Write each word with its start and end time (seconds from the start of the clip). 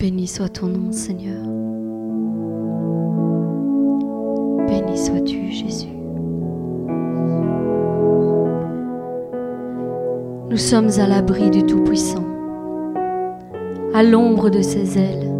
Béni 0.00 0.26
soit 0.26 0.48
ton 0.48 0.68
nom, 0.68 0.92
Seigneur. 0.92 1.42
Béni 4.66 4.96
sois-tu, 4.96 5.52
Jésus. 5.52 5.90
Nous 10.48 10.56
sommes 10.56 10.88
à 10.98 11.06
l'abri 11.06 11.50
du 11.50 11.64
Tout-Puissant, 11.64 12.24
à 13.92 14.02
l'ombre 14.02 14.48
de 14.48 14.62
ses 14.62 14.96
ailes. 14.96 15.30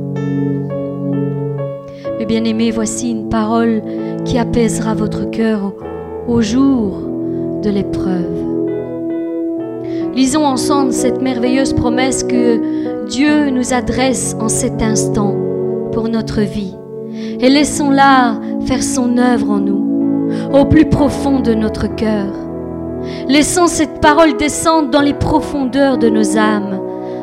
Mes 2.18 2.26
bien-aimés, 2.26 2.70
voici 2.70 3.12
une 3.12 3.30
parole 3.30 3.80
qui 4.26 4.36
apaisera 4.36 4.92
votre 4.92 5.30
cœur 5.30 5.72
au 6.28 6.42
jour 6.42 6.98
de 7.62 7.70
l'épreuve. 7.70 8.50
Lisons 10.14 10.44
ensemble 10.44 10.92
cette 10.92 11.22
merveilleuse 11.22 11.72
promesse 11.72 12.24
que 12.24 12.89
Dieu 13.10 13.50
nous 13.50 13.74
adresse 13.74 14.36
en 14.38 14.48
cet 14.48 14.80
instant 14.82 15.34
pour 15.90 16.08
notre 16.08 16.42
vie. 16.42 16.76
Et 17.40 17.48
laissons-la 17.48 18.38
faire 18.66 18.84
son 18.84 19.18
œuvre 19.18 19.50
en 19.50 19.58
nous, 19.58 20.30
au 20.52 20.64
plus 20.64 20.88
profond 20.88 21.40
de 21.40 21.52
notre 21.52 21.88
cœur. 21.88 22.32
Laissons 23.26 23.66
cette 23.66 24.00
parole 24.00 24.36
descendre 24.36 24.90
dans 24.90 25.00
les 25.00 25.14
profondeurs 25.14 25.98
de 25.98 26.08
nos 26.08 26.38
âmes, 26.38 26.80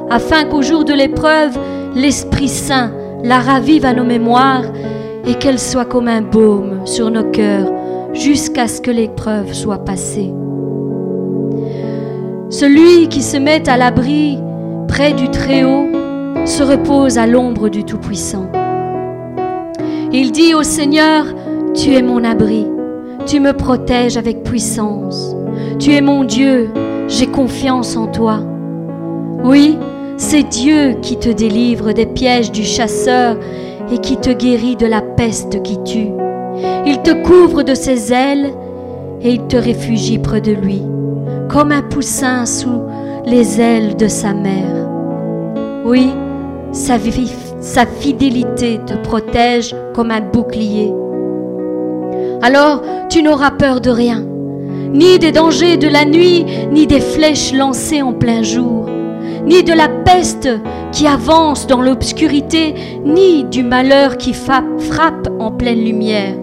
afin 0.10 0.44
qu'au 0.44 0.62
jour 0.62 0.84
de 0.84 0.94
l'épreuve, 0.94 1.58
l'Esprit 1.96 2.50
Saint 2.50 2.92
la 3.24 3.40
ravive 3.40 3.86
à 3.86 3.94
nos 3.94 4.04
mémoires 4.04 4.66
et 5.26 5.36
qu'elle 5.36 5.60
soit 5.60 5.86
comme 5.86 6.10
un 6.10 6.22
baume 6.22 6.86
sur 6.86 7.10
nos 7.10 7.32
cœurs 7.32 7.72
jusqu'à 8.14 8.68
ce 8.68 8.82
que 8.82 8.92
l'épreuve 8.92 9.54
soit 9.54 9.86
passée. 9.86 10.34
Celui 12.50 13.08
qui 13.08 13.22
se 13.22 13.38
met 13.38 13.70
à 13.70 13.78
l'abri 13.78 14.38
près 14.98 15.14
du 15.14 15.30
Très-Haut 15.30 15.90
se 16.46 16.64
repose 16.64 17.20
à 17.20 17.28
l'ombre 17.28 17.70
du 17.70 17.84
Tout-Puissant. 17.84 18.50
Il 20.12 20.32
dit 20.32 20.56
au 20.56 20.64
Seigneur, 20.64 21.28
Tu 21.76 21.94
es 21.94 22.02
mon 22.02 22.24
abri, 22.24 22.66
tu 23.28 23.40
me 23.40 23.54
protèges 23.54 24.18
avec 24.18 24.42
puissance, 24.42 25.36
tu 25.78 25.94
es 25.94 26.02
mon 26.02 26.24
Dieu, 26.24 26.72
j'ai 27.08 27.28
confiance 27.28 27.96
en 27.96 28.08
toi. 28.08 28.40
Oui, 29.44 29.78
c'est 30.18 30.42
Dieu 30.42 30.96
qui 31.04 31.20
te 31.20 31.30
délivre 31.30 31.92
des 31.92 32.08
pièges 32.08 32.52
du 32.52 32.64
chasseur 32.64 33.38
et 33.92 34.00
qui 34.00 34.18
te 34.18 34.32
guérit 34.32 34.78
de 34.78 34.88
la 34.88 35.02
peste 35.02 35.62
qui 35.62 35.78
tue. 35.84 36.10
Il 36.88 37.04
te 37.04 37.12
couvre 37.22 37.62
de 37.62 37.76
ses 37.76 38.12
ailes 38.12 38.52
et 39.22 39.30
il 39.30 39.46
te 39.46 39.58
réfugie 39.58 40.18
près 40.18 40.42
de 40.42 40.54
lui 40.54 40.82
comme 41.50 41.72
un 41.72 41.84
poussin 41.84 42.48
sous 42.48 42.82
les 43.28 43.62
ailes 43.62 43.96
de 43.96 44.08
sa 44.08 44.34
mère. 44.34 44.87
Oui, 45.88 46.10
sa, 46.74 47.00
fidélité 47.86 48.82
te 48.86 48.94
protège 48.94 49.74
comme 49.96 50.12
un 50.12 50.20
bouclier. 50.20 50.92
Alors 52.42 52.82
tu 53.08 53.24
n'auras 53.24 53.52
peur 53.52 53.80
de 53.80 53.90
rien, 53.90 54.22
ni 54.92 55.18
des 55.18 55.32
dangers 55.32 55.78
de 55.78 55.88
la 55.88 56.04
nuit, 56.04 56.46
ni 56.74 56.88
des 56.88 57.00
flèches 57.00 57.54
lancées 57.54 58.02
en 58.02 58.12
plein 58.12 58.44
jour, 58.44 58.90
ni 59.46 59.64
de 59.64 59.72
la 59.72 59.88
peste 59.88 60.50
qui 60.92 61.08
avance 61.08 61.68
dans 61.68 61.82
l'obscurité, 61.82 62.76
ni 63.06 63.46
du 63.46 63.64
malheur 63.64 64.18
qui 64.18 64.34
frappe 64.34 65.30
en 65.40 65.52
pleine 65.54 65.86
lumière. 65.86 66.36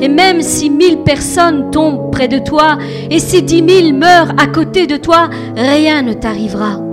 Et 0.00 0.08
même 0.08 0.40
si 0.40 0.70
mille 0.70 1.02
personnes 1.02 1.70
tombent 1.70 2.10
près 2.10 2.28
de 2.28 2.38
toi 2.38 2.78
et 3.10 3.18
si 3.18 3.42
dix 3.42 3.60
mille 3.60 3.94
meurent 3.94 4.32
à 4.38 4.46
côté 4.46 4.86
de 4.86 4.96
toi, 4.96 5.28
rien 5.54 6.00
ne 6.00 6.14
t'arrivera. 6.14 6.87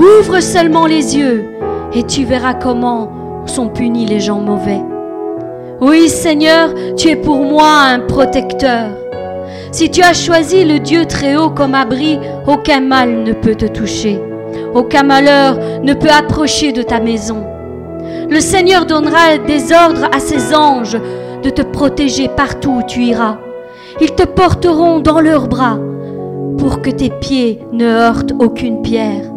Ouvre 0.00 0.40
seulement 0.40 0.86
les 0.86 1.18
yeux 1.18 1.44
et 1.92 2.04
tu 2.04 2.24
verras 2.24 2.54
comment 2.54 3.44
sont 3.44 3.68
punis 3.68 4.06
les 4.06 4.18
gens 4.18 4.40
mauvais. 4.40 4.80
Oui 5.82 6.08
Seigneur, 6.08 6.70
tu 6.96 7.08
es 7.08 7.16
pour 7.16 7.40
moi 7.44 7.68
un 7.92 8.00
protecteur. 8.00 8.92
Si 9.72 9.90
tu 9.90 10.00
as 10.00 10.14
choisi 10.14 10.64
le 10.64 10.78
Dieu 10.78 11.04
très 11.04 11.36
haut 11.36 11.50
comme 11.50 11.74
abri, 11.74 12.18
aucun 12.46 12.80
mal 12.80 13.24
ne 13.24 13.34
peut 13.34 13.54
te 13.54 13.66
toucher. 13.66 14.18
Aucun 14.72 15.02
malheur 15.02 15.58
ne 15.82 15.92
peut 15.92 16.08
approcher 16.08 16.72
de 16.72 16.80
ta 16.80 16.98
maison. 16.98 17.44
Le 18.30 18.40
Seigneur 18.40 18.86
donnera 18.86 19.36
des 19.36 19.70
ordres 19.70 20.08
à 20.14 20.18
ses 20.18 20.54
anges 20.54 20.98
de 21.42 21.50
te 21.50 21.60
protéger 21.60 22.28
partout 22.28 22.78
où 22.78 22.82
tu 22.86 23.02
iras. 23.02 23.36
Ils 24.00 24.14
te 24.14 24.24
porteront 24.24 25.00
dans 25.00 25.20
leurs 25.20 25.46
bras 25.46 25.78
pour 26.56 26.80
que 26.80 26.88
tes 26.88 27.10
pieds 27.10 27.60
ne 27.70 27.84
heurtent 27.84 28.32
aucune 28.38 28.80
pierre. 28.80 29.30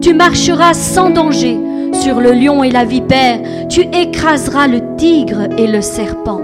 Tu 0.00 0.14
marcheras 0.14 0.74
sans 0.74 1.10
danger 1.10 1.58
sur 1.92 2.20
le 2.20 2.32
lion 2.32 2.62
et 2.62 2.70
la 2.70 2.84
vipère, 2.84 3.40
tu 3.68 3.82
écraseras 3.92 4.66
le 4.66 4.96
tigre 4.96 5.48
et 5.58 5.66
le 5.66 5.80
serpent. 5.80 6.40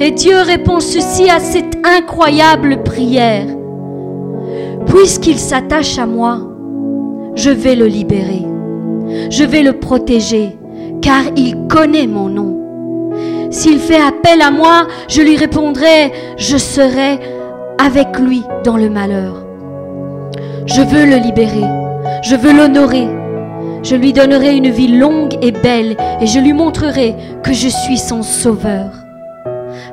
Et 0.00 0.10
Dieu 0.10 0.40
répond 0.40 0.80
ceci 0.80 1.28
à 1.30 1.40
cette 1.40 1.76
incroyable 1.84 2.82
prière. 2.82 3.46
Puisqu'il 4.86 5.38
s'attache 5.38 5.98
à 5.98 6.06
moi, 6.06 6.40
je 7.34 7.50
vais 7.50 7.74
le 7.74 7.86
libérer. 7.86 8.44
Je 9.30 9.44
vais 9.44 9.62
le 9.62 9.74
protéger, 9.74 10.56
car 11.00 11.22
il 11.36 11.66
connaît 11.68 12.06
mon 12.06 12.28
nom. 12.28 12.54
S'il 13.50 13.78
fait 13.78 14.00
appel 14.00 14.42
à 14.42 14.50
moi, 14.50 14.86
je 15.08 15.22
lui 15.22 15.36
répondrai, 15.36 16.12
je 16.36 16.56
serai 16.56 17.18
avec 17.78 18.18
lui 18.18 18.42
dans 18.64 18.76
le 18.76 18.90
malheur. 18.90 19.44
Je 20.66 20.82
veux 20.82 21.06
le 21.06 21.16
libérer, 21.16 21.64
je 22.22 22.36
veux 22.36 22.52
l'honorer. 22.52 23.08
Je 23.82 23.94
lui 23.94 24.12
donnerai 24.12 24.56
une 24.56 24.70
vie 24.70 24.98
longue 24.98 25.38
et 25.40 25.52
belle 25.52 25.96
et 26.20 26.26
je 26.26 26.40
lui 26.40 26.52
montrerai 26.52 27.14
que 27.42 27.52
je 27.52 27.68
suis 27.68 27.98
son 27.98 28.22
sauveur. 28.22 28.90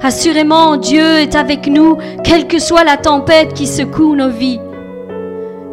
Assurément, 0.01 0.77
Dieu 0.77 1.19
est 1.19 1.35
avec 1.35 1.67
nous, 1.67 1.97
quelle 2.23 2.47
que 2.47 2.59
soit 2.59 2.83
la 2.83 2.97
tempête 2.97 3.53
qui 3.53 3.67
secoue 3.67 4.15
nos 4.15 4.29
vies, 4.29 4.59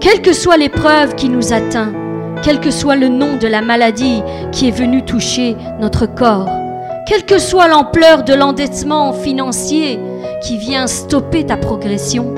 quelle 0.00 0.20
que 0.20 0.32
soit 0.32 0.56
l'épreuve 0.56 1.14
qui 1.14 1.28
nous 1.28 1.52
atteint, 1.52 1.92
quel 2.42 2.60
que 2.60 2.70
soit 2.70 2.96
le 2.96 3.08
nom 3.08 3.36
de 3.36 3.46
la 3.46 3.62
maladie 3.62 4.22
qui 4.50 4.68
est 4.68 4.76
venue 4.76 5.04
toucher 5.04 5.56
notre 5.80 6.06
corps. 6.06 6.48
Quelle 7.06 7.24
que 7.24 7.38
soit 7.38 7.68
l'ampleur 7.68 8.22
de 8.22 8.32
l'endettement 8.32 9.12
financier 9.12 9.98
qui 10.40 10.56
vient 10.56 10.86
stopper 10.86 11.44
ta 11.44 11.56
progression, 11.56 12.34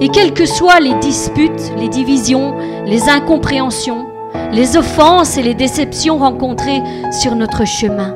et 0.00 0.08
quelles 0.08 0.32
que 0.32 0.46
soient 0.46 0.80
les 0.80 0.94
disputes, 0.94 1.72
les 1.78 1.88
divisions, 1.88 2.54
les 2.86 3.08
incompréhensions, 3.08 4.06
les 4.52 4.76
offenses 4.76 5.36
et 5.36 5.42
les 5.42 5.54
déceptions 5.54 6.18
rencontrées 6.18 6.82
sur 7.20 7.34
notre 7.34 7.64
chemin, 7.64 8.14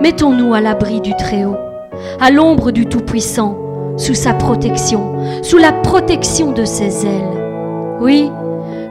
mettons-nous 0.00 0.54
à 0.54 0.60
l'abri 0.60 1.00
du 1.00 1.14
Très-Haut, 1.16 1.56
à 2.20 2.30
l'ombre 2.30 2.70
du 2.70 2.86
Tout-Puissant, 2.86 3.56
sous 3.96 4.14
sa 4.14 4.32
protection, 4.32 5.42
sous 5.42 5.58
la 5.58 5.72
protection 5.72 6.52
de 6.52 6.64
ses 6.64 7.06
ailes. 7.06 7.98
Oui, 8.00 8.30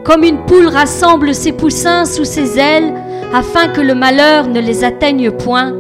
comme 0.04 0.24
une 0.24 0.46
poule 0.46 0.68
rassemble 0.68 1.34
ses 1.34 1.52
poussins 1.52 2.06
sous 2.06 2.26
ses 2.26 2.60
ailes, 2.60 2.94
afin 3.34 3.68
que 3.68 3.82
le 3.82 3.96
malheur 3.96 4.48
ne 4.48 4.60
les 4.60 4.84
atteigne 4.84 5.32
point. 5.32 5.74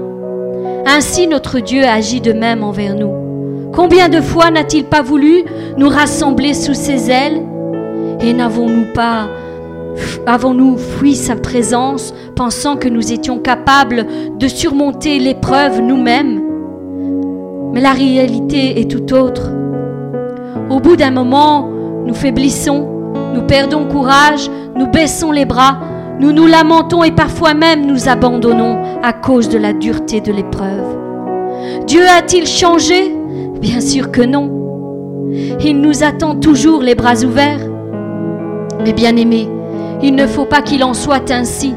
Ainsi 0.85 1.27
notre 1.27 1.59
Dieu 1.59 1.83
agit 1.83 2.21
de 2.21 2.33
même 2.33 2.63
envers 2.63 2.95
nous. 2.95 3.28
Combien 3.73 4.09
de 4.09 4.21
fois 4.21 4.51
n'a-t-il 4.51 4.85
pas 4.85 5.01
voulu 5.01 5.43
nous 5.77 5.89
rassembler 5.89 6.53
sous 6.53 6.73
ses 6.73 7.09
ailes 7.09 7.41
Et 8.21 8.33
n'avons-nous 8.33 8.93
pas 8.93 9.27
avons-nous 10.25 10.77
fui 10.77 11.15
sa 11.15 11.35
présence 11.35 12.13
pensant 12.35 12.77
que 12.77 12.87
nous 12.87 13.11
étions 13.11 13.39
capables 13.39 14.05
de 14.37 14.47
surmonter 14.47 15.19
l'épreuve 15.19 15.81
nous-mêmes 15.81 16.41
Mais 17.73 17.81
la 17.81 17.91
réalité 17.91 18.79
est 18.79 18.89
tout 18.89 19.13
autre. 19.13 19.51
Au 20.69 20.79
bout 20.79 20.95
d'un 20.95 21.11
moment, 21.11 21.69
nous 22.05 22.13
faiblissons, 22.13 22.87
nous 23.33 23.41
perdons 23.43 23.85
courage, 23.85 24.49
nous 24.75 24.87
baissons 24.87 25.31
les 25.31 25.45
bras, 25.45 25.79
nous 26.19 26.31
nous 26.31 26.47
lamentons 26.47 27.03
et 27.03 27.11
parfois 27.11 27.53
même 27.53 27.85
nous 27.85 28.07
abandonnons 28.07 29.01
à 29.03 29.13
cause 29.13 29.49
de 29.49 29.57
la 29.57 29.73
dureté 29.73 30.21
de 30.21 30.31
l'épreuve. 30.31 30.97
Dieu 31.87 32.01
a-t-il 32.07 32.45
changé? 32.45 33.18
Bien 33.61 33.81
sûr 33.81 34.11
que 34.11 34.21
non. 34.21 35.29
Il 35.63 35.79
nous 35.79 36.03
attend 36.03 36.35
toujours 36.35 36.81
les 36.81 36.95
bras 36.95 37.23
ouverts. 37.23 37.61
Mais 38.83 38.93
bien 38.93 39.15
aimés, 39.15 39.49
il 40.01 40.15
ne 40.15 40.25
faut 40.25 40.45
pas 40.45 40.61
qu'il 40.61 40.83
en 40.83 40.93
soit 40.93 41.31
ainsi. 41.31 41.73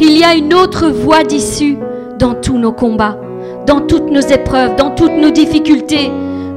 Il 0.00 0.16
y 0.16 0.24
a 0.24 0.34
une 0.34 0.54
autre 0.54 0.88
voie 0.88 1.22
d'issue 1.22 1.78
dans 2.18 2.34
tous 2.34 2.58
nos 2.58 2.72
combats, 2.72 3.18
dans 3.66 3.80
toutes 3.80 4.10
nos 4.10 4.20
épreuves, 4.20 4.76
dans 4.76 4.90
toutes 4.90 5.16
nos 5.16 5.30
difficultés. 5.30 6.10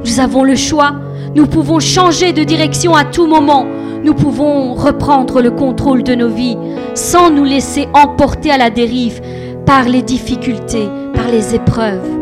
Nous 0.04 0.20
avons 0.20 0.42
le 0.42 0.56
choix. 0.56 0.92
Nous 1.34 1.46
pouvons 1.46 1.78
changer 1.78 2.32
de 2.32 2.42
direction 2.42 2.94
à 2.94 3.04
tout 3.04 3.26
moment 3.26 3.66
nous 4.02 4.14
pouvons 4.14 4.74
reprendre 4.74 5.42
le 5.42 5.50
contrôle 5.50 6.02
de 6.02 6.14
nos 6.14 6.28
vies 6.28 6.56
sans 6.94 7.30
nous 7.30 7.44
laisser 7.44 7.86
emporter 7.92 8.50
à 8.50 8.56
la 8.56 8.70
dérive 8.70 9.20
par 9.66 9.88
les 9.88 10.02
difficultés, 10.02 10.88
par 11.14 11.28
les 11.28 11.54
épreuves. 11.54 12.19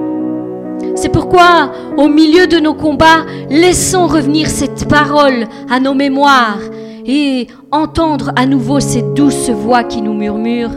C'est 1.00 1.10
pourquoi, 1.10 1.70
au 1.96 2.08
milieu 2.08 2.48
de 2.48 2.58
nos 2.58 2.74
combats, 2.74 3.24
laissons 3.50 4.08
revenir 4.08 4.48
cette 4.48 4.88
parole 4.88 5.46
à 5.70 5.78
nos 5.78 5.94
mémoires 5.94 6.58
et 7.06 7.46
entendre 7.70 8.32
à 8.34 8.46
nouveau 8.46 8.80
cette 8.80 9.14
douce 9.14 9.48
voix 9.48 9.84
qui 9.84 10.02
nous 10.02 10.14
murmure 10.14 10.70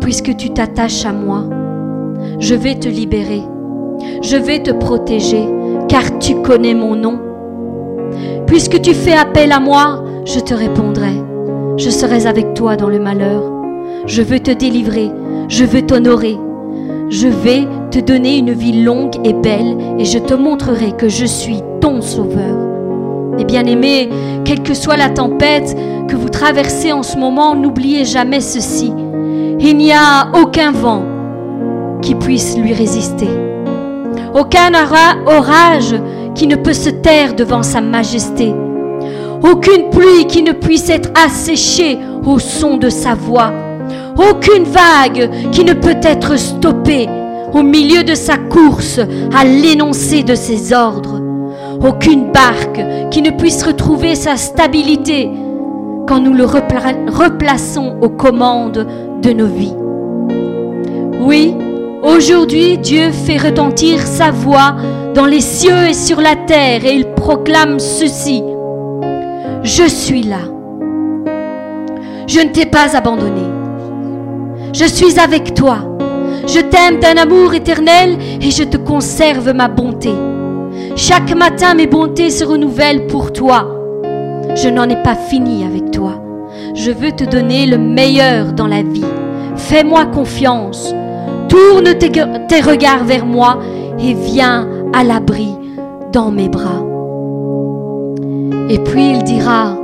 puisque 0.00 0.34
tu 0.36 0.48
t'attaches 0.48 1.04
à 1.04 1.12
moi. 1.12 1.44
Je 2.38 2.54
vais 2.54 2.76
te 2.76 2.88
libérer. 2.88 3.42
Je 4.22 4.38
vais 4.38 4.62
te 4.62 4.70
protéger, 4.70 5.46
car 5.86 6.18
tu 6.18 6.36
connais 6.36 6.74
mon 6.74 6.96
nom. 6.96 7.20
Puisque 8.46 8.80
tu 8.80 8.94
fais 8.94 9.12
appel 9.12 9.52
à 9.52 9.60
moi, 9.60 10.02
je 10.24 10.40
te 10.40 10.54
répondrai. 10.54 11.22
Je 11.76 11.90
serai 11.90 12.26
avec 12.26 12.54
toi 12.54 12.76
dans 12.76 12.88
le 12.88 12.98
malheur. 12.98 13.42
Je 14.06 14.22
veux 14.22 14.40
te 14.40 14.52
délivrer. 14.52 15.10
Je 15.48 15.64
veux 15.64 15.82
t'honorer. 15.82 16.38
Je 17.10 17.28
vais 17.28 17.68
donner 17.98 18.38
une 18.38 18.52
vie 18.52 18.82
longue 18.82 19.14
et 19.24 19.32
belle 19.32 19.76
et 19.98 20.04
je 20.04 20.18
te 20.18 20.34
montrerai 20.34 20.92
que 20.92 21.08
je 21.08 21.24
suis 21.24 21.62
ton 21.80 22.00
sauveur. 22.00 22.56
Et 23.38 23.44
bien 23.44 23.64
aimé, 23.64 24.08
quelle 24.44 24.62
que 24.62 24.74
soit 24.74 24.96
la 24.96 25.08
tempête 25.08 25.76
que 26.08 26.16
vous 26.16 26.28
traversez 26.28 26.92
en 26.92 27.02
ce 27.02 27.16
moment, 27.16 27.54
n'oubliez 27.54 28.04
jamais 28.04 28.40
ceci. 28.40 28.92
Il 29.60 29.76
n'y 29.76 29.92
a 29.92 30.28
aucun 30.34 30.72
vent 30.72 31.04
qui 32.02 32.14
puisse 32.14 32.56
lui 32.56 32.72
résister. 32.72 33.28
Aucun 34.34 34.72
orage 35.26 35.94
qui 36.34 36.46
ne 36.46 36.56
peut 36.56 36.72
se 36.72 36.90
taire 36.90 37.34
devant 37.34 37.62
sa 37.62 37.80
majesté. 37.80 38.52
Aucune 39.42 39.90
pluie 39.90 40.26
qui 40.26 40.42
ne 40.42 40.52
puisse 40.52 40.88
être 40.90 41.10
asséchée 41.14 41.98
au 42.24 42.38
son 42.38 42.76
de 42.76 42.88
sa 42.88 43.14
voix. 43.14 43.52
Aucune 44.16 44.64
vague 44.64 45.50
qui 45.50 45.64
ne 45.64 45.74
peut 45.74 45.96
être 46.02 46.36
stoppée 46.38 47.08
au 47.54 47.62
milieu 47.62 48.02
de 48.02 48.14
sa 48.14 48.36
course 48.36 49.00
à 49.34 49.44
l'énoncé 49.44 50.22
de 50.22 50.34
ses 50.34 50.72
ordres. 50.72 51.20
Aucune 51.80 52.32
barque 52.32 52.82
qui 53.10 53.22
ne 53.22 53.30
puisse 53.30 53.62
retrouver 53.62 54.16
sa 54.16 54.36
stabilité 54.36 55.30
quand 56.06 56.20
nous 56.20 56.34
le 56.34 56.44
replaçons 56.44 57.96
aux 58.02 58.08
commandes 58.08 58.86
de 59.22 59.30
nos 59.30 59.46
vies. 59.46 59.74
Oui, 61.20 61.54
aujourd'hui 62.02 62.78
Dieu 62.78 63.10
fait 63.10 63.38
retentir 63.38 64.00
sa 64.00 64.30
voix 64.30 64.76
dans 65.14 65.26
les 65.26 65.40
cieux 65.40 65.88
et 65.88 65.94
sur 65.94 66.20
la 66.20 66.34
terre 66.34 66.84
et 66.84 66.94
il 66.94 67.06
proclame 67.14 67.78
ceci. 67.78 68.42
Je 69.62 69.84
suis 69.88 70.22
là. 70.22 70.40
Je 72.26 72.40
ne 72.40 72.50
t'ai 72.50 72.66
pas 72.66 72.96
abandonné. 72.96 73.42
Je 74.72 74.84
suis 74.86 75.20
avec 75.20 75.54
toi. 75.54 75.78
Je 76.46 76.60
t'aime 76.60 77.00
d'un 77.00 77.16
amour 77.16 77.54
éternel 77.54 78.18
et 78.40 78.50
je 78.50 78.64
te 78.64 78.76
conserve 78.76 79.52
ma 79.52 79.68
bonté. 79.68 80.12
Chaque 80.96 81.34
matin, 81.34 81.74
mes 81.74 81.86
bontés 81.86 82.30
se 82.30 82.44
renouvellent 82.44 83.06
pour 83.06 83.32
toi. 83.32 83.66
Je 84.54 84.68
n'en 84.68 84.88
ai 84.88 85.02
pas 85.02 85.14
fini 85.14 85.64
avec 85.64 85.90
toi. 85.90 86.20
Je 86.74 86.90
veux 86.90 87.12
te 87.12 87.24
donner 87.24 87.66
le 87.66 87.78
meilleur 87.78 88.52
dans 88.52 88.66
la 88.66 88.82
vie. 88.82 89.04
Fais-moi 89.56 90.06
confiance. 90.06 90.94
Tourne 91.48 91.94
tes, 91.98 92.60
regards 92.60 93.04
vers 93.04 93.26
moi 93.26 93.58
et 93.98 94.14
viens 94.14 94.68
à 94.92 95.02
l'abri 95.02 95.56
dans 96.12 96.30
mes 96.30 96.48
bras. 96.48 96.84
Et 98.68 98.78
puis 98.78 99.10
il 99.10 99.22
dira, 99.24 99.76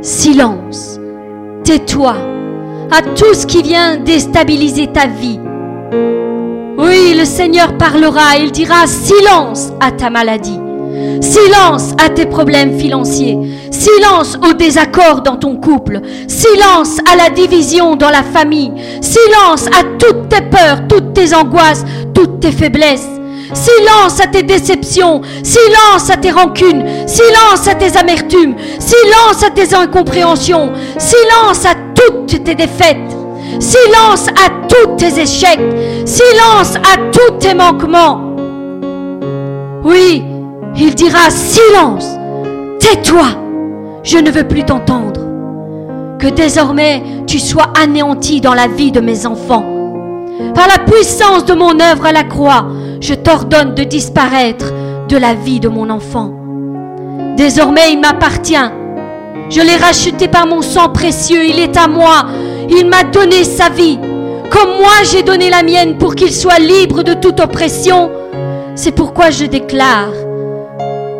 silence, 0.00 0.98
tais-toi 1.64 2.14
à 2.90 3.02
tout 3.02 3.32
ce 3.32 3.46
qui 3.46 3.62
vient 3.62 3.96
déstabiliser 3.96 4.88
ta 4.88 5.06
vie. 5.06 5.38
Oui, 5.92 7.14
le 7.16 7.24
Seigneur 7.24 7.76
parlera, 7.76 8.36
il 8.38 8.50
dira 8.50 8.86
silence 8.86 9.72
à 9.80 9.90
ta 9.90 10.08
maladie. 10.10 10.58
Silence 11.20 11.92
à 12.02 12.08
tes 12.08 12.26
problèmes 12.26 12.78
financiers. 12.78 13.38
Silence 13.70 14.38
au 14.48 14.52
désaccord 14.54 15.22
dans 15.22 15.36
ton 15.36 15.56
couple. 15.56 16.00
Silence 16.28 16.98
à 17.10 17.16
la 17.16 17.30
division 17.30 17.96
dans 17.96 18.10
la 18.10 18.22
famille. 18.22 18.72
Silence 19.00 19.66
à 19.66 19.84
toutes 19.98 20.28
tes 20.28 20.42
peurs, 20.42 20.86
toutes 20.88 21.12
tes 21.14 21.34
angoisses, 21.34 21.84
toutes 22.14 22.40
tes 22.40 22.52
faiblesses. 22.52 23.08
Silence 23.52 24.20
à 24.20 24.26
tes 24.26 24.42
déceptions. 24.42 25.20
Silence 25.42 26.10
à 26.10 26.16
tes 26.16 26.30
rancunes. 26.30 26.84
Silence 27.06 27.68
à 27.68 27.74
tes 27.74 27.96
amertumes. 27.96 28.54
Silence 28.78 29.42
à 29.46 29.50
tes 29.50 29.74
incompréhensions. 29.74 30.72
Silence 30.98 31.66
à 31.66 31.74
toutes 31.94 32.44
tes 32.44 32.54
défaites. 32.54 33.21
Silence 33.60 34.28
à 34.28 34.50
tous 34.68 34.96
tes 34.96 35.20
échecs. 35.20 35.60
Silence 36.04 36.76
à 36.76 36.96
tous 37.12 37.38
tes 37.38 37.54
manquements. 37.54 38.34
Oui, 39.84 40.22
il 40.76 40.94
dira 40.94 41.30
silence. 41.30 42.06
Tais-toi. 42.78 43.26
Je 44.02 44.18
ne 44.18 44.30
veux 44.30 44.44
plus 44.44 44.64
t'entendre. 44.64 45.20
Que 46.18 46.28
désormais 46.28 47.02
tu 47.26 47.38
sois 47.38 47.72
anéanti 47.80 48.40
dans 48.40 48.54
la 48.54 48.68
vie 48.68 48.92
de 48.92 49.00
mes 49.00 49.26
enfants. 49.26 49.64
Par 50.54 50.66
la 50.68 50.78
puissance 50.78 51.44
de 51.44 51.54
mon 51.54 51.78
œuvre 51.80 52.06
à 52.06 52.12
la 52.12 52.24
croix, 52.24 52.66
je 53.00 53.14
t'ordonne 53.14 53.74
de 53.74 53.84
disparaître 53.84 54.72
de 55.08 55.16
la 55.16 55.34
vie 55.34 55.60
de 55.60 55.68
mon 55.68 55.90
enfant. 55.90 56.32
Désormais 57.36 57.92
il 57.92 58.00
m'appartient. 58.00 58.70
Je 59.50 59.60
l'ai 59.60 59.76
racheté 59.76 60.28
par 60.28 60.46
mon 60.46 60.62
sang 60.62 60.88
précieux. 60.88 61.44
Il 61.44 61.58
est 61.58 61.76
à 61.76 61.88
moi. 61.88 62.26
Il 62.74 62.88
m'a 62.88 63.04
donné 63.04 63.44
sa 63.44 63.68
vie, 63.68 63.98
comme 64.50 64.78
moi 64.78 64.94
j'ai 65.04 65.22
donné 65.22 65.50
la 65.50 65.62
mienne 65.62 65.98
pour 65.98 66.14
qu'il 66.14 66.32
soit 66.32 66.58
libre 66.58 67.02
de 67.02 67.12
toute 67.12 67.38
oppression. 67.38 68.10
C'est 68.74 68.92
pourquoi 68.92 69.28
je 69.30 69.44
déclare 69.44 70.12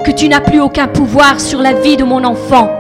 que 0.03 0.13
tu 0.13 0.29
n'as 0.29 0.41
plus 0.41 0.61
aucun 0.61 0.89
pouvoir 0.89 1.41
sur 1.41 1.61
la 1.61 1.75
vie 1.75 1.99
de 1.99 2.05
mon 2.05 2.25
enfant. 2.25 2.71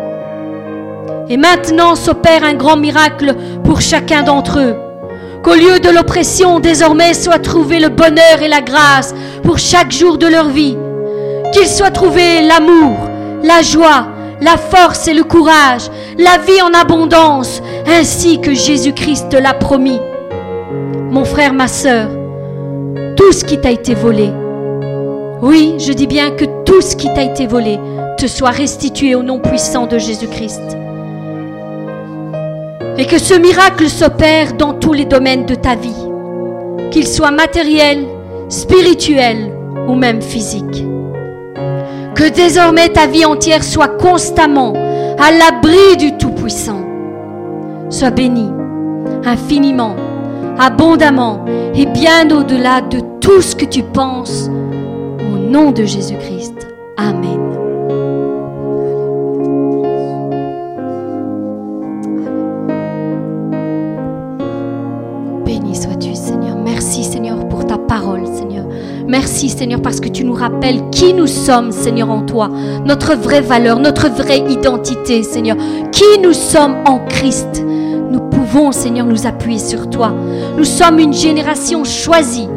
Et 1.28 1.36
maintenant 1.36 1.94
s'opère 1.96 2.44
un 2.44 2.54
grand 2.54 2.78
miracle 2.78 3.34
pour 3.62 3.82
chacun 3.82 4.22
d'entre 4.22 4.58
eux. 4.58 4.74
Qu'au 5.42 5.54
lieu 5.54 5.78
de 5.78 5.90
l'oppression, 5.90 6.58
désormais 6.58 7.12
soit 7.12 7.40
trouvé 7.40 7.78
le 7.78 7.90
bonheur 7.90 8.40
et 8.42 8.48
la 8.48 8.62
grâce 8.62 9.14
pour 9.42 9.58
chaque 9.58 9.92
jour 9.92 10.16
de 10.16 10.26
leur 10.26 10.48
vie. 10.48 10.78
Qu'il 11.52 11.68
soit 11.68 11.90
trouvé 11.90 12.40
l'amour, 12.40 12.96
la 13.42 13.60
joie, 13.60 14.06
la 14.42 14.56
force 14.56 15.06
et 15.06 15.14
le 15.14 15.22
courage, 15.22 15.88
la 16.18 16.38
vie 16.38 16.60
en 16.60 16.74
abondance, 16.78 17.62
ainsi 17.86 18.40
que 18.40 18.52
Jésus-Christ 18.52 19.32
l'a 19.32 19.54
promis. 19.54 20.00
Mon 21.10 21.24
frère, 21.24 21.54
ma 21.54 21.68
sœur, 21.68 22.08
tout 23.16 23.32
ce 23.32 23.44
qui 23.44 23.60
t'a 23.60 23.70
été 23.70 23.94
volé, 23.94 24.30
oui, 25.40 25.74
je 25.78 25.92
dis 25.92 26.06
bien 26.06 26.32
que 26.32 26.44
tout 26.64 26.80
ce 26.80 26.96
qui 26.96 27.12
t'a 27.14 27.22
été 27.22 27.46
volé 27.46 27.78
te 28.18 28.26
soit 28.26 28.50
restitué 28.50 29.14
au 29.14 29.22
nom 29.22 29.38
puissant 29.38 29.86
de 29.86 29.98
Jésus-Christ. 29.98 30.76
Et 32.98 33.06
que 33.06 33.18
ce 33.18 33.34
miracle 33.34 33.88
s'opère 33.88 34.54
dans 34.54 34.74
tous 34.74 34.92
les 34.92 35.04
domaines 35.04 35.46
de 35.46 35.54
ta 35.54 35.76
vie, 35.76 36.08
qu'il 36.90 37.06
soit 37.06 37.30
matériel, 37.30 38.04
spirituel 38.48 39.52
ou 39.88 39.94
même 39.94 40.20
physique. 40.20 40.84
Que 42.22 42.28
désormais 42.28 42.88
ta 42.88 43.08
vie 43.08 43.24
entière 43.24 43.64
soit 43.64 43.98
constamment 43.98 44.74
à 45.18 45.32
l'abri 45.32 45.96
du 45.98 46.16
Tout-Puissant. 46.16 46.80
Sois 47.90 48.12
béni 48.12 48.48
infiniment, 49.24 49.96
abondamment 50.56 51.44
et 51.74 51.84
bien 51.84 52.30
au-delà 52.30 52.80
de 52.80 53.00
tout 53.20 53.42
ce 53.42 53.56
que 53.56 53.64
tu 53.64 53.82
penses. 53.82 54.48
Au 55.18 55.36
nom 55.36 55.72
de 55.72 55.82
Jésus-Christ. 55.82 56.68
Amen. 56.96 57.41
Merci 69.12 69.50
Seigneur 69.50 69.82
parce 69.82 70.00
que 70.00 70.08
tu 70.08 70.24
nous 70.24 70.32
rappelles 70.32 70.88
qui 70.88 71.12
nous 71.12 71.26
sommes 71.26 71.70
Seigneur 71.70 72.10
en 72.10 72.22
toi, 72.22 72.48
notre 72.86 73.14
vraie 73.14 73.42
valeur, 73.42 73.78
notre 73.78 74.08
vraie 74.08 74.38
identité 74.38 75.22
Seigneur, 75.22 75.58
qui 75.92 76.18
nous 76.22 76.32
sommes 76.32 76.76
en 76.86 76.98
Christ. 77.10 77.62
Nous 77.62 78.20
pouvons 78.30 78.72
Seigneur 78.72 79.04
nous 79.04 79.26
appuyer 79.26 79.58
sur 79.58 79.90
toi. 79.90 80.14
Nous 80.56 80.64
sommes 80.64 80.98
une 80.98 81.12
génération 81.12 81.84
choisie. 81.84 82.48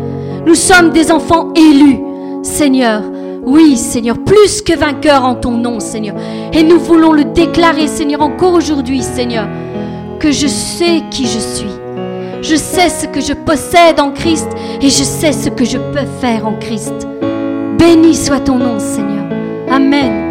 Nous 0.45 0.55
sommes 0.55 0.91
des 0.91 1.11
enfants 1.11 1.51
élus 1.55 1.99
Seigneur. 2.41 3.03
Oui 3.43 3.75
Seigneur, 3.75 4.17
plus 4.23 4.61
que 4.61 4.77
vainqueurs 4.77 5.25
en 5.25 5.35
ton 5.35 5.57
nom 5.57 5.81
Seigneur. 5.81 6.15
Et 6.53 6.63
nous 6.63 6.79
voulons 6.79 7.11
le 7.11 7.25
déclarer 7.25 7.87
Seigneur 7.87 8.21
encore 8.21 8.53
aujourd'hui 8.53 9.01
Seigneur, 9.01 9.45
que 10.21 10.31
je 10.31 10.47
sais 10.47 11.03
qui 11.11 11.27
je 11.27 11.39
suis 11.39 11.84
je 12.45 12.55
sais 12.55 12.89
ce 12.89 13.07
que 13.07 13.21
je 13.21 13.33
possède 13.33 13.99
en 13.99 14.11
Christ 14.11 14.47
et 14.79 14.89
je 14.89 15.03
sais 15.03 15.31
ce 15.31 15.49
que 15.49 15.65
je 15.65 15.77
peux 15.77 16.05
faire 16.21 16.45
en 16.45 16.53
Christ. 16.53 16.93
Béni 17.79 18.15
soit 18.15 18.41
ton 18.41 18.57
nom, 18.57 18.79
Seigneur. 18.79 19.25
Amen. 19.69 20.24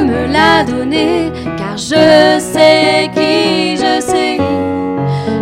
me 0.00 0.26
la 0.32 0.64
donner, 0.64 1.32
car 1.56 1.76
je 1.76 2.38
sais 2.38 3.10
qui 3.14 3.76
je 3.76 4.00
suis. 4.00 4.38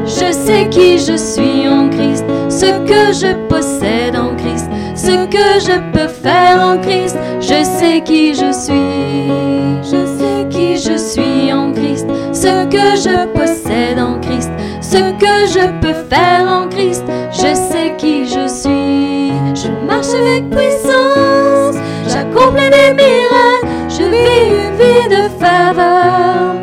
Je 0.06 0.32
sais 0.32 0.68
qui 0.70 0.98
je 0.98 1.16
suis 1.16 1.68
en 1.68 1.88
Christ, 1.90 2.24
ce 2.48 2.66
que 2.86 3.12
je 3.12 3.34
possède 3.48 4.16
en 4.16 4.34
Christ, 4.36 4.68
ce 4.94 5.26
que 5.26 5.60
je 5.60 5.78
peux 5.92 6.08
faire 6.08 6.60
en 6.62 6.78
Christ. 6.78 7.16
Je 7.40 7.62
sais 7.64 8.00
qui 8.02 8.34
je 8.34 8.52
suis, 8.52 9.82
je 9.82 10.06
sais 10.18 10.46
qui 10.48 10.76
je 10.76 10.96
suis 10.96 11.52
en 11.52 11.72
Christ, 11.72 12.06
ce 12.32 12.64
que 12.66 12.96
je 12.96 13.26
possède 13.32 13.98
en 13.98 14.18
Christ, 14.20 14.50
ce 14.80 15.12
que 15.18 15.46
je 15.46 15.66
peux 15.80 15.94
faire 16.08 16.46
en 16.48 16.68
Christ. 16.68 17.04
Je 17.32 17.54
sais 17.54 17.94
qui 17.98 18.26
je 18.26 18.46
suis. 18.48 19.32
Je 19.54 19.70
marche 19.86 20.14
avec 20.14 20.48
puissance, 20.50 21.76
j'accomplis 22.08 22.70
des 22.70 22.94
miracles 22.94 23.75
une 24.06 24.12
vie, 24.12 24.48
une 24.50 24.76
vie 24.76 25.08
de 25.08 25.28
faveur. 25.38 26.54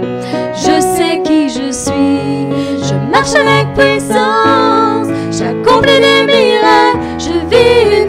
Je 0.56 0.80
sais 0.80 1.22
qui 1.24 1.50
je 1.50 1.72
suis, 1.72 2.48
je 2.88 2.96
marche 3.12 3.36
avec 3.36 3.74
puissance, 3.74 5.08
j'accomplis 5.32 6.00
des 6.00 6.26
miracles, 6.26 7.00
je 7.20 7.34
vis 7.50 8.03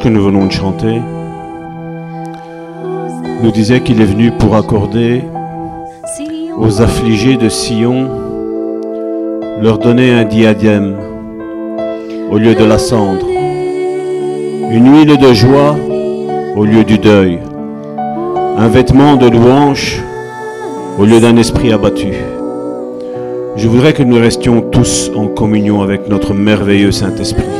que 0.00 0.08
nous 0.08 0.22
venons 0.22 0.46
de 0.46 0.52
chanter 0.52 1.00
nous 3.42 3.50
disait 3.50 3.80
qu'il 3.80 4.00
est 4.00 4.06
venu 4.06 4.30
pour 4.30 4.56
accorder 4.56 5.22
aux 6.56 6.80
affligés 6.80 7.36
de 7.36 7.48
Sion 7.48 8.08
leur 9.60 9.78
donner 9.78 10.12
un 10.12 10.24
diadème 10.24 10.96
au 12.30 12.38
lieu 12.38 12.54
de 12.54 12.64
la 12.64 12.78
cendre, 12.78 13.26
une 14.70 14.96
huile 14.96 15.18
de 15.18 15.32
joie 15.32 15.76
au 16.56 16.64
lieu 16.64 16.84
du 16.84 16.98
deuil, 16.98 17.38
un 18.56 18.68
vêtement 18.68 19.16
de 19.16 19.28
louange 19.28 20.02
au 20.98 21.04
lieu 21.04 21.20
d'un 21.20 21.36
esprit 21.36 21.72
abattu. 21.72 22.12
Je 23.56 23.68
voudrais 23.68 23.92
que 23.92 24.02
nous 24.02 24.18
restions 24.18 24.62
tous 24.62 25.10
en 25.14 25.26
communion 25.26 25.82
avec 25.82 26.08
notre 26.08 26.32
merveilleux 26.34 26.92
Saint-Esprit. 26.92 27.51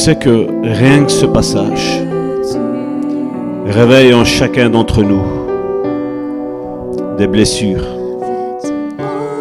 Sais 0.00 0.16
que 0.16 0.46
rien 0.62 1.04
que 1.04 1.12
ce 1.12 1.26
passage 1.26 2.00
réveille 3.66 4.14
en 4.14 4.24
chacun 4.24 4.70
d'entre 4.70 5.02
nous 5.02 5.20
des 7.18 7.26
blessures, 7.26 7.84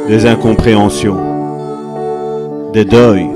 des 0.10 0.26
incompréhensions, 0.26 1.16
des 2.74 2.84
deuils. 2.84 3.30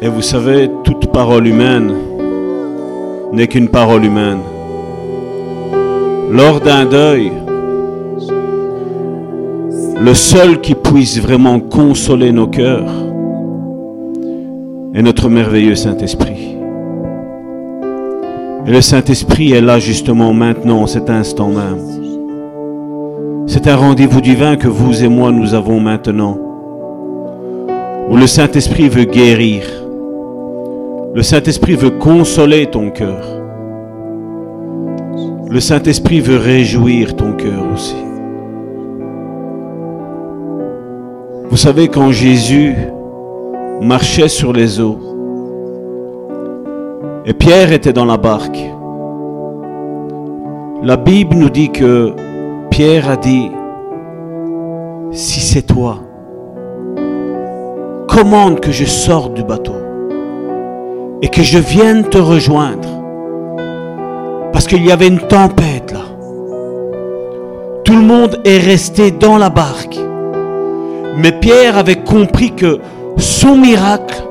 Et 0.00 0.08
vous 0.08 0.22
savez, 0.22 0.70
toute 0.82 1.12
parole 1.12 1.46
humaine 1.46 1.92
n'est 3.34 3.48
qu'une 3.48 3.68
parole 3.68 4.02
humaine. 4.02 4.40
Lors 6.30 6.58
d'un 6.60 6.86
deuil, 6.86 7.32
le 10.00 10.14
seul 10.14 10.62
qui 10.62 10.74
puisse 10.74 11.20
vraiment 11.20 11.60
consoler 11.60 12.32
nos 12.32 12.46
cœurs, 12.46 13.01
notre 15.02 15.28
merveilleux 15.28 15.74
Saint-Esprit. 15.74 16.56
Et 18.64 18.70
le 18.70 18.80
Saint-Esprit 18.80 19.52
est 19.52 19.60
là 19.60 19.80
justement 19.80 20.32
maintenant, 20.32 20.82
en 20.82 20.86
cet 20.86 21.10
instant 21.10 21.48
même. 21.48 21.80
C'est 23.48 23.66
un 23.66 23.74
rendez-vous 23.76 24.20
divin 24.20 24.56
que 24.56 24.68
vous 24.68 25.02
et 25.02 25.08
moi 25.08 25.32
nous 25.32 25.54
avons 25.54 25.80
maintenant, 25.80 26.38
où 28.08 28.16
le 28.16 28.26
Saint-Esprit 28.28 28.88
veut 28.88 29.04
guérir. 29.04 29.64
Le 31.14 31.22
Saint-Esprit 31.22 31.74
veut 31.74 31.90
consoler 31.90 32.66
ton 32.66 32.90
cœur. 32.90 33.26
Le 35.50 35.60
Saint-Esprit 35.60 36.20
veut 36.20 36.38
réjouir 36.38 37.16
ton 37.16 37.32
cœur 37.32 37.66
aussi. 37.74 37.96
Vous 41.50 41.56
savez, 41.58 41.88
quand 41.88 42.12
Jésus 42.12 42.74
marchait 43.82 44.28
sur 44.28 44.52
les 44.52 44.80
eaux. 44.80 44.98
Et 47.26 47.34
Pierre 47.34 47.72
était 47.72 47.92
dans 47.92 48.04
la 48.04 48.16
barque. 48.16 48.58
La 50.82 50.96
Bible 50.96 51.36
nous 51.36 51.50
dit 51.50 51.70
que 51.70 52.12
Pierre 52.70 53.10
a 53.10 53.16
dit, 53.16 53.50
si 55.10 55.40
c'est 55.40 55.62
toi, 55.62 55.98
commande 58.08 58.60
que 58.60 58.72
je 58.72 58.84
sorte 58.84 59.34
du 59.34 59.42
bateau 59.42 59.74
et 61.20 61.28
que 61.28 61.42
je 61.42 61.58
vienne 61.58 62.04
te 62.04 62.18
rejoindre. 62.18 62.88
Parce 64.52 64.66
qu'il 64.66 64.84
y 64.84 64.92
avait 64.92 65.08
une 65.08 65.20
tempête 65.20 65.92
là. 65.92 66.00
Tout 67.84 67.94
le 67.94 68.02
monde 68.02 68.40
est 68.44 68.58
resté 68.58 69.10
dans 69.10 69.38
la 69.38 69.50
barque. 69.50 69.98
Mais 71.16 71.32
Pierre 71.32 71.76
avait 71.76 72.02
compris 72.02 72.52
que 72.52 72.78
son 73.16 73.56
miracle 73.56 74.22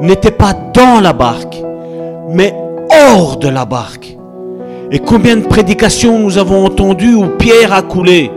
n'était 0.00 0.30
pas 0.30 0.52
dans 0.52 1.00
la 1.00 1.12
barque, 1.12 1.62
mais 2.30 2.54
hors 2.90 3.36
de 3.36 3.48
la 3.48 3.64
barque. 3.64 4.16
Et 4.90 4.98
combien 4.98 5.36
de 5.36 5.46
prédications 5.46 6.18
nous 6.18 6.38
avons 6.38 6.64
entendues 6.66 7.14
où 7.14 7.26
Pierre 7.38 7.72
a 7.72 7.82
coulé. 7.82 8.30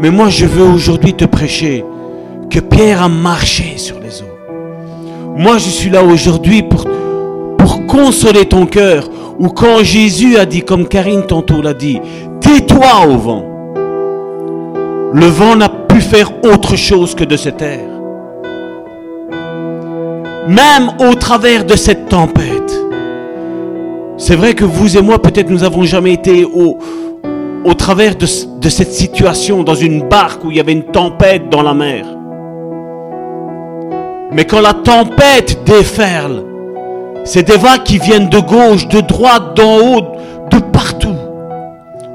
Mais 0.00 0.10
moi, 0.10 0.28
je 0.28 0.46
veux 0.46 0.64
aujourd'hui 0.64 1.14
te 1.14 1.24
prêcher 1.24 1.84
que 2.50 2.60
Pierre 2.60 3.02
a 3.02 3.08
marché 3.08 3.74
sur 3.76 3.98
les 4.00 4.22
eaux. 4.22 5.36
Moi, 5.36 5.58
je 5.58 5.68
suis 5.68 5.90
là 5.90 6.02
aujourd'hui 6.02 6.62
pour, 6.62 6.84
consoler 7.86 8.44
ton 8.44 8.66
cœur. 8.66 9.08
Ou 9.38 9.48
quand 9.48 9.82
Jésus 9.82 10.36
a 10.36 10.44
dit, 10.44 10.62
comme 10.62 10.86
Karine 10.86 11.22
tantôt 11.22 11.62
l'a 11.62 11.72
dit, 11.72 12.00
tais-toi 12.40 13.06
au 13.08 13.16
vent. 13.16 13.44
Le 15.14 15.26
vent 15.26 15.56
n'a 15.56 15.70
pu 15.70 16.00
faire 16.00 16.30
autre 16.44 16.76
chose 16.76 17.14
que 17.14 17.24
de 17.24 17.36
se 17.36 17.48
taire 17.48 17.97
même 20.48 20.92
au 20.98 21.14
travers 21.14 21.66
de 21.66 21.76
cette 21.76 22.08
tempête. 22.08 22.72
C'est 24.16 24.34
vrai 24.34 24.54
que 24.54 24.64
vous 24.64 24.96
et 24.96 25.02
moi, 25.02 25.20
peut-être 25.20 25.50
nous 25.50 25.58
n'avons 25.58 25.82
jamais 25.84 26.14
été 26.14 26.44
au, 26.44 26.78
travers 27.74 28.16
de 28.16 28.26
cette 28.26 28.92
situation, 28.92 29.62
dans 29.62 29.74
une 29.74 30.08
barque 30.08 30.44
où 30.44 30.50
il 30.50 30.56
y 30.56 30.60
avait 30.60 30.72
une 30.72 30.84
tempête 30.84 31.50
dans 31.50 31.62
la 31.62 31.74
mer. 31.74 32.06
Mais 34.32 34.46
quand 34.46 34.60
la 34.60 34.72
tempête 34.72 35.62
déferle, 35.66 36.44
c'est 37.24 37.42
des 37.42 37.58
vagues 37.58 37.82
qui 37.82 37.98
viennent 37.98 38.30
de 38.30 38.40
gauche, 38.40 38.88
de 38.88 39.00
droite, 39.00 39.54
d'en 39.54 39.76
haut, 39.76 40.00
de 40.50 40.58
partout. 40.72 41.16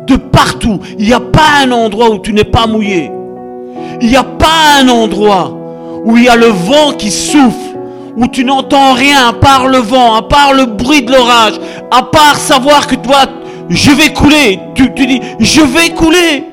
De 0.08 0.15
partout. 0.15 0.80
Il 0.98 1.06
n'y 1.06 1.13
a 1.13 1.19
pas 1.19 1.63
un 1.65 1.72
endroit 1.72 2.10
où 2.10 2.17
tu 2.17 2.34
n'es 2.34 2.43
pas 2.43 2.65
mouillé. 2.65 3.12
Il 4.02 4.10
n'y 4.10 4.17
a 4.17 4.24
pas 4.24 4.82
un 4.82 4.89
endroit 4.89 5.56
où 6.04 6.17
il 6.17 6.24
y 6.24 6.30
a 6.30 6.36
le 6.36 6.48
vent 6.48 6.93
qui 6.98 7.12
souffle 7.12 7.72
où 8.15 8.28
tu 8.28 8.45
n'entends 8.45 8.93
rien 8.93 9.30
à 9.30 9.34
part 9.34 9.67
le 9.67 9.80
vent, 9.80 10.15
à 10.15 10.21
part 10.21 10.54
le 10.54 10.65
bruit 10.65 11.02
de 11.02 11.12
l'orage, 11.12 11.60
à 11.91 12.04
part 12.04 12.38
savoir 12.38 12.88
que 12.88 12.95
toi, 12.95 13.26
je 13.69 13.91
vais 13.91 14.13
couler. 14.13 14.60
Tu, 14.76 14.89
dis, 14.89 15.21
je 15.39 15.62
vais 15.62 15.89
couler. 15.89 16.45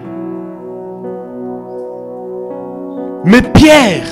Mais 3.24 3.42
Pierre, 3.42 4.04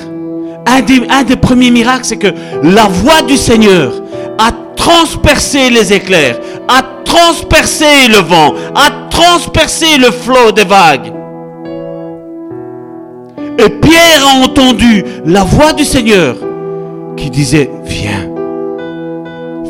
un 0.67 0.81
des, 0.81 1.01
un 1.09 1.23
des 1.23 1.35
premiers 1.35 1.71
miracles, 1.71 2.05
c'est 2.05 2.17
que 2.17 2.33
la 2.61 2.85
voix 2.85 3.23
du 3.23 3.37
Seigneur 3.37 3.93
a 4.37 4.51
transpercé 4.75 5.69
les 5.71 5.91
éclairs, 5.91 6.37
a 6.67 6.83
transpercé 7.03 8.07
le 8.07 8.17
vent, 8.17 8.53
a 8.75 9.09
transpercé 9.09 9.97
le 9.97 10.11
flot 10.11 10.51
des 10.51 10.65
vagues. 10.65 11.11
Et 13.57 13.69
Pierre 13.69 14.25
a 14.25 14.43
entendu 14.45 15.03
la 15.25 15.43
voix 15.43 15.73
du 15.73 15.83
Seigneur 15.83 16.35
qui 17.19 17.29
disait, 17.29 17.69
viens, 17.83 18.29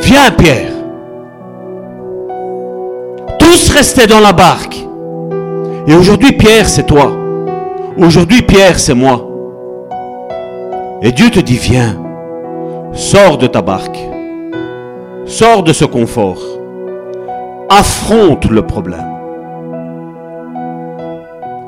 viens 0.02 0.32
Pierre. 0.38 0.72
Tous 3.40 3.70
restaient 3.72 4.08
dans 4.08 4.20
la 4.20 4.34
barque. 4.34 4.78
Et 5.88 5.96
aujourd'hui, 5.96 6.34
Pierre, 6.34 6.70
c'est 6.70 6.86
toi. 6.86 7.12
Aujourd'hui, 7.98 8.44
Pierre, 8.44 8.80
c'est 8.80 8.94
moi. 8.94 9.26
Et 11.02 11.12
Dieu 11.12 11.32
te 11.32 11.40
dit, 11.40 11.58
viens, 11.58 11.98
sors 12.94 13.38
de 13.38 13.48
ta 13.48 13.62
barque. 13.62 14.00
Sors 15.26 15.64
de 15.64 15.74
ce 15.74 15.86
confort. 15.86 16.42
Affronte 17.70 18.46
le 18.46 18.62
problème. 18.62 19.06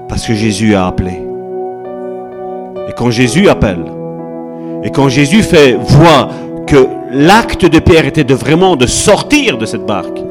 Parce 0.08 0.26
que 0.28 0.34
Jésus 0.34 0.76
a 0.76 0.88
appelé. 0.88 1.24
Et 2.88 2.94
quand 2.94 3.10
Jésus 3.10 3.48
appelle, 3.50 3.86
et 4.84 4.90
quand 4.90 5.10
Jésus 5.10 5.44
fait 5.44 5.74
voir 5.74 6.30
que 6.68 6.88
l'acte 7.12 7.66
de 7.66 7.80
Pierre 7.80 8.06
était 8.06 8.24
de 8.24 8.34
vraiment 8.34 8.76
de 8.76 8.88
sortir 8.88 9.58
de 9.58 9.66
cette 9.66 9.86
barque, 9.86 10.22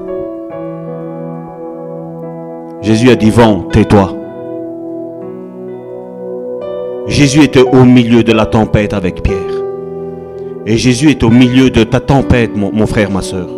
Jésus 2.83 3.11
a 3.11 3.17
dit 3.17 3.31
vent, 3.31 3.65
tais-toi. 3.73 4.17
Jésus 7.07 7.43
était 7.43 7.63
au 7.63 7.85
milieu 7.85 8.23
de 8.23 8.33
la 8.33 8.47
tempête 8.47 8.95
avec 8.95 9.23
Pierre. 9.23 9.37
Et 10.67 10.77
Jésus 10.77 11.11
est 11.11 11.23
au 11.23 11.31
milieu 11.31 11.71
de 11.71 11.85
ta 11.85 12.01
tempête, 12.01 12.53
mon 12.57 12.87
frère, 12.87 13.11
ma 13.11 13.23
soeur. 13.23 13.49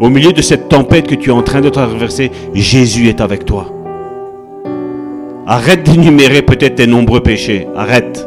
Au 0.00 0.08
milieu 0.08 0.32
de 0.32 0.42
cette 0.42 0.68
tempête 0.68 1.06
que 1.06 1.14
tu 1.14 1.30
es 1.30 1.32
en 1.32 1.42
train 1.42 1.60
de 1.60 1.68
traverser, 1.68 2.30
Jésus 2.54 3.08
est 3.08 3.20
avec 3.20 3.44
toi. 3.44 3.66
Arrête 5.46 5.84
d'énumérer 5.84 6.42
peut-être 6.42 6.76
tes 6.76 6.86
nombreux 6.86 7.20
péchés. 7.20 7.68
Arrête. 7.76 8.26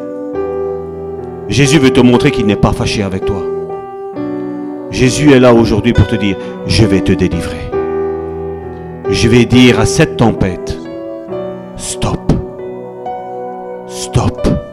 Jésus 1.48 1.78
veut 1.78 1.92
te 1.92 2.00
montrer 2.00 2.32
qu'il 2.32 2.46
n'est 2.46 2.56
pas 2.56 2.74
fâché 2.74 3.04
avec 3.04 3.26
toi. 3.26 3.44
Jésus 4.90 5.32
est 5.32 5.40
là 5.40 5.54
aujourd'hui 5.54 5.94
pour 5.94 6.08
te 6.08 6.16
dire, 6.16 6.38
je 6.66 6.86
vais 6.86 7.02
te 7.02 7.12
délivrer. 7.12 7.70
Je 9.10 9.28
vais 9.28 9.46
dire 9.46 9.80
à 9.80 9.86
cette 9.86 10.18
tempête, 10.18 10.78
stop, 11.78 12.32
stop. 13.88 14.65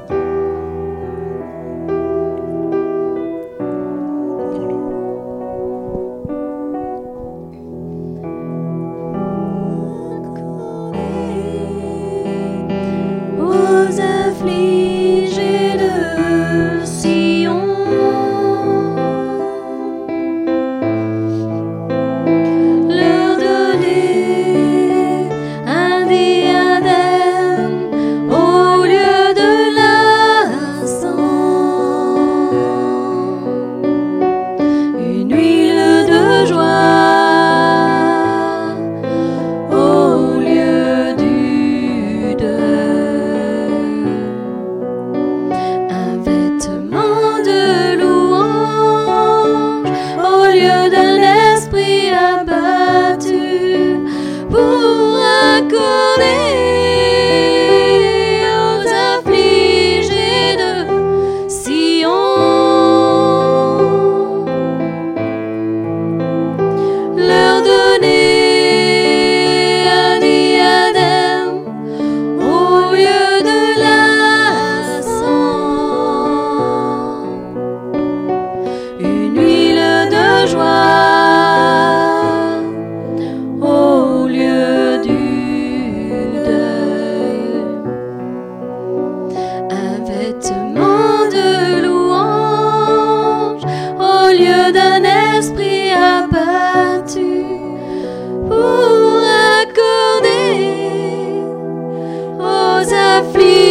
Affligés 103.22 103.62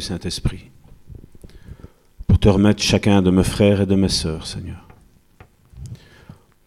Saint-Esprit, 0.00 0.70
pour 2.26 2.38
te 2.38 2.48
remettre 2.48 2.82
chacun 2.82 3.22
de 3.22 3.30
mes 3.30 3.44
frères 3.44 3.80
et 3.80 3.86
de 3.86 3.94
mes 3.94 4.08
sœurs, 4.08 4.46
Seigneur. 4.46 4.86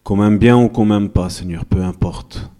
Qu'on 0.02 0.16
m'aime 0.16 0.38
bien 0.38 0.56
ou 0.56 0.68
qu'on 0.68 0.84
m'aime 0.84 1.08
pas, 1.08 1.30
Seigneur, 1.30 1.64
peu 1.64 1.82
importe. 1.82 2.50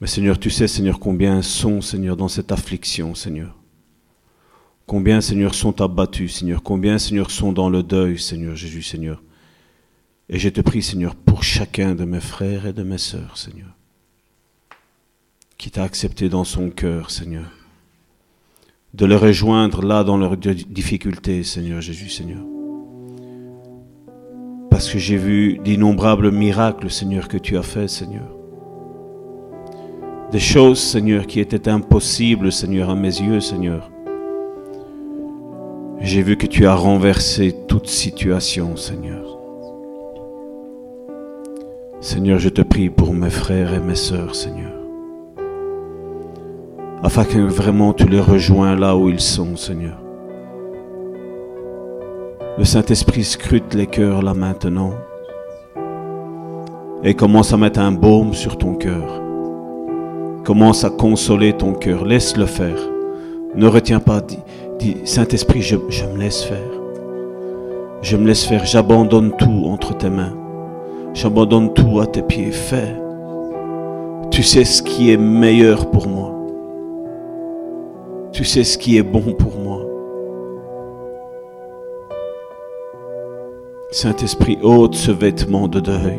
Mais 0.00 0.06
Seigneur, 0.06 0.38
tu 0.38 0.50
sais, 0.50 0.68
Seigneur, 0.68 1.00
combien 1.00 1.40
sont, 1.40 1.80
Seigneur, 1.80 2.16
dans 2.16 2.28
cette 2.28 2.52
affliction, 2.52 3.14
Seigneur. 3.14 3.56
Combien, 4.86 5.20
Seigneur, 5.20 5.54
sont 5.54 5.80
abattus, 5.80 6.36
Seigneur. 6.36 6.62
Combien, 6.62 6.98
Seigneur, 6.98 7.30
sont 7.30 7.52
dans 7.52 7.70
le 7.70 7.82
deuil, 7.82 8.18
Seigneur 8.18 8.54
Jésus, 8.54 8.82
Seigneur. 8.82 9.22
Et 10.28 10.38
je 10.38 10.48
te 10.48 10.60
prie, 10.60 10.82
Seigneur, 10.82 11.14
pour 11.14 11.42
chacun 11.42 11.94
de 11.94 12.04
mes 12.04 12.20
frères 12.20 12.66
et 12.66 12.72
de 12.72 12.82
mes 12.82 12.98
sœurs, 12.98 13.38
Seigneur, 13.38 13.74
qui 15.56 15.70
t'a 15.70 15.84
accepté 15.84 16.28
dans 16.28 16.44
son 16.44 16.70
cœur, 16.70 17.10
Seigneur, 17.10 17.50
de 18.96 19.04
le 19.04 19.16
rejoindre 19.16 19.84
là 19.84 20.04
dans 20.04 20.16
leurs 20.16 20.36
di- 20.36 20.64
difficultés, 20.64 21.42
Seigneur 21.42 21.80
Jésus, 21.80 22.08
Seigneur. 22.08 22.42
Parce 24.70 24.90
que 24.90 24.98
j'ai 24.98 25.16
vu 25.16 25.58
d'innombrables 25.62 26.30
miracles, 26.32 26.90
Seigneur, 26.90 27.28
que 27.28 27.36
tu 27.36 27.56
as 27.56 27.62
fait, 27.62 27.88
Seigneur. 27.88 28.34
Des 30.32 30.38
choses, 30.38 30.80
Seigneur, 30.80 31.26
qui 31.26 31.40
étaient 31.40 31.68
impossibles, 31.68 32.50
Seigneur, 32.50 32.90
à 32.90 32.94
mes 32.94 33.20
yeux, 33.20 33.40
Seigneur. 33.40 33.90
J'ai 36.00 36.22
vu 36.22 36.36
que 36.36 36.46
tu 36.46 36.66
as 36.66 36.74
renversé 36.74 37.54
toute 37.68 37.88
situation, 37.88 38.76
Seigneur. 38.76 39.38
Seigneur, 42.00 42.38
je 42.38 42.48
te 42.48 42.62
prie 42.62 42.90
pour 42.90 43.12
mes 43.14 43.30
frères 43.30 43.72
et 43.74 43.80
mes 43.80 43.94
sœurs, 43.94 44.34
Seigneur. 44.34 44.65
Afin 47.02 47.24
que 47.24 47.38
vraiment 47.38 47.92
tu 47.92 48.06
les 48.06 48.20
rejoins 48.20 48.74
là 48.74 48.96
où 48.96 49.08
ils 49.08 49.20
sont, 49.20 49.54
Seigneur. 49.56 49.98
Le 52.58 52.64
Saint-Esprit 52.64 53.22
scrute 53.22 53.74
les 53.74 53.86
cœurs 53.86 54.22
là 54.22 54.32
maintenant. 54.32 54.92
Et 57.04 57.12
commence 57.12 57.52
à 57.52 57.58
mettre 57.58 57.80
un 57.80 57.92
baume 57.92 58.32
sur 58.32 58.56
ton 58.56 58.74
cœur. 58.74 59.22
Commence 60.42 60.84
à 60.84 60.90
consoler 60.90 61.52
ton 61.52 61.74
cœur. 61.74 62.06
Laisse-le 62.06 62.46
faire. 62.46 62.78
Ne 63.54 63.66
retiens 63.66 64.00
pas. 64.00 64.22
Dis, 64.78 64.96
Saint-Esprit, 65.04 65.60
je 65.60 65.76
me 65.76 66.18
laisse 66.18 66.44
faire. 66.44 66.70
Je 68.00 68.16
me 68.16 68.26
laisse 68.26 68.46
faire. 68.46 68.64
J'abandonne 68.64 69.32
tout 69.36 69.64
entre 69.66 69.94
tes 69.96 70.10
mains. 70.10 70.34
J'abandonne 71.12 71.74
tout 71.74 72.00
à 72.00 72.06
tes 72.06 72.22
pieds. 72.22 72.52
Fais. 72.52 72.96
Tu 74.30 74.42
sais 74.42 74.64
ce 74.64 74.82
qui 74.82 75.10
est 75.10 75.18
meilleur 75.18 75.90
pour 75.90 76.08
moi. 76.08 76.35
Tu 78.36 78.44
sais 78.44 78.64
ce 78.64 78.76
qui 78.76 78.98
est 78.98 79.02
bon 79.02 79.32
pour 79.32 79.56
moi. 79.56 79.80
Saint-Esprit, 83.90 84.58
ôte 84.62 84.94
ce 84.94 85.10
vêtement 85.10 85.68
de 85.68 85.80
deuil. 85.80 86.18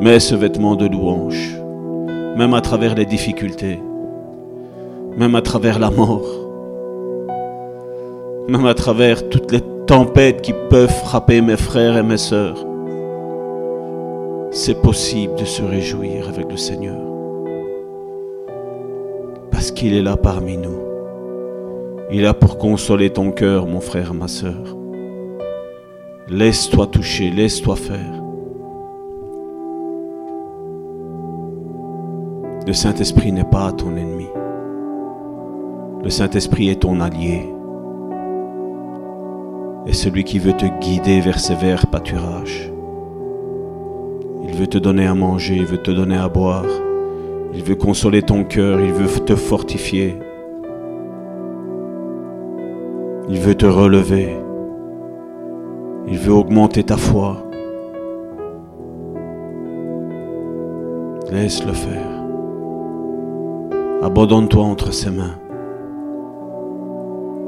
Mets 0.00 0.20
ce 0.20 0.34
vêtement 0.34 0.74
de 0.74 0.86
louange. 0.86 1.54
Même 2.38 2.54
à 2.54 2.62
travers 2.62 2.94
les 2.94 3.04
difficultés. 3.04 3.78
Même 5.18 5.34
à 5.34 5.42
travers 5.42 5.78
la 5.78 5.90
mort. 5.90 6.24
Même 8.48 8.64
à 8.64 8.72
travers 8.72 9.28
toutes 9.28 9.52
les 9.52 9.60
tempêtes 9.86 10.40
qui 10.40 10.54
peuvent 10.70 10.88
frapper 10.88 11.42
mes 11.42 11.58
frères 11.58 11.98
et 11.98 12.02
mes 12.02 12.16
sœurs. 12.16 12.64
C'est 14.50 14.80
possible 14.80 15.34
de 15.34 15.44
se 15.44 15.60
réjouir 15.60 16.26
avec 16.30 16.50
le 16.50 16.56
Seigneur. 16.56 17.17
Parce 19.58 19.72
qu'il 19.72 19.92
est 19.92 20.02
là 20.02 20.16
parmi 20.16 20.56
nous. 20.56 20.78
Il 22.12 22.22
là 22.22 22.32
pour 22.32 22.58
consoler 22.58 23.10
ton 23.10 23.32
cœur, 23.32 23.66
mon 23.66 23.80
frère, 23.80 24.14
ma 24.14 24.28
sœur. 24.28 24.76
Laisse-toi 26.28 26.86
toucher, 26.86 27.30
laisse-toi 27.30 27.74
faire. 27.74 28.22
Le 32.68 32.72
Saint-Esprit 32.72 33.32
n'est 33.32 33.42
pas 33.42 33.72
ton 33.72 33.96
ennemi. 33.96 34.28
Le 36.04 36.10
Saint-Esprit 36.10 36.68
est 36.68 36.82
ton 36.82 37.00
allié. 37.00 37.52
Et 39.88 39.92
celui 39.92 40.22
qui 40.22 40.38
veut 40.38 40.56
te 40.56 40.66
guider 40.78 41.20
vers 41.20 41.40
ses 41.40 41.56
verts 41.56 41.88
pâturages. 41.88 42.72
Il 44.44 44.54
veut 44.54 44.68
te 44.68 44.78
donner 44.78 45.08
à 45.08 45.16
manger, 45.16 45.56
il 45.56 45.66
veut 45.66 45.82
te 45.82 45.90
donner 45.90 46.16
à 46.16 46.28
boire. 46.28 46.64
Il 47.58 47.64
veut 47.64 47.74
consoler 47.74 48.22
ton 48.22 48.44
cœur, 48.44 48.80
il 48.80 48.92
veut 48.92 49.08
te 49.24 49.34
fortifier. 49.34 50.16
Il 53.28 53.40
veut 53.40 53.56
te 53.56 53.66
relever. 53.66 54.28
Il 56.06 56.18
veut 56.18 56.32
augmenter 56.32 56.84
ta 56.84 56.96
foi. 56.96 57.42
Laisse-le 61.32 61.72
faire. 61.72 62.22
Abandonne-toi 64.02 64.62
entre 64.62 64.92
ses 64.92 65.10
mains. 65.10 65.34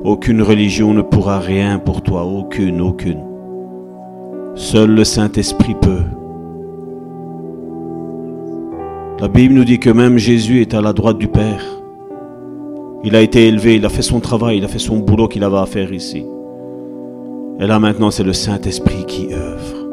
Aucune 0.03 0.43
religion 0.43 0.93
ne 0.93 1.03
pourra 1.03 1.39
rien 1.39 1.79
pour 1.79 2.03
toi, 2.03 2.25
aucune, 2.25 2.81
aucune. 2.81 3.23
Seul 4.57 4.91
le 4.91 5.05
Saint-Esprit 5.05 5.77
peut. 5.81 6.03
La 9.21 9.29
Bible 9.29 9.53
nous 9.53 9.65
dit 9.65 9.79
que 9.79 9.91
même 9.91 10.17
Jésus 10.17 10.63
est 10.63 10.73
à 10.73 10.81
la 10.81 10.95
droite 10.95 11.19
du 11.19 11.29
Père. 11.29 11.63
Il 13.05 13.15
a 13.15 13.21
été 13.21 13.49
élevé, 13.49 13.77
il 13.77 13.85
a 13.85 13.91
fait 13.91 14.01
son 14.01 14.19
travail, 14.19 14.57
il 14.57 14.65
a 14.65 14.69
fait 14.69 14.79
son 14.79 14.97
boulot 14.97 15.29
qu'il 15.29 15.45
avait 15.45 15.59
à 15.59 15.67
faire 15.67 15.93
ici. 15.93 16.25
Et 17.61 17.67
là 17.67 17.79
maintenant, 17.79 18.11
c'est 18.11 18.23
le 18.23 18.33
Saint-Esprit 18.33 19.05
qui 19.07 19.35
œuvre. 19.35 19.91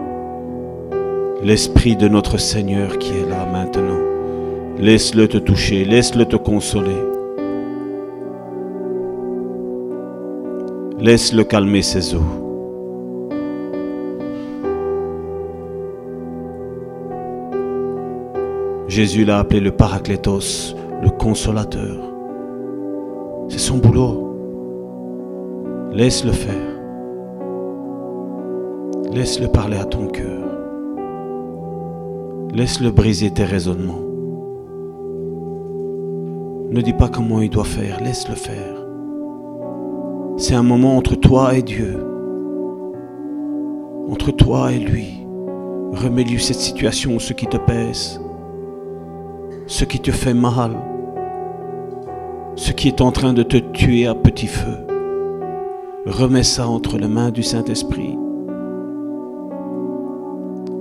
L'Esprit 1.44 1.98
de 1.98 2.08
notre 2.08 2.38
Seigneur 2.38 2.98
qui 3.00 3.12
est 3.12 3.30
là 3.30 3.46
maintenant. 3.52 4.00
Laisse-le 4.80 5.28
te 5.28 5.38
toucher, 5.38 5.84
laisse-le 5.84 6.24
te 6.24 6.38
consoler. 6.38 6.96
Laisse-le 11.02 11.44
calmer 11.44 11.82
ses 11.82 12.16
eaux. 12.16 12.47
Jésus 18.98 19.26
l'a 19.26 19.38
appelé 19.38 19.60
le 19.60 19.70
Paraclétos, 19.70 20.74
le 21.04 21.12
consolateur. 21.12 22.00
C'est 23.48 23.60
son 23.60 23.78
boulot. 23.78 24.34
Laisse-le 25.94 26.32
faire. 26.32 26.82
Laisse-le 29.14 29.50
parler 29.50 29.78
à 29.78 29.86
ton 29.86 30.08
cœur. 30.08 30.44
Laisse-le 32.56 32.90
briser 32.90 33.30
tes 33.30 33.44
raisonnements. 33.44 34.02
Ne 36.72 36.82
dis 36.82 36.94
pas 36.94 37.08
comment 37.08 37.40
il 37.42 37.52
doit 37.52 37.66
faire, 37.66 38.02
laisse-le 38.04 38.34
faire. 38.34 38.84
C'est 40.38 40.56
un 40.56 40.64
moment 40.64 40.98
entre 40.98 41.14
toi 41.14 41.54
et 41.56 41.62
Dieu. 41.62 42.04
Entre 44.10 44.32
toi 44.32 44.72
et 44.72 44.80
lui. 44.80 45.20
Remets-lui 45.92 46.42
cette 46.42 46.56
situation, 46.56 47.20
ce 47.20 47.34
qui 47.34 47.46
te 47.46 47.58
pèse, 47.58 48.20
ce 49.68 49.84
qui 49.84 50.00
te 50.00 50.12
fait 50.12 50.34
mal, 50.34 50.72
ce 52.56 52.72
qui 52.72 52.88
est 52.88 53.02
en 53.02 53.12
train 53.12 53.34
de 53.34 53.44
te 53.44 53.58
tuer 53.58 54.08
à 54.08 54.16
petit 54.16 54.48
feu. 54.48 54.88
Remets 56.06 56.44
ça 56.44 56.70
entre 56.70 56.98
les 56.98 57.10
mains 57.10 57.32
du 57.32 57.44
Saint-Esprit. 57.44 58.18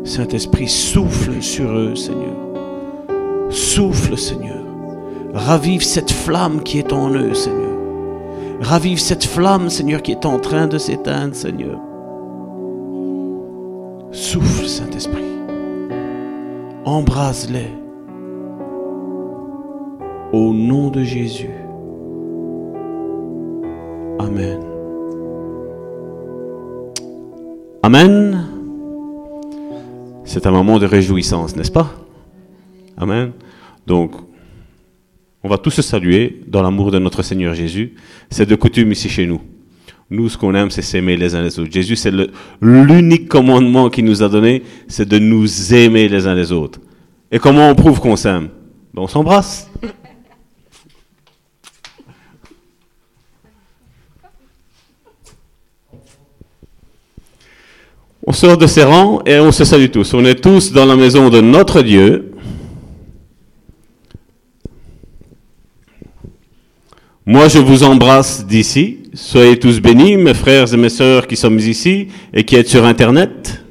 Saint-Esprit, 0.04 0.68
souffle 0.68 1.42
sur 1.42 1.68
eux, 1.68 1.96
Seigneur. 1.96 2.36
Souffle, 3.50 4.16
Seigneur. 4.16 4.62
Ravive 5.34 5.82
cette 5.82 6.12
flamme 6.12 6.62
qui 6.62 6.78
est 6.78 6.92
en 6.92 7.10
eux, 7.10 7.34
Seigneur. 7.34 7.76
Ravive 8.60 9.00
cette 9.00 9.24
flamme, 9.24 9.68
Seigneur, 9.68 10.00
qui 10.00 10.12
est 10.12 10.24
en 10.24 10.38
train 10.38 10.68
de 10.68 10.78
s'éteindre, 10.78 11.34
Seigneur. 11.34 11.80
Souffle, 14.12 14.68
Saint-Esprit. 14.68 15.24
Embrase-les. 16.84 17.85
Au 20.32 20.52
nom 20.52 20.90
de 20.90 21.04
Jésus. 21.04 21.50
Amen. 24.18 24.60
Amen. 27.82 28.46
C'est 30.24 30.46
un 30.46 30.50
moment 30.50 30.78
de 30.78 30.86
réjouissance, 30.86 31.54
n'est-ce 31.56 31.70
pas? 31.70 31.94
Amen. 32.96 33.32
Donc, 33.86 34.12
on 35.44 35.48
va 35.48 35.58
tous 35.58 35.70
se 35.70 35.82
saluer 35.82 36.42
dans 36.48 36.62
l'amour 36.62 36.90
de 36.90 36.98
notre 36.98 37.22
Seigneur 37.22 37.54
Jésus. 37.54 37.94
C'est 38.28 38.46
de 38.46 38.56
coutume 38.56 38.90
ici 38.90 39.08
chez 39.08 39.26
nous. 39.26 39.40
Nous, 40.10 40.28
ce 40.28 40.36
qu'on 40.36 40.54
aime, 40.54 40.70
c'est 40.70 40.82
s'aimer 40.82 41.16
les 41.16 41.36
uns 41.36 41.42
les 41.42 41.58
autres. 41.58 41.70
Jésus, 41.72 41.94
c'est 41.94 42.12
l'unique 42.60 43.28
commandement 43.28 43.90
qu'il 43.90 44.04
nous 44.04 44.24
a 44.24 44.28
donné, 44.28 44.64
c'est 44.88 45.08
de 45.08 45.18
nous 45.18 45.72
aimer 45.72 46.08
les 46.08 46.26
uns 46.26 46.34
les 46.34 46.50
autres. 46.50 46.80
Et 47.30 47.38
comment 47.38 47.70
on 47.70 47.74
prouve 47.76 48.00
qu'on 48.00 48.16
s'aime? 48.16 48.48
Ben, 48.92 49.02
On 49.02 49.06
s'embrasse. 49.08 49.70
On 58.28 58.32
sort 58.32 58.56
de 58.56 58.66
ses 58.66 58.82
rangs 58.82 59.22
et 59.24 59.38
on 59.38 59.52
se 59.52 59.64
salue 59.64 59.88
tous. 59.88 60.12
On 60.12 60.24
est 60.24 60.42
tous 60.42 60.72
dans 60.72 60.84
la 60.84 60.96
maison 60.96 61.30
de 61.30 61.40
notre 61.40 61.80
Dieu. 61.80 62.32
Moi, 67.24 67.46
je 67.46 67.60
vous 67.60 67.84
embrasse 67.84 68.44
d'ici. 68.44 68.98
Soyez 69.14 69.56
tous 69.60 69.80
bénis, 69.80 70.16
mes 70.16 70.34
frères 70.34 70.74
et 70.74 70.76
mes 70.76 70.88
sœurs 70.88 71.28
qui 71.28 71.36
sommes 71.36 71.60
ici 71.60 72.08
et 72.34 72.42
qui 72.42 72.56
êtes 72.56 72.66
sur 72.68 72.84
Internet. 72.84 73.64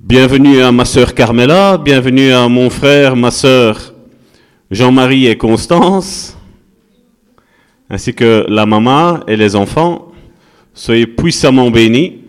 Bienvenue 0.00 0.62
à 0.62 0.72
ma 0.72 0.84
sœur 0.84 1.14
Carmela, 1.14 1.78
bienvenue 1.78 2.32
à 2.32 2.48
mon 2.48 2.70
frère, 2.70 3.14
ma 3.14 3.30
sœur 3.30 3.94
Jean-Marie 4.68 5.28
et 5.28 5.38
Constance, 5.38 6.36
ainsi 7.88 8.12
que 8.12 8.46
la 8.48 8.66
maman 8.66 9.20
et 9.28 9.36
les 9.36 9.54
enfants. 9.54 10.10
Soyez 10.74 11.06
puissamment 11.06 11.70
bénis. 11.70 12.21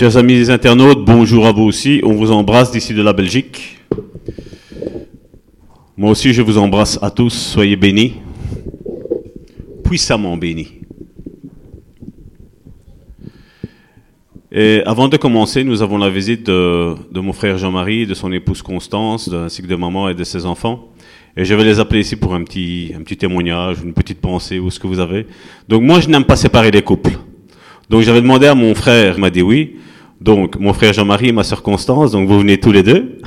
Chers 0.00 0.16
amis 0.16 0.50
internautes, 0.50 1.04
bonjour 1.04 1.46
à 1.46 1.52
vous 1.52 1.64
aussi. 1.64 2.00
On 2.04 2.14
vous 2.14 2.32
embrasse 2.32 2.70
d'ici 2.70 2.94
de 2.94 3.02
la 3.02 3.12
Belgique. 3.12 3.80
Moi 5.94 6.12
aussi, 6.12 6.32
je 6.32 6.40
vous 6.40 6.56
embrasse 6.56 6.98
à 7.02 7.10
tous. 7.10 7.28
Soyez 7.28 7.76
bénis, 7.76 8.14
puissamment 9.84 10.38
bénis. 10.38 10.72
Et 14.50 14.80
avant 14.86 15.08
de 15.08 15.18
commencer, 15.18 15.64
nous 15.64 15.82
avons 15.82 15.98
la 15.98 16.08
visite 16.08 16.46
de, 16.46 17.20
mon 17.20 17.34
frère 17.34 17.58
Jean-Marie, 17.58 18.06
de 18.06 18.14
son 18.14 18.32
épouse 18.32 18.62
Constance, 18.62 19.30
ainsi 19.30 19.60
que 19.60 19.66
de 19.66 19.76
maman 19.76 20.08
et 20.08 20.14
de 20.14 20.24
ses 20.24 20.46
enfants. 20.46 20.88
Et 21.36 21.44
je 21.44 21.54
vais 21.54 21.64
les 21.64 21.78
appeler 21.78 22.00
ici 22.00 22.16
pour 22.16 22.32
un 22.32 22.42
petit, 22.42 22.94
un 22.96 23.02
petit 23.02 23.18
témoignage, 23.18 23.82
une 23.84 23.92
petite 23.92 24.22
pensée 24.22 24.60
ou 24.60 24.70
ce 24.70 24.80
que 24.80 24.86
vous 24.86 24.98
avez. 24.98 25.26
Donc 25.68 25.82
moi, 25.82 26.00
je 26.00 26.08
n'aime 26.08 26.24
pas 26.24 26.36
séparer 26.36 26.70
les 26.70 26.80
couples. 26.80 27.18
Donc 27.90 28.02
j'avais 28.02 28.22
demandé 28.22 28.46
à 28.46 28.54
mon 28.54 28.72
frère, 28.72 29.14
il 29.16 29.20
m'a 29.20 29.30
dit 29.30 29.42
oui. 29.42 29.76
Donc, 30.20 30.56
mon 30.60 30.72
frère 30.72 30.92
Jean-Marie 30.92 31.30
et 31.30 31.32
ma 31.32 31.42
soeur 31.42 31.60
Constance, 31.60 32.12
donc 32.12 32.28
vous 32.28 32.38
venez 32.38 32.60
tous 32.60 32.70
les 32.70 32.84
deux. 32.84 33.18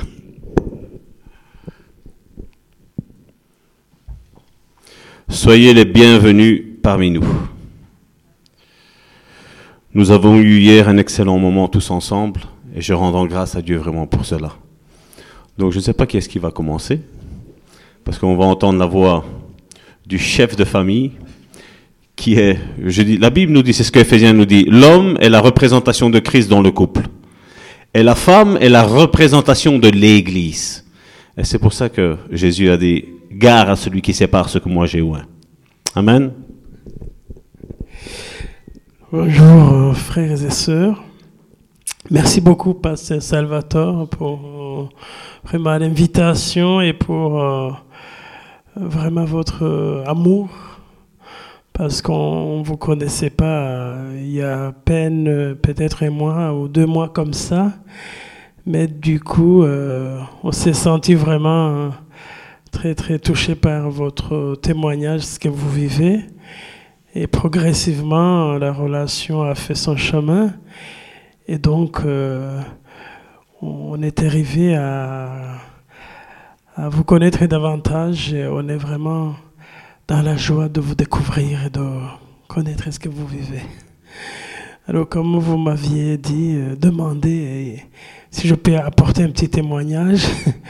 Soyez 5.28 5.74
les 5.74 5.84
bienvenus 5.84 6.62
parmi 6.82 7.10
nous. 7.10 7.26
Nous 9.92 10.10
avons 10.10 10.38
eu 10.38 10.60
hier 10.60 10.88
un 10.88 10.96
excellent 10.96 11.38
moment 11.38 11.68
tous 11.68 11.90
ensemble 11.90 12.40
et 12.74 12.80
je 12.80 12.94
rends 12.94 13.26
grâce 13.26 13.56
à 13.56 13.60
Dieu 13.60 13.76
vraiment 13.76 14.06
pour 14.06 14.24
cela. 14.24 14.52
Donc 15.58 15.72
je 15.72 15.76
ne 15.76 15.82
sais 15.82 15.92
pas 15.92 16.06
qui 16.06 16.16
est-ce 16.16 16.28
qui 16.30 16.38
va 16.38 16.50
commencer 16.50 17.02
parce 18.02 18.18
qu'on 18.18 18.34
va 18.34 18.46
entendre 18.46 18.78
la 18.78 18.86
voix 18.86 19.26
du 20.06 20.18
chef 20.18 20.56
de 20.56 20.64
famille 20.64 21.12
qui 22.16 22.34
est, 22.34 22.58
je 22.84 23.02
dis, 23.02 23.18
la 23.18 23.30
Bible 23.30 23.52
nous 23.52 23.62
dit, 23.62 23.72
c'est 23.72 23.84
ce 23.84 23.92
que 23.92 23.98
Ephésiens 23.98 24.32
nous 24.32 24.46
dit, 24.46 24.64
l'homme 24.68 25.16
est 25.20 25.28
la 25.28 25.40
représentation 25.40 26.10
de 26.10 26.18
Christ 26.18 26.48
dans 26.48 26.62
le 26.62 26.70
couple. 26.70 27.02
Et 27.92 28.02
la 28.02 28.14
femme 28.14 28.58
est 28.60 28.68
la 28.68 28.82
représentation 28.82 29.78
de 29.78 29.88
l'Église. 29.88 30.84
Et 31.36 31.44
c'est 31.44 31.58
pour 31.58 31.72
ça 31.72 31.88
que 31.88 32.16
Jésus 32.30 32.70
a 32.70 32.76
dit, 32.76 33.04
gare 33.32 33.70
à 33.70 33.76
celui 33.76 34.02
qui 34.02 34.14
sépare 34.14 34.48
ce 34.48 34.58
que 34.58 34.68
moi 34.68 34.86
j'ai 34.86 35.02
oint. 35.02 35.26
Amen. 35.94 36.32
Bonjour 39.12 39.72
euh, 39.72 39.92
frères 39.92 40.44
et 40.44 40.50
sœurs. 40.50 41.02
Merci 42.10 42.40
beaucoup 42.40 42.74
Pasteur 42.74 43.22
Salvatore 43.22 44.08
pour 44.08 44.40
euh, 44.44 44.88
vraiment 45.44 45.76
l'invitation 45.78 46.80
et 46.80 46.92
pour 46.92 47.40
euh, 47.40 47.70
vraiment 48.76 49.24
votre 49.24 50.02
amour 50.06 50.48
parce 51.74 52.02
qu'on 52.02 52.62
vous 52.62 52.76
connaissait 52.76 53.30
pas 53.30 53.66
euh, 53.66 54.16
il 54.16 54.30
y 54.30 54.42
a 54.42 54.68
à 54.68 54.72
peine 54.72 55.26
euh, 55.26 55.54
peut-être 55.56 56.04
un 56.04 56.10
mois 56.10 56.54
ou 56.54 56.68
deux 56.68 56.86
mois 56.86 57.08
comme 57.08 57.34
ça. 57.34 57.72
Mais 58.64 58.86
du 58.86 59.20
coup, 59.20 59.64
euh, 59.64 60.20
on 60.44 60.52
s'est 60.52 60.72
senti 60.72 61.14
vraiment 61.14 61.90
très 62.70 62.94
très 62.94 63.18
touché 63.18 63.56
par 63.56 63.90
votre 63.90 64.54
témoignage, 64.62 65.22
ce 65.22 65.38
que 65.38 65.48
vous 65.48 65.68
vivez. 65.68 66.20
Et 67.14 67.26
progressivement, 67.26 68.56
la 68.56 68.72
relation 68.72 69.42
a 69.42 69.54
fait 69.54 69.74
son 69.74 69.96
chemin. 69.96 70.54
Et 71.46 71.58
donc, 71.58 72.00
on 73.60 74.02
est 74.02 74.22
arrivé 74.22 74.74
à, 74.74 75.58
à 76.74 76.88
vous 76.88 77.04
connaître 77.04 77.44
davantage. 77.46 78.32
Et 78.32 78.46
on 78.46 78.66
est 78.68 78.78
vraiment 78.78 79.34
dans 80.08 80.22
la 80.22 80.36
joie 80.36 80.68
de 80.68 80.80
vous 80.80 80.94
découvrir 80.94 81.66
et 81.66 81.70
de 81.70 81.84
connaître 82.48 82.92
ce 82.92 82.98
que 82.98 83.08
vous 83.08 83.26
vivez. 83.26 83.62
Alors, 84.86 85.08
comme 85.08 85.38
vous 85.38 85.56
m'aviez 85.56 86.18
dit, 86.18 86.54
euh, 86.54 86.76
demandez 86.76 87.82
si 88.30 88.46
je 88.48 88.54
peux 88.54 88.76
apporter 88.76 89.22
un 89.22 89.30
petit 89.30 89.48
témoignage. 89.48 90.24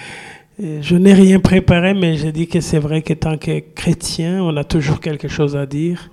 je 0.59 0.97
n'ai 0.97 1.15
rien 1.15 1.41
préparé, 1.41 1.95
mais 1.95 2.17
j'ai 2.17 2.33
dit 2.33 2.47
que 2.47 2.61
c'est 2.61 2.79
vrai 2.79 3.03
que 3.03 3.15
tant 3.15 3.37
que 3.37 3.61
chrétien, 3.75 4.43
on 4.43 4.57
a 4.57 4.65
toujours 4.65 5.01
quelque 5.01 5.29
chose 5.29 5.57
à 5.57 5.67
dire 5.67 6.11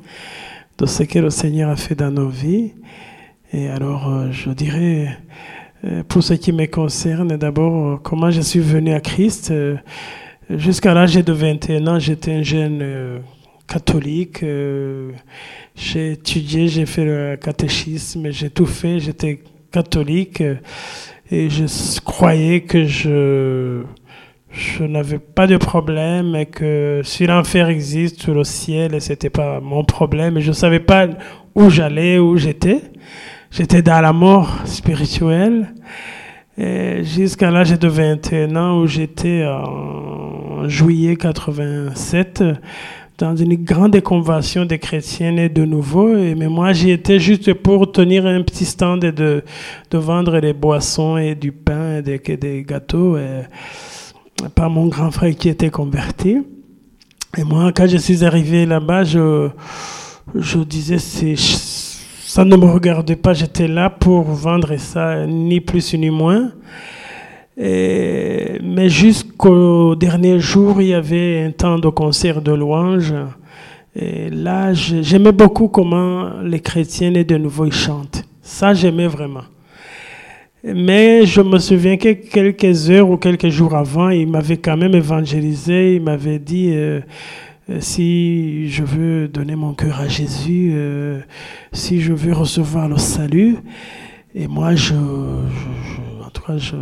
de 0.78 0.86
ce 0.88 1.04
que 1.04 1.20
le 1.20 1.30
Seigneur 1.30 1.70
a 1.70 1.76
fait 1.76 1.96
dans 1.96 2.12
nos 2.12 2.30
vies. 2.30 2.74
Et 3.54 3.68
alors, 3.68 4.08
euh, 4.08 4.32
je 4.32 4.50
dirais, 4.50 5.18
euh, 5.84 6.04
pour 6.08 6.24
ce 6.24 6.34
qui 6.34 6.54
me 6.54 6.66
concerne, 6.68 7.36
d'abord, 7.38 7.88
euh, 7.88 7.98
comment 8.02 8.32
je 8.32 8.42
suis 8.42 8.62
venu 8.62 8.94
à 8.94 9.02
Christ. 9.02 9.54
Jusqu'à 10.58 10.94
l'âge 10.94 11.16
de 11.16 11.32
21 11.32 11.88
ans, 11.88 12.00
j'étais 12.00 12.34
un 12.34 12.44
jeune 12.44 12.80
euh, 12.82 13.20
catholique. 13.68 14.44
euh, 14.44 15.12
j'ai 15.76 16.14
étudié, 16.14 16.68
j'ai 16.68 16.86
fait 16.86 17.06
le 17.06 17.38
catéchisme, 17.38 18.30
j'ai 18.32 18.50
tout 18.50 18.66
fait. 18.66 19.00
J'étais 19.00 19.44
catholique 19.72 20.42
euh, 20.42 20.56
et 21.30 21.50
je 21.50 21.64
croyais 22.02 22.62
que 22.62 22.84
je, 22.86 23.84
je 24.52 24.84
n'avais 24.84 25.20
pas 25.20 25.48
de 25.48 25.56
problème 25.56 26.36
et 26.36 26.48
que 26.48 27.02
si 27.04 27.26
l'enfer 27.28 27.70
existe 27.70 28.28
le 28.28 28.44
ciel, 28.44 29.00
c'était 29.00 29.30
pas 29.30 29.62
mon 29.62 29.86
problème. 29.86 30.40
Je 30.40 30.52
savais 30.52 30.82
pas 30.82 31.08
où 31.56 31.70
j'allais, 31.70 32.20
où 32.20 32.36
j'étais. 32.36 32.82
J'étais 33.52 33.82
dans 33.82 34.02
la 34.02 34.12
mort 34.12 34.60
spirituelle. 34.66 35.74
Jusqu'à 36.58 37.50
l'âge 37.50 37.78
de 37.80 37.88
21 37.88 38.56
ans 38.56 38.82
où 38.82 38.88
j'étais 38.88 39.46
en 39.46 40.68
juillet 40.68 41.16
87 41.16 42.44
dans 43.18 43.36
une 43.36 43.56
grande 43.56 44.00
convention 44.02 44.66
des 44.66 44.80
chrétiennes 44.80 45.40
et 45.40 45.50
de 45.50 45.64
nouveau. 45.64 46.08
Mais 46.10 46.48
moi, 46.48 46.74
j'y 46.74 46.92
étais 46.92 47.20
juste 47.20 47.54
pour 47.54 47.92
tenir 47.92 48.26
un 48.26 48.42
petit 48.42 48.66
stand 48.66 49.04
et 49.04 49.12
de, 49.12 49.44
de 49.90 49.98
vendre 49.98 50.40
des 50.40 50.54
boissons 50.54 51.18
et 51.18 51.36
du 51.36 51.52
pain 51.52 51.98
et 51.98 52.02
des, 52.02 52.20
des 52.38 52.64
gâteaux 52.64 53.18
par 54.56 54.70
mon 54.70 54.88
grand 54.88 55.12
frère 55.12 55.36
qui 55.36 55.50
était 55.50 55.70
converti. 55.70 56.40
Et 57.38 57.44
moi, 57.44 57.72
quand 57.72 57.88
je 57.88 57.98
suis 57.98 58.26
arrivé 58.26 58.66
là-bas, 58.66 59.04
je, 59.04 59.50
je 60.36 60.60
disais, 60.60 60.98
c'est, 60.98 61.36
ça 62.34 62.46
ne 62.46 62.56
me 62.56 62.64
regardait 62.64 63.18
pas, 63.18 63.34
j'étais 63.34 63.68
là 63.68 63.90
pour 63.90 64.24
vendre 64.24 64.78
ça, 64.78 65.28
ni 65.28 65.60
plus 65.60 65.94
ni 65.96 66.10
moins. 66.10 66.54
Mais 67.58 68.88
jusqu'au 68.88 69.96
dernier 69.98 70.40
jour, 70.40 70.82
il 70.82 70.88
y 70.88 70.94
avait 70.94 71.44
un 71.44 71.52
temps 71.52 71.78
de 71.78 71.90
concert 71.90 72.42
de 72.42 72.54
louange. 72.54 73.14
Et 73.98 74.30
là, 74.30 74.72
j'aimais 74.72 75.34
beaucoup 75.34 75.68
comment 75.68 76.40
les 76.42 76.62
chrétiens 76.62 77.12
de 77.12 77.36
nouveau 77.36 77.66
ils 77.66 77.74
chantent. 77.74 78.24
Ça, 78.42 78.74
j'aimais 78.74 79.08
vraiment. 79.08 79.44
Mais 80.64 81.26
je 81.26 81.42
me 81.42 81.60
souviens 81.60 81.98
que 81.98 82.14
quelques 82.14 82.90
heures 82.90 83.10
ou 83.10 83.18
quelques 83.18 83.50
jours 83.50 83.76
avant, 83.76 84.10
il 84.10 84.30
m'avait 84.30 84.56
quand 84.56 84.78
même 84.78 84.96
évangélisé. 84.96 85.96
Il 85.96 86.04
m'avait 86.04 86.40
dit 86.40 86.70
euh, 86.72 87.02
si 87.80 88.70
je 88.70 88.84
veux 88.84 89.28
donner 89.28 89.56
mon 89.56 89.74
cœur 89.74 90.00
à 90.00 90.08
Jésus, 90.08 90.72
euh, 90.74 91.22
si 91.72 92.02
je 92.02 92.14
veux 92.14 92.34
recevoir 92.34 92.90
le 92.90 92.98
salut. 92.98 93.58
Et 94.34 94.48
moi, 94.48 94.76
je, 94.76 94.96
en 94.96 96.30
tout 96.34 96.42
cas, 96.42 96.58
je, 96.58 96.76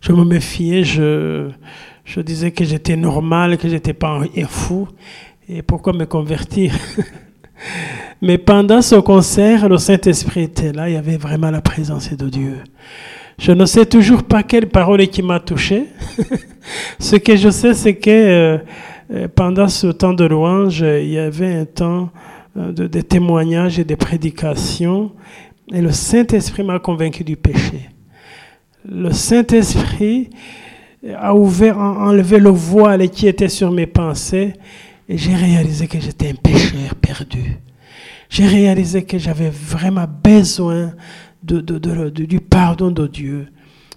je 0.00 0.12
me 0.12 0.24
méfiais. 0.24 0.84
Je, 0.84 1.50
je 2.04 2.20
disais 2.20 2.52
que 2.52 2.64
j'étais 2.64 2.96
normal, 2.96 3.58
que 3.58 3.68
j'étais 3.68 3.94
pas 3.94 4.08
un 4.08 4.24
un 4.24 4.46
fou. 4.46 4.88
Et 5.48 5.62
pourquoi 5.62 5.92
me 5.92 6.06
convertir? 6.06 6.72
Mais 8.22 8.38
pendant 8.38 8.82
ce 8.82 8.96
concert, 8.96 9.68
le 9.68 9.78
Saint-Esprit 9.78 10.42
était 10.42 10.72
là. 10.72 10.88
Il 10.88 10.94
y 10.94 10.98
avait 10.98 11.16
vraiment 11.16 11.50
la 11.50 11.60
présence 11.60 12.12
de 12.12 12.28
Dieu. 12.28 12.58
Je 13.38 13.52
ne 13.52 13.66
sais 13.66 13.84
toujours 13.84 14.22
pas 14.22 14.42
quelle 14.42 14.68
parole 14.68 15.06
qui 15.08 15.22
m'a 15.22 15.40
touché. 15.40 15.86
ce 16.98 17.16
que 17.16 17.36
je 17.36 17.50
sais, 17.50 17.74
c'est 17.74 17.94
que 17.96 18.10
euh, 18.10 18.58
euh, 19.10 19.28
pendant 19.32 19.68
ce 19.68 19.86
temps 19.86 20.12
de 20.12 20.24
louange, 20.24 20.80
il 20.80 21.08
y 21.08 21.18
avait 21.18 21.54
un 21.54 21.64
temps 21.64 22.10
euh, 22.56 22.72
de, 22.72 23.00
témoignages 23.00 23.78
et 23.78 23.84
de 23.84 23.94
prédications. 23.94 25.12
Et 25.72 25.80
le 25.80 25.92
Saint-Esprit 25.92 26.64
m'a 26.64 26.78
convaincu 26.78 27.24
du 27.24 27.36
péché. 27.36 27.88
Le 28.88 29.12
Saint-Esprit 29.12 30.30
a 31.16 31.34
ouvert, 31.34 31.78
a 31.78 32.08
enlevé 32.08 32.38
le 32.38 32.50
voile 32.50 33.08
qui 33.10 33.26
était 33.28 33.48
sur 33.48 33.70
mes 33.70 33.86
pensées. 33.86 34.54
Et 35.08 35.18
j'ai 35.18 35.34
réalisé 35.34 35.86
que 35.86 36.00
j'étais 36.00 36.30
un 36.30 36.34
pécheur 36.34 36.94
perdu. 37.00 37.58
J'ai 38.28 38.46
réalisé 38.46 39.04
que 39.04 39.18
j'avais 39.18 39.50
vraiment 39.50 40.06
besoin 40.22 40.92
du 41.42 42.40
pardon 42.40 42.90
de 42.90 43.06
Dieu. 43.06 43.46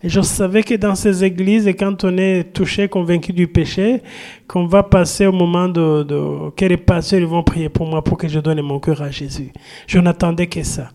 Et 0.02 0.08
je 0.08 0.22
savais 0.22 0.64
que 0.64 0.76
dans 0.76 0.96
ces 0.96 1.26
églises, 1.26 1.68
quand 1.78 2.06
on 2.06 2.18
est 2.18 2.54
touché, 2.54 2.88
convaincu 2.88 3.34
du 3.34 3.48
péché, 3.48 4.02
qu'on 4.48 4.66
va 4.66 4.82
passer 4.82 5.26
au 5.26 5.34
moment 5.34 5.68
de, 5.68 6.04
de 6.04 6.50
que 6.52 6.66
les 6.66 6.78
pasteurs 6.78 7.28
vont 7.28 7.44
prier 7.44 7.68
pour 7.68 7.86
moi 7.86 8.02
pour 8.02 8.18
que 8.18 8.28
je 8.28 8.40
donne 8.40 8.62
mon 8.62 8.80
cœur 8.80 9.02
à 9.02 9.12
Jésus. 9.12 9.52
Je 9.88 10.00
n'attendais 10.00 10.48
que 10.48 10.64
ça. 10.64 10.92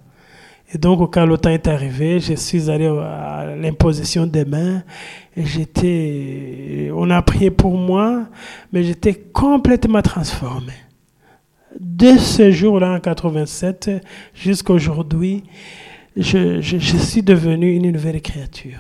Et 0.72 0.78
donc, 0.78 1.12
quand 1.12 1.26
le 1.26 1.36
temps 1.36 1.50
est 1.50 1.68
arrivé, 1.68 2.18
je 2.18 2.34
suis 2.34 2.70
allé 2.70 2.86
à 2.86 3.54
l'imposition 3.56 4.26
des 4.26 4.46
mains 4.46 4.82
et 5.36 5.44
j'étais, 5.44 6.90
on 6.94 7.10
a 7.10 7.20
prié 7.20 7.50
pour 7.50 7.76
moi, 7.76 8.24
mais 8.72 8.82
j'étais 8.82 9.14
complètement 9.14 10.00
transformé. 10.00 10.72
De 11.78 12.16
ce 12.16 12.50
jour-là, 12.50 12.92
en 12.92 13.00
87, 13.00 13.90
jusqu'à 14.32 14.72
aujourd'hui, 14.72 15.44
je, 16.16 16.60
je, 16.60 16.78
je 16.78 16.96
suis 16.96 17.22
devenu 17.22 17.74
une 17.74 17.90
nouvelle 17.90 18.22
créature. 18.22 18.78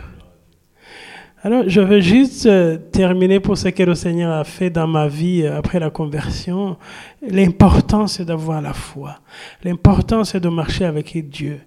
Alors, 1.46 1.64
je 1.66 1.82
veux 1.82 2.00
juste 2.00 2.46
euh, 2.46 2.78
terminer 2.90 3.38
pour 3.38 3.58
ce 3.58 3.68
que 3.68 3.82
le 3.82 3.94
Seigneur 3.94 4.32
a 4.32 4.44
fait 4.44 4.70
dans 4.70 4.86
ma 4.86 5.08
vie 5.08 5.42
euh, 5.42 5.58
après 5.58 5.78
la 5.78 5.90
conversion. 5.90 6.78
L'important, 7.20 8.06
c'est 8.06 8.24
d'avoir 8.24 8.62
la 8.62 8.72
foi. 8.72 9.16
L'important, 9.62 10.24
c'est 10.24 10.40
de 10.40 10.48
marcher 10.48 10.86
avec 10.86 11.28
Dieu. 11.28 11.60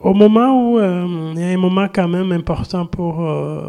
Au 0.00 0.14
moment 0.14 0.72
où, 0.72 0.78
euh, 0.78 1.32
il 1.34 1.40
y 1.42 1.44
a 1.44 1.48
un 1.48 1.58
moment 1.58 1.86
quand 1.94 2.08
même 2.08 2.32
important 2.32 2.86
pour 2.86 3.20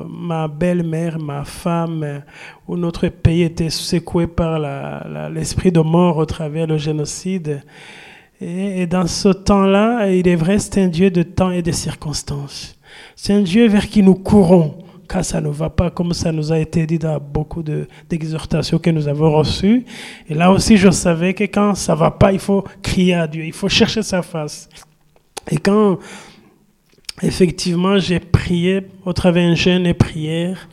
ma 0.07 0.47
belle-mère, 0.47 1.19
ma 1.19 1.43
femme, 1.43 2.23
où 2.65 2.77
notre 2.77 3.09
pays 3.09 3.41
était 3.41 3.69
secoué 3.69 4.27
par 4.27 4.59
l'esprit 5.29 5.73
de 5.73 5.81
mort 5.81 6.15
au 6.15 6.25
travers 6.25 6.67
du 6.67 6.79
génocide. 6.79 7.63
Et 8.39 8.87
dans 8.87 9.07
ce 9.07 9.27
temps-là, 9.27 10.09
il 10.09 10.25
est 10.25 10.37
vrai, 10.37 10.57
c'est 10.57 10.81
un 10.81 10.87
Dieu 10.87 11.11
de 11.11 11.23
temps 11.23 11.51
et 11.51 11.61
de 11.61 11.73
circonstances. 11.73 12.79
C'est 13.15 13.33
un 13.33 13.41
Dieu 13.41 13.67
vers 13.67 13.87
qui 13.87 14.01
nous 14.03 14.15
courons 14.15 14.75
quand 15.07 15.21
ça 15.23 15.41
ne 15.41 15.49
va 15.49 15.69
pas, 15.69 15.91
comme 15.91 16.13
ça 16.13 16.31
nous 16.31 16.51
a 16.51 16.57
été 16.59 16.87
dit 16.87 16.97
dans 16.97 17.19
beaucoup 17.19 17.61
de- 17.61 17.87
d'exhortations 18.09 18.79
que 18.79 18.89
nous 18.89 19.07
avons 19.07 19.31
reçues. 19.31 19.85
Et 20.29 20.33
là 20.33 20.51
aussi, 20.51 20.77
je 20.77 20.89
savais 20.89 21.33
que 21.33 21.43
quand 21.43 21.75
ça 21.75 21.93
va 21.93 22.09
pas, 22.09 22.31
il 22.31 22.39
faut 22.39 22.63
crier 22.81 23.13
à 23.15 23.27
Dieu, 23.27 23.45
il 23.45 23.53
faut 23.53 23.69
chercher 23.69 24.01
sa 24.01 24.21
face. 24.21 24.67
Et 25.51 25.57
quand 25.57 25.99
effectivement 27.21 27.99
j'ai 27.99 28.19
prié 28.19 28.81
au 29.05 29.13
travers 29.13 29.47
d'un 29.47 29.55
jeûne 29.55 29.85
et 29.85 29.93
prière, 29.93 30.67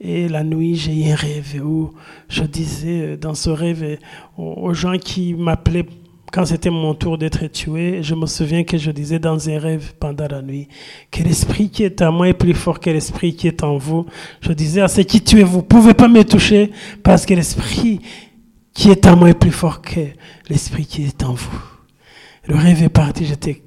et 0.00 0.28
la 0.28 0.44
nuit 0.44 0.76
j'ai 0.76 0.92
eu 1.08 1.10
un 1.10 1.14
rêve 1.14 1.60
où 1.64 1.92
je 2.28 2.42
disais 2.44 3.00
euh, 3.00 3.16
dans 3.16 3.34
ce 3.34 3.48
rêve 3.50 3.82
euh, 3.82 3.96
aux 4.36 4.74
gens 4.74 4.98
qui 4.98 5.34
m'appelaient 5.34 5.86
quand 6.34 6.46
c'était 6.46 6.68
mon 6.68 6.94
tour 6.94 7.16
d'être 7.16 7.46
tué, 7.46 8.02
je 8.02 8.12
me 8.16 8.26
souviens 8.26 8.64
que 8.64 8.76
je 8.76 8.90
disais 8.90 9.20
dans 9.20 9.48
un 9.48 9.56
rêve 9.56 9.92
pendant 10.00 10.26
la 10.26 10.42
nuit 10.42 10.66
que 11.12 11.22
l'esprit 11.22 11.70
qui 11.70 11.84
est 11.84 12.02
en 12.02 12.10
moi 12.10 12.28
est 12.28 12.34
plus 12.34 12.54
fort 12.54 12.80
que 12.80 12.90
l'esprit 12.90 13.36
qui 13.36 13.46
est 13.46 13.62
en 13.62 13.76
vous. 13.76 14.06
Je 14.40 14.52
disais 14.52 14.80
à 14.80 14.88
ceux 14.88 15.04
qui 15.04 15.22
tuent, 15.22 15.44
vous 15.44 15.58
ne 15.58 15.62
pouvez 15.62 15.94
pas 15.94 16.08
me 16.08 16.24
toucher 16.24 16.72
parce 17.04 17.24
que 17.24 17.34
l'esprit 17.34 18.00
qui 18.72 18.90
est 18.90 19.06
en 19.06 19.14
moi 19.14 19.30
est 19.30 19.38
plus 19.38 19.52
fort 19.52 19.80
que 19.80 20.00
l'esprit 20.50 20.86
qui 20.86 21.04
est 21.04 21.22
en 21.22 21.34
vous. 21.34 21.62
Le 22.48 22.56
rêve 22.56 22.82
est 22.82 22.88
parti, 22.88 23.26
j'étais 23.26 23.62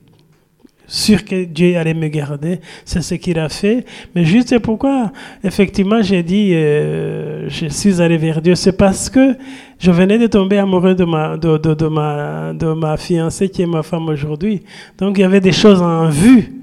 sûr 0.87 1.25
que 1.25 1.43
Dieu 1.43 1.77
allait 1.77 1.93
me 1.93 2.07
garder. 2.07 2.59
C'est 2.85 3.01
ce 3.01 3.15
qu'il 3.15 3.37
a 3.37 3.49
fait. 3.49 3.85
Mais 4.15 4.25
juste 4.25 4.57
pourquoi, 4.59 5.11
effectivement, 5.43 6.01
j'ai 6.01 6.23
dit, 6.23 6.51
euh, 6.53 7.47
je 7.49 7.67
suis 7.67 8.01
allé 8.01 8.17
vers 8.17 8.41
Dieu. 8.41 8.55
C'est 8.55 8.75
parce 8.75 9.09
que 9.09 9.37
je 9.79 9.91
venais 9.91 10.17
de 10.17 10.27
tomber 10.27 10.57
amoureux 10.57 10.95
de 10.95 11.05
ma, 11.05 11.37
de, 11.37 11.57
de, 11.57 11.73
de 11.73 11.87
ma, 11.87 12.53
de 12.53 12.73
ma 12.73 12.97
fiancée 12.97 13.49
qui 13.49 13.61
est 13.61 13.67
ma 13.67 13.83
femme 13.83 14.07
aujourd'hui. 14.09 14.63
Donc, 14.97 15.17
il 15.17 15.21
y 15.21 15.23
avait 15.23 15.41
des 15.41 15.51
choses 15.51 15.81
en 15.81 16.09
vue. 16.09 16.53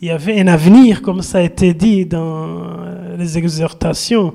Il 0.00 0.08
y 0.08 0.10
avait 0.10 0.40
un 0.40 0.48
avenir, 0.48 1.00
comme 1.00 1.22
ça 1.22 1.38
a 1.38 1.42
été 1.42 1.72
dit 1.72 2.04
dans 2.04 2.62
les 3.18 3.38
exhortations. 3.38 4.34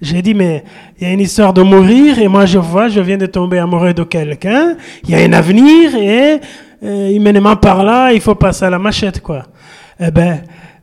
J'ai 0.00 0.22
dit, 0.22 0.34
mais 0.34 0.64
il 0.98 1.06
y 1.06 1.10
a 1.10 1.12
une 1.12 1.20
histoire 1.20 1.52
de 1.52 1.62
mourir 1.62 2.18
et 2.18 2.28
moi 2.28 2.46
je 2.46 2.58
vois, 2.58 2.88
je 2.88 3.00
viens 3.00 3.18
de 3.18 3.26
tomber 3.26 3.58
amoureux 3.58 3.92
de 3.92 4.04
quelqu'un. 4.04 4.76
Il 5.04 5.10
y 5.10 5.14
a 5.14 5.18
un 5.18 5.32
avenir 5.32 5.94
et 5.94 6.40
euh, 6.82 7.10
humainement 7.10 7.56
par 7.56 7.84
là, 7.84 8.12
il 8.12 8.20
faut 8.20 8.34
passer 8.34 8.64
à 8.64 8.70
la 8.70 8.78
machette, 8.78 9.20
quoi. 9.20 9.44
Eh 10.00 10.10
ben, 10.10 10.40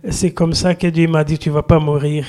c'est 0.07 0.31
comme 0.31 0.53
ça 0.53 0.75
que 0.75 0.87
Dieu 0.87 1.07
m'a 1.07 1.23
dit, 1.25 1.37
tu 1.37 1.49
vas 1.49 1.63
pas 1.63 1.79
mourir. 1.79 2.25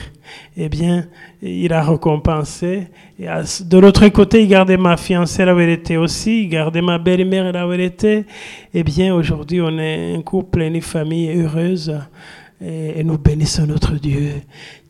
Eh 0.56 0.68
bien, 0.68 1.06
il 1.40 1.72
a 1.72 1.82
récompensé. 1.82 2.88
Et 3.18 3.26
de 3.26 3.78
l'autre 3.78 4.08
côté, 4.08 4.42
il 4.42 4.48
gardait 4.48 4.76
ma 4.76 4.96
fiancée 4.96 5.44
là 5.44 5.54
où 5.54 5.60
elle 5.60 5.70
était 5.70 5.96
aussi, 5.96 6.42
il 6.44 6.48
gardait 6.48 6.82
ma 6.82 6.98
belle-mère 6.98 7.52
là 7.52 7.68
où 7.68 7.72
elle 7.72 7.80
était. 7.80 8.24
Eh 8.74 8.82
bien, 8.82 9.14
aujourd'hui, 9.14 9.60
on 9.60 9.78
est 9.78 10.16
un 10.16 10.22
couple, 10.22 10.62
une 10.62 10.80
famille 10.80 11.30
heureuse. 11.30 11.96
Et, 12.62 13.02
nous 13.04 13.16
bénissons 13.16 13.66
notre 13.66 13.94
Dieu, 13.94 14.32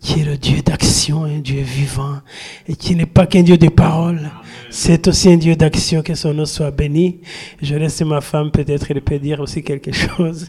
qui 0.00 0.20
est 0.20 0.24
le 0.24 0.36
Dieu 0.36 0.60
d'action, 0.62 1.24
un 1.24 1.38
Dieu 1.38 1.60
vivant, 1.60 2.18
et 2.66 2.74
qui 2.74 2.96
n'est 2.96 3.06
pas 3.06 3.26
qu'un 3.26 3.42
Dieu 3.42 3.58
de 3.58 3.68
parole. 3.68 4.28
C'est 4.70 5.06
aussi 5.06 5.30
un 5.30 5.36
Dieu 5.36 5.54
d'action, 5.54 6.02
que 6.02 6.14
son 6.14 6.34
nom 6.34 6.46
soit 6.46 6.72
béni. 6.72 7.20
Je 7.62 7.76
laisse 7.76 8.00
ma 8.02 8.20
femme, 8.20 8.50
peut-être, 8.50 8.90
elle 8.90 9.02
peut 9.02 9.18
dire 9.18 9.38
aussi 9.38 9.62
quelque 9.62 9.92
chose. 9.92 10.48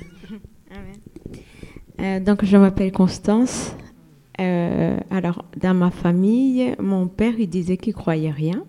Euh, 2.02 2.20
donc, 2.20 2.44
je 2.44 2.58
m'appelle 2.58 2.92
Constance. 2.92 3.76
Euh, 4.40 4.98
alors, 5.12 5.46
dans 5.58 5.74
ma 5.74 5.92
famille, 5.92 6.74
mon 6.80 7.08
père, 7.08 7.34
il 7.38 7.48
disait 7.48 7.78
qu'il 7.78 7.94
croyait 7.94 8.32
rien. 8.32 8.64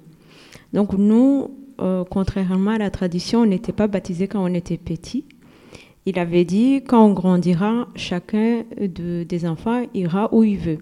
Donc, 0.72 0.92
nous, 0.92 1.50
euh, 1.80 2.04
contrairement 2.08 2.72
à 2.72 2.78
la 2.78 2.90
tradition, 2.90 3.40
on 3.40 3.46
n'était 3.46 3.72
pas 3.72 3.86
baptisés 3.86 4.28
quand 4.28 4.44
on 4.44 4.52
était 4.54 4.76
petit. 4.76 5.24
Il 6.04 6.18
avait 6.18 6.44
dit, 6.44 6.82
quand 6.86 7.06
on 7.06 7.12
grandira, 7.12 7.88
chacun 7.94 8.64
de, 8.78 9.22
des 9.22 9.46
enfants 9.46 9.84
ira 9.94 10.28
où 10.34 10.42
il 10.42 10.58
veut. 10.58 10.78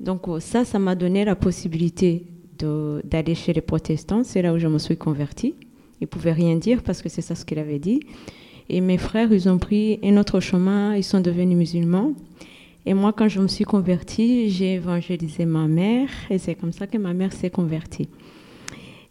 Donc 0.00 0.26
ça, 0.40 0.64
ça 0.64 0.78
m'a 0.78 0.94
donné 0.94 1.24
la 1.24 1.36
possibilité 1.36 2.24
d'aller 2.58 3.34
chez 3.34 3.52
les 3.52 3.60
protestants. 3.60 4.24
C'est 4.24 4.42
là 4.42 4.52
où 4.52 4.58
je 4.58 4.66
me 4.66 4.78
suis 4.78 4.96
convertie. 4.96 5.54
Il 6.00 6.08
pouvait 6.08 6.32
rien 6.32 6.56
dire 6.56 6.82
parce 6.82 7.00
que 7.00 7.08
c'est 7.08 7.20
ça 7.20 7.34
ce 7.34 7.44
qu'il 7.44 7.58
avait 7.58 7.78
dit. 7.78 8.00
Et 8.72 8.80
mes 8.80 8.98
frères, 8.98 9.32
ils 9.32 9.48
ont 9.48 9.58
pris 9.58 9.98
un 10.04 10.16
autre 10.16 10.38
chemin, 10.38 10.94
ils 10.94 11.02
sont 11.02 11.18
devenus 11.18 11.58
musulmans. 11.58 12.12
Et 12.86 12.94
moi, 12.94 13.12
quand 13.12 13.28
je 13.28 13.40
me 13.40 13.48
suis 13.48 13.64
convertie, 13.64 14.48
j'ai 14.48 14.74
évangélisé 14.74 15.44
ma 15.44 15.66
mère 15.66 16.08
et 16.30 16.38
c'est 16.38 16.54
comme 16.54 16.72
ça 16.72 16.86
que 16.86 16.96
ma 16.96 17.12
mère 17.12 17.32
s'est 17.32 17.50
convertie. 17.50 18.08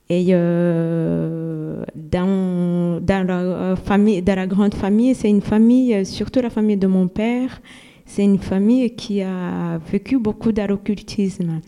Et 0.10 0.28
euh, 0.30 1.84
dans, 1.94 3.02
la 3.06 3.42
euh, 3.42 4.46
grande 4.48 4.74
famille, 4.74 5.14
c'est 5.14 5.30
une 5.30 5.42
famille, 5.42 5.94
euh, 5.94 6.06
surtout 6.06 6.40
la 6.40 6.50
famille 6.50 6.78
de 6.78 6.88
mon 6.88 7.10
père, 7.10 7.62
c'est 8.06 8.24
une 8.24 8.40
famille 8.40 8.96
qui 8.96 9.22
a 9.22 9.78
vécu 9.92 10.18
beaucoup 10.18 10.54
d'occultisme. 10.54 11.60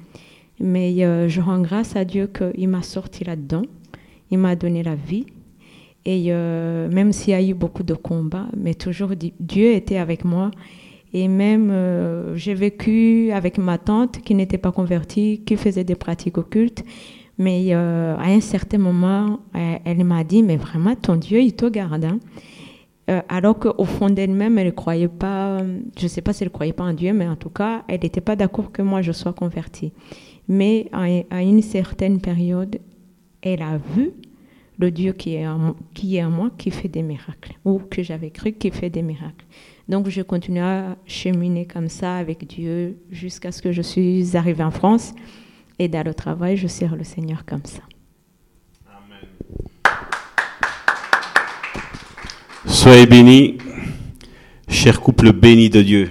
Mais 0.62 0.96
je 1.28 1.42
rends 1.42 1.60
grâce 1.60 1.96
à 1.98 2.06
Dieu 2.06 2.28
qu'il 2.28 2.70
m'a 2.70 2.84
sorti 2.84 3.26
là-dedans. 3.26 3.64
Il 4.32 4.38
m'a 4.38 4.56
donné 4.56 4.82
la 4.82 4.96
vie. 4.96 5.26
Et 6.06 6.32
même 6.32 7.12
s'il 7.12 7.32
y 7.32 7.36
a 7.36 7.42
eu 7.44 7.54
beaucoup 7.54 7.84
de 7.84 7.94
combats, 7.94 8.48
mais 8.58 8.74
toujours 8.74 9.12
Dieu 9.40 9.74
était 9.74 9.98
avec 9.98 10.26
moi. 10.26 10.50
Et 11.14 11.28
même 11.28 11.72
j'ai 12.36 12.56
vécu 12.56 13.32
avec 13.32 13.60
ma 13.60 13.78
tante 13.78 14.20
qui 14.22 14.34
n'était 14.34 14.58
pas 14.58 14.72
convertie, 14.72 15.44
qui 15.46 15.58
faisait 15.58 15.84
des 15.84 15.96
pratiques 15.96 16.40
occultes. 16.40 16.84
Mais 17.42 17.74
euh, 17.74 18.16
à 18.18 18.26
un 18.26 18.40
certain 18.40 18.78
moment, 18.78 19.40
elle, 19.54 20.04
m'a 20.04 20.24
dit, 20.24 20.44
mais 20.44 20.58
vraiment, 20.58 20.96
ton 20.96 21.16
Dieu, 21.16 21.42
il 21.42 21.56
te 21.56 21.66
garde. 21.66 22.06
Hein. 22.06 22.20
Euh, 23.10 23.22
alors 23.30 23.58
qu'au 23.58 23.84
fond 23.84 24.12
d'elle-même, 24.12 24.60
elle 24.60 24.68
ne 24.68 24.72
croyait 24.72 25.08
pas, 25.08 25.58
je 25.98 26.04
ne 26.04 26.08
sais 26.08 26.22
pas 26.22 26.34
si 26.34 26.44
elle 26.44 26.50
ne 26.50 26.54
croyait 26.54 26.72
pas 26.72 26.84
en 26.84 26.94
Dieu, 26.94 27.14
mais 27.14 27.28
en 27.28 27.36
tout 27.36 27.50
cas, 27.50 27.84
elle 27.88 28.02
n'était 28.02 28.22
pas 28.22 28.36
d'accord 28.36 28.72
que 28.72 28.84
moi, 28.84 29.02
je 29.02 29.12
sois 29.12 29.34
convertie. 29.34 29.92
Mais 30.48 30.88
à, 30.92 31.42
une 31.42 31.64
certaine 31.64 32.22
période, 32.22 32.78
elle 33.42 33.64
a 33.64 33.78
vu 33.96 34.12
le 34.82 34.92
Dieu 34.92 35.14
qui 35.14 35.36
est, 35.36 35.48
en, 35.48 35.76
qui 35.94 36.18
est 36.18 36.28
moi, 36.28 36.50
qui 36.58 36.72
fait 36.72 36.88
des 36.90 37.04
miracles, 37.04 37.54
ou 37.64 37.80
que 37.80 38.02
j'avais 38.04 38.32
cru 38.32 38.52
qui 38.54 38.72
fait 38.72 38.90
des 38.90 39.04
miracles. 39.04 39.46
Donc, 39.88 40.10
je 40.10 40.22
continue 40.22 40.60
à 40.60 40.98
cheminer 41.06 41.66
comme 41.66 41.88
ça 41.88 42.16
avec 42.16 42.48
Dieu 42.48 42.98
jusqu'à 43.12 43.52
ce 43.52 43.62
que 43.62 43.72
je 43.72 43.82
suis 43.82 44.36
arrivée 44.36 44.64
en 44.64 44.72
France. 44.72 45.14
Et 45.80 45.88
dans 45.88 46.04
le 46.04 46.14
travail, 46.14 46.58
je 46.58 46.68
sers 46.68 46.96
le 46.96 47.04
Seigneur 47.04 47.46
comme 47.46 47.66
ça. 47.66 47.84
Amen. 48.88 49.28
Soyez 52.66 53.06
bénis, 53.06 53.58
cher 54.68 55.00
couple 55.00 55.32
béni 55.32 55.70
de 55.70 55.82
Dieu. 55.82 56.10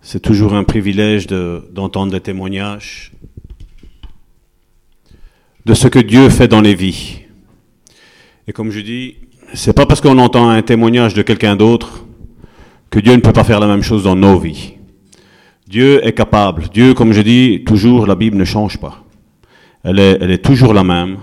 C'est 0.00 0.20
toujours 0.20 0.54
un 0.54 0.64
privilège 0.64 1.26
d'entendre 1.26 2.12
des 2.12 2.20
témoignages 2.20 3.12
de 5.66 5.74
ce 5.74 5.88
que 5.88 5.98
Dieu 5.98 6.28
fait 6.30 6.46
dans 6.46 6.60
les 6.60 6.76
vies. 6.76 7.22
Et 8.46 8.52
comme 8.52 8.70
je 8.70 8.78
dis, 8.78 9.16
c'est 9.52 9.72
pas 9.72 9.84
parce 9.84 10.00
qu'on 10.00 10.16
entend 10.18 10.48
un 10.48 10.62
témoignage 10.62 11.12
de 11.12 11.22
quelqu'un 11.22 11.56
d'autre 11.56 12.06
que 12.88 13.00
Dieu 13.00 13.12
ne 13.12 13.20
peut 13.20 13.32
pas 13.32 13.42
faire 13.42 13.58
la 13.58 13.66
même 13.66 13.82
chose 13.82 14.04
dans 14.04 14.14
nos 14.14 14.38
vies. 14.38 14.74
Dieu 15.66 16.06
est 16.06 16.12
capable. 16.12 16.68
Dieu, 16.72 16.94
comme 16.94 17.12
je 17.12 17.20
dis, 17.20 17.64
toujours, 17.66 18.06
la 18.06 18.14
Bible 18.14 18.36
ne 18.36 18.44
change 18.44 18.78
pas. 18.78 19.02
Elle 19.82 19.98
est, 19.98 20.44
toujours 20.44 20.72
la 20.72 20.84
même. 20.84 21.16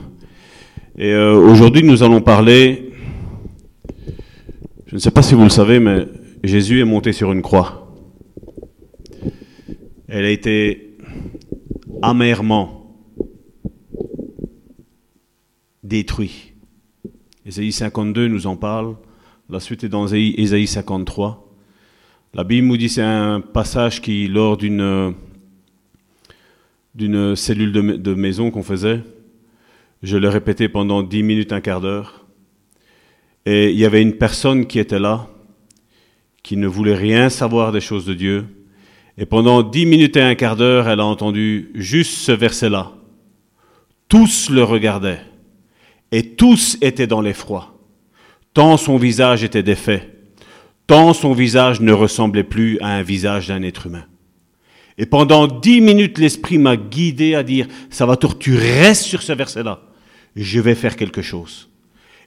Et 0.98 1.14
euh, 1.14 1.36
aujourd'hui, 1.36 1.84
nous 1.84 2.04
allons 2.04 2.20
parler, 2.20 2.92
je 4.88 4.96
ne 4.96 5.00
sais 5.00 5.12
pas 5.12 5.22
si 5.22 5.36
vous 5.36 5.44
le 5.44 5.50
savez, 5.50 5.80
mais 5.80 6.06
Jésus 6.44 6.82
est 6.82 6.86
monté 6.86 7.14
sur 7.14 7.32
une 7.32 7.42
croix. 7.42 7.96
Elle 10.10 10.26
a 10.26 10.30
été 10.30 10.98
amèrement 12.02 12.83
détruite. 15.84 16.54
Ésaïe 17.46 17.72
52 17.72 18.28
nous 18.28 18.48
en 18.48 18.56
parle. 18.56 18.96
La 19.50 19.60
suite 19.60 19.84
est 19.84 19.90
dans 19.90 20.08
Ésaïe 20.08 20.68
53. 20.68 21.52
La 22.34 22.44
Bible 22.44 22.68
nous 22.68 22.78
dit 22.78 22.90
c'est 22.90 23.02
un 23.02 23.42
passage 23.42 24.02
qui, 24.02 24.28
lors 24.28 24.58
d'une 24.58 25.14
d'une 26.96 27.36
cellule 27.36 27.72
de, 27.72 28.14
maison 28.14 28.52
qu'on 28.52 28.64
faisait, 28.64 29.02
je 30.04 30.18
le 30.18 30.30
répétais 30.30 30.70
pendant 30.70 31.02
dix 31.02 31.24
minutes, 31.24 31.52
un 31.52 31.62
quart 31.62 31.82
d'heure, 31.82 32.26
et 33.46 33.72
il 33.72 33.78
y 33.78 33.86
avait 33.86 34.02
une 34.02 34.14
personne 34.14 34.68
qui 34.68 34.78
était 34.78 35.00
là, 35.00 35.28
qui 36.44 36.56
ne 36.56 36.68
voulait 36.68 36.96
rien 36.96 37.30
savoir 37.30 37.72
des 37.72 37.82
choses 37.82 38.06
de 38.06 38.14
Dieu, 38.14 38.46
et 39.18 39.26
pendant 39.26 39.64
dix 39.64 39.86
minutes 39.86 40.18
et 40.18 40.22
un 40.22 40.36
quart 40.36 40.56
d'heure, 40.56 40.88
elle 40.88 41.00
a 41.00 41.06
entendu 41.06 41.72
juste 41.74 42.14
ce 42.14 42.32
verset-là. 42.32 42.92
Tous 44.08 44.50
le 44.50 44.64
regardaient, 44.64 45.22
et 46.14 46.36
tous 46.36 46.78
étaient 46.82 47.08
dans 47.08 47.20
l'effroi, 47.20 47.78
tant 48.54 48.78
son 48.78 48.96
visage 48.96 49.44
était 49.44 49.64
défait 49.64 50.14
tant 50.88 51.14
son 51.14 51.34
visage 51.34 51.82
ne 51.82 51.92
ressemblait 51.92 52.44
plus 52.44 52.80
à 52.80 52.88
un 52.88 53.04
visage 53.04 53.48
d'un 53.48 53.64
être 53.64 53.88
humain. 53.88 54.06
Et 54.98 55.06
pendant 55.06 55.48
dix 55.48 55.82
minutes, 55.82 56.20
l'Esprit 56.20 56.58
m'a 56.58 56.78
guidé 56.78 57.36
à 57.36 57.44
dire, 57.44 57.68
ça 57.90 58.06
va 58.06 58.16
tu 58.16 58.56
restes 58.56 59.04
sur 59.04 59.22
ce 59.22 59.34
verset-là, 59.34 59.82
je 60.36 60.60
vais 60.60 60.76
faire 60.76 60.96
quelque 60.96 61.22
chose. 61.22 61.70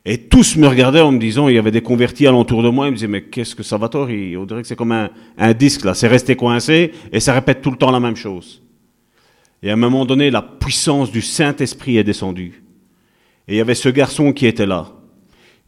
Et 0.05 0.18
tous 0.18 0.57
me 0.57 0.68
regardaient 0.68 1.01
en 1.01 1.11
me 1.12 1.18
disant, 1.18 1.49
il 1.49 1.57
y 1.57 1.59
avait 1.59 1.72
des 1.72 1.82
convertis 1.82 2.26
alentour 2.26 2.62
de 2.62 2.68
moi, 2.68 2.87
ils 2.87 2.91
me 2.91 2.97
disaient, 2.97 3.09
mais 3.09 3.22
qu'est-ce 3.22 3.55
que 3.55 3.62
va 3.76 3.91
On 3.95 4.45
dirait 4.45 4.62
que 4.62 4.68
c'est 4.68 4.76
comme 4.76 4.93
un, 4.93 5.11
un 5.37 5.53
disque 5.53 5.84
là, 5.84 5.95
c'est 5.95 6.09
resté 6.09 6.37
coincé 6.37 6.93
et 7.12 7.20
ça 7.20 7.34
répète 7.34 7.61
tout 7.61 7.70
le 7.70 7.76
temps 7.76 7.91
la 7.91 8.01
même 8.01 8.16
chose. 8.16 8.62
Et 9.62 9.70
à 9.70 9.72
un 9.72 9.76
moment 9.76 10.05
donné, 10.05 10.30
la 10.30 10.43
puissance 10.43 11.11
du 11.11 11.22
Saint-Esprit 11.22 11.99
est 11.99 12.05
descendue. 12.05 12.62
Et 13.49 13.55
il 13.55 13.57
y 13.57 13.61
avait 13.61 13.74
ce 13.74 13.88
garçon 13.88 14.32
qui 14.32 14.47
était 14.47 14.66
là 14.66 14.92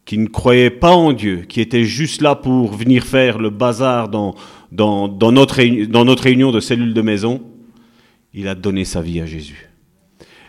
qui 0.09 0.17
ne 0.17 0.25
croyait 0.25 0.71
pas 0.71 0.89
en 0.89 1.13
Dieu, 1.13 1.45
qui 1.47 1.61
était 1.61 1.83
juste 1.83 2.23
là 2.23 2.33
pour 2.33 2.73
venir 2.73 3.03
faire 3.03 3.37
le 3.37 3.51
bazar 3.51 4.09
dans, 4.09 4.33
notre, 4.71 5.85
dans 5.85 6.15
réunion 6.15 6.51
de 6.51 6.59
cellules 6.59 6.95
de 6.95 7.01
maison, 7.03 7.43
il 8.33 8.47
a 8.47 8.55
donné 8.55 8.85
sa 8.85 9.03
vie 9.03 9.21
à 9.21 9.27
Jésus. 9.27 9.69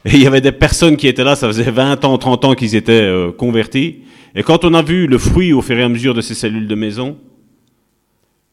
Et 0.06 0.12
il 0.14 0.22
y 0.22 0.26
avait 0.26 0.40
des 0.40 0.52
personnes 0.52 0.96
qui 0.96 1.08
étaient 1.08 1.24
là, 1.24 1.36
ça 1.36 1.46
faisait 1.46 1.70
20 1.70 2.06
ans, 2.06 2.16
30 2.16 2.44
ans 2.46 2.54
qu'ils 2.54 2.74
étaient 2.74 3.02
euh, 3.02 3.32
convertis. 3.32 3.98
Et 4.34 4.42
quand 4.42 4.64
on 4.64 4.72
a 4.72 4.80
vu 4.80 5.06
le 5.06 5.18
fruit 5.18 5.52
au 5.52 5.60
fur 5.60 5.76
et 5.76 5.82
à 5.82 5.90
mesure 5.90 6.14
de 6.14 6.22
ces 6.22 6.34
cellules 6.34 6.66
de 6.66 6.74
maison, 6.74 7.18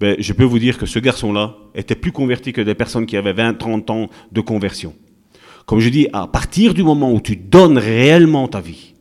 ben, 0.02 0.18
je 0.20 0.34
peux 0.34 0.44
vous 0.44 0.60
dire 0.60 0.78
que 0.78 0.86
ce 0.86 1.00
garçon-là 1.00 1.56
était 1.74 1.96
plus 1.96 2.12
converti 2.12 2.52
que 2.52 2.60
des 2.60 2.76
personnes 2.76 3.06
qui 3.06 3.16
avaient 3.16 3.32
20, 3.32 3.54
30 3.54 3.90
ans 3.92 4.10
de 4.34 4.42
conversion. 4.42 4.94
Comme 5.68 5.80
je 5.80 5.90
dis, 5.90 6.08
à 6.14 6.28
partir 6.28 6.74
du 6.74 6.82
moment 6.82 7.12
où 7.12 7.20
tu 7.20 7.36
donnes 7.36 7.78
réellement 7.78 8.48
ta 8.48 8.62
vie, 8.62 8.94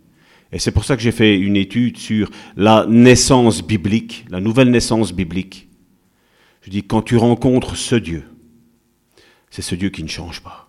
et 0.51 0.59
c'est 0.59 0.73
pour 0.73 0.85
ça 0.85 0.97
que 0.97 1.03
j'ai 1.03 1.13
fait 1.13 1.39
une 1.39 1.55
étude 1.55 1.97
sur 1.97 2.29
la 2.57 2.87
naissance 2.89 3.63
biblique, 3.63 4.27
la 4.31 4.41
nouvelle 4.41 4.71
naissance 4.71 5.13
biblique. 5.13 5.69
Je 6.63 6.71
dis, 6.71 6.83
quand 6.83 7.03
tu 7.03 7.17
rencontres 7.17 7.77
ce 7.77 7.95
Dieu, 7.95 8.25
c'est 9.49 9.63
ce 9.63 9.77
Dieu 9.77 9.91
qui 9.91 10.03
ne 10.03 10.09
change 10.09 10.43
pas. 10.43 10.69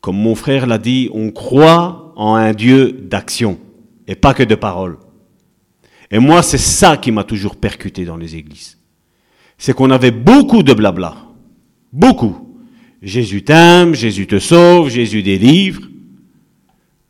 Comme 0.00 0.16
mon 0.16 0.36
frère 0.36 0.68
l'a 0.68 0.78
dit, 0.78 1.10
on 1.12 1.32
croit 1.32 2.12
en 2.14 2.36
un 2.36 2.52
Dieu 2.52 2.92
d'action 2.92 3.58
et 4.06 4.14
pas 4.14 4.34
que 4.34 4.44
de 4.44 4.54
parole. 4.54 4.98
Et 6.12 6.20
moi, 6.20 6.44
c'est 6.44 6.58
ça 6.58 6.96
qui 6.96 7.10
m'a 7.10 7.24
toujours 7.24 7.56
percuté 7.56 8.04
dans 8.04 8.16
les 8.16 8.36
églises. 8.36 8.78
C'est 9.58 9.74
qu'on 9.74 9.90
avait 9.90 10.12
beaucoup 10.12 10.62
de 10.62 10.74
blabla. 10.74 11.16
Beaucoup. 11.92 12.51
Jésus 13.02 13.42
t'aime, 13.42 13.94
Jésus 13.94 14.28
te 14.28 14.38
sauve, 14.38 14.88
Jésus 14.88 15.24
délivre. 15.24 15.82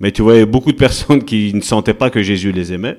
Mais 0.00 0.10
tu 0.10 0.22
voyais 0.22 0.46
beaucoup 0.46 0.72
de 0.72 0.76
personnes 0.76 1.22
qui 1.22 1.52
ne 1.52 1.60
sentaient 1.60 1.94
pas 1.94 2.08
que 2.08 2.22
Jésus 2.22 2.50
les 2.50 2.72
aimait. 2.72 2.98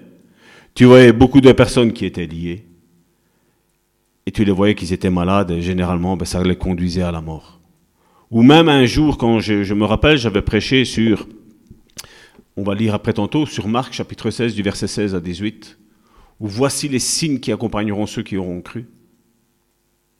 Tu 0.75 0.85
voyais 0.85 1.11
beaucoup 1.11 1.41
de 1.41 1.51
personnes 1.51 1.91
qui 1.91 2.05
étaient 2.05 2.27
liées. 2.27 2.65
Et 4.25 4.31
tu 4.31 4.45
les 4.45 4.51
voyais 4.51 4.75
qu'ils 4.75 4.93
étaient 4.93 5.09
malades, 5.09 5.51
et 5.51 5.61
généralement, 5.61 6.15
ben, 6.15 6.25
ça 6.25 6.41
les 6.43 6.55
conduisait 6.55 7.01
à 7.01 7.11
la 7.11 7.19
mort. 7.19 7.59
Ou 8.31 8.41
même 8.41 8.69
un 8.69 8.85
jour, 8.85 9.17
quand 9.17 9.39
je, 9.39 9.73
me 9.73 9.85
rappelle, 9.85 10.17
j'avais 10.17 10.41
prêché 10.41 10.85
sur, 10.85 11.27
on 12.55 12.63
va 12.63 12.73
lire 12.73 12.93
après 12.93 13.13
tantôt, 13.13 13.45
sur 13.45 13.67
Marc 13.67 13.93
chapitre 13.93 14.29
16, 14.31 14.55
du 14.55 14.61
verset 14.61 14.87
16 14.87 15.13
à 15.13 15.19
18, 15.19 15.77
Ou 16.39 16.47
voici 16.47 16.87
les 16.87 16.99
signes 16.99 17.39
qui 17.39 17.51
accompagneront 17.51 18.05
ceux 18.05 18.23
qui 18.23 18.37
auront 18.37 18.61
cru. 18.61 18.87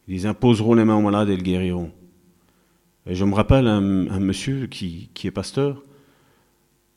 Ils 0.08 0.28
imposeront 0.28 0.74
les 0.74 0.84
mains 0.84 0.98
aux 0.98 1.02
malades 1.02 1.30
et 1.30 1.38
le 1.38 1.44
guériront. 1.44 1.92
Et 3.06 3.16
je 3.16 3.26
me 3.26 3.34
rappelle 3.34 3.68
un, 3.68 3.82
monsieur 3.82 4.68
qui, 4.68 5.10
qui, 5.14 5.28
est 5.28 5.32
pasteur 5.32 5.84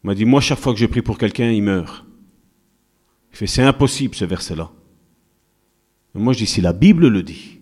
m'a 0.03 0.15
dit 0.15 0.25
Moi, 0.25 0.41
chaque 0.41 0.59
fois 0.59 0.73
que 0.73 0.79
je 0.79 0.87
prie 0.87 1.03
pour 1.03 1.19
quelqu'un, 1.19 1.51
il 1.51 1.63
meurt. 1.63 2.05
Il 3.33 3.37
fait 3.37 3.47
C'est 3.47 3.63
impossible 3.63 4.15
ce 4.15 4.25
verset-là. 4.25 4.71
Moi, 6.15 6.33
je 6.33 6.39
dis 6.39 6.47
Si 6.47 6.61
la 6.61 6.73
Bible 6.73 7.09
le 7.09 7.23
dit, 7.23 7.59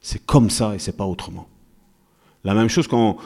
c'est 0.00 0.24
comme 0.24 0.50
ça 0.50 0.74
et 0.74 0.78
c'est 0.78 0.96
pas 0.96 1.06
autrement. 1.06 1.48
La 2.44 2.54
même 2.54 2.68
chose 2.68 2.88
quand, 2.88 3.18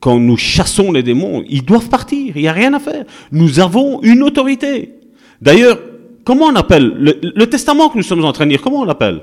quand 0.00 0.18
nous 0.18 0.36
chassons 0.36 0.90
les 0.90 1.04
démons, 1.04 1.44
ils 1.48 1.64
doivent 1.64 1.88
partir, 1.88 2.36
il 2.36 2.42
n'y 2.42 2.48
a 2.48 2.52
rien 2.52 2.74
à 2.74 2.80
faire. 2.80 3.04
Nous 3.30 3.60
avons 3.60 4.02
une 4.02 4.24
autorité. 4.24 4.94
D'ailleurs, 5.40 5.78
comment 6.24 6.46
on 6.46 6.56
appelle 6.56 6.88
le, 6.98 7.20
le, 7.22 7.46
testament 7.48 7.88
que 7.88 7.96
nous 7.96 8.02
sommes 8.02 8.24
en 8.24 8.32
train 8.32 8.44
de 8.44 8.50
lire, 8.50 8.60
comment 8.60 8.80
on 8.80 8.84
l'appelle? 8.84 9.22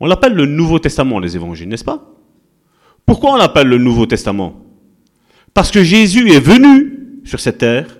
On 0.00 0.06
l'appelle 0.06 0.34
le 0.34 0.46
Nouveau 0.46 0.80
Testament, 0.80 1.20
les 1.20 1.36
évangiles, 1.36 1.68
n'est-ce 1.68 1.84
pas? 1.84 2.19
Pourquoi 3.10 3.32
on 3.32 3.36
l'appelle 3.38 3.66
le 3.66 3.78
Nouveau 3.78 4.06
Testament? 4.06 4.54
Parce 5.52 5.72
que 5.72 5.82
Jésus 5.82 6.30
est 6.30 6.38
venu 6.38 7.18
sur 7.24 7.40
cette 7.40 7.58
terre, 7.58 7.98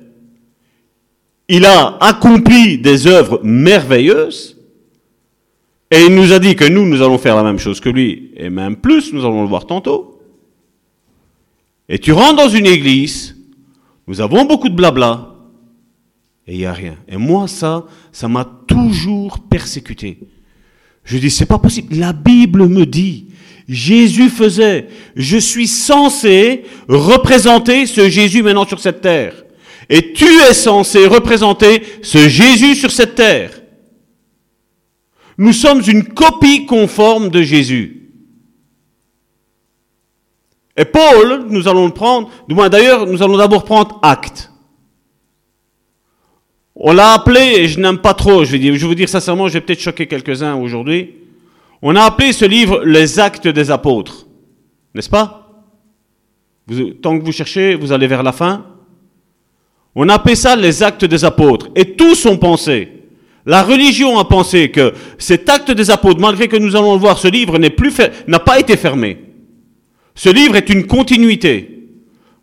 il 1.49 1.65
a 1.65 1.97
accompli 2.01 2.79
des 2.79 3.09
œuvres 3.09 3.41
merveilleuses, 3.43 4.57
et 5.91 6.05
il 6.07 6.15
nous 6.15 6.33
a 6.33 6.39
dit 6.39 6.55
que 6.55 6.65
nous, 6.65 6.87
nous 6.87 7.03
allons 7.03 7.19
faire 7.19 7.35
la 7.35 7.43
même 7.43 7.59
chose 7.59 7.81
que 7.81 7.89
lui, 7.89 8.31
et 8.37 8.51
même 8.51 8.77
plus, 8.77 9.13
nous 9.13 9.25
allons 9.25 9.43
le 9.43 9.49
voir 9.49 9.67
tantôt. 9.67 10.23
Et 11.89 11.99
tu 11.99 12.13
rentres 12.13 12.45
dans 12.45 12.49
une 12.49 12.67
église, 12.67 13.37
nous 14.07 14.21
avons 14.21 14.45
beaucoup 14.45 14.69
de 14.69 14.77
blabla, 14.77 15.35
et 16.47 16.53
il 16.53 16.59
n'y 16.59 16.67
a 16.67 16.73
rien. 16.73 16.95
Et 17.09 17.17
moi, 17.17 17.49
ça, 17.49 17.85
ça 18.13 18.29
m'a 18.29 18.45
toujours 18.45 19.41
persécuté. 19.41 20.21
Je 21.03 21.19
dis, 21.19 21.31
c'est 21.31 21.47
pas 21.47 21.59
possible. 21.59 21.97
La 21.97 22.13
Bible 22.13 22.69
me 22.69 22.87
dit, 22.87 23.27
Jésus 23.71 24.31
faisait, 24.31 24.89
je 25.15 25.39
suis 25.39 25.69
censé 25.69 26.65
représenter 26.89 27.87
ce 27.87 28.11
Jésus 28.11 28.43
maintenant 28.43 28.67
sur 28.67 28.81
cette 28.81 29.01
terre. 29.01 29.45
Et 29.89 30.13
tu 30.13 30.25
es 30.25 30.55
censé 30.55 31.07
représenter 31.07 31.83
ce 32.03 32.29
Jésus 32.29 32.75
sur 32.75 32.91
cette 32.91 33.15
terre. 33.15 33.63
Nous 35.39 35.53
sommes 35.53 35.83
une 35.87 36.03
copie 36.03 36.67
conforme 36.67 37.29
de 37.31 37.43
Jésus. 37.43 38.11
Et 40.77 40.85
Paul, 40.85 41.47
nous 41.49 41.69
allons 41.69 41.87
le 41.87 41.93
prendre, 41.93 42.29
du 42.49 42.57
moins 42.57 42.69
d'ailleurs, 42.69 43.07
nous 43.07 43.23
allons 43.23 43.37
d'abord 43.37 43.65
prendre 43.65 44.01
acte. 44.03 44.51
On 46.75 46.93
l'a 46.93 47.13
appelé, 47.13 47.41
et 47.41 47.69
je 47.69 47.79
n'aime 47.79 47.99
pas 47.99 48.15
trop, 48.15 48.45
je 48.45 48.57
vais, 48.57 48.71
vous 48.77 48.95
dire 48.97 49.09
sincèrement, 49.09 49.47
je 49.47 49.53
vais 49.53 49.61
peut-être 49.61 49.81
choquer 49.81 50.09
quelques-uns 50.09 50.57
aujourd'hui. 50.57 51.15
On 51.83 51.97
a 51.97 52.03
appelé 52.03 52.33
ce 52.33 52.45
livre 52.45 52.83
Les 52.85 53.19
Actes 53.19 53.49
des 53.49 53.71
Apôtres. 53.71 54.27
N'est-ce 54.95 55.09
pas? 55.09 55.65
Tant 57.03 57.19
que 57.19 57.25
vous 57.25 57.33
cherchez, 57.33 57.75
vous 57.75 57.93
allez 57.93 58.07
vers 58.07 58.23
la 58.23 58.33
fin. 58.33 58.67
On 59.95 60.09
a 60.09 60.15
appelé 60.15 60.37
ça 60.37 60.57
les 60.57 60.83
Actes 60.83 61.05
des 61.05 61.25
Apôtres. 61.25 61.69
Et 61.75 61.97
tous 61.97 62.27
ont 62.27 62.37
pensé, 62.37 63.01
la 63.47 63.63
religion 63.63 64.19
a 64.19 64.25
pensé 64.25 64.71
que 64.71 64.93
cet 65.19 65.49
acte 65.49 65.71
des 65.71 65.91
apôtres, 65.91 66.21
malgré 66.21 66.47
que 66.47 66.57
nous 66.57 66.77
allons 66.77 66.97
voir, 66.99 67.19
ce 67.19 67.29
livre 67.29 67.59
n'a 67.59 68.39
pas 68.39 68.61
été 68.61 68.77
fermé. 68.77 69.19
Ce 70.15 70.29
livre 70.29 70.57
est 70.57 70.69
une 70.69 70.87
continuité. 70.87 71.89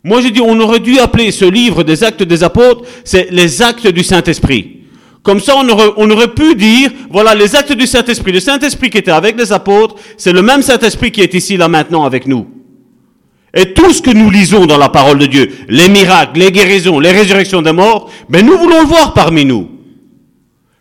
Moi, 0.02 0.20
je 0.20 0.28
dis, 0.28 0.40
on 0.40 0.58
aurait 0.60 0.80
dû 0.80 0.98
appeler 0.98 1.30
ce 1.30 1.44
livre 1.44 1.84
des 1.84 2.02
actes 2.02 2.22
des 2.22 2.42
apôtres, 2.42 2.84
c'est 3.04 3.30
les 3.30 3.62
actes 3.62 3.86
du 3.86 4.02
Saint-Esprit. 4.02 4.77
Comme 5.28 5.40
ça, 5.40 5.56
on 5.58 6.10
aurait, 6.10 6.32
pu 6.32 6.54
dire, 6.54 6.90
voilà, 7.10 7.34
les 7.34 7.54
actes 7.54 7.74
du 7.74 7.86
Saint-Esprit. 7.86 8.32
Le 8.32 8.40
Saint-Esprit 8.40 8.88
qui 8.88 8.96
était 8.96 9.10
avec 9.10 9.36
les 9.36 9.52
apôtres, 9.52 9.96
c'est 10.16 10.32
le 10.32 10.40
même 10.40 10.62
Saint-Esprit 10.62 11.12
qui 11.12 11.20
est 11.20 11.34
ici, 11.34 11.58
là, 11.58 11.68
maintenant, 11.68 12.04
avec 12.06 12.26
nous. 12.26 12.46
Et 13.52 13.74
tout 13.74 13.92
ce 13.92 14.00
que 14.00 14.10
nous 14.10 14.30
lisons 14.30 14.64
dans 14.64 14.78
la 14.78 14.88
parole 14.88 15.18
de 15.18 15.26
Dieu, 15.26 15.52
les 15.68 15.90
miracles, 15.90 16.38
les 16.38 16.50
guérisons, 16.50 16.98
les 16.98 17.12
résurrections 17.12 17.60
des 17.60 17.72
morts, 17.72 18.10
ben, 18.30 18.42
nous 18.46 18.56
voulons 18.56 18.80
le 18.80 18.86
voir 18.86 19.12
parmi 19.12 19.44
nous. 19.44 19.68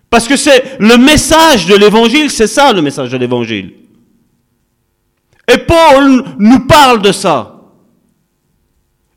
Parce 0.10 0.30
que 0.30 0.38
c'est 0.38 0.78
le 0.80 0.96
message 0.96 1.66
de 1.66 1.76
l'évangile, 1.76 2.32
c'est 2.32 2.48
ça 2.48 2.72
le 2.72 2.82
message 2.82 3.12
de 3.12 3.18
l'évangile. 3.18 3.74
Et 5.54 5.58
Paul 5.58 6.24
nous 6.40 6.60
parle 6.60 7.02
de 7.02 7.12
ça. 7.12 7.64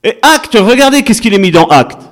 Et 0.03 0.15
acte, 0.23 0.59
regardez 0.61 1.05
qu'est-ce 1.05 1.23
qu'il 1.23 1.35
est 1.35 1.39
mis 1.39 1.53
dans 1.53 1.69
acte. 1.69 2.10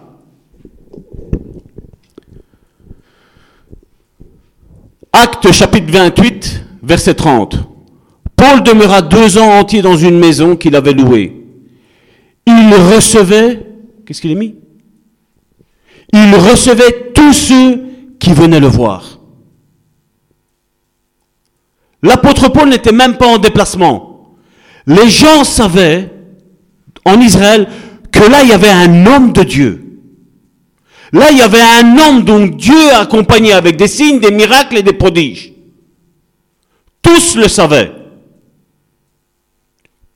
Acte 5.23 5.53
chapitre 5.53 5.91
28, 5.93 6.65
verset 6.83 7.15
30. 7.15 7.57
Paul 8.37 8.63
demeura 8.63 9.03
deux 9.03 9.39
ans 9.39 9.59
entiers 9.59 9.83
dans 9.83 9.97
une 9.97 10.19
maison 10.19 10.57
qu'il 10.57 10.77
avait 10.77 10.93
louée. 10.93 11.45
Il 12.47 12.75
recevait, 12.95 13.67
qu'est-ce 14.07 14.21
qu'il 14.21 14.31
est 14.31 14.37
mis? 14.37 14.55
Il 16.13 16.35
recevait 16.35 17.13
tous 17.15 17.33
ceux 17.33 17.85
qui 18.19 18.33
venaient 18.33 18.61
le 18.61 18.69
voir. 18.69 19.19
L'apôtre 22.03 22.49
Paul 22.49 22.69
n'était 22.69 22.93
même 22.93 23.17
pas 23.17 23.27
en 23.27 23.39
déplacement 23.39 24.09
les 24.89 25.11
gens 25.11 25.45
savaient 25.45 26.11
en 27.05 27.21
Israël 27.21 27.69
que 28.11 28.21
là, 28.21 28.43
il 28.43 28.49
y 28.49 28.53
avait 28.53 28.71
un 28.71 29.07
homme 29.07 29.33
de 29.33 29.43
Dieu. 29.43 29.88
Là, 31.13 31.31
il 31.31 31.39
y 31.39 31.43
avait 31.43 31.61
un 31.61 31.99
homme 31.99 32.23
dont 32.23 32.47
Dieu 32.47 32.93
accompagnait 32.95 33.53
avec 33.53 33.77
des 33.77 33.89
signes, 33.89 34.21
des 34.21 34.31
miracles 34.31 34.79
et 34.79 34.83
des 34.83 34.93
prodiges. 34.93 35.53
Tous 37.01 37.37
le 37.37 37.49
savaient. 37.49 37.93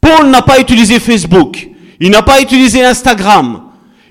Paul 0.00 0.28
n'a 0.30 0.42
pas 0.42 0.60
utilisé 0.60 0.98
Facebook, 0.98 1.68
il 2.00 2.10
n'a 2.10 2.22
pas 2.22 2.42
utilisé 2.42 2.84
Instagram, 2.84 3.62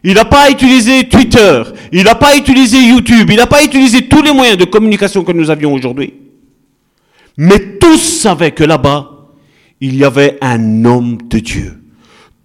il 0.04 0.14
n'a 0.14 0.26
pas 0.26 0.50
utilisé 0.50 1.08
Twitter, 1.08 1.64
il 1.92 2.04
n'a 2.04 2.16
pas 2.16 2.36
utilisé 2.38 2.78
YouTube, 2.82 3.30
il 3.30 3.36
n'a 3.36 3.46
pas 3.46 3.64
utilisé 3.64 4.08
tous 4.08 4.22
les 4.22 4.32
moyens 4.32 4.58
de 4.58 4.64
communication 4.64 5.24
que 5.24 5.34
nous 5.34 5.50
avions 5.50 5.74
aujourd'hui. 5.74 6.14
Mais 7.38 7.78
tous 7.78 7.98
savaient 7.98 8.52
que 8.52 8.64
là-bas, 8.64 9.10
il 9.82 9.96
y 9.96 10.06
avait 10.06 10.38
un 10.42 10.86
homme 10.86 11.18
de 11.30 11.40
Dieu. 11.40 11.81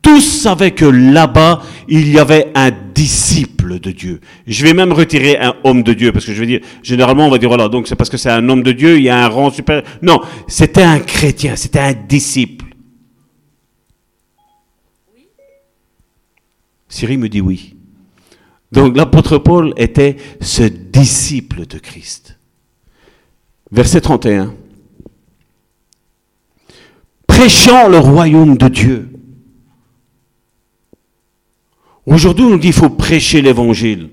Tous 0.07 0.20
savaient 0.20 0.70
que 0.70 0.84
là-bas, 0.84 1.62
il 1.88 2.09
y 2.09 2.20
avait 2.20 2.52
un 2.54 2.70
disciple 2.70 3.80
de 3.80 3.90
Dieu. 3.90 4.20
Je 4.46 4.64
vais 4.64 4.72
même 4.72 4.92
retirer 4.92 5.36
un 5.36 5.57
homme 5.64 5.82
de 5.82 5.94
Dieu, 5.94 6.12
parce 6.12 6.24
que 6.24 6.32
je 6.32 6.38
vais 6.38 6.46
dire, 6.46 6.61
généralement, 6.80 7.26
on 7.26 7.30
va 7.30 7.38
dire, 7.38 7.48
voilà, 7.48 7.68
donc 7.68 7.88
c'est 7.88 7.96
parce 7.96 8.09
que 8.09 8.16
c'est 8.16 8.30
un 8.30 8.48
homme 8.48 8.62
de 8.62 8.70
Dieu, 8.70 8.98
il 8.98 9.02
y 9.02 9.09
a 9.09 9.24
un 9.24 9.26
rang 9.26 9.50
supérieur. 9.50 9.82
Non, 10.02 10.20
c'était 10.46 10.84
un 10.84 11.00
chrétien, 11.00 11.57
c'était 11.57 11.80
un 11.80 11.92
disciple. 11.92 12.66
Cyril 16.88 17.18
me 17.18 17.28
dit 17.28 17.40
oui. 17.40 17.74
Donc 18.70 18.96
l'apôtre 18.96 19.38
Paul 19.38 19.74
était 19.76 20.16
ce 20.40 20.62
disciple 20.62 21.66
de 21.66 21.78
Christ. 21.78 22.38
Verset 23.72 24.02
31 24.02 24.54
prêchant 27.26 27.88
le 27.88 27.98
royaume 27.98 28.57
de 28.57 28.68
Dieu. 28.68 29.16
Aujourd'hui, 32.07 32.44
on 32.44 32.57
dit 32.57 32.68
qu'il 32.68 32.72
faut 32.72 32.88
prêcher 32.90 33.42
l'évangile. 33.42 34.09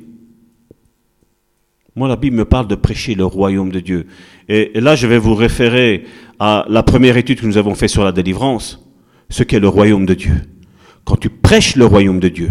Moi, 1.96 2.08
la 2.08 2.16
Bible 2.16 2.38
me 2.38 2.46
parle 2.46 2.68
de 2.68 2.74
prêcher 2.74 3.14
le 3.14 3.24
royaume 3.24 3.72
de 3.72 3.80
Dieu. 3.80 4.08
Et, 4.50 4.72
là, 4.74 4.96
je 4.96 5.06
vais 5.06 5.20
vous 5.20 5.36
référer 5.36 6.06
à 6.40 6.66
la 6.68 6.82
première 6.82 7.18
étude 7.18 7.40
que 7.40 7.46
nous 7.46 7.58
avons 7.58 7.76
faite 7.76 7.92
sur 7.92 8.04
la 8.04 8.12
délivrance, 8.12 8.84
ce 9.30 9.44
qu'est 9.44 9.60
le 9.60 9.68
royaume 9.68 10.08
de 10.08 10.16
Dieu. 10.16 10.34
Quand 11.06 11.18
tu 11.18 11.30
prêches 11.30 11.76
le 11.76 11.86
royaume 11.86 12.20
de 12.20 12.30
Dieu, 12.30 12.50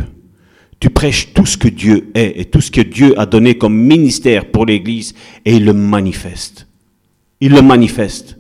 tu 0.79 0.91
prêches 0.91 1.35
tout 1.35 1.47
ce 1.47 1.57
que 1.57 1.69
Dieu 1.69 2.11
est 2.15 2.41
et 2.41 2.45
tout 2.45 2.61
ce 2.61 2.71
que 2.71 2.81
Dieu 2.81 3.19
a 3.19 3.27
donné 3.27 3.59
comme 3.59 3.75
ministère 3.75 4.47
pour 4.47 4.65
l'Église 4.65 5.15
et 5.45 5.57
il 5.57 5.65
le 5.65 5.73
manifeste. 5.73 6.69
Il 7.41 7.53
le 7.53 7.63
manifeste 7.63 8.39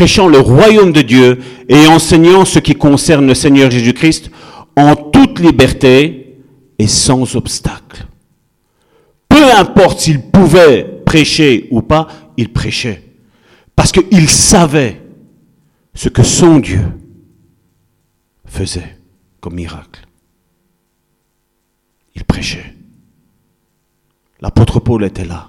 prêchant 0.00 0.28
le 0.28 0.38
royaume 0.38 0.92
de 0.92 1.02
Dieu 1.02 1.40
et 1.68 1.86
enseignant 1.86 2.46
ce 2.46 2.58
qui 2.58 2.74
concerne 2.74 3.26
le 3.26 3.34
Seigneur 3.34 3.70
Jésus-Christ 3.70 4.30
en 4.76 4.96
toute 4.96 5.38
liberté 5.38 6.38
et 6.78 6.86
sans 6.86 7.36
obstacle. 7.36 8.06
Peu 9.28 9.52
importe 9.54 10.00
s'il 10.00 10.20
pouvait 10.20 11.02
prêcher 11.04 11.68
ou 11.70 11.82
pas, 11.82 12.08
il 12.36 12.52
prêchait. 12.52 13.02
Parce 13.76 13.92
qu'il 13.92 14.28
savait 14.28 15.00
ce 15.94 16.08
que 16.08 16.22
son 16.22 16.58
Dieu 16.58 16.82
faisait 18.44 18.96
comme 19.40 19.54
miracle. 19.54 20.06
Il 22.14 22.24
prêchait. 22.24 22.74
L'apôtre 24.40 24.80
Paul 24.80 25.04
était 25.04 25.24
là. 25.24 25.48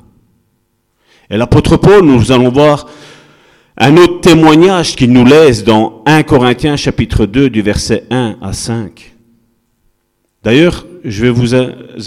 Et 1.30 1.38
l'apôtre 1.38 1.78
Paul, 1.78 2.06
nous 2.06 2.32
allons 2.32 2.50
voir, 2.50 2.88
un 3.78 3.96
autre 3.98 4.22
témoignage 4.22 4.96
qu'il 4.96 5.12
nous 5.12 5.26
laisse 5.26 5.64
dans 5.64 6.04
1 6.06 6.24
Corinthiens 6.24 6.76
chapitre 6.76 7.26
2 7.26 7.50
du 7.50 7.62
verset 7.62 8.06
1 8.12 8.38
à 8.42 8.54
5. 8.54 9.11
D'ailleurs, 10.44 10.88
je 11.04 11.22
vais 11.24 11.30
vous 11.30 11.54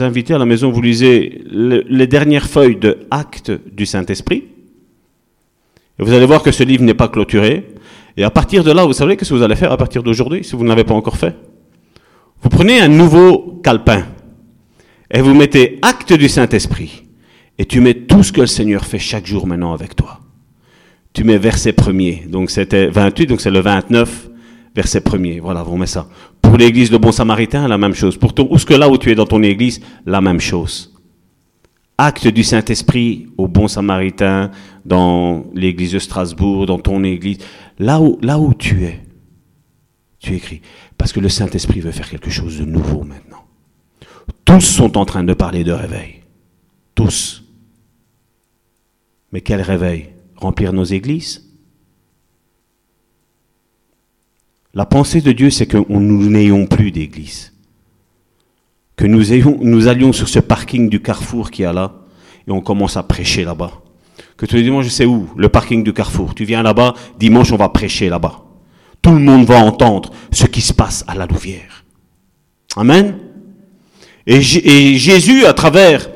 inviter 0.03 0.35
à 0.35 0.39
la 0.39 0.45
maison, 0.45 0.70
vous 0.70 0.82
lisez 0.82 1.45
les 1.51 2.07
dernières 2.07 2.49
feuilles 2.49 2.76
de 2.76 2.99
Actes 3.11 3.53
du 3.72 3.87
Saint-Esprit. 3.87 4.45
Vous 5.99 6.12
allez 6.12 6.26
voir 6.26 6.43
que 6.43 6.51
ce 6.51 6.64
livre 6.64 6.82
n'est 6.82 6.95
pas 6.95 7.09
clôturé. 7.09 7.68
Et 8.16 8.24
à 8.24 8.30
partir 8.30 8.64
de 8.64 8.72
là, 8.72 8.85
vous 8.85 8.93
savez 8.93 9.16
ce 9.20 9.28
que 9.28 9.35
vous 9.35 9.43
allez 9.43 9.57
faire 9.57 9.72
à 9.72 9.76
partir 9.76 10.03
d'aujourd'hui, 10.03 10.43
si 10.43 10.57
vous 10.57 10.64
ne 10.64 10.68
l'avez 10.68 10.85
pas 10.85 10.95
encore 10.95 11.16
fait? 11.16 11.37
Vous 12.43 12.49
prenez 12.49 12.80
un 12.80 12.89
nouveau 12.89 13.61
calepin 13.62 14.05
et 15.11 15.20
vous 15.20 15.35
mettez 15.35 15.78
Actes 15.82 16.12
du 16.12 16.28
Saint-Esprit. 16.28 17.05
Et 17.59 17.64
tu 17.66 17.80
mets 17.80 17.95
tout 17.95 18.24
ce 18.24 18.32
que 18.32 18.41
le 18.41 18.49
Seigneur 18.49 18.85
fait 18.85 18.99
chaque 18.99 19.26
jour 19.26 19.47
maintenant 19.47 19.72
avec 19.72 19.95
toi. 19.95 20.20
Tu 21.12 21.22
mets 21.22 21.39
verset 21.39 21.72
premier. 21.72 22.24
Donc 22.28 22.51
c'était 22.51 22.89
28, 22.89 23.26
donc 23.26 23.41
c'est 23.41 23.53
le 23.53 23.61
29, 23.61 24.30
verset 24.75 25.01
premier. 25.01 25.41
Voilà, 25.41 25.62
vous 25.62 25.77
mettez 25.77 25.93
ça. 25.93 26.09
Pour 26.43 26.57
l'église 26.57 26.91
de 26.91 26.97
Bon 26.97 27.12
Samaritain, 27.12 27.68
la 27.68 27.79
même 27.79 27.95
chose. 27.95 28.16
Pour 28.16 28.35
ton, 28.35 28.49
où 28.51 28.59
ce 28.59 28.66
que 28.66 28.75
là 28.75 28.89
où 28.89 28.99
tu 28.99 29.11
es 29.11 29.14
dans 29.14 29.27
ton 29.27 29.43
église, 29.43 29.81
la 30.07 30.20
même 30.20 30.41
chose. 30.41 30.93
Acte 31.97 32.27
du 32.27 32.43
Saint-Esprit 32.43 33.29
au 33.39 33.47
Bon 33.47 33.68
Samaritain, 33.68 34.51
dans 34.85 35.45
l'église 35.55 35.93
de 35.93 35.99
Strasbourg, 35.99 36.66
dans 36.66 36.79
ton 36.79 37.05
église. 37.05 37.39
Là 37.79 38.01
où, 38.01 38.18
là 38.20 38.39
où 38.39 38.53
tu 38.53 38.85
es, 38.85 39.01
tu 40.18 40.35
écris. 40.35 40.61
Parce 40.99 41.12
que 41.12 41.20
le 41.20 41.29
Saint-Esprit 41.29 41.81
veut 41.81 41.93
faire 41.93 42.09
quelque 42.09 42.31
chose 42.31 42.59
de 42.59 42.64
nouveau 42.64 43.05
maintenant. 43.05 43.45
Tous 44.45 44.61
sont 44.61 44.99
en 44.99 45.05
train 45.05 45.25
de 45.25 45.35
parler 45.35 45.64
de 45.64 45.72
réveil. 45.72 46.22
Tous. 46.95 47.45
Mais 49.33 49.41
quel 49.41 49.61
réveil? 49.61 50.11
Remplir 50.37 50.72
nos 50.72 50.85
églises? 50.85 51.53
La 54.75 54.87
pensée 54.87 55.20
de 55.20 55.33
Dieu, 55.33 55.51
c'est 55.51 55.66
que 55.66 55.79
nous 55.89 56.31
n'ayons 56.31 56.66
plus 56.66 56.91
d'église. 56.91 57.53
Que 58.97 59.07
nous, 59.07 59.89
allions 59.89 60.12
sur 60.12 60.29
ce 60.29 60.41
parking 60.41 60.89
du 60.89 61.01
carrefour 61.01 61.51
qui 61.51 61.62
est 61.62 61.72
là 61.72 61.93
et 62.47 62.51
on 62.51 62.61
commence 62.61 62.97
à 62.97 63.03
prêcher 63.03 63.45
là-bas. 63.45 63.72
Que 64.37 64.47
tous 64.47 64.57
les 64.57 64.62
dimanches, 64.62 64.87
je 64.87 64.91
sais 64.91 65.07
où 65.07 65.29
Le 65.37 65.49
parking 65.49 65.83
du 65.85 65.93
carrefour. 65.93 66.35
Tu 66.35 66.45
viens 66.45 66.62
là-bas, 66.62 66.95
dimanche, 67.18 67.53
on 67.53 67.57
va 67.57 67.68
prêcher 67.68 68.09
là-bas. 68.09 68.43
Tout 69.01 69.12
le 69.12 69.20
monde 69.20 69.45
va 69.45 69.59
entendre 69.59 70.11
ce 70.33 70.47
qui 70.47 70.61
se 70.61 70.72
passe 70.72 71.05
à 71.07 71.14
la 71.14 71.27
Louvière. 71.27 71.85
Amen. 72.77 73.18
Et 74.27 74.41
Jésus, 74.41 75.45
à 75.45 75.53
travers 75.53 76.09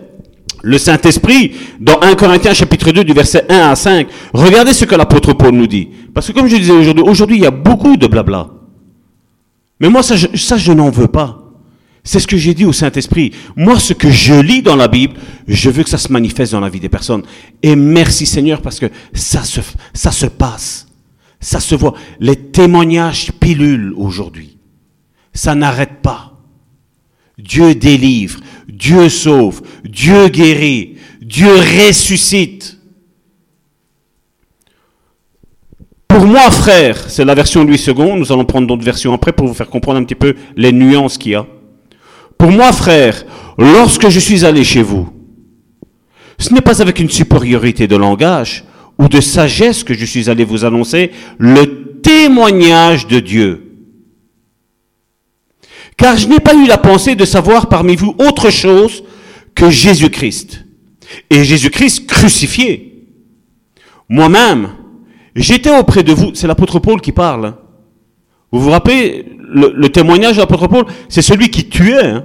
le 0.63 0.79
Saint-Esprit, 0.79 1.53
dans 1.81 2.01
1 2.01 2.15
Corinthiens 2.15 2.55
chapitre 2.55 2.91
2 2.91 3.05
du 3.05 3.13
verset 3.13 3.45
1 3.49 3.71
à 3.71 3.77
5, 3.77 4.09
regardez 4.33 4.73
ce 4.73 4.85
que 4.85 4.95
l'apôtre 4.95 5.33
Paul 5.33 5.55
nous 5.55 5.67
dit. 5.67 5.89
Parce 6.15 6.27
que 6.29 6.33
comme 6.33 6.49
je 6.49 6.57
disais 6.57 6.73
aujourd'hui, 6.73 7.05
aujourd'hui 7.05 7.37
il 7.37 7.43
y 7.43 7.47
a 7.47 7.51
beaucoup 7.51 7.97
de 7.97 8.07
blabla. 8.07 8.49
Mais 9.81 9.89
moi 9.89 10.03
ça 10.03 10.17
je, 10.17 10.73
n'en 10.73 10.91
veux 10.91 11.09
pas. 11.09 11.45
C'est 12.03 12.21
ce 12.21 12.27
que 12.27 12.37
j'ai 12.37 12.55
dit 12.55 12.65
au 12.65 12.73
Saint-Esprit. 12.73 13.33
Moi 13.57 13.79
ce 13.79 13.93
que 13.93 14.11
je 14.11 14.35
lis 14.35 14.63
dans 14.63 14.77
la 14.77 14.89
Bible, 14.89 15.15
je 15.47 15.71
veux 15.71 15.85
que 15.85 15.91
ça 15.91 15.99
se 15.99 16.13
manifeste 16.13 16.53
dans 16.53 16.61
la 16.61 16.69
vie 16.69 16.81
des 16.81 16.89
personnes. 16.89 17.23
Et 17.63 17.77
merci 17.77 18.27
Seigneur 18.27 18.61
parce 18.63 18.81
que 18.81 18.87
ça 19.13 19.43
se, 19.43 19.61
ça 19.95 20.11
se 20.11 20.27
passe. 20.27 20.87
Ça 21.41 21.61
se 21.61 21.75
voit. 21.75 21.95
Les 22.19 22.35
témoignages 22.35 23.31
pilules 23.33 23.93
aujourd'hui. 23.97 24.59
Ça 25.33 25.55
n'arrête 25.55 26.03
pas. 26.03 26.38
Dieu 27.39 27.75
délivre, 27.75 28.41
Dieu 28.69 29.09
sauve, 29.09 29.63
Dieu 29.85 30.29
guérit, 30.29 30.97
Dieu 31.23 31.49
ressuscite. 31.49 32.79
Pour 36.09 36.25
moi, 36.25 36.51
frère, 36.51 37.09
c'est 37.09 37.25
la 37.25 37.35
version 37.35 37.63
Louis 37.63 37.83
II, 37.87 38.15
nous 38.17 38.33
allons 38.33 38.45
prendre 38.45 38.67
d'autres 38.67 38.85
versions 38.85 39.13
après 39.13 39.33
pour 39.33 39.47
vous 39.47 39.55
faire 39.55 39.69
comprendre 39.69 40.01
un 40.01 40.05
petit 40.05 40.17
peu 40.17 40.35
les 40.57 40.73
nuances 40.73 41.17
qu'il 41.17 41.33
y 41.33 41.35
a. 41.37 41.47
Pour 42.37 42.51
moi, 42.51 42.73
frère, 42.73 43.25
lorsque 43.57 44.09
je 44.09 44.19
suis 44.19 44.45
allé 44.45 44.65
chez 44.65 44.83
vous, 44.83 45.09
ce 46.39 46.53
n'est 46.53 46.61
pas 46.61 46.81
avec 46.83 46.99
une 46.99 47.11
supériorité 47.11 47.87
de 47.87 47.97
langage 47.97 48.65
ou 48.99 49.09
de 49.09 49.21
sagesse 49.21 49.85
que 49.85 49.95
je 49.95 50.05
suis 50.05 50.29
allé 50.29 50.45
vous 50.45 50.65
annoncer 50.65 51.13
le 51.39 52.01
témoignage 52.01 53.07
de 53.07 53.21
Dieu 53.21 53.68
car 55.99 56.17
je 56.17 56.29
n'ai 56.29 56.39
pas 56.39 56.55
eu 56.55 56.67
la 56.67 56.79
pensée 56.79 57.17
de 57.17 57.27
savoir 57.27 57.69
parmi 57.69 57.97
vous 57.97 58.15
autre 58.19 58.49
chose 58.51 59.05
que 59.55 59.69
Jésus-Christ. 59.69 60.65
Et 61.29 61.45
Jésus-Christ 61.45 62.07
crucifié. 62.07 63.05
Moi-même, 64.09 64.71
j'étais 65.35 65.77
auprès 65.77 66.05
de 66.05 66.13
vous, 66.13 66.31
c'est 66.35 66.47
l'apôtre 66.47 66.79
Paul 66.79 67.01
qui 67.01 67.13
parle. 67.13 67.55
Vous 68.53 68.61
vous 68.61 68.71
rappelez, 68.71 69.27
le, 69.39 69.89
témoignage 69.89 70.37
de 70.37 70.41
l'apôtre 70.41 70.69
Paul, 70.69 70.87
c'est 71.09 71.21
celui 71.21 71.51
qui 71.51 71.69
tuait. 71.69 72.07
Hein. 72.07 72.25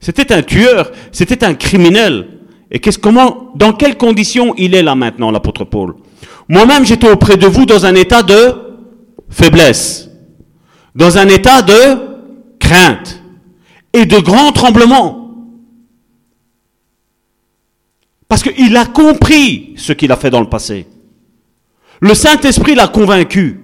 C'était 0.00 0.32
un 0.32 0.42
tueur, 0.42 0.90
c'était 1.12 1.44
un 1.44 1.54
criminel. 1.54 2.28
Et 2.70 2.78
qu'est-ce, 2.78 2.98
comment, 2.98 3.52
dans 3.54 3.72
quelles 3.74 3.98
conditions 3.98 4.54
il 4.56 4.74
est 4.74 4.82
là 4.82 4.94
maintenant, 4.94 5.30
l'apôtre 5.30 5.64
Paul? 5.64 5.96
Moi-même, 6.48 6.86
j'étais 6.86 7.10
auprès 7.10 7.36
de 7.36 7.46
vous 7.46 7.66
dans 7.66 7.84
un 7.84 7.94
état 7.94 8.22
de 8.22 8.54
faiblesse, 9.28 10.10
dans 10.94 11.18
un 11.18 11.28
état 11.28 11.60
de 11.60 12.13
crainte 12.64 13.22
et 13.92 14.06
de 14.06 14.18
grands 14.18 14.52
tremblements. 14.52 15.20
Parce 18.26 18.42
qu'il 18.42 18.76
a 18.76 18.86
compris 18.86 19.74
ce 19.76 19.92
qu'il 19.92 20.10
a 20.10 20.16
fait 20.16 20.30
dans 20.30 20.40
le 20.40 20.48
passé. 20.48 20.86
Le 22.00 22.14
Saint-Esprit 22.14 22.74
l'a 22.74 22.88
convaincu. 22.88 23.60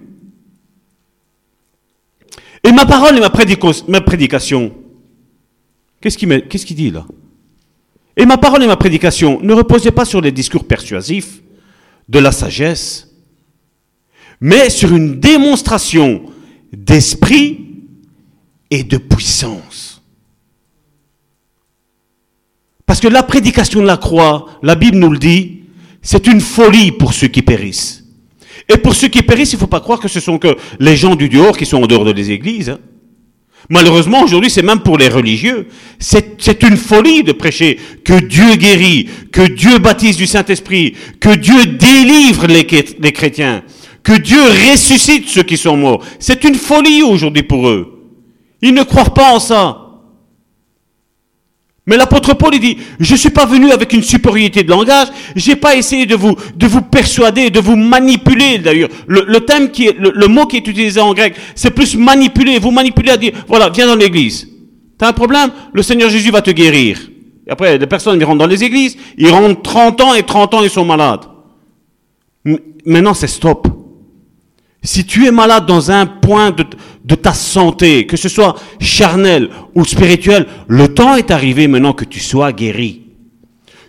Et 2.62 2.72
ma 2.72 2.86
parole 2.86 3.16
et 3.16 3.20
ma, 3.20 3.30
prédication, 3.30 4.72
qu'est-ce 6.00 6.16
qu'il 6.18 6.76
dit 6.76 6.90
là? 6.90 7.06
Et 8.16 8.26
ma 8.26 8.36
parole 8.36 8.62
et 8.62 8.66
ma 8.66 8.76
prédication 8.76 9.40
ne 9.40 9.54
reposaient 9.54 9.90
pas 9.90 10.04
sur 10.04 10.20
les 10.20 10.30
discours 10.30 10.66
persuasifs 10.66 11.40
de 12.08 12.18
la 12.18 12.32
sagesse, 12.32 13.08
mais 14.40 14.68
sur 14.68 14.94
une 14.94 15.18
démonstration 15.18 16.22
d'esprit 16.72 17.69
et 18.70 18.84
de 18.84 18.96
puissance. 18.96 20.02
Parce 22.86 23.00
que 23.00 23.08
la 23.08 23.22
prédication 23.22 23.80
de 23.80 23.86
la 23.86 23.96
croix, 23.96 24.46
la 24.62 24.74
Bible 24.74 24.98
nous 24.98 25.10
le 25.10 25.18
dit, 25.18 25.60
c'est 26.02 26.26
une 26.26 26.40
folie 26.40 26.92
pour 26.92 27.12
ceux 27.12 27.28
qui 27.28 27.42
périssent. 27.42 28.04
Et 28.68 28.76
pour 28.76 28.94
ceux 28.94 29.08
qui 29.08 29.22
périssent, 29.22 29.52
il 29.52 29.56
ne 29.56 29.60
faut 29.60 29.66
pas 29.66 29.80
croire 29.80 30.00
que 30.00 30.08
ce 30.08 30.20
sont 30.20 30.38
que 30.38 30.56
les 30.78 30.96
gens 30.96 31.14
du 31.14 31.28
dehors 31.28 31.56
qui 31.56 31.66
sont 31.66 31.82
en 31.82 31.86
dehors 31.86 32.12
des 32.12 32.30
églises. 32.30 32.70
Hein. 32.70 32.78
Malheureusement, 33.68 34.22
aujourd'hui, 34.22 34.50
c'est 34.50 34.62
même 34.62 34.80
pour 34.80 34.98
les 34.98 35.08
religieux. 35.08 35.68
C'est 36.00 36.62
une 36.62 36.76
folie 36.76 37.22
de 37.22 37.32
prêcher 37.32 37.78
que 38.04 38.18
Dieu 38.18 38.56
guérit, 38.56 39.08
que 39.30 39.42
Dieu 39.42 39.78
baptise 39.78 40.16
du 40.16 40.26
Saint-Esprit, 40.26 40.94
que 41.20 41.34
Dieu 41.34 41.66
délivre 41.66 42.46
les, 42.46 42.66
les 43.00 43.12
chrétiens, 43.12 43.62
que 44.02 44.18
Dieu 44.18 44.42
ressuscite 44.42 45.28
ceux 45.28 45.44
qui 45.44 45.56
sont 45.56 45.76
morts. 45.76 46.04
C'est 46.18 46.42
une 46.42 46.56
folie 46.56 47.02
aujourd'hui 47.02 47.44
pour 47.44 47.68
eux. 47.68 47.99
Ils 48.62 48.74
ne 48.74 48.82
croient 48.82 49.04
pas 49.14 49.32
en 49.32 49.40
ça. 49.40 49.90
Mais 51.86 51.96
l'apôtre 51.96 52.34
Paul 52.34 52.54
il 52.54 52.60
dit, 52.60 52.78
je 53.00 53.12
ne 53.14 53.18
suis 53.18 53.30
pas 53.30 53.46
venu 53.46 53.72
avec 53.72 53.92
une 53.92 54.02
supériorité 54.02 54.62
de 54.62 54.70
langage, 54.70 55.08
j'ai 55.34 55.56
pas 55.56 55.74
essayé 55.74 56.06
de 56.06 56.14
vous, 56.14 56.36
de 56.54 56.66
vous 56.66 56.82
persuader, 56.82 57.50
de 57.50 57.58
vous 57.58 57.74
manipuler 57.74 58.58
d'ailleurs. 58.58 58.90
Le, 59.08 59.66
qui 59.68 59.88
est, 59.88 59.96
le, 59.98 60.26
mot 60.28 60.46
qui 60.46 60.58
est 60.58 60.68
utilisé 60.68 61.00
en 61.00 61.12
grec, 61.14 61.34
c'est 61.54 61.72
plus 61.72 61.96
manipuler, 61.96 62.58
vous 62.58 62.70
manipuler 62.70 63.10
à 63.10 63.16
dire, 63.16 63.32
voilà, 63.48 63.70
viens 63.70 63.88
dans 63.88 63.96
l'église. 63.96 64.48
T'as 64.98 65.08
un 65.08 65.12
problème? 65.12 65.50
Le 65.72 65.82
Seigneur 65.82 66.10
Jésus 66.10 66.30
va 66.30 66.42
te 66.42 66.50
guérir. 66.50 67.00
Et 67.46 67.50
après, 67.50 67.78
des 67.78 67.86
personnes, 67.86 68.20
ils 68.20 68.24
rentrent 68.24 68.38
dans 68.38 68.46
les 68.46 68.62
églises, 68.62 68.96
ils 69.16 69.30
rentrent 69.30 69.62
30 69.62 70.00
ans 70.02 70.14
et 70.14 70.22
30 70.22 70.54
ans, 70.54 70.62
ils 70.62 70.70
sont 70.70 70.84
malades. 70.84 71.24
Maintenant, 72.84 73.14
c'est 73.14 73.26
stop. 73.26 73.66
Si 74.82 75.04
tu 75.04 75.26
es 75.26 75.30
malade 75.30 75.66
dans 75.66 75.90
un 75.90 76.06
point 76.06 76.52
de, 76.52 76.64
de 77.04 77.14
ta 77.14 77.32
santé, 77.32 78.06
que 78.06 78.16
ce 78.16 78.28
soit 78.28 78.56
charnel 78.78 79.50
ou 79.74 79.84
spirituel, 79.84 80.46
le 80.68 80.88
temps 80.88 81.16
est 81.16 81.30
arrivé 81.30 81.66
maintenant 81.66 81.92
que 81.92 82.04
tu 82.04 82.20
sois 82.20 82.52
guéri. 82.52 83.02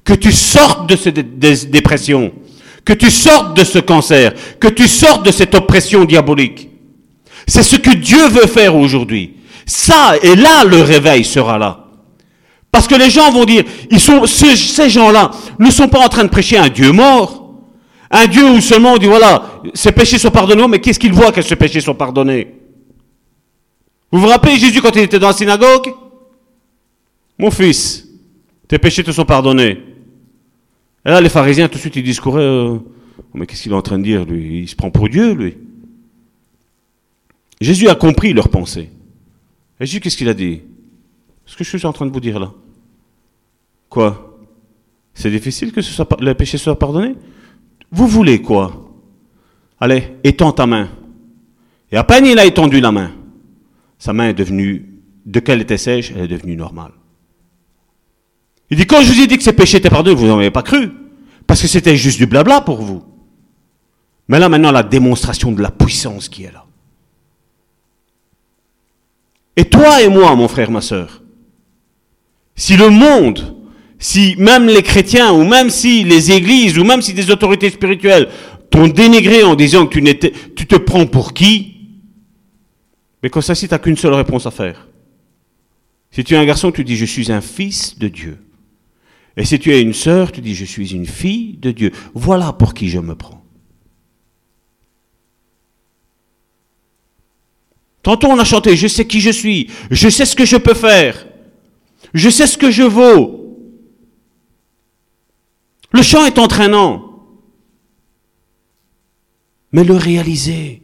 Que 0.04 0.14
tu 0.14 0.32
sortes 0.32 0.90
de 0.90 0.96
cette 0.96 1.40
dépression. 1.70 2.32
Que 2.86 2.94
tu 2.94 3.12
sortes 3.12 3.56
de 3.56 3.64
ce 3.64 3.80
cancer. 3.80 4.34
Que 4.60 4.68
tu 4.68 4.88
sortes 4.88 5.26
de 5.26 5.32
cette 5.32 5.54
oppression 5.54 6.06
diabolique. 6.06 6.70
C'est 7.48 7.64
ce 7.64 7.76
que 7.76 7.96
Dieu 7.96 8.28
veut 8.30 8.48
faire 8.48 8.76
aujourd'hui. 8.76 9.36
Ça, 9.66 10.16
et 10.22 10.36
là, 10.36 10.64
le 10.64 10.82
réveil 10.82 11.24
sera 11.24 11.58
là. 11.58 11.86
Parce 12.72 12.88
que 12.88 12.96
les 12.96 13.10
gens 13.10 13.32
vont 13.32 13.46
dire, 13.46 13.64
ils 13.92 14.00
sont, 14.00 14.26
ces 14.26 14.90
gens-là 14.90 15.32
ne 15.60 15.70
sont 15.70 15.90
pas 15.90 16.00
en 16.00 16.08
train 16.08 16.24
de 16.24 16.30
prêcher 16.30 16.58
un 16.58 16.70
Dieu 16.70 16.92
mort. 16.92 17.42
Un 18.10 18.28
Dieu 18.28 18.50
où 18.50 18.60
seulement 18.60 18.94
on 18.94 18.98
dit, 18.98 19.06
voilà, 19.06 19.62
ces 19.74 19.92
péchés 19.92 20.18
sont 20.18 20.32
pardonnés, 20.32 20.68
mais 20.68 20.80
qu'est-ce 20.80 21.00
qu'il 21.00 21.14
voit 21.14 21.32
que 21.32 21.42
ces 21.42 21.56
péchés 21.56 21.82
sont 21.82 21.94
pardonnés? 21.94 22.61
Vous 24.12 24.20
vous 24.20 24.28
rappelez 24.28 24.58
Jésus 24.58 24.82
quand 24.82 24.96
il 24.96 25.04
était 25.04 25.20
dans 25.20 25.28
la 25.28 25.34
synagogue? 25.34 25.94
Mon 27.38 27.50
fils, 27.50 28.08
tes 28.68 28.78
péchés 28.78 29.04
te 29.04 29.12
sont 29.12 29.26
pardonnés. 29.26 29.80
Et 31.06 31.10
là, 31.10 31.22
les 31.22 31.30
pharisiens, 31.30 31.68
tout 31.68 31.76
de 31.76 31.80
suite, 31.80 31.96
ils 31.96 32.04
discouraient, 32.04 32.42
euh, 32.42 32.78
mais 33.34 33.46
qu'est-ce 33.46 33.64
qu'il 33.64 33.72
est 33.72 33.76
en 33.76 33.82
train 33.82 33.98
de 33.98 34.04
dire, 34.04 34.26
lui? 34.26 34.62
Il 34.62 34.68
se 34.68 34.76
prend 34.76 34.92
pour 34.92 35.10
Dieu, 35.10 35.34
lui. 35.34 35.58
Jésus 37.60 37.90
a 37.90 37.96
compris 37.96 38.34
leur 38.34 38.50
pensée. 38.50 38.90
Et 39.80 39.86
Jésus, 39.86 40.00
qu'est-ce 40.00 40.18
qu'il 40.18 40.30
a 40.30 40.34
dit? 40.34 40.62
Ce 41.46 41.56
que 41.56 41.64
je 41.64 41.78
suis 41.78 41.86
en 41.86 41.94
train 41.94 42.06
de 42.06 42.12
vous 42.12 42.20
dire 42.20 42.40
là. 42.40 42.52
Quoi? 43.90 44.40
C'est 45.14 45.30
difficile 45.30 45.72
que 45.72 45.82
ce 45.82 45.92
soit, 45.92 46.08
le 46.22 46.34
péché 46.34 46.58
soit 46.58 46.80
pardonné 46.80 47.16
Vous 47.92 48.08
voulez 48.08 48.42
quoi? 48.42 48.90
Allez, 49.80 50.16
étends 50.24 50.52
ta 50.52 50.66
main. 50.66 50.90
Et 51.92 51.98
à 51.98 52.04
peine 52.04 52.26
il 52.26 52.40
a 52.40 52.46
étendu 52.46 52.80
la 52.80 52.92
main, 52.92 53.12
sa 54.02 54.14
main 54.14 54.30
est 54.30 54.34
devenue, 54.34 54.90
de 55.28 55.40
quelle 55.40 55.62
était 55.62 55.78
sèche, 55.78 56.12
elle 56.16 56.24
est 56.24 56.28
devenue 56.28 56.56
normale. 56.56 56.90
Il 58.72 58.78
dit, 58.78 58.88
quand 58.88 59.00
je 59.04 59.14
vous 59.14 59.22
ai 59.22 59.28
dit 59.28 59.38
que 59.38 59.44
ces 59.44 59.54
péchés 59.54 59.78
étaient 59.78 59.92
pardonnés, 59.92 60.16
vous 60.16 60.26
n'en 60.26 60.40
avez 60.40 60.50
pas 60.50 60.64
cru. 60.64 60.90
Parce 61.46 61.62
que 61.62 61.68
c'était 61.68 61.96
juste 61.96 62.18
du 62.18 62.26
blabla 62.26 62.62
pour 62.62 62.82
vous. 62.82 63.04
Mais 64.28 64.40
là 64.40 64.50
maintenant, 64.50 64.72
la 64.72 64.82
démonstration 64.82 65.52
de 65.52 65.62
la 65.62 65.70
puissance 65.70 66.30
qui 66.30 66.46
est 66.46 66.52
là. 66.52 66.66
Et 69.56 69.66
toi 69.66 70.02
et 70.02 70.10
moi, 70.10 70.36
mon 70.36 70.48
frère, 70.48 70.72
ma 70.72 70.82
soeur, 70.82 71.22
si 72.56 72.78
le 72.78 72.90
monde, 72.90 73.56
si 74.00 74.34
même 74.40 74.66
les 74.66 74.82
chrétiens, 74.82 75.32
ou 75.32 75.44
même 75.44 75.70
si 75.70 76.04
les 76.04 76.32
églises, 76.32 76.80
ou 76.80 76.84
même 76.84 77.04
si 77.04 77.14
des 77.14 77.30
autorités 77.30 77.70
spirituelles 77.70 78.30
t'ont 78.72 78.88
dénigré 78.88 79.44
en 79.44 79.54
disant 79.54 79.86
que 79.86 80.00
tu, 80.00 80.32
tu 80.56 80.66
te 80.66 80.76
prends 80.78 81.06
pour 81.06 81.36
qui, 81.36 81.81
mais 83.22 83.30
quand 83.30 83.42
ça, 83.42 83.56
si 83.56 83.68
tu 83.68 83.74
n'as 83.74 83.80
qu'une 83.80 83.98
seule 83.98 84.14
réponse 84.14 84.46
à 84.46 84.52
faire. 84.52 84.88
Si 86.12 86.24
tu 86.24 86.34
es 86.34 86.38
un 86.38 86.46
garçon, 86.46 86.72
tu 86.72 86.84
dis 86.84 86.98
je 86.98 87.06
suis 87.06 87.32
un 87.32 87.42
fils 87.42 87.98
de 87.98 88.08
Dieu. 88.08 88.38
Et 89.38 89.46
si 89.46 89.60
tu 89.60 89.72
es 89.72 89.82
une 89.82 89.94
sœur, 89.94 90.32
tu 90.32 90.42
dis 90.42 90.56
je 90.56 90.66
suis 90.66 90.94
une 90.94 91.06
fille 91.06 91.58
de 91.58 91.72
Dieu. 91.72 91.92
Voilà 92.14 92.52
pour 92.52 92.74
qui 92.74 92.90
je 92.90 93.00
me 93.00 93.16
prends. 93.16 93.42
Tantôt 98.04 98.28
on 98.28 98.40
a 98.40 98.44
chanté, 98.44 98.76
je 98.76 98.88
sais 98.88 99.06
qui 99.06 99.22
je 99.22 99.30
suis, 99.30 99.70
je 99.92 100.10
sais 100.10 100.26
ce 100.26 100.36
que 100.36 100.46
je 100.46 100.58
peux 100.58 100.74
faire, 100.74 101.28
je 102.14 102.30
sais 102.30 102.48
ce 102.48 102.58
que 102.58 102.72
je 102.72 102.84
vaux. 102.84 103.38
Le 105.92 106.02
chant 106.02 106.26
est 106.26 106.40
entraînant, 106.40 107.28
mais 109.72 109.84
le 109.84 109.96
réaliser. 109.96 110.82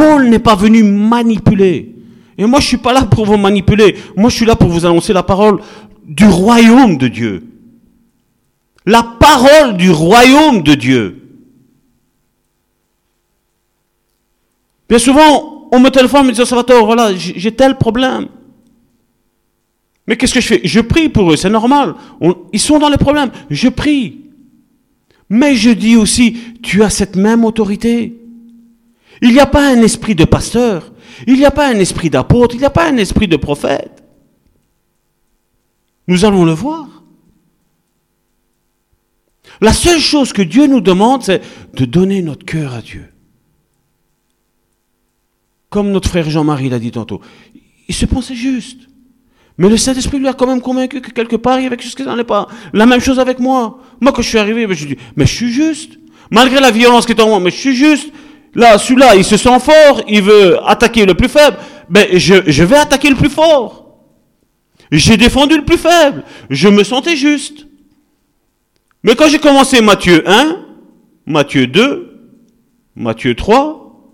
Paul 0.00 0.30
n'est 0.30 0.38
pas 0.38 0.54
venu 0.54 0.82
manipuler. 0.82 1.94
Et 2.38 2.46
moi, 2.46 2.58
je 2.60 2.68
suis 2.68 2.78
pas 2.78 2.94
là 2.94 3.04
pour 3.04 3.26
vous 3.26 3.36
manipuler. 3.36 3.94
Moi, 4.16 4.30
je 4.30 4.36
suis 4.36 4.46
là 4.46 4.56
pour 4.56 4.70
vous 4.70 4.86
annoncer 4.86 5.12
la 5.12 5.22
parole 5.22 5.60
du 6.06 6.24
royaume 6.26 6.96
de 6.96 7.06
Dieu. 7.06 7.42
La 8.86 9.02
parole 9.02 9.76
du 9.76 9.90
royaume 9.90 10.62
de 10.62 10.72
Dieu. 10.72 11.20
Bien 14.88 14.98
souvent, 14.98 15.68
on 15.70 15.78
me 15.78 15.90
téléphone, 15.90 16.28
me 16.28 16.32
dit, 16.32 16.46
Salvatore, 16.46 16.86
voilà, 16.86 17.14
j'ai 17.14 17.52
tel 17.52 17.76
problème. 17.76 18.28
Mais 20.06 20.16
qu'est-ce 20.16 20.32
que 20.32 20.40
je 20.40 20.46
fais? 20.46 20.60
Je 20.64 20.80
prie 20.80 21.10
pour 21.10 21.30
eux, 21.30 21.36
c'est 21.36 21.50
normal. 21.50 21.94
ils 22.54 22.58
sont 22.58 22.78
dans 22.78 22.88
les 22.88 22.96
problèmes. 22.96 23.30
Je 23.50 23.68
prie. 23.68 24.22
Mais 25.28 25.56
je 25.56 25.70
dis 25.70 25.96
aussi, 25.96 26.38
tu 26.62 26.82
as 26.82 26.88
cette 26.88 27.16
même 27.16 27.44
autorité. 27.44 28.19
Il 29.22 29.32
n'y 29.32 29.40
a 29.40 29.46
pas 29.46 29.68
un 29.68 29.82
esprit 29.82 30.14
de 30.14 30.24
pasteur, 30.24 30.92
il 31.26 31.34
n'y 31.34 31.44
a 31.44 31.50
pas 31.50 31.68
un 31.68 31.78
esprit 31.78 32.10
d'apôtre, 32.10 32.54
il 32.54 32.58
n'y 32.58 32.64
a 32.64 32.70
pas 32.70 32.88
un 32.88 32.96
esprit 32.96 33.28
de 33.28 33.36
prophète. 33.36 34.02
Nous 36.08 36.24
allons 36.24 36.44
le 36.44 36.52
voir. 36.52 36.88
La 39.60 39.72
seule 39.72 40.00
chose 40.00 40.32
que 40.32 40.42
Dieu 40.42 40.66
nous 40.66 40.80
demande, 40.80 41.22
c'est 41.22 41.42
de 41.74 41.84
donner 41.84 42.22
notre 42.22 42.46
cœur 42.46 42.74
à 42.74 42.80
Dieu. 42.80 43.06
Comme 45.68 45.92
notre 45.92 46.08
frère 46.08 46.28
Jean-Marie 46.28 46.70
l'a 46.70 46.78
dit 46.78 46.90
tantôt, 46.90 47.20
il 47.88 47.94
se 47.94 48.06
pensait 48.06 48.34
juste. 48.34 48.88
Mais 49.58 49.68
le 49.68 49.76
Saint-Esprit 49.76 50.18
lui 50.18 50.26
a 50.26 50.32
quand 50.32 50.46
même 50.46 50.62
convaincu 50.62 51.02
que 51.02 51.10
quelque 51.10 51.36
part, 51.36 51.60
il 51.60 51.64
y 51.64 51.66
avait 51.66 51.76
quelque 51.76 51.84
chose 51.84 51.94
qui 51.94 52.02
n'en 52.02 52.18
est 52.18 52.24
pas. 52.24 52.48
La 52.72 52.86
même 52.86 53.00
chose 53.00 53.18
avec 53.18 53.38
moi. 53.38 53.78
Moi, 54.00 54.12
quand 54.12 54.22
je 54.22 54.28
suis 54.28 54.38
arrivé, 54.38 54.66
je 54.74 54.86
dis, 54.86 54.96
mais 55.16 55.26
je 55.26 55.34
suis 55.34 55.52
juste. 55.52 55.98
Malgré 56.30 56.60
la 56.60 56.70
violence 56.70 57.04
qui 57.04 57.12
est 57.12 57.20
en 57.20 57.28
moi, 57.28 57.40
mais 57.40 57.50
je 57.50 57.56
suis 57.56 57.76
juste. 57.76 58.10
Là, 58.54 58.78
celui-là, 58.78 59.14
il 59.16 59.24
se 59.24 59.36
sent 59.36 59.60
fort, 59.60 60.02
il 60.08 60.22
veut 60.22 60.58
attaquer 60.66 61.06
le 61.06 61.14
plus 61.14 61.28
faible. 61.28 61.56
Ben, 61.88 62.06
je, 62.12 62.34
je 62.46 62.64
vais 62.64 62.76
attaquer 62.76 63.10
le 63.10 63.16
plus 63.16 63.30
fort. 63.30 63.98
J'ai 64.90 65.16
défendu 65.16 65.56
le 65.56 65.64
plus 65.64 65.78
faible. 65.78 66.24
Je 66.48 66.68
me 66.68 66.82
sentais 66.82 67.16
juste. 67.16 67.66
Mais 69.02 69.14
quand 69.14 69.28
j'ai 69.28 69.38
commencé 69.38 69.80
Matthieu 69.80 70.28
1, 70.28 70.66
Matthieu 71.26 71.66
2, 71.66 72.32
Matthieu 72.96 73.34
3, 73.34 74.10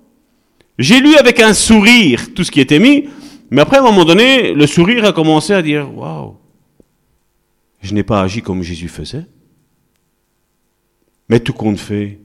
j'ai 0.78 1.00
lu 1.00 1.16
avec 1.16 1.40
un 1.40 1.54
sourire 1.54 2.34
tout 2.34 2.44
ce 2.44 2.50
qui 2.50 2.60
était 2.60 2.78
mis, 2.78 3.08
mais 3.50 3.62
après, 3.62 3.78
à 3.78 3.80
un 3.80 3.84
moment 3.84 4.04
donné, 4.04 4.52
le 4.52 4.66
sourire 4.66 5.04
a 5.04 5.12
commencé 5.12 5.52
à 5.52 5.62
dire, 5.62 5.92
waouh, 5.96 6.36
je 7.80 7.94
n'ai 7.94 8.02
pas 8.02 8.22
agi 8.22 8.42
comme 8.42 8.62
Jésus 8.62 8.88
faisait. 8.88 9.24
Mais 11.28 11.40
tout 11.40 11.52
compte 11.52 11.78
fait, 11.78 12.20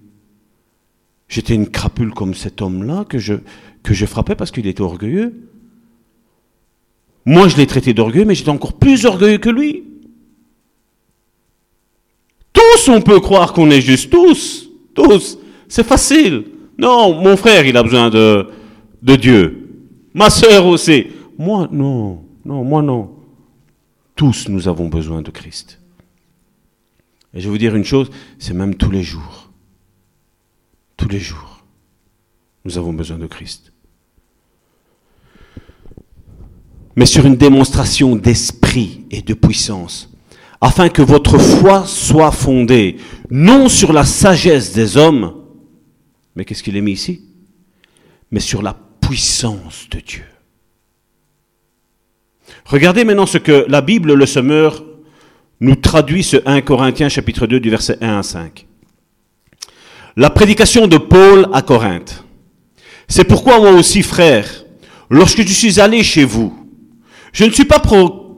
J'étais 1.32 1.56
une 1.56 1.70
crapule 1.70 2.14
comme 2.14 2.34
cet 2.34 2.62
homme-là 2.62 3.06
que 3.06 3.18
je, 3.18 3.36
que 3.84 3.94
je 3.94 4.06
frappais 4.06 4.36
parce 4.36 4.52
qu'il 4.52 4.68
était 4.68 4.82
orgueilleux. 4.82 5.48
Moi, 7.26 7.48
je 7.48 7.56
l'ai 7.56 7.66
traité 7.66 7.94
d'orgueilleux, 7.94 8.26
mais 8.26 8.36
j'étais 8.36 8.50
encore 8.50 8.74
plus 8.74 9.06
orgueilleux 9.06 9.38
que 9.38 9.50
lui. 9.50 9.86
Tous, 12.52 12.90
on 12.90 13.02
peut 13.02 13.22
croire 13.22 13.54
qu'on 13.54 13.72
est 13.72 13.80
juste, 13.80 14.10
tous, 14.10 14.70
tous. 14.94 15.38
C'est 15.70 15.86
facile. 15.86 16.48
Non, 16.78 17.22
mon 17.22 17.38
frère, 17.38 17.66
il 17.66 17.78
a 17.78 17.84
besoin 17.84 18.10
de, 18.10 18.50
de 19.02 19.16
Dieu. 19.16 19.70
Ma 20.14 20.30
sœur 20.30 20.66
aussi. 20.66 21.08
Moi, 21.38 21.70
non, 21.72 22.26
non, 22.44 22.66
moi 22.66 22.82
non. 22.82 23.10
Tous, 24.18 24.50
nous 24.50 24.68
avons 24.68 24.90
besoin 24.90 25.22
de 25.22 25.32
Christ. 25.32 25.80
Et 27.34 27.40
je 27.40 27.46
vais 27.46 27.52
vous 27.52 27.58
dire 27.58 27.74
une 27.74 27.86
chose, 27.86 28.10
c'est 28.38 28.54
même 28.54 28.76
tous 28.76 28.92
les 28.92 29.04
jours 29.04 29.41
tous 31.02 31.10
les 31.10 31.20
jours. 31.20 31.64
Nous 32.64 32.78
avons 32.78 32.94
besoin 32.94 33.18
de 33.18 33.26
Christ. 33.26 33.74
Mais 36.96 37.08
sur 37.08 37.26
une 37.26 37.38
démonstration 37.38 38.16
d'esprit 38.16 39.06
et 39.10 39.24
de 39.24 39.34
puissance, 39.34 40.14
afin 40.60 40.90
que 40.90 41.02
votre 41.02 41.40
foi 41.40 41.86
soit 41.88 42.32
fondée 42.32 42.98
non 43.32 43.68
sur 43.68 43.94
la 43.94 44.06
sagesse 44.06 44.74
des 44.74 44.96
hommes, 44.96 45.34
mais 46.36 46.46
qu'est-ce 46.46 46.62
qu'il 46.62 46.78
est 46.78 46.82
mis 46.82 46.92
ici? 46.92 47.24
Mais 48.30 48.40
sur 48.40 48.62
la 48.62 48.78
puissance 49.02 49.88
de 49.90 50.00
Dieu. 50.00 50.26
Regardez 52.66 53.06
maintenant 53.06 53.26
ce 53.26 53.40
que 53.40 53.66
la 53.68 53.82
Bible, 53.82 54.14
le 54.14 54.26
Semeur, 54.28 54.84
nous 55.62 55.76
traduit 55.76 56.24
ce 56.24 56.38
1 56.46 56.62
Corinthiens 56.62 57.10
chapitre 57.10 57.48
2 57.48 57.60
du 57.60 57.72
verset 57.72 57.98
1 58.02 58.20
à 58.20 58.24
5 58.24 58.68
la 60.16 60.30
prédication 60.30 60.88
de 60.88 60.98
Paul 60.98 61.48
à 61.54 61.62
Corinthe. 61.62 62.24
C'est 63.08 63.24
pourquoi 63.24 63.60
moi 63.60 63.72
aussi, 63.72 64.04
frère, 64.04 64.66
lorsque 65.10 65.42
je 65.42 65.54
suis 65.54 65.80
allé 65.80 66.04
chez 66.04 66.24
vous, 66.24 66.54
je 67.34 67.46
ne 67.46 67.52
suis 67.52 67.66
pas 67.66 67.82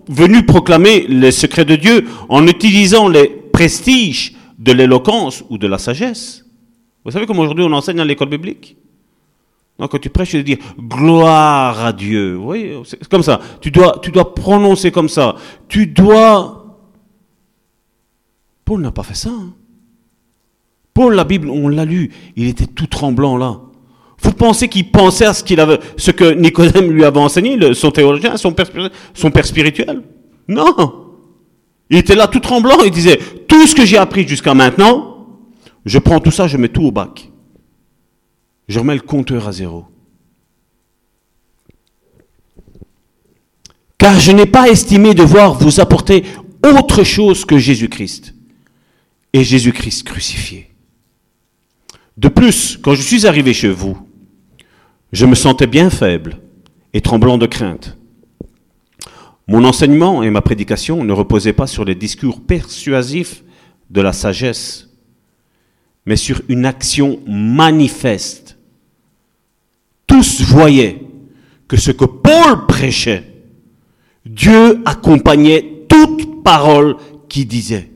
venu 0.08 0.46
proclamer 0.46 1.06
les 1.08 1.32
secrets 1.32 1.66
de 1.66 1.76
Dieu 1.76 2.08
en 2.30 2.48
utilisant 2.48 3.08
les 3.08 3.28
prestiges 3.28 4.34
de 4.58 4.72
l'éloquence 4.72 5.44
ou 5.50 5.58
de 5.58 5.68
la 5.68 5.78
sagesse. 5.78 6.46
Vous 7.06 7.12
savez 7.12 7.26
comme 7.26 7.40
aujourd'hui 7.40 7.66
on 7.66 7.72
enseigne 7.72 8.00
à 8.00 8.06
l'école 8.06 8.30
biblique? 8.30 8.78
Quand 9.78 10.00
tu 10.00 10.10
prêches, 10.10 10.30
tu 10.30 10.44
dois 10.44 10.44
dire 10.44 10.58
gloire 10.78 11.86
à 11.86 11.94
Dieu. 11.94 12.38
Oui, 12.38 12.74
c'est 12.86 13.08
comme 13.08 13.24
ça. 13.24 13.42
Tu 13.60 13.72
dois, 13.72 14.00
tu 14.02 14.12
dois 14.12 14.34
prononcer 14.34 14.92
comme 14.92 15.10
ça. 15.10 15.36
Tu 15.68 15.88
dois. 15.88 16.80
Paul 18.64 18.82
n'a 18.82 18.92
pas 18.92 19.04
fait 19.04 19.16
ça. 19.16 19.30
Hein. 19.30 19.54
Paul, 20.94 21.16
la 21.16 21.24
Bible, 21.24 21.50
on 21.50 21.68
l'a 21.68 21.86
lu, 21.86 22.12
il 22.36 22.48
était 22.48 22.68
tout 22.68 22.88
tremblant 22.88 23.38
là. 23.38 23.62
Vous 24.22 24.32
pensez 24.32 24.70
qu'il 24.70 24.89
pensait 24.89 25.26
à 25.26 25.34
ce, 25.34 25.44
qu'il 25.44 25.60
avait, 25.60 25.80
ce 25.98 26.12
que 26.12 26.34
Nicodème 26.34 26.91
lui 26.91 27.04
avait 27.04 27.20
enseigné, 27.20 27.74
son 27.74 27.91
théologien, 27.91 28.38
son 28.38 28.54
père, 28.54 29.46
spirituel? 29.46 30.02
Non. 30.48 31.16
Il 31.89 31.98
était 31.98 32.16
là 32.16 32.28
tout 32.28 32.39
tremblant, 32.39 32.84
il 32.86 32.91
disait, 32.91 33.20
tout 33.48 33.68
ce 33.68 33.76
que 33.76 33.86
j'ai 33.86 33.98
appris 33.98 34.26
jusqu'à 34.26 34.54
maintenant, 34.54 35.28
je 35.86 36.00
prends 36.00 36.20
tout 36.20 36.32
ça, 36.32 36.48
je 36.48 36.58
mets 36.58 36.70
tout 36.70 36.84
au 36.84 36.91
bac. 36.91 37.30
Je 38.70 38.80
remets 38.80 38.96
le 38.96 39.02
compteur 39.02 39.48
à 39.48 39.52
zéro. 39.52 39.86
Car 43.98 44.20
je 44.20 44.32
n'ai 44.32 44.46
pas 44.46 44.70
estimé 44.70 45.14
devoir 45.14 45.56
vous 45.56 45.82
apporter 45.82 46.24
autre 46.64 47.04
chose 47.04 47.44
que 47.44 47.58
Jésus-Christ 47.58 48.34
et 49.34 49.44
Jésus-Christ 49.44 50.04
crucifié. 50.04 50.73
De 52.18 52.28
plus, 52.28 52.78
quand 52.82 52.93
je 52.93 53.01
suis 53.01 53.26
arrivé 53.26 53.53
chez 53.53 53.70
vous, 53.70 53.97
je 55.11 55.26
me 55.26 55.36
sentais 55.36 55.68
bien 55.68 55.89
faible 55.89 56.39
et 56.93 57.01
tremblant 57.01 57.38
de 57.38 57.45
crainte. 57.45 57.97
Mon 59.47 59.64
enseignement 59.64 60.24
et 60.24 60.30
ma 60.30 60.41
prédication 60.41 61.03
ne 61.03 61.11
reposaient 61.11 61.53
pas 61.53 61.68
sur 61.68 61.86
les 61.86 61.95
discours 61.95 62.41
persuasifs 62.41 63.43
de 63.89 64.01
la 64.01 64.14
sagesse, 64.14 64.89
mais 66.05 66.16
sur 66.16 66.41
une 66.49 66.66
action 66.66 67.20
manifeste. 67.28 68.57
Tous 70.07 70.41
voyaient 70.41 71.01
que 71.68 71.78
ce 71.78 71.91
que 71.91 72.05
Paul 72.05 72.66
prêchait, 72.68 73.24
Dieu 74.26 74.82
accompagnait 74.86 75.86
toute 75.89 76.43
parole 76.43 76.95
qu'il 77.28 77.47
disait. 77.47 77.89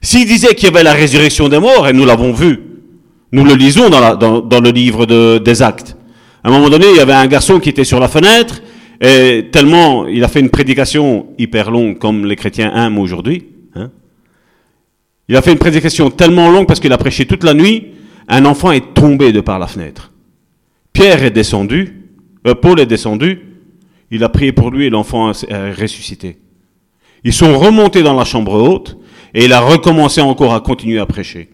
S'il 0.00 0.26
disait 0.26 0.54
qu'il 0.54 0.64
y 0.64 0.68
avait 0.68 0.82
la 0.82 0.94
résurrection 0.94 1.48
des 1.48 1.58
morts, 1.58 1.88
et 1.88 1.92
nous 1.92 2.06
l'avons 2.06 2.32
vu, 2.32 2.69
nous 3.32 3.44
le 3.44 3.54
lisons 3.54 3.88
dans, 3.88 4.60
le 4.60 4.70
livre 4.70 5.06
des 5.38 5.62
actes. 5.62 5.96
À 6.42 6.48
un 6.48 6.52
moment 6.52 6.70
donné, 6.70 6.86
il 6.90 6.96
y 6.96 7.00
avait 7.00 7.12
un 7.12 7.26
garçon 7.26 7.60
qui 7.60 7.68
était 7.68 7.84
sur 7.84 8.00
la 8.00 8.08
fenêtre, 8.08 8.62
et 9.00 9.48
tellement 9.52 10.06
il 10.06 10.22
a 10.24 10.28
fait 10.28 10.40
une 10.40 10.50
prédication 10.50 11.28
hyper 11.38 11.70
longue, 11.70 11.98
comme 11.98 12.26
les 12.26 12.36
chrétiens 12.36 12.72
aiment 12.74 12.98
aujourd'hui. 12.98 13.46
Hein. 13.74 13.90
Il 15.28 15.36
a 15.36 15.42
fait 15.42 15.52
une 15.52 15.58
prédication 15.58 16.10
tellement 16.10 16.50
longue 16.50 16.66
parce 16.66 16.80
qu'il 16.80 16.92
a 16.92 16.98
prêché 16.98 17.26
toute 17.26 17.44
la 17.44 17.54
nuit, 17.54 17.88
un 18.28 18.44
enfant 18.44 18.72
est 18.72 18.94
tombé 18.94 19.32
de 19.32 19.40
par 19.40 19.58
la 19.58 19.66
fenêtre. 19.66 20.12
Pierre 20.92 21.22
est 21.22 21.30
descendu, 21.30 22.08
euh, 22.46 22.54
Paul 22.54 22.80
est 22.80 22.86
descendu, 22.86 23.40
il 24.10 24.24
a 24.24 24.28
prié 24.28 24.52
pour 24.52 24.70
lui 24.70 24.86
et 24.86 24.90
l'enfant 24.90 25.28
a 25.28 25.72
ressuscité. 25.78 26.38
Ils 27.22 27.32
sont 27.32 27.58
remontés 27.58 28.02
dans 28.02 28.14
la 28.14 28.24
chambre 28.24 28.54
haute 28.54 28.98
et 29.34 29.44
il 29.44 29.52
a 29.52 29.60
recommencé 29.60 30.20
encore 30.20 30.54
à 30.54 30.60
continuer 30.60 30.98
à 30.98 31.06
prêcher. 31.06 31.48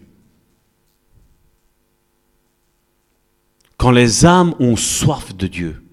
Quand 3.77 3.91
les 3.91 4.25
âmes 4.25 4.53
ont 4.59 4.75
soif 4.75 5.35
de 5.35 5.47
Dieu, 5.47 5.83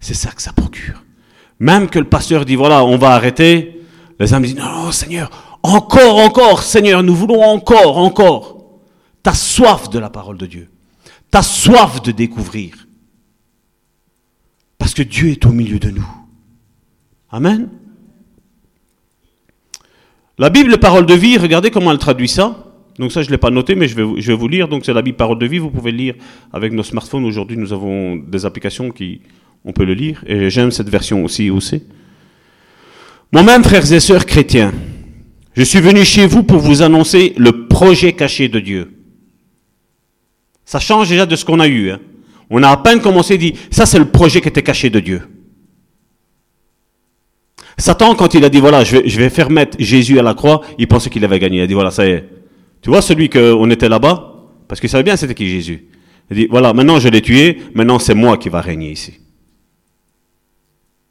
c'est 0.00 0.14
ça 0.14 0.30
que 0.30 0.42
ça 0.42 0.52
procure. 0.52 1.02
Même 1.58 1.88
que 1.88 1.98
le 1.98 2.08
pasteur 2.08 2.44
dit, 2.44 2.54
voilà, 2.54 2.84
on 2.84 2.96
va 2.98 3.10
arrêter, 3.10 3.82
les 4.20 4.32
âmes 4.32 4.44
disent, 4.44 4.56
non, 4.56 4.92
Seigneur, 4.92 5.58
encore, 5.62 6.18
encore, 6.18 6.62
Seigneur, 6.62 7.02
nous 7.02 7.14
voulons 7.14 7.42
encore, 7.42 7.98
encore. 7.98 8.56
Tu 9.24 9.30
as 9.30 9.34
soif 9.34 9.90
de 9.90 9.98
la 9.98 10.10
parole 10.10 10.38
de 10.38 10.46
Dieu. 10.46 10.70
Tu 11.32 11.38
as 11.38 11.42
soif 11.42 12.00
de 12.02 12.12
découvrir. 12.12 12.86
Parce 14.78 14.94
que 14.94 15.02
Dieu 15.02 15.30
est 15.30 15.44
au 15.44 15.50
milieu 15.50 15.80
de 15.80 15.90
nous. 15.90 16.08
Amen. 17.30 17.68
La 20.38 20.50
Bible, 20.50 20.78
parole 20.78 21.06
de 21.06 21.14
vie, 21.14 21.38
regardez 21.38 21.70
comment 21.70 21.90
elle 21.90 21.98
traduit 21.98 22.28
ça. 22.28 22.65
Donc 22.98 23.12
ça, 23.12 23.22
je 23.22 23.26
ne 23.26 23.32
l'ai 23.32 23.38
pas 23.38 23.50
noté, 23.50 23.74
mais 23.74 23.88
je 23.88 23.94
vais, 23.94 24.20
je 24.20 24.32
vais 24.32 24.36
vous 24.36 24.48
lire. 24.48 24.68
Donc 24.68 24.84
c'est 24.84 24.92
la 24.92 25.02
Bible, 25.02 25.16
parole 25.16 25.38
de 25.38 25.46
vie. 25.46 25.58
Vous 25.58 25.70
pouvez 25.70 25.90
le 25.90 25.98
lire 25.98 26.14
avec 26.52 26.72
nos 26.72 26.82
smartphones. 26.82 27.24
Aujourd'hui, 27.24 27.56
nous 27.56 27.72
avons 27.72 28.16
des 28.16 28.46
applications 28.46 28.90
qui, 28.90 29.20
on 29.64 29.72
peut 29.72 29.84
le 29.84 29.94
lire. 29.94 30.22
Et 30.26 30.48
j'aime 30.48 30.70
cette 30.70 30.88
version 30.88 31.24
aussi, 31.24 31.50
aussi. 31.50 31.82
Moi-même, 33.32 33.64
frères 33.64 33.92
et 33.92 34.00
sœurs 34.00 34.24
chrétiens, 34.24 34.72
je 35.54 35.62
suis 35.62 35.80
venu 35.80 36.04
chez 36.04 36.26
vous 36.26 36.42
pour 36.42 36.58
vous 36.58 36.82
annoncer 36.82 37.34
le 37.36 37.66
projet 37.66 38.12
caché 38.12 38.48
de 38.48 38.60
Dieu. 38.60 38.92
Ça 40.64 40.80
change 40.80 41.08
déjà 41.08 41.26
de 41.26 41.36
ce 41.36 41.44
qu'on 41.44 41.60
a 41.60 41.66
eu. 41.66 41.90
Hein. 41.90 42.00
On 42.50 42.62
a 42.62 42.70
à 42.70 42.76
peine 42.76 43.00
commencé 43.00 43.36
dit, 43.36 43.54
ça 43.70 43.86
c'est 43.86 43.98
le 43.98 44.06
projet 44.06 44.40
qui 44.40 44.48
était 44.48 44.62
caché 44.62 44.90
de 44.90 45.00
Dieu. 45.00 45.22
Satan, 47.78 48.14
quand 48.14 48.34
il 48.34 48.44
a 48.44 48.48
dit, 48.48 48.60
voilà, 48.60 48.84
je 48.84 48.96
vais, 48.96 49.28
faire 49.28 49.50
mettre 49.50 49.76
Jésus 49.78 50.18
à 50.18 50.22
la 50.22 50.34
croix, 50.34 50.62
il 50.78 50.88
pensait 50.88 51.10
qu'il 51.10 51.24
avait 51.24 51.38
gagné. 51.38 51.58
Il 51.58 51.62
a 51.62 51.66
dit, 51.66 51.74
voilà, 51.74 51.90
ça 51.90 52.06
y 52.06 52.10
est. 52.10 52.24
Tu 52.86 52.90
vois 52.90 53.02
celui 53.02 53.28
qu'on 53.28 53.68
était 53.68 53.88
là-bas? 53.88 54.46
Parce 54.68 54.80
qu'il 54.80 54.88
savait 54.88 55.02
bien 55.02 55.16
c'était 55.16 55.34
qui 55.34 55.48
Jésus. 55.48 55.86
Il 56.30 56.36
dit, 56.36 56.46
voilà, 56.48 56.72
maintenant 56.72 57.00
je 57.00 57.08
l'ai 57.08 57.20
tué, 57.20 57.58
maintenant 57.74 57.98
c'est 57.98 58.14
moi 58.14 58.36
qui 58.36 58.48
va 58.48 58.60
régner 58.60 58.92
ici. 58.92 59.14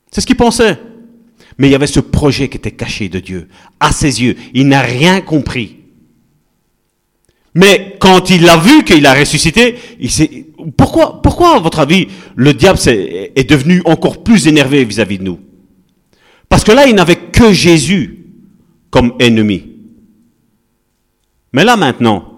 C'est 0.09 0.21
ce 0.21 0.25
qu'il 0.25 0.37
pensait. 0.37 0.79
Mais 1.57 1.67
il 1.67 1.71
y 1.71 1.75
avait 1.75 1.85
ce 1.85 1.99
projet 1.99 2.47
qui 2.47 2.55
était 2.55 2.71
caché 2.71 3.09
de 3.09 3.19
Dieu, 3.19 3.49
à 3.81 3.91
ses 3.91 4.23
yeux. 4.23 4.37
Il 4.53 4.69
n'a 4.69 4.79
rien 4.79 5.19
compris. 5.19 5.79
Mais 7.53 7.97
quand 7.99 8.29
il 8.29 8.47
a 8.47 8.55
vu 8.55 8.85
qu'il 8.85 9.05
a 9.05 9.13
ressuscité, 9.13 9.75
il 9.99 10.09
s'est... 10.09 10.45
Pourquoi, 10.77 11.21
pourquoi, 11.21 11.57
à 11.57 11.59
votre 11.59 11.79
avis, 11.79 12.07
le 12.37 12.53
diable 12.53 12.79
est, 12.87 13.33
est 13.35 13.49
devenu 13.49 13.81
encore 13.83 14.23
plus 14.23 14.47
énervé 14.47 14.85
vis-à-vis 14.85 15.17
de 15.17 15.23
nous? 15.23 15.41
Parce 16.47 16.63
que 16.63 16.71
là, 16.71 16.87
il 16.87 16.95
n'avait 16.95 17.17
que 17.17 17.51
Jésus 17.51 18.27
comme 18.91 19.13
ennemi. 19.19 19.74
Mais 21.55 21.63
là 21.63 21.77
maintenant, 21.77 22.37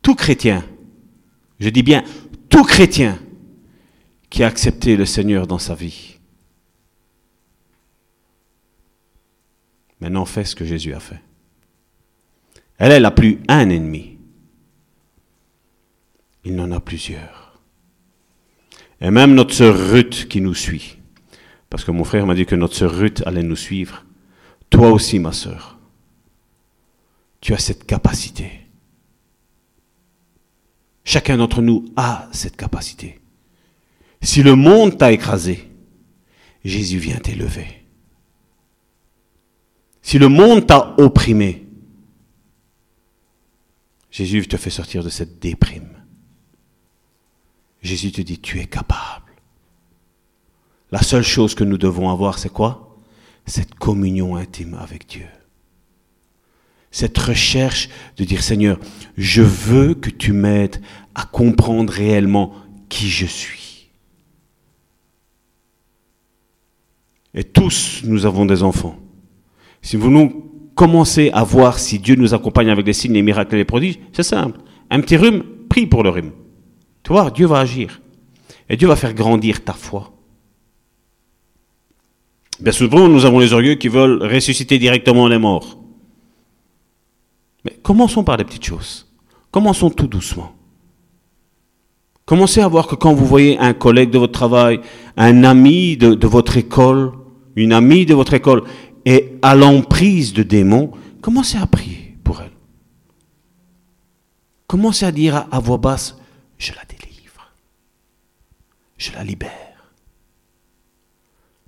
tout 0.00 0.14
chrétien, 0.14 0.64
je 1.58 1.68
dis 1.68 1.82
bien 1.82 2.04
tout 2.48 2.62
chrétien 2.62 3.18
qui 4.30 4.44
a 4.44 4.46
accepté 4.46 4.94
le 4.96 5.04
Seigneur 5.04 5.48
dans 5.48 5.58
sa 5.58 5.74
vie, 5.74 6.20
maintenant 9.98 10.24
fait 10.24 10.44
ce 10.44 10.54
que 10.54 10.64
Jésus 10.64 10.94
a 10.94 11.00
fait. 11.00 11.20
Elle, 12.78 13.02
n'a 13.02 13.10
plus 13.10 13.40
un 13.48 13.70
ennemi. 13.70 14.16
Il 16.44 16.54
n'en 16.54 16.70
a 16.70 16.78
plusieurs. 16.78 17.58
Et 19.00 19.10
même 19.10 19.34
notre 19.34 19.52
sœur 19.52 19.76
Ruth 19.90 20.28
qui 20.28 20.40
nous 20.40 20.54
suit, 20.54 20.98
parce 21.70 21.82
que 21.82 21.90
mon 21.90 22.04
frère 22.04 22.24
m'a 22.24 22.36
dit 22.36 22.46
que 22.46 22.54
notre 22.54 22.76
sœur 22.76 22.94
Ruth 22.96 23.24
allait 23.26 23.42
nous 23.42 23.56
suivre, 23.56 24.04
toi 24.70 24.92
aussi 24.92 25.18
ma 25.18 25.32
sœur, 25.32 25.73
tu 27.44 27.52
as 27.52 27.58
cette 27.58 27.84
capacité. 27.84 28.62
Chacun 31.04 31.36
d'entre 31.36 31.60
nous 31.60 31.84
a 31.94 32.26
cette 32.32 32.56
capacité. 32.56 33.20
Si 34.22 34.42
le 34.42 34.54
monde 34.54 34.96
t'a 34.96 35.12
écrasé, 35.12 35.70
Jésus 36.64 36.96
vient 36.96 37.18
t'élever. 37.18 37.84
Si 40.00 40.18
le 40.18 40.28
monde 40.28 40.66
t'a 40.66 40.94
opprimé, 40.96 41.66
Jésus 44.10 44.48
te 44.48 44.56
fait 44.56 44.70
sortir 44.70 45.04
de 45.04 45.10
cette 45.10 45.38
déprime. 45.38 46.02
Jésus 47.82 48.10
te 48.10 48.22
dit, 48.22 48.38
tu 48.38 48.58
es 48.58 48.66
capable. 48.66 49.34
La 50.90 51.02
seule 51.02 51.22
chose 51.22 51.54
que 51.54 51.64
nous 51.64 51.76
devons 51.76 52.08
avoir, 52.08 52.38
c'est 52.38 52.48
quoi? 52.48 52.96
Cette 53.44 53.74
communion 53.74 54.34
intime 54.34 54.78
avec 54.80 55.06
Dieu. 55.06 55.26
Cette 56.94 57.18
recherche 57.18 57.88
de 58.16 58.22
dire, 58.22 58.40
Seigneur, 58.40 58.78
je 59.16 59.42
veux 59.42 59.94
que 59.94 60.10
tu 60.10 60.32
m'aides 60.32 60.80
à 61.16 61.24
comprendre 61.24 61.92
réellement 61.92 62.52
qui 62.88 63.08
je 63.08 63.26
suis. 63.26 63.90
Et 67.34 67.42
tous, 67.42 68.02
nous 68.04 68.26
avons 68.26 68.46
des 68.46 68.62
enfants. 68.62 68.96
Si 69.82 69.96
vous 69.96 70.08
nous 70.08 70.70
commencer 70.76 71.32
à 71.34 71.42
voir 71.42 71.80
si 71.80 71.98
Dieu 71.98 72.14
nous 72.14 72.32
accompagne 72.32 72.70
avec 72.70 72.86
des 72.86 72.92
signes, 72.92 73.14
les 73.14 73.22
miracles 73.22 73.56
et 73.56 73.58
les 73.58 73.64
prodiges, 73.64 73.98
c'est 74.12 74.22
simple. 74.22 74.60
Un 74.88 75.00
petit 75.00 75.16
rhume, 75.16 75.42
prie 75.68 75.88
pour 75.88 76.04
le 76.04 76.10
rhume. 76.10 76.30
Tu 77.02 77.12
vois, 77.12 77.28
Dieu 77.32 77.46
va 77.46 77.58
agir. 77.58 78.00
Et 78.68 78.76
Dieu 78.76 78.86
va 78.86 78.94
faire 78.94 79.14
grandir 79.14 79.64
ta 79.64 79.72
foi. 79.72 80.12
Bien 82.60 82.70
souvent, 82.70 83.08
nous 83.08 83.24
avons 83.24 83.40
les 83.40 83.52
orgueux 83.52 83.74
qui 83.74 83.88
veulent 83.88 84.22
ressusciter 84.22 84.78
directement 84.78 85.26
les 85.26 85.38
morts. 85.38 85.80
Mais 87.64 87.78
commençons 87.82 88.24
par 88.24 88.36
les 88.36 88.44
petites 88.44 88.64
choses. 88.64 89.06
Commençons 89.50 89.90
tout 89.90 90.06
doucement. 90.06 90.52
Commencez 92.26 92.60
à 92.60 92.68
voir 92.68 92.86
que 92.86 92.94
quand 92.94 93.12
vous 93.12 93.26
voyez 93.26 93.58
un 93.58 93.74
collègue 93.74 94.10
de 94.10 94.18
votre 94.18 94.32
travail, 94.32 94.80
un 95.16 95.44
ami 95.44 95.96
de, 95.96 96.26
votre 96.26 96.56
école, 96.56 97.12
une 97.54 97.72
amie 97.72 98.06
de 98.06 98.14
votre 98.14 98.34
école, 98.34 98.64
et 99.04 99.38
à 99.42 99.54
l'emprise 99.54 100.32
de 100.32 100.42
démons, 100.42 100.92
commencez 101.20 101.58
à 101.58 101.66
prier 101.66 102.16
pour 102.24 102.40
elle. 102.40 102.50
Commencez 104.66 105.04
à 105.04 105.12
dire 105.12 105.46
à, 105.50 105.60
voix 105.60 105.76
basse, 105.76 106.16
je 106.56 106.72
la 106.72 106.82
délivre, 106.88 107.52
je 108.96 109.12
la 109.12 109.22
libère. 109.22 109.50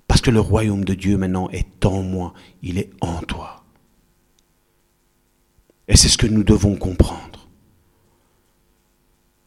Parce 0.07 0.21
que 0.21 0.31
le 0.31 0.39
royaume 0.39 0.85
de 0.85 0.95
Dieu 0.95 1.17
maintenant 1.17 1.49
est 1.51 1.85
en 1.85 2.01
moi, 2.01 2.33
il 2.63 2.79
est 2.79 2.89
en 3.01 3.19
toi. 3.21 3.56
Et 5.87 5.95
c'est 5.95 6.09
ce 6.09 6.17
que 6.17 6.27
nous 6.27 6.43
devons 6.43 6.75
comprendre. 6.75 7.47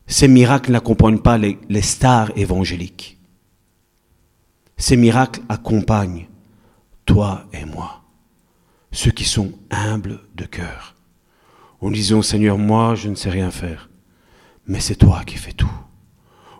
Ces 0.06 0.26
miracles 0.26 0.72
n'accompagnent 0.72 1.20
pas 1.20 1.38
les, 1.38 1.82
stars 1.82 2.36
évangéliques. 2.36 3.18
Ces 4.76 4.96
miracles 4.96 5.40
accompagnent 5.48 6.26
toi 7.06 7.46
et 7.52 7.64
moi, 7.64 8.02
ceux 8.90 9.12
qui 9.12 9.24
sont 9.24 9.52
humbles 9.70 10.20
de 10.34 10.46
cœur, 10.46 10.96
en 11.80 11.90
disant 11.90 12.22
Seigneur, 12.22 12.58
moi 12.58 12.94
je 12.96 13.08
ne 13.08 13.14
sais 13.14 13.30
rien 13.30 13.50
faire, 13.50 13.88
mais 14.66 14.80
c'est 14.80 14.96
toi 14.96 15.22
qui 15.24 15.36
fais 15.36 15.52
tout. 15.52 15.70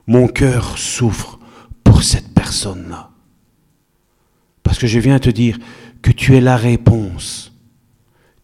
Mon 0.07 0.29
cœur 0.29 0.79
souffre 0.79 1.39
pour 1.83 2.03
cette 2.03 2.33
personne-là. 2.35 3.11
Parce 4.63 4.79
que 4.79 4.87
je 4.87 5.01
viens 5.01 5.19
te 5.19 5.31
dire 5.31 5.59
que 6.03 6.13
tu 6.13 6.37
es 6.37 6.41
la 6.41 6.57
réponse. 6.57 7.53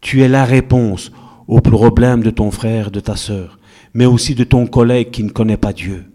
Tu 0.00 0.22
es 0.22 0.28
la 0.28 0.44
réponse 0.44 1.12
au 1.48 1.60
problème 1.60 2.22
de 2.22 2.30
ton 2.30 2.50
frère, 2.50 2.90
de 2.90 3.00
ta 3.00 3.16
sœur, 3.16 3.58
mais 3.94 4.06
aussi 4.06 4.34
de 4.34 4.44
ton 4.44 4.66
collègue 4.66 5.10
qui 5.10 5.22
ne 5.22 5.30
connaît 5.30 5.56
pas 5.56 5.72
Dieu, 5.72 6.10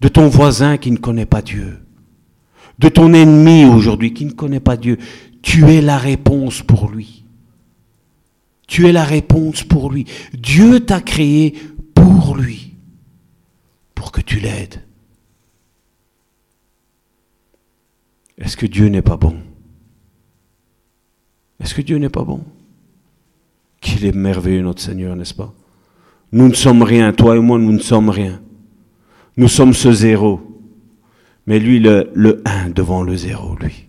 de 0.00 0.08
ton 0.08 0.28
voisin 0.28 0.76
qui 0.76 0.90
ne 0.90 0.98
connaît 0.98 1.26
pas 1.26 1.42
Dieu, 1.42 1.78
de 2.78 2.88
ton 2.88 3.12
ennemi 3.14 3.64
aujourd'hui 3.64 4.12
qui 4.12 4.26
ne 4.26 4.32
connaît 4.32 4.60
pas 4.60 4.76
Dieu. 4.76 4.98
Tu 5.42 5.64
es 5.70 5.80
la 5.80 5.96
réponse 5.96 6.62
pour 6.62 6.90
lui. 6.90 7.24
Tu 8.66 8.86
es 8.86 8.92
la 8.92 9.04
réponse 9.04 9.62
pour 9.62 9.90
lui. 9.90 10.06
Dieu 10.34 10.80
t'a 10.80 11.00
créé 11.00 11.54
pour 11.94 12.36
lui, 12.36 12.74
pour 13.94 14.12
que 14.12 14.20
tu 14.20 14.40
l'aides. 14.40 14.82
Est-ce 18.38 18.56
que 18.56 18.66
Dieu 18.66 18.88
n'est 18.88 19.02
pas 19.02 19.16
bon? 19.16 19.36
Est-ce 21.60 21.74
que 21.74 21.80
Dieu 21.80 21.96
n'est 21.96 22.10
pas 22.10 22.24
bon? 22.24 22.44
Qu'il 23.86 24.04
est 24.04 24.16
merveilleux 24.16 24.62
notre 24.62 24.82
Seigneur, 24.82 25.14
n'est-ce 25.14 25.32
pas? 25.32 25.54
Nous 26.32 26.48
ne 26.48 26.54
sommes 26.54 26.82
rien, 26.82 27.12
toi 27.12 27.36
et 27.36 27.38
moi, 27.38 27.56
nous 27.56 27.70
ne 27.70 27.78
sommes 27.78 28.10
rien. 28.10 28.40
Nous 29.36 29.46
sommes 29.46 29.74
ce 29.74 29.92
zéro. 29.92 30.40
Mais 31.46 31.60
lui, 31.60 31.78
le, 31.78 32.10
le 32.12 32.42
1 32.44 32.70
devant 32.70 33.04
le 33.04 33.14
zéro, 33.16 33.54
lui. 33.60 33.86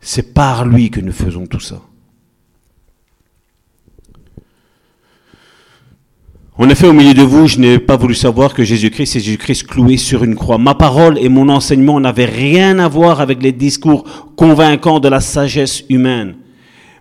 C'est 0.00 0.32
par 0.32 0.64
lui 0.64 0.88
que 0.88 1.02
nous 1.02 1.12
faisons 1.12 1.46
tout 1.46 1.60
ça. 1.60 1.82
En 6.56 6.70
effet, 6.70 6.88
au 6.88 6.94
milieu 6.94 7.12
de 7.12 7.22
vous, 7.22 7.48
je 7.48 7.58
n'ai 7.58 7.78
pas 7.78 7.98
voulu 7.98 8.14
savoir 8.14 8.54
que 8.54 8.64
Jésus-Christ 8.64 9.16
est 9.16 9.20
Jésus-Christ 9.20 9.66
cloué 9.66 9.98
sur 9.98 10.24
une 10.24 10.36
croix. 10.36 10.56
Ma 10.56 10.74
parole 10.74 11.18
et 11.18 11.28
mon 11.28 11.50
enseignement 11.50 12.00
n'avaient 12.00 12.24
rien 12.24 12.78
à 12.78 12.88
voir 12.88 13.20
avec 13.20 13.42
les 13.42 13.52
discours 13.52 14.32
convaincants 14.36 15.00
de 15.00 15.08
la 15.08 15.20
sagesse 15.20 15.84
humaine. 15.90 16.36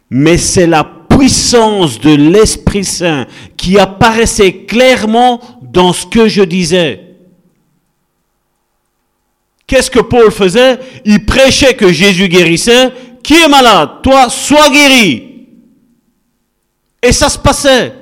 Mais 0.10 0.38
c'est 0.38 0.68
la 0.68 0.99
puissance 1.20 2.00
de 2.00 2.16
l'Esprit 2.16 2.86
Saint 2.86 3.28
qui 3.58 3.78
apparaissait 3.78 4.54
clairement 4.66 5.41
dans 5.62 5.91
ce 5.91 6.06
que 6.06 6.30
je 6.30 6.41
disais. 6.44 7.02
Qu'est-ce 9.68 9.91
que 9.91 10.00
Paul 10.00 10.32
faisait? 10.32 10.80
Il 11.04 11.26
prêchait 11.26 11.74
que 11.74 11.91
Jésus 11.91 12.30
guérissait. 12.30 12.91
Qui 13.22 13.34
est 13.34 13.50
malade? 13.50 13.90
Toi, 14.02 14.30
sois 14.30 14.70
guéri. 14.70 15.48
Et 17.04 17.12
ça 17.12 17.28
se 17.28 17.38
passait. 17.38 17.94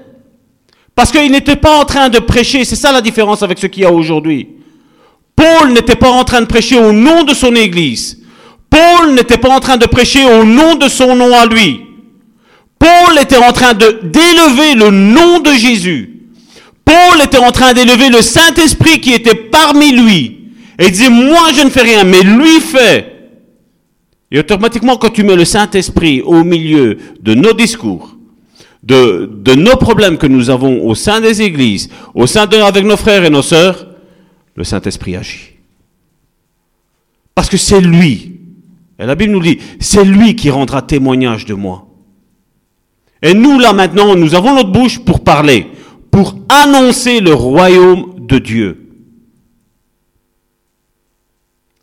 Parce 0.93 1.11
qu'il 1.11 1.31
n'était 1.31 1.55
pas 1.55 1.75
en 1.75 1.85
train 1.85 2.09
de 2.09 2.19
prêcher, 2.19 2.65
c'est 2.65 2.75
ça 2.75 2.91
la 2.91 3.01
différence 3.01 3.41
avec 3.41 3.57
ce 3.57 3.65
qu'il 3.65 3.81
y 3.81 3.85
a 3.85 3.91
aujourd'hui. 3.91 4.47
Paul 5.35 5.73
n'était 5.73 5.95
pas 5.95 6.11
en 6.11 6.23
train 6.23 6.41
de 6.41 6.45
prêcher 6.45 6.79
au 6.79 6.91
nom 6.91 7.23
de 7.23 7.33
son 7.33 7.55
Église. 7.55 8.19
Paul 8.69 9.15
n'était 9.15 9.37
pas 9.39 9.49
en 9.49 9.59
train 9.59 9.77
de 9.77 9.87
prêcher 9.87 10.23
au 10.23 10.43
nom 10.45 10.75
de 10.75 10.87
son 10.87 11.15
nom 11.15 11.35
à 11.35 11.47
lui. 11.47 11.86
Paul 12.79 13.17
était 13.21 13.37
en 13.37 13.51
train 13.51 13.73
d'élever 13.73 14.75
le 14.75 14.91
nom 14.91 15.39
de 15.39 15.51
Jésus. 15.51 16.17
Paul 16.85 17.21
était 17.23 17.37
en 17.37 17.51
train 17.51 17.73
d'élever 17.73 18.09
le 18.09 18.21
Saint-Esprit 18.21 19.01
qui 19.01 19.13
était 19.13 19.35
parmi 19.35 19.91
lui. 19.91 20.51
Et 20.79 20.85
il 20.85 20.91
dit, 20.91 21.09
moi 21.09 21.49
je 21.53 21.63
ne 21.63 21.69
fais 21.69 21.81
rien, 21.81 22.03
mais 22.03 22.21
lui 22.21 22.59
fait. 22.61 23.13
Et 24.31 24.39
automatiquement, 24.39 24.97
quand 24.97 25.09
tu 25.09 25.23
mets 25.23 25.35
le 25.35 25.45
Saint-Esprit 25.45 26.21
au 26.21 26.43
milieu 26.43 26.97
de 27.21 27.33
nos 27.33 27.53
discours, 27.53 28.15
de, 28.83 29.29
de, 29.33 29.53
nos 29.53 29.75
problèmes 29.75 30.17
que 30.17 30.27
nous 30.27 30.49
avons 30.49 30.85
au 30.85 30.95
sein 30.95 31.19
des 31.19 31.41
églises, 31.41 31.89
au 32.13 32.27
sein 32.27 32.45
de, 32.45 32.57
avec 32.57 32.85
nos 32.85 32.97
frères 32.97 33.23
et 33.25 33.29
nos 33.29 33.41
sœurs, 33.41 33.87
le 34.55 34.63
Saint-Esprit 34.63 35.15
agit. 35.15 35.53
Parce 37.35 37.49
que 37.49 37.57
c'est 37.57 37.81
lui. 37.81 38.39
Et 38.99 39.05
la 39.05 39.15
Bible 39.15 39.31
nous 39.31 39.41
dit, 39.41 39.59
c'est 39.79 40.03
lui 40.03 40.35
qui 40.35 40.49
rendra 40.49 40.81
témoignage 40.81 41.45
de 41.45 41.53
moi. 41.53 41.86
Et 43.21 43.33
nous, 43.33 43.59
là 43.59 43.73
maintenant, 43.73 44.15
nous 44.15 44.35
avons 44.35 44.55
notre 44.55 44.71
bouche 44.71 44.99
pour 44.99 45.23
parler, 45.23 45.67
pour 46.11 46.35
annoncer 46.49 47.19
le 47.19 47.33
royaume 47.33 48.15
de 48.27 48.39
Dieu. 48.39 48.87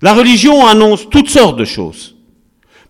La 0.00 0.14
religion 0.14 0.66
annonce 0.66 1.08
toutes 1.08 1.30
sortes 1.30 1.58
de 1.58 1.64
choses. 1.64 2.14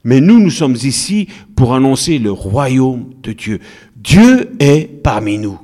Mais 0.03 0.21
nous, 0.21 0.39
nous 0.39 0.51
sommes 0.51 0.77
ici 0.77 1.29
pour 1.57 1.75
annoncer 1.75 2.19
le 2.19 2.31
royaume 2.31 3.15
de 3.23 3.33
Dieu. 3.33 3.61
Dieu 3.97 4.51
est 4.61 5.03
parmi 5.03 5.39
nous. 5.39 5.59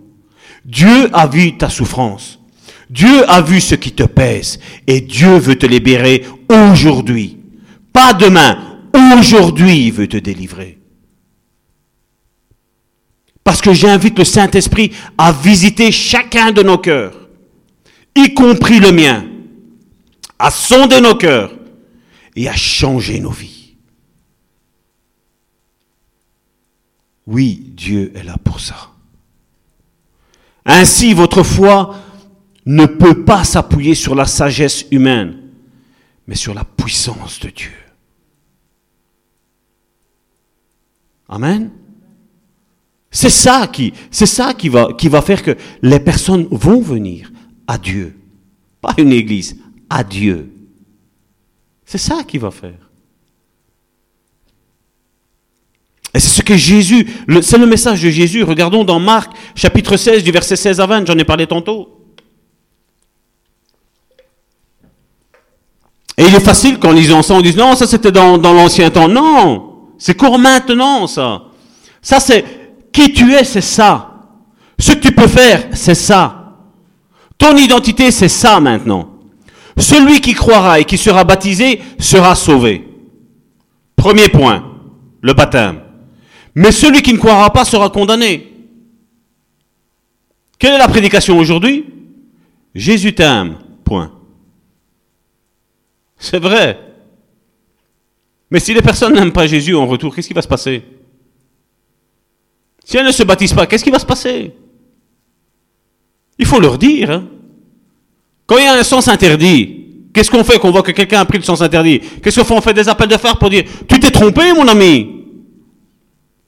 Dieu 0.65 1.11
a 1.13 1.27
vu 1.27 1.57
ta 1.57 1.69
souffrance. 1.69 2.39
Dieu 2.89 3.29
a 3.29 3.43
vu 3.43 3.61
ce 3.61 3.75
qui 3.75 3.93
te 3.93 4.03
pèse. 4.03 4.59
Et 4.87 5.01
Dieu 5.01 5.37
veut 5.37 5.57
te 5.57 5.67
libérer 5.67 6.25
aujourd'hui. 6.49 7.37
Pas 7.93 8.15
demain. 8.15 8.59
Aujourd'hui, 9.19 9.87
il 9.87 9.93
veut 9.93 10.09
te 10.09 10.17
délivrer. 10.17 10.80
Parce 13.45 13.61
que 13.61 13.73
j'invite 13.73 14.19
le 14.19 14.25
Saint-Esprit 14.25 14.93
à 15.17 15.33
visiter 15.33 15.93
chacun 15.93 16.53
de 16.53 16.63
nos 16.63 16.79
cœurs, 16.79 17.29
y 18.15 18.35
compris 18.35 18.81
le 18.81 18.93
mien 18.93 19.27
à 20.39 20.51
sonder 20.51 21.01
nos 21.01 21.15
cœurs 21.15 21.53
et 22.37 22.49
à 22.49 22.57
changer 22.57 23.21
nos 23.21 23.31
vies. 23.31 23.77
Oui, 27.27 27.63
Dieu 27.75 28.13
est 28.17 28.25
là 28.25 28.37
pour 28.43 28.61
ça. 28.61 28.91
Ainsi, 30.65 31.15
votre 31.15 31.43
foi 31.43 31.97
ne 32.67 32.87
peut 32.87 33.25
pas 33.25 33.45
s'appuyer 33.45 33.95
sur 33.95 34.15
la 34.15 34.27
sagesse 34.27 34.87
humaine, 34.91 35.41
mais 36.27 36.35
sur 36.35 36.55
la 36.55 36.65
puissance 36.65 37.41
de 37.41 37.51
Dieu. 37.51 37.73
Amen. 41.29 41.71
C'est 43.11 43.31
ça 43.31 43.67
qui, 43.67 43.93
c'est 44.11 44.27
ça 44.27 44.55
qui 44.55 44.69
va, 44.69 44.93
qui 44.97 45.09
va 45.09 45.21
faire 45.21 45.43
que 45.43 45.57
les 45.83 45.99
personnes 45.99 46.47
vont 46.51 46.81
venir 46.81 47.31
à 47.67 47.77
Dieu. 47.77 48.17
Pas 48.81 48.95
une 48.99 49.13
église, 49.13 49.57
à 49.89 50.05
Dieu. 50.05 50.53
C'est 51.85 51.99
ça 51.99 52.23
qu'il 52.23 52.41
va 52.41 52.53
faire. 52.53 52.91
Et 56.15 56.21
c'est 56.21 56.29
ce 56.29 56.43
que 56.43 56.57
Jésus, 56.57 57.07
c'est 57.43 57.59
le 57.59 57.67
message 57.67 58.03
de 58.03 58.11
Jésus. 58.11 58.43
Regardons 58.43 58.85
dans 58.85 58.99
Marc, 59.01 59.33
chapitre 59.55 59.97
16, 59.97 60.23
du 60.23 60.31
verset 60.31 60.57
16 60.57 60.81
à 60.81 60.87
20, 60.87 61.07
j'en 61.07 61.19
ai 61.19 61.25
parlé 61.25 61.47
tantôt. 61.47 61.97
Et 66.17 66.25
il 66.25 66.35
est 66.35 66.41
facile 66.41 66.79
qu'en 66.79 66.93
lisant 66.93 67.23
ça, 67.23 67.35
on 67.35 67.41
dise 67.41 67.57
non, 67.57 67.75
ça 67.75 67.87
c'était 67.87 68.13
dans, 68.13 68.39
dans 68.39 68.53
l'ancien 68.53 68.91
temps. 68.91 69.09
Non, 69.09 69.89
c'est 69.99 70.17
court 70.17 70.39
maintenant 70.39 71.07
ça. 71.07 71.45
Ça 72.03 72.21
c'est 72.21 72.45
qui 73.01 73.13
tu 73.13 73.33
es, 73.33 73.45
c'est 73.45 73.61
ça. 73.61 74.11
Ce 74.79 74.93
que 74.93 74.99
tu 74.99 75.13
peux 75.13 75.27
faire, 75.27 75.69
c'est 75.73 75.95
ça. 75.95 76.57
Ton 77.39 77.57
identité, 77.57 78.11
c'est 78.11 78.29
ça 78.29 78.61
maintenant. 78.61 79.09
Celui 79.79 80.21
qui 80.21 80.35
croira 80.35 80.81
et 80.81 80.85
qui 80.85 80.99
sera 80.99 81.25
baptisé 81.25 81.81
sera 81.99 82.35
sauvé. 82.35 82.87
Premier 83.97 84.29
point, 84.29 84.65
le 85.23 85.33
baptême. 85.33 85.81
Mais 86.55 86.73
celui 86.73 87.01
qui 87.01 87.15
ne 87.15 87.19
croira 87.19 87.51
pas 87.51 87.65
sera 87.65 87.89
condamné. 87.89 88.47
Quelle 90.59 90.75
est 90.75 90.79
la 90.79 90.89
prédication 90.89 91.39
aujourd'hui? 91.39 91.87
Jésus 92.75 93.15
t'aime. 93.15 93.57
Point. 93.85 94.13
C'est 96.19 96.39
vrai. 96.39 96.79
Mais 98.51 98.61
si 98.61 98.75
les 98.75 98.83
personnes 98.83 99.15
n'aiment 99.15 99.33
pas 99.33 99.47
Jésus 99.47 99.75
en 99.75 99.87
retour, 99.87 100.15
qu'est-ce 100.15 100.29
qui 100.29 100.35
va 100.35 100.43
se 100.43 100.49
passer? 100.49 100.85
Si 102.91 102.97
elles 102.97 103.07
ne 103.07 103.13
se 103.13 103.23
baptisent 103.23 103.53
pas, 103.53 103.69
qu'est-ce 103.69 103.85
qui 103.85 103.91
va 103.93 104.01
se 104.01 104.05
passer? 104.05 104.53
Il 106.37 106.45
faut 106.45 106.59
leur 106.59 106.77
dire. 106.77 107.09
Hein 107.09 107.25
quand 108.47 108.59
il 108.59 108.65
y 108.65 108.67
a 108.67 108.73
un 108.73 108.83
sens 108.83 109.07
interdit, 109.07 110.09
qu'est-ce 110.13 110.29
qu'on 110.29 110.43
fait 110.43 110.59
qu'on 110.59 110.73
voit 110.73 110.83
que 110.83 110.91
quelqu'un 110.91 111.21
a 111.21 111.25
pris 111.25 111.39
le 111.39 111.45
sens 111.45 111.63
interdit? 111.63 112.01
Qu'est-ce 112.21 112.41
qu'on 112.41 112.45
fait? 112.45 112.55
On 112.55 112.61
fait 112.61 112.75
des 112.75 112.89
appels 112.89 113.07
de 113.07 113.17
fer 113.17 113.39
pour 113.39 113.49
dire 113.49 113.63
Tu 113.87 114.01
t'es 114.01 114.11
trompé, 114.11 114.53
mon 114.55 114.67
ami 114.67 115.09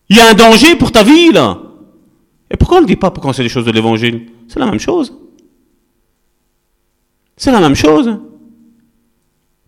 Il 0.09 0.17
y 0.17 0.19
a 0.19 0.31
un 0.31 0.35
danger 0.35 0.75
pour 0.75 0.91
ta 0.91 1.05
vie, 1.05 1.31
là. 1.31 1.63
Et 2.51 2.57
pourquoi 2.57 2.79
on 2.79 2.81
ne 2.81 2.87
le 2.87 2.93
dit 2.93 2.97
pas 2.97 3.13
pour 3.13 3.23
quand 3.23 3.33
c'est 3.33 3.45
des 3.45 3.49
choses 3.49 3.65
de 3.65 3.71
l'évangile? 3.71 4.27
C'est 4.49 4.59
la 4.59 4.67
même 4.67 4.81
chose. 4.81 5.17
C'est 7.37 7.53
la 7.53 7.61
même 7.61 7.77
chose. 7.77 8.19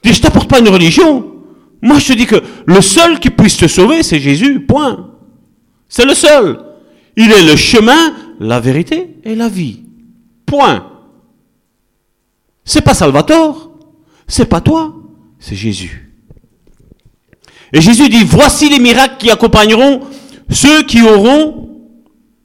Dis, 0.03 0.13
je 0.13 0.21
t'apporte 0.21 0.51
pas 0.51 0.59
une 0.59 0.71
religion. 0.71 1.35
Moi, 1.81 2.01
je 2.01 2.09
te 2.09 2.13
dis 2.15 2.27
que 2.27 2.43
le 2.67 2.81
seul 2.81 3.21
qui 3.21 3.31
puisse 3.31 3.59
te 3.59 3.69
sauver, 3.69 4.03
c'est 4.03 4.19
Jésus. 4.19 4.59
Point. 4.59 5.14
C'est 5.95 6.05
le 6.05 6.15
seul. 6.15 6.59
Il 7.17 7.31
est 7.31 7.47
le 7.47 7.55
chemin, 7.55 8.17
la 8.41 8.59
vérité 8.59 9.17
et 9.23 9.37
la 9.37 9.49
vie. 9.49 9.85
Point. 10.45 10.91
C'est 12.65 12.81
pas 12.81 12.95
Salvatore, 12.95 13.71
c'est 14.27 14.47
pas 14.47 14.61
toi, 14.61 14.93
c'est 15.39 15.55
Jésus. 15.55 16.13
Et 17.73 17.81
Jésus 17.81 18.09
dit, 18.09 18.25
voici 18.25 18.69
les 18.69 18.81
miracles 18.81 19.19
qui 19.19 19.31
accompagneront 19.31 20.01
ceux 20.51 20.83
qui 20.83 21.01
auront 21.01 21.69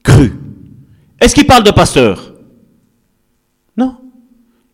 cru. 0.03 0.31
Est-ce 1.19 1.33
qu'il 1.33 1.47
parle 1.47 1.63
de 1.63 1.71
pasteur? 1.71 2.35
Non. 3.75 3.97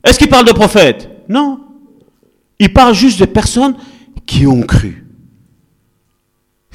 Est-ce 0.03 0.19
qu'il 0.19 0.27
parle 0.27 0.47
de 0.47 0.51
prophète? 0.51 1.09
Non. 1.29 1.61
Il 2.59 2.73
parle 2.73 2.93
juste 2.93 3.21
de 3.21 3.25
personnes 3.25 3.77
qui 4.25 4.45
ont 4.45 4.63
cru. 4.63 5.04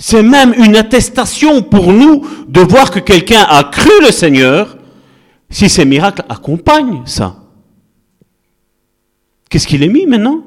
C'est 0.02 0.22
même 0.22 0.54
une 0.56 0.76
attestation 0.76 1.60
pour 1.60 1.92
nous 1.92 2.26
de 2.48 2.62
voir 2.62 2.90
que 2.90 3.00
quelqu'un 3.00 3.44
a 3.46 3.64
cru 3.64 3.90
le 4.00 4.10
Seigneur 4.10 4.78
si 5.50 5.68
ces 5.68 5.84
miracles 5.84 6.24
accompagnent 6.26 7.02
ça. 7.04 7.36
Qu'est-ce 9.50 9.66
qu'il 9.66 9.82
est 9.82 9.88
mis 9.88 10.06
maintenant? 10.06 10.42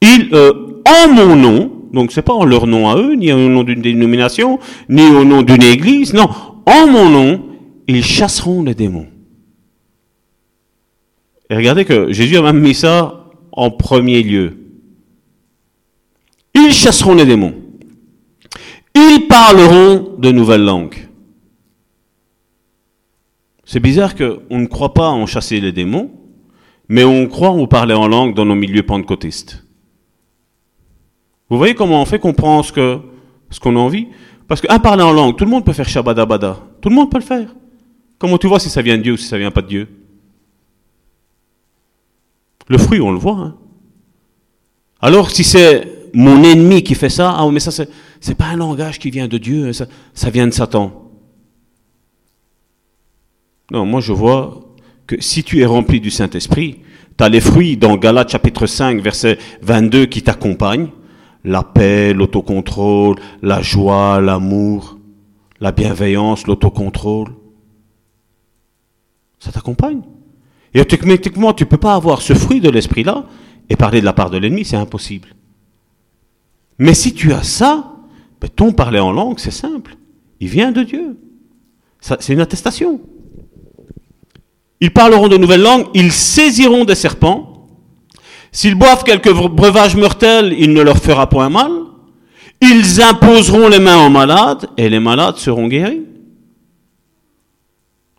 Il, 0.00 0.30
euh, 0.32 0.80
en 0.86 1.12
mon 1.12 1.36
nom, 1.36 1.70
donc 1.92 2.12
c'est 2.12 2.22
pas 2.22 2.32
en 2.32 2.46
leur 2.46 2.66
nom 2.66 2.88
à 2.88 2.96
eux, 2.96 3.14
ni 3.14 3.30
au 3.30 3.50
nom 3.50 3.62
d'une 3.62 3.82
dénomination, 3.82 4.58
ni 4.88 5.02
au 5.02 5.24
nom 5.24 5.42
d'une 5.42 5.62
église, 5.62 6.14
non, 6.14 6.30
en 6.64 6.86
mon 6.86 7.10
nom, 7.10 7.42
ils 7.88 8.02
chasseront 8.02 8.62
les 8.62 8.74
démons. 8.74 9.06
Et 11.50 11.56
regardez 11.56 11.84
que 11.84 12.10
Jésus 12.10 12.38
a 12.38 12.42
même 12.42 12.60
mis 12.60 12.74
ça 12.74 13.26
en 13.52 13.70
premier 13.70 14.22
lieu. 14.22 14.56
Ils 16.54 16.72
chasseront 16.72 17.16
les 17.16 17.26
démons. 17.26 17.63
Ils 18.94 19.26
parleront 19.28 20.16
de 20.18 20.30
nouvelles 20.30 20.64
langues. 20.64 21.08
C'est 23.64 23.80
bizarre 23.80 24.14
qu'on 24.14 24.58
ne 24.58 24.66
croit 24.66 24.94
pas 24.94 25.08
en 25.08 25.26
chasser 25.26 25.60
les 25.60 25.72
démons, 25.72 26.10
mais 26.88 27.04
on 27.04 27.26
croit 27.26 27.50
en 27.50 27.66
parler 27.66 27.94
en 27.94 28.06
langue 28.06 28.34
dans 28.34 28.44
nos 28.44 28.54
milieux 28.54 28.82
pentecôtistes. 28.82 29.64
Vous 31.48 31.58
voyez 31.58 31.74
comment 31.74 32.02
on 32.02 32.04
fait 32.04 32.18
qu'on 32.18 32.34
prend 32.34 32.62
ce 32.62 32.72
que 32.72 33.00
ce 33.50 33.60
qu'on 33.60 33.76
a 33.76 33.78
envie? 33.78 34.08
Parce 34.48 34.60
qu'un 34.60 34.78
parler 34.78 35.02
en 35.02 35.12
langue, 35.12 35.36
tout 35.36 35.44
le 35.44 35.50
monde 35.50 35.64
peut 35.64 35.72
faire 35.72 35.88
shabadabada. 35.88 36.58
Tout 36.80 36.88
le 36.88 36.94
monde 36.94 37.10
peut 37.10 37.18
le 37.18 37.24
faire. 37.24 37.54
Comment 38.18 38.38
tu 38.38 38.46
vois 38.46 38.60
si 38.60 38.68
ça 38.68 38.82
vient 38.82 38.96
de 38.96 39.02
Dieu 39.02 39.12
ou 39.14 39.16
si 39.16 39.26
ça 39.26 39.38
vient 39.38 39.50
pas 39.50 39.62
de 39.62 39.68
Dieu? 39.68 39.88
Le 42.68 42.78
fruit, 42.78 43.00
on 43.00 43.12
le 43.12 43.18
voit. 43.18 43.36
Hein. 43.36 43.56
Alors, 45.00 45.30
si 45.30 45.44
c'est 45.44 46.10
mon 46.14 46.42
ennemi 46.42 46.82
qui 46.82 46.94
fait 46.94 47.08
ça, 47.08 47.34
ah 47.36 47.50
mais 47.50 47.60
ça, 47.60 47.70
c'est, 47.70 47.88
c'est 48.24 48.34
pas 48.34 48.46
un 48.46 48.56
langage 48.56 48.98
qui 48.98 49.10
vient 49.10 49.28
de 49.28 49.36
Dieu, 49.36 49.74
ça, 49.74 49.84
ça 50.14 50.30
vient 50.30 50.46
de 50.46 50.52
Satan. 50.52 51.10
Non, 53.70 53.84
moi 53.84 54.00
je 54.00 54.14
vois 54.14 54.62
que 55.06 55.20
si 55.20 55.44
tu 55.44 55.60
es 55.60 55.66
rempli 55.66 56.00
du 56.00 56.10
Saint-Esprit, 56.10 56.80
tu 57.18 57.22
as 57.22 57.28
les 57.28 57.42
fruits 57.42 57.76
dans 57.76 57.98
Galates 57.98 58.30
chapitre 58.30 58.66
5, 58.66 59.02
verset 59.02 59.36
22 59.60 60.06
qui 60.06 60.22
t'accompagnent. 60.22 60.88
La 61.44 61.62
paix, 61.62 62.14
l'autocontrôle, 62.14 63.16
la 63.42 63.60
joie, 63.60 64.22
l'amour, 64.22 64.98
la 65.60 65.72
bienveillance, 65.72 66.46
l'autocontrôle. 66.46 67.28
Ça 69.38 69.52
t'accompagne. 69.52 70.00
Et 70.72 70.80
automatiquement, 70.80 71.52
tu 71.52 71.64
ne 71.64 71.68
peux 71.68 71.76
pas 71.76 71.94
avoir 71.94 72.22
ce 72.22 72.32
fruit 72.32 72.62
de 72.62 72.70
l'esprit-là 72.70 73.26
et 73.68 73.76
parler 73.76 74.00
de 74.00 74.06
la 74.06 74.14
part 74.14 74.30
de 74.30 74.38
l'ennemi, 74.38 74.64
c'est 74.64 74.76
impossible. 74.76 75.28
Mais 76.78 76.94
si 76.94 77.12
tu 77.12 77.34
as 77.34 77.42
ça, 77.42 77.93
ben, 78.44 78.50
ton 78.54 78.72
parler 78.72 78.98
en 79.00 79.10
langue, 79.10 79.38
c'est 79.38 79.50
simple. 79.50 79.96
Il 80.38 80.48
vient 80.48 80.70
de 80.70 80.82
Dieu. 80.82 81.18
C'est 81.98 82.34
une 82.34 82.40
attestation. 82.40 83.00
Ils 84.80 84.92
parleront 84.92 85.28
de 85.28 85.38
nouvelles 85.38 85.62
langues, 85.62 85.86
ils 85.94 86.12
saisiront 86.12 86.84
des 86.84 86.94
serpents. 86.94 87.66
S'ils 88.52 88.74
boivent 88.74 89.02
quelques 89.02 89.32
breuvages 89.32 89.96
mortels, 89.96 90.54
il 90.58 90.74
ne 90.74 90.82
leur 90.82 90.98
fera 90.98 91.26
point 91.26 91.48
mal. 91.48 91.72
Ils 92.60 93.00
imposeront 93.00 93.68
les 93.68 93.78
mains 93.78 94.06
aux 94.06 94.10
malades 94.10 94.68
et 94.76 94.90
les 94.90 95.00
malades 95.00 95.38
seront 95.38 95.66
guéris. 95.66 96.02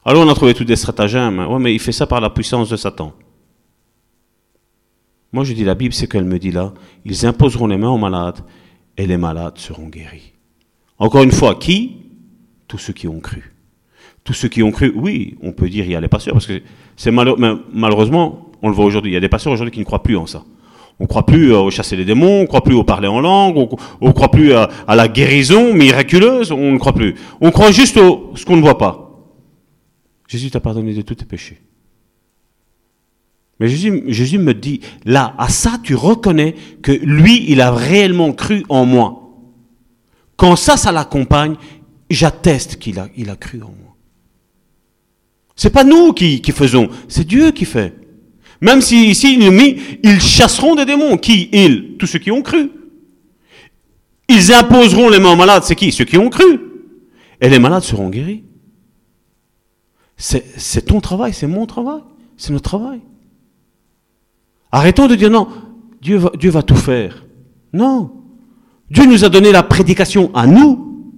Alors 0.04 0.26
on 0.26 0.30
a 0.30 0.34
trouvé 0.34 0.56
tous 0.56 0.66
des 0.66 0.76
stratagèmes. 0.76 1.38
Ouais, 1.38 1.60
mais 1.60 1.76
il 1.76 1.80
fait 1.80 1.92
ça 1.92 2.08
par 2.08 2.20
la 2.20 2.32
puissance 2.32 2.70
de 2.70 2.78
Satan. 2.78 3.14
Moi 5.32 5.44
je 5.44 5.54
dis 5.54 5.64
la 5.64 5.76
Bible, 5.76 5.94
c'est 5.94 6.08
qu'elle 6.08 6.26
me 6.26 6.40
dit 6.40 6.52
là, 6.52 6.74
ils 7.06 7.28
imposeront 7.28 7.68
les 7.68 7.78
mains 7.78 7.90
aux 7.90 8.00
malades 8.00 8.40
et 8.98 9.08
les 9.08 9.18
malades 9.18 9.58
seront 9.58 9.88
guéris. 9.88 10.34
Encore 10.98 11.24
une 11.24 11.32
fois, 11.32 11.56
qui? 11.56 11.98
Tous 12.68 12.78
ceux 12.78 12.94
qui 12.94 13.08
ont 13.08 13.20
cru. 13.20 13.54
Tous 14.24 14.34
ceux 14.34 14.48
qui 14.48 14.64
ont 14.64 14.72
cru, 14.72 14.92
oui, 14.96 15.38
on 15.42 15.52
peut 15.52 15.70
dire 15.70 15.86
il 15.86 15.92
y 15.92 15.96
a 15.96 16.02
les 16.02 16.08
pasteurs, 16.08 16.34
parce 16.34 16.48
que 16.48 16.62
c'est 16.96 17.12
malheureusement, 17.12 18.52
on 18.62 18.70
le 18.70 18.76
voit 18.76 18.86
aujourd'hui, 18.86 19.12
il 19.12 19.14
y 19.14 19.18
a 19.18 19.22
des 19.22 19.30
pasteurs 19.30 19.54
aujourd'hui 19.54 19.72
qui 19.72 19.80
ne 19.80 19.86
croient 19.86 20.02
plus 20.02 20.18
en 20.18 20.26
ça. 20.26 20.44
On 21.00 21.08
croit 21.08 21.26
plus 21.26 21.54
au 21.54 21.70
chasser 21.72 21.96
les 21.96 22.06
démons, 22.06 22.42
on 22.42 22.46
croit 22.46 22.64
plus 22.64 22.74
au 22.74 22.84
parler 22.84 23.08
en 23.08 23.20
langue, 23.20 23.58
on 24.02 24.08
ne 24.08 24.14
croit 24.14 24.32
plus 24.32 24.54
à, 24.54 24.70
la 24.88 25.08
guérison 25.08 25.74
miraculeuse, 25.74 26.52
on 26.52 26.72
ne 26.72 26.78
croit 26.78 26.94
plus. 26.94 27.16
On 27.42 27.52
croit 27.52 27.72
juste 27.72 27.98
au 27.98 28.32
ce 28.36 28.46
qu'on 28.46 28.56
ne 28.56 28.62
voit 28.62 28.78
pas. 28.78 29.12
Jésus 30.28 30.50
t'a 30.50 30.62
pardonné 30.62 30.94
de 30.94 31.02
tous 31.02 31.16
tes 31.16 31.26
péchés. 31.26 31.60
Mais 33.60 33.70
Jésus, 33.70 34.38
me 34.38 34.54
dit, 34.54 34.82
là, 35.06 35.34
à 35.38 35.48
ça, 35.50 35.80
tu 35.82 35.96
reconnais 35.96 36.56
que 36.82 36.92
lui, 36.92 37.46
il 37.50 37.62
a 37.62 37.72
réellement 37.72 38.34
cru 38.34 38.64
en 38.68 38.86
moi. 38.86 39.22
Quand 40.36 40.56
ça, 40.56 40.76
ça 40.76 40.92
l'accompagne, 40.92 41.56
j'atteste 42.10 42.78
qu'il 42.78 43.00
a, 43.00 43.08
il 43.16 43.34
cru 43.38 43.62
en 43.62 43.68
moi. 43.68 43.96
C'est 45.56 45.70
pas 45.70 45.86
nous 45.86 46.12
qui, 46.12 46.42
faisons, 46.52 46.90
c'est 47.08 47.26
Dieu 47.26 47.52
qui 47.52 47.64
fait. 47.64 47.94
Même 48.60 48.82
si 48.82 49.10
ici, 49.10 49.40
ils 50.04 50.22
chasseront 50.22 50.76
des 50.76 50.86
démons. 50.86 51.18
Qui 51.18 51.50
Ils? 51.54 51.96
Tous 51.98 52.08
ceux 52.08 52.20
qui 52.20 52.32
ont 52.32 52.42
cru. 52.42 52.72
Ils 54.28 54.54
imposeront 54.54 55.08
les 55.08 55.20
mains 55.20 55.36
malades. 55.36 55.64
C'est 55.64 55.76
qui? 55.76 55.92
Ceux 55.92 56.06
qui 56.06 56.18
ont 56.18 56.30
cru. 56.30 56.60
Et 57.40 57.50
les 57.50 57.60
malades 57.60 57.84
seront 57.84 58.10
guéris. 58.10 58.44
C'est 60.18 60.86
ton 60.86 61.02
travail, 61.02 61.34
c'est 61.34 61.48
mon 61.48 61.66
travail, 61.66 62.02
c'est 62.38 62.54
notre 62.54 62.70
travail. 62.70 63.02
Arrêtons 64.72 65.08
de 65.08 65.16
dire 65.16 65.30
non, 65.30 65.48
Dieu 66.02 66.18
va, 66.18 66.32
Dieu 66.38 66.52
va 66.52 66.64
tout 66.64 66.76
faire. 66.76 67.26
Non. 67.74 68.12
Dieu 68.90 69.06
nous 69.06 69.26
a 69.26 69.30
donné 69.30 69.52
la 69.52 69.64
prédication 69.64 70.32
à 70.34 70.48
nous. 70.48 71.14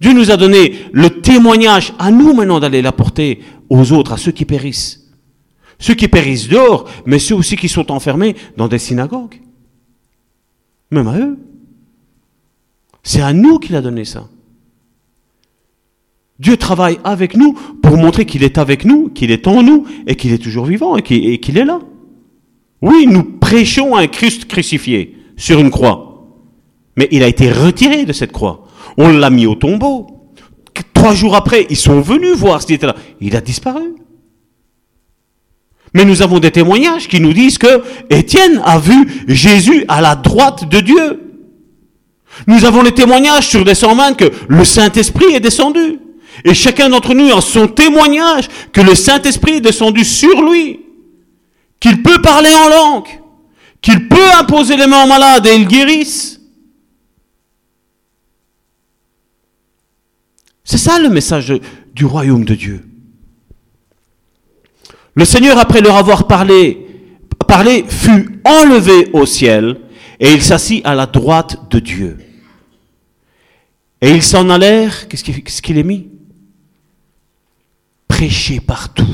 Dieu 0.00 0.12
nous 0.12 0.30
a 0.30 0.36
donné 0.36 0.74
le 0.92 1.20
témoignage 1.20 1.94
à 1.98 2.10
nous 2.10 2.34
maintenant 2.34 2.60
d'aller 2.60 2.82
l'apporter 2.82 3.40
aux 3.70 3.92
autres, 3.92 4.12
à 4.12 4.16
ceux 4.16 4.32
qui 4.32 4.44
périssent. 4.44 5.10
Ceux 5.78 5.94
qui 5.94 6.08
périssent 6.08 6.48
dehors, 6.48 6.88
mais 7.06 7.18
ceux 7.18 7.34
aussi 7.34 7.56
qui 7.56 7.68
sont 7.68 7.90
enfermés 7.90 8.36
dans 8.56 8.68
des 8.68 8.78
synagogues. 8.78 9.40
Même 10.90 11.08
à 11.08 11.18
eux. 11.18 11.38
C'est 13.02 13.22
à 13.22 13.32
nous 13.32 13.58
qu'il 13.58 13.76
a 13.76 13.82
donné 13.82 14.04
ça. 14.04 14.28
Dieu 16.38 16.56
travaille 16.56 16.98
avec 17.04 17.36
nous 17.36 17.54
pour 17.82 17.96
montrer 17.96 18.26
qu'il 18.26 18.42
est 18.42 18.58
avec 18.58 18.84
nous, 18.84 19.08
qu'il 19.08 19.30
est 19.30 19.46
en 19.46 19.62
nous 19.62 19.86
et 20.06 20.16
qu'il 20.16 20.32
est 20.32 20.42
toujours 20.42 20.66
vivant 20.66 20.96
et 20.96 21.02
qu'il 21.02 21.58
est 21.58 21.64
là. 21.64 21.80
Oui, 22.82 23.06
nous 23.06 23.22
prêchons 23.22 23.96
un 23.96 24.06
Christ 24.06 24.46
crucifié 24.46 25.16
sur 25.36 25.58
une 25.58 25.70
croix. 25.70 26.26
Mais 26.96 27.08
il 27.10 27.22
a 27.22 27.28
été 27.28 27.50
retiré 27.50 28.04
de 28.04 28.12
cette 28.12 28.32
croix. 28.32 28.66
On 28.96 29.08
l'a 29.08 29.30
mis 29.30 29.46
au 29.46 29.54
tombeau. 29.54 30.06
Trois 30.94 31.14
jours 31.14 31.36
après, 31.36 31.66
ils 31.70 31.76
sont 31.76 32.00
venus 32.00 32.36
voir 32.36 32.62
s'il 32.62 32.74
était 32.74 32.86
là. 32.86 32.96
Il 33.20 33.36
a 33.36 33.40
disparu. 33.40 33.94
Mais 35.94 36.04
nous 36.04 36.20
avons 36.22 36.38
des 36.38 36.50
témoignages 36.50 37.08
qui 37.08 37.20
nous 37.20 37.32
disent 37.32 37.58
que 37.58 37.82
Étienne 38.10 38.60
a 38.64 38.78
vu 38.78 39.24
Jésus 39.28 39.84
à 39.88 40.00
la 40.00 40.14
droite 40.14 40.68
de 40.68 40.80
Dieu. 40.80 41.22
Nous 42.46 42.64
avons 42.64 42.82
les 42.82 42.92
témoignages 42.92 43.48
sur 43.48 43.64
des 43.64 43.74
cent 43.74 43.96
que 44.14 44.30
le 44.48 44.64
Saint-Esprit 44.64 45.34
est 45.34 45.40
descendu. 45.40 45.98
Et 46.44 46.54
chacun 46.54 46.90
d'entre 46.90 47.14
nous 47.14 47.32
a 47.34 47.40
son 47.40 47.66
témoignage 47.66 48.48
que 48.72 48.82
le 48.82 48.94
Saint-Esprit 48.94 49.54
est 49.54 49.60
descendu 49.60 50.04
sur 50.04 50.42
lui, 50.42 50.80
qu'il 51.80 52.02
peut 52.02 52.20
parler 52.22 52.50
en 52.54 52.68
langue, 52.68 53.08
qu'il 53.80 54.08
peut 54.08 54.32
imposer 54.38 54.76
les 54.76 54.86
mains 54.86 55.04
aux 55.04 55.08
malades 55.08 55.46
et 55.46 55.54
ils 55.54 55.66
guérissent. 55.66 56.40
C'est 60.64 60.78
ça 60.78 60.98
le 60.98 61.08
message 61.08 61.52
du 61.94 62.04
royaume 62.04 62.44
de 62.44 62.54
Dieu. 62.54 62.84
Le 65.14 65.24
Seigneur, 65.24 65.58
après 65.58 65.80
leur 65.80 65.96
avoir 65.96 66.26
parlé, 66.26 66.86
fut 67.88 68.40
enlevé 68.44 69.10
au 69.12 69.24
ciel 69.24 69.80
et 70.18 70.32
il 70.32 70.42
s'assit 70.42 70.84
à 70.84 70.94
la 70.94 71.06
droite 71.06 71.70
de 71.70 71.78
Dieu. 71.78 72.18
Et 74.00 74.10
ils 74.10 74.22
s'en 74.22 74.50
allèrent, 74.50 75.08
qu'est-ce 75.08 75.62
qu'il 75.62 75.78
est 75.78 75.82
mis? 75.82 76.10
Prêcher 78.08 78.60
partout. 78.60 79.06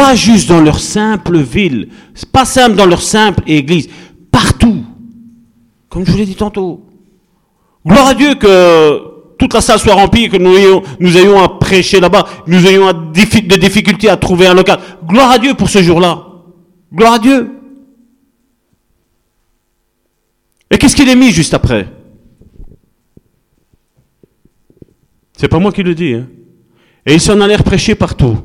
Pas 0.00 0.14
juste 0.14 0.48
dans 0.48 0.62
leur 0.62 0.80
simple 0.80 1.36
ville, 1.36 1.90
pas 2.32 2.46
simple 2.46 2.74
dans 2.74 2.86
leur 2.86 3.02
simple 3.02 3.42
église, 3.46 3.90
partout. 4.30 4.82
Comme 5.90 6.06
je 6.06 6.10
vous 6.10 6.16
l'ai 6.16 6.24
dit 6.24 6.36
tantôt. 6.36 6.86
Gloire 7.86 8.06
à 8.06 8.14
Dieu 8.14 8.34
que 8.36 8.98
toute 9.38 9.52
la 9.52 9.60
salle 9.60 9.78
soit 9.78 9.92
remplie, 9.92 10.30
que 10.30 10.38
nous 10.38 10.56
ayons, 10.56 10.82
nous 11.00 11.18
ayons 11.18 11.38
à 11.42 11.50
prêcher 11.50 12.00
là-bas, 12.00 12.26
nous 12.46 12.66
ayons 12.66 12.90
des 13.12 13.58
difficultés 13.58 14.08
à 14.08 14.16
trouver 14.16 14.46
un 14.46 14.54
local. 14.54 14.78
Gloire 15.06 15.32
à 15.32 15.38
Dieu 15.38 15.52
pour 15.52 15.68
ce 15.68 15.82
jour-là. 15.82 16.28
Gloire 16.90 17.12
à 17.12 17.18
Dieu. 17.18 17.50
Et 20.70 20.78
qu'est-ce 20.78 20.96
qu'il 20.96 21.10
est 21.10 21.14
mis 21.14 21.30
juste 21.30 21.52
après? 21.52 21.86
C'est 25.36 25.48
pas 25.48 25.58
moi 25.58 25.72
qui 25.72 25.82
le 25.82 25.94
dis. 25.94 26.14
Hein. 26.14 26.26
Et 27.04 27.12
ils 27.12 27.20
s'en 27.20 27.38
allèrent 27.42 27.64
prêcher 27.64 27.94
partout. 27.94 28.38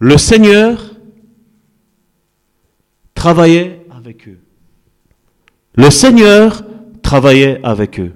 Le 0.00 0.16
Seigneur 0.16 0.96
travaillait 3.14 3.86
avec 3.90 4.26
eux. 4.28 4.40
Le 5.74 5.90
Seigneur 5.90 6.64
travaillait 7.02 7.60
avec 7.62 8.00
eux. 8.00 8.14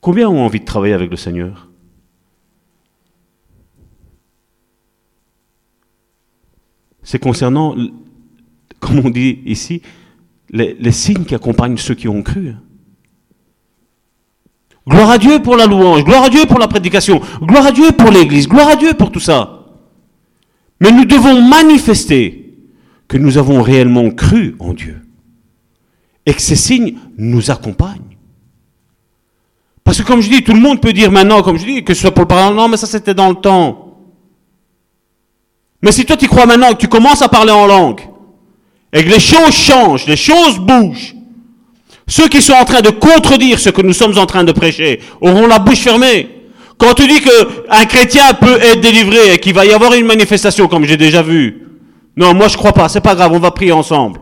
Combien 0.00 0.30
ont 0.30 0.40
envie 0.40 0.60
de 0.60 0.64
travailler 0.64 0.94
avec 0.94 1.10
le 1.10 1.16
Seigneur? 1.16 1.68
C'est 7.02 7.18
concernant, 7.18 7.76
comme 8.80 9.00
on 9.00 9.10
dit 9.10 9.40
ici, 9.44 9.82
les, 10.50 10.92
signes 10.92 11.24
qui 11.26 11.34
accompagnent 11.34 11.76
ceux 11.76 11.94
qui 11.94 12.08
ont 12.08 12.22
cru. 12.22 12.54
Gloire 14.88 15.10
à 15.10 15.18
Dieu 15.18 15.40
pour 15.42 15.56
la 15.56 15.66
louange, 15.66 16.02
gloire 16.02 16.24
à 16.24 16.30
Dieu 16.30 16.46
pour 16.46 16.58
la 16.58 16.66
prédication, 16.66 17.20
gloire 17.42 17.66
à 17.66 17.72
Dieu 17.72 17.92
pour 17.92 18.10
l'Église, 18.10 18.48
gloire 18.48 18.68
à 18.68 18.76
Dieu 18.76 18.94
pour 18.94 19.12
tout 19.12 19.20
ça. 19.20 19.66
Mais 20.80 20.90
nous 20.90 21.04
devons 21.04 21.42
manifester 21.42 22.54
que 23.06 23.18
nous 23.18 23.36
avons 23.36 23.62
réellement 23.62 24.10
cru 24.10 24.56
en 24.60 24.72
Dieu. 24.72 25.02
et 26.28 26.34
que 26.34 26.42
ces 26.42 26.56
signes 26.56 26.96
nous 27.16 27.50
accompagnent. 27.50 28.18
Parce 29.82 30.02
que 30.02 30.06
comme 30.06 30.20
je 30.20 30.28
dis, 30.28 30.44
tout 30.44 30.52
le 30.52 30.60
monde 30.60 30.78
peut 30.78 30.92
dire 30.92 31.10
maintenant, 31.10 31.40
comme 31.40 31.56
je 31.56 31.64
dis, 31.64 31.82
que 31.82 31.94
ce 31.94 32.02
soit 32.02 32.10
pour 32.10 32.24
le 32.24 32.28
parler, 32.28 32.54
non, 32.54 32.68
mais 32.68 32.76
ça 32.76 32.86
c'était 32.86 33.14
dans 33.14 33.30
le 33.30 33.34
temps. 33.36 33.96
Mais 35.80 35.90
si 35.90 36.04
toi 36.04 36.18
tu 36.18 36.28
crois 36.28 36.44
maintenant 36.44 36.70
que 36.72 36.76
tu 36.76 36.88
commences 36.88 37.22
à 37.22 37.30
parler 37.30 37.52
en 37.52 37.66
langue, 37.66 38.02
et 38.92 39.02
que 39.02 39.08
les 39.08 39.20
choses 39.20 39.52
changent, 39.52 40.06
les 40.06 40.16
choses 40.16 40.58
bougent, 40.58 41.14
ceux 42.08 42.28
qui 42.28 42.42
sont 42.42 42.54
en 42.54 42.64
train 42.64 42.80
de 42.80 42.90
contredire 42.90 43.60
ce 43.60 43.70
que 43.70 43.82
nous 43.82 43.92
sommes 43.92 44.18
en 44.18 44.26
train 44.26 44.42
de 44.42 44.52
prêcher 44.52 45.00
auront 45.20 45.46
la 45.46 45.58
bouche 45.58 45.80
fermée. 45.80 46.28
Quand 46.78 46.94
tu 46.94 47.06
dis 47.06 47.20
qu'un 47.20 47.84
chrétien 47.84 48.32
peut 48.34 48.58
être 48.60 48.80
délivré 48.80 49.34
et 49.34 49.38
qu'il 49.38 49.54
va 49.54 49.66
y 49.66 49.72
avoir 49.72 49.92
une 49.94 50.06
manifestation, 50.06 50.68
comme 50.68 50.84
j'ai 50.84 50.96
déjà 50.96 51.22
vu, 51.22 51.68
non, 52.16 52.34
moi 52.34 52.48
je 52.48 52.56
crois 52.56 52.72
pas, 52.72 52.88
c'est 52.88 53.00
pas 53.00 53.14
grave, 53.14 53.32
on 53.32 53.38
va 53.38 53.50
prier 53.50 53.72
ensemble. 53.72 54.20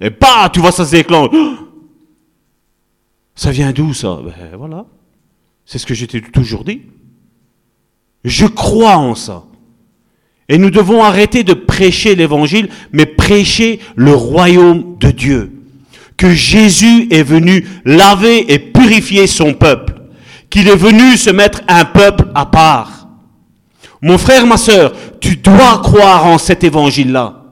Et 0.00 0.10
bah, 0.10 0.50
tu 0.52 0.60
vois, 0.60 0.72
ça 0.72 0.84
se 0.84 0.92
déclenche. 0.92 1.30
Ça 3.34 3.50
vient 3.50 3.72
d'où 3.72 3.94
ça? 3.94 4.20
Ben 4.24 4.56
voilà. 4.56 4.84
C'est 5.64 5.78
ce 5.78 5.86
que 5.86 5.94
j'étais 5.94 6.20
toujours 6.20 6.64
dit. 6.64 6.82
Je 8.24 8.46
crois 8.46 8.96
en 8.96 9.14
ça. 9.14 9.44
Et 10.48 10.58
nous 10.58 10.70
devons 10.70 11.02
arrêter 11.02 11.44
de 11.44 11.54
prêcher 11.54 12.14
l'évangile, 12.14 12.68
mais 12.92 13.06
prêcher 13.06 13.80
le 13.96 14.12
royaume 14.12 14.98
de 14.98 15.10
Dieu. 15.10 15.61
Que 16.22 16.32
Jésus 16.32 17.08
est 17.10 17.24
venu 17.24 17.66
laver 17.84 18.52
et 18.52 18.60
purifier 18.60 19.26
son 19.26 19.54
peuple. 19.54 19.94
Qu'il 20.50 20.68
est 20.68 20.76
venu 20.76 21.16
se 21.16 21.30
mettre 21.30 21.62
un 21.66 21.84
peuple 21.84 22.26
à 22.32 22.46
part. 22.46 23.08
Mon 24.00 24.18
frère, 24.18 24.46
ma 24.46 24.56
sœur, 24.56 24.92
tu 25.20 25.34
dois 25.34 25.80
croire 25.82 26.26
en 26.26 26.38
cet 26.38 26.62
évangile-là. 26.62 27.42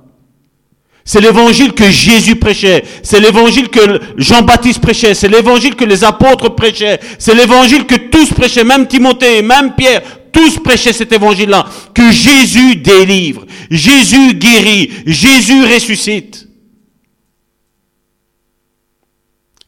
C'est 1.04 1.20
l'évangile 1.20 1.72
que 1.72 1.90
Jésus 1.90 2.36
prêchait. 2.36 2.84
C'est 3.02 3.18
l'évangile 3.18 3.70
que 3.70 4.00
Jean-Baptiste 4.16 4.80
prêchait. 4.80 5.14
C'est 5.14 5.26
l'évangile 5.26 5.74
que 5.74 5.84
les 5.84 6.04
apôtres 6.04 6.54
prêchaient. 6.54 7.00
C'est 7.18 7.34
l'évangile 7.34 7.86
que 7.86 7.96
tous 7.96 8.32
prêchaient, 8.32 8.62
même 8.62 8.86
Timothée, 8.86 9.42
même 9.42 9.74
Pierre. 9.74 10.02
Tous 10.30 10.60
prêchaient 10.60 10.92
cet 10.92 11.12
évangile-là. 11.12 11.66
Que 11.92 12.12
Jésus 12.12 12.76
délivre. 12.76 13.44
Jésus 13.68 14.34
guérit. 14.34 14.92
Jésus 15.06 15.64
ressuscite. 15.64 16.49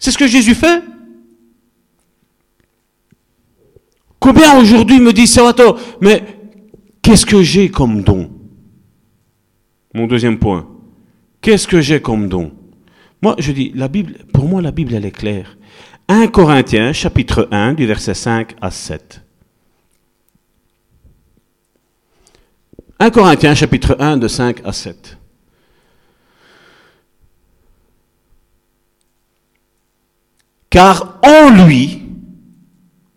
C'est 0.03 0.11
ce 0.11 0.19
que 0.19 0.27
Jésus 0.27 0.57
fait. 0.57 0.83
Combien 4.19 4.59
aujourd'hui 4.59 4.99
me 4.99 5.13
dit 5.13 5.29
Salvatore, 5.29 5.79
mais 6.01 6.25
qu'est-ce 7.03 7.25
que 7.25 7.41
j'ai 7.41 7.71
comme 7.71 8.03
don? 8.03 8.29
Mon 9.95 10.09
deuxième 10.09 10.41
point. 10.41 10.69
Qu'est-ce 11.41 11.69
que 11.69 11.81
j'ai 11.81 12.03
comme 12.03 12.29
don? 12.29 12.51
Moi, 13.23 13.37
je 13.39 13.53
dis, 13.53 13.71
la 13.77 13.87
Bible, 13.87 14.25
pour 14.33 14.49
moi, 14.49 14.61
la 14.61 14.73
Bible, 14.73 14.93
elle 14.93 15.05
est 15.05 15.13
claire. 15.13 15.57
1 16.09 16.27
Corinthiens, 16.27 16.93
chapitre 16.93 17.47
1, 17.53 17.75
du 17.75 17.87
verset 17.87 18.15
5 18.15 18.57
à 18.61 18.73
7. 18.73 19.23
1 22.99 23.11
Corinthiens, 23.11 23.55
chapitre 23.55 23.97
1, 24.01 24.17
de 24.17 24.27
5 24.27 24.63
à 24.65 24.73
7. 24.73 25.17
Car 30.73 31.21
en 31.23 31.65
lui, 31.65 32.03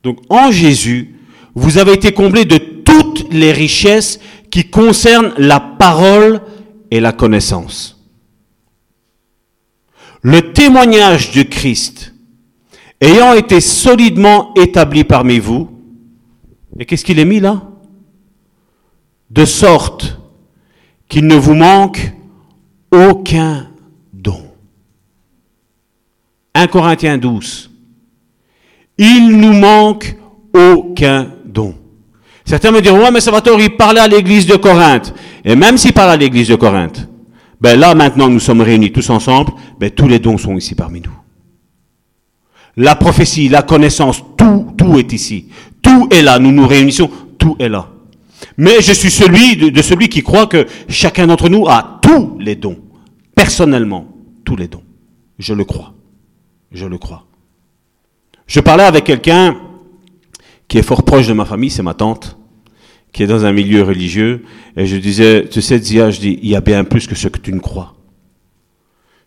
donc 0.03 0.19
en 0.29 0.51
Jésus, 0.51 1.15
vous 1.55 1.79
avez 1.79 1.93
été 1.93 2.11
comblés 2.11 2.45
de 2.45 2.57
toutes 2.57 3.33
les 3.33 3.51
richesses 3.51 4.19
qui 4.51 4.69
concernent 4.69 5.33
la 5.39 5.59
parole 5.59 6.41
et 6.91 6.99
la 6.99 7.11
connaissance 7.11 7.95
le 10.25 10.53
témoignage 10.53 11.33
de 11.33 11.43
Christ 11.43 12.15
ayant 12.99 13.33
été 13.33 13.61
solidement 13.61 14.55
établi 14.55 15.03
parmi 15.03 15.37
vous, 15.37 15.69
et 16.79 16.85
qu'est-ce 16.85 17.05
qu'il 17.05 17.19
est 17.19 17.25
mis 17.25 17.39
là? 17.39 17.61
De 19.29 19.45
sorte 19.45 20.19
qu'il 21.07 21.27
ne 21.27 21.35
vous 21.35 21.53
manque 21.53 22.11
aucun. 22.91 23.69
1 26.55 26.67
Corinthiens 26.67 27.17
12. 27.17 27.69
Il 28.97 29.37
nous 29.37 29.53
manque 29.53 30.15
aucun 30.53 31.27
don. 31.45 31.75
Certains 32.45 32.71
me 32.71 32.81
diront, 32.81 32.99
ouais, 32.99 33.11
mais 33.11 33.19
Salvatore, 33.19 33.59
il 33.59 33.75
parlait 33.75 33.99
à 33.99 34.07
l'église 34.07 34.47
de 34.47 34.55
Corinthe. 34.55 35.13
Et 35.43 35.55
même 35.55 35.77
s'il 35.77 35.91
parle 35.91 36.11
à 36.11 36.17
l'église 36.17 36.47
de 36.47 36.55
Corinthe, 36.55 37.09
ben 37.59 37.79
là 37.79 37.93
maintenant 37.93 38.29
nous 38.29 38.39
sommes 38.39 38.61
réunis 38.61 38.91
tous 38.91 39.09
ensemble, 39.09 39.51
ben 39.79 39.89
tous 39.89 40.07
les 40.07 40.19
dons 40.19 40.37
sont 40.37 40.55
ici 40.55 40.75
parmi 40.75 41.01
nous. 41.01 41.11
La 42.77 42.95
prophétie, 42.95 43.49
la 43.49 43.61
connaissance, 43.61 44.23
tout, 44.37 44.73
tout 44.77 44.97
est 44.97 45.11
ici. 45.13 45.49
Tout 45.81 46.07
est 46.11 46.21
là. 46.21 46.39
Nous 46.39 46.51
nous 46.51 46.67
réunissons, 46.67 47.09
tout 47.37 47.55
est 47.59 47.69
là. 47.69 47.89
Mais 48.57 48.81
je 48.81 48.93
suis 48.93 49.11
celui 49.11 49.71
de 49.71 49.81
celui 49.81 50.09
qui 50.09 50.23
croit 50.23 50.47
que 50.47 50.67
chacun 50.89 51.27
d'entre 51.27 51.49
nous 51.49 51.67
a 51.67 51.99
tous 52.01 52.37
les 52.39 52.55
dons. 52.55 52.77
Personnellement, 53.33 54.07
tous 54.43 54.55
les 54.55 54.67
dons. 54.67 54.83
Je 55.39 55.53
le 55.53 55.63
crois. 55.63 55.94
Je 56.71 56.85
le 56.85 56.97
crois. 56.97 57.25
Je 58.47 58.59
parlais 58.59 58.83
avec 58.83 59.05
quelqu'un 59.05 59.57
qui 60.67 60.77
est 60.77 60.83
fort 60.83 61.03
proche 61.03 61.27
de 61.27 61.33
ma 61.33 61.45
famille, 61.45 61.69
c'est 61.69 61.83
ma 61.83 61.93
tante 61.93 62.37
qui 63.15 63.23
est 63.23 63.27
dans 63.27 63.45
un 63.45 63.53
milieu 63.53 63.81
religieux, 63.81 64.43
et 64.75 64.85
je 64.85 64.97
disais, 64.97 65.47
tu 65.49 65.61
sais, 65.61 65.79
Zia, 65.79 66.11
je 66.11 66.19
dis, 66.19 66.37
il 66.43 66.49
y 66.49 66.55
a 66.55 66.59
bien 66.59 66.83
plus 66.83 67.07
que 67.07 67.15
ce 67.15 67.29
que 67.29 67.39
tu 67.39 67.53
ne 67.53 67.59
crois. 67.59 67.95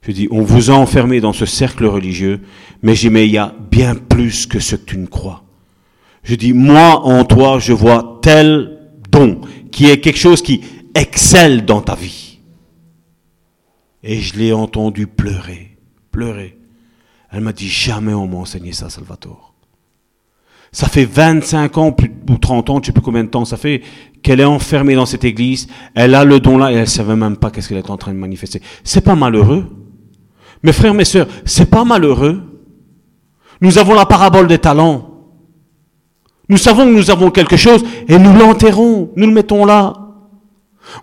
Je 0.03 0.13
dis, 0.13 0.29
on 0.31 0.43
vous 0.43 0.71
a 0.71 0.75
enfermé 0.75 1.23
dans 1.23 1.33
ce 1.33 1.47
cercle 1.47 1.87
religieux, 1.87 2.43
mais 2.83 2.95
j'ai 2.95 3.09
mais 3.09 3.25
il 3.25 3.33
y 3.33 3.39
a 3.39 3.55
bien 3.71 3.95
plus 3.95 4.45
que 4.45 4.61
ce 4.61 4.77
que 4.77 4.85
tu 4.85 4.99
ne 4.99 5.07
crois. 5.07 5.43
Je 6.23 6.35
dis, 6.35 6.53
moi, 6.53 7.01
en 7.03 7.25
toi, 7.25 7.59
je 7.61 7.73
vois 7.73 8.19
tel 8.21 8.79
don, 9.11 9.41
qui 9.73 9.89
est 9.89 10.01
quelque 10.01 10.19
chose 10.19 10.43
qui 10.43 10.61
excelle 10.95 11.65
dans 11.65 11.81
ta 11.81 11.95
vie. 11.95 12.41
Et 14.03 14.21
je 14.21 14.37
l'ai 14.37 14.53
entendu 14.53 15.07
pleurer, 15.07 15.79
pleurer. 16.11 16.58
Elle 17.31 17.43
m'a 17.43 17.53
dit, 17.53 17.69
jamais 17.69 18.15
on 18.15 18.27
m'a 18.27 18.39
enseigné 18.39 18.73
ça, 18.73 18.89
Salvatore. 18.89 19.55
Ça 20.73 20.87
fait 20.87 21.05
25 21.05 21.79
ans 21.79 21.97
ou 22.29 22.39
30 22.39 22.71
ans, 22.71 22.75
je 22.75 22.81
ne 22.81 22.85
sais 22.87 22.93
plus 22.93 23.03
combien 23.03 23.25
de 23.25 23.29
temps 23.29 23.45
ça 23.45 23.57
fait, 23.57 23.83
qu'elle 24.23 24.41
est 24.41 24.45
enfermée 24.45 24.95
dans 24.95 25.07
cette 25.07 25.25
église. 25.25 25.69
Elle 25.95 26.15
a 26.15 26.25
le 26.25 26.41
don 26.41 26.59
là 26.59 26.71
et 26.71 26.75
elle 26.75 26.81
ne 26.81 26.87
savait 26.87 27.17
même 27.17 27.37
pas 27.37 27.51
qu'est-ce 27.51 27.69
qu'elle 27.69 27.79
est 27.79 27.91
en 27.91 27.97
train 27.97 28.13
de 28.13 28.19
manifester. 28.19 28.61
C'est 28.85 29.01
pas 29.01 29.15
malheureux. 29.15 29.67
Mes 30.63 30.73
frères, 30.73 30.95
mes 30.95 31.05
sœurs, 31.05 31.29
c'est 31.45 31.71
pas 31.71 31.85
malheureux. 31.85 32.43
Nous 33.61 33.79
avons 33.79 33.95
la 33.95 34.07
parabole 34.07 34.47
des 34.47 34.59
talents. 34.59 35.09
Nous 36.49 36.57
savons 36.57 36.85
que 36.85 36.95
nous 36.95 37.11
avons 37.11 37.31
quelque 37.31 37.57
chose 37.57 37.85
et 38.09 38.19
nous 38.19 38.33
l'enterrons, 38.33 39.11
nous 39.17 39.27
le 39.27 39.33
mettons 39.33 39.65
là. 39.65 40.08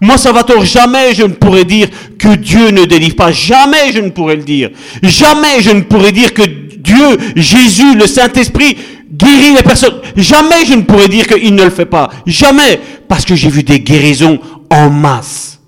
Moi, 0.02 0.18
Salvatore, 0.18 0.66
jamais 0.66 1.14
je 1.14 1.24
ne 1.24 1.34
pourrais 1.34 1.66
dire 1.66 1.88
que 2.18 2.36
Dieu 2.36 2.72
ne 2.72 2.86
délivre 2.86 3.16
pas. 3.16 3.32
Jamais 3.32 3.92
je 3.94 4.00
ne 4.00 4.10
pourrais 4.10 4.36
le 4.36 4.44
dire. 4.44 4.70
Jamais 5.04 5.62
je 5.62 5.72
ne 5.72 5.82
pourrais 5.82 6.12
dire 6.12 6.34
que 6.34 6.44
Dieu, 6.44 7.18
Jésus, 7.36 7.96
le 7.96 8.08
Saint-Esprit 8.08 8.78
guérit 9.12 9.56
les 9.56 9.64
personnes. 9.64 10.02
Jamais 10.16 10.66
je 10.66 10.74
ne 10.74 10.82
pourrais 10.82 11.08
dire 11.08 11.28
qu'il 11.28 11.56
ne 11.56 11.64
le 11.64 11.70
fait 11.70 11.86
pas. 11.86 12.10
Jamais. 12.26 12.80
Parce 13.08 13.26
que 13.26 13.36
j'ai 13.36 13.50
vu 13.50 13.64
des 13.64 13.80
guérisons 13.80 14.40
en 14.70 14.90
masse. 14.90 15.60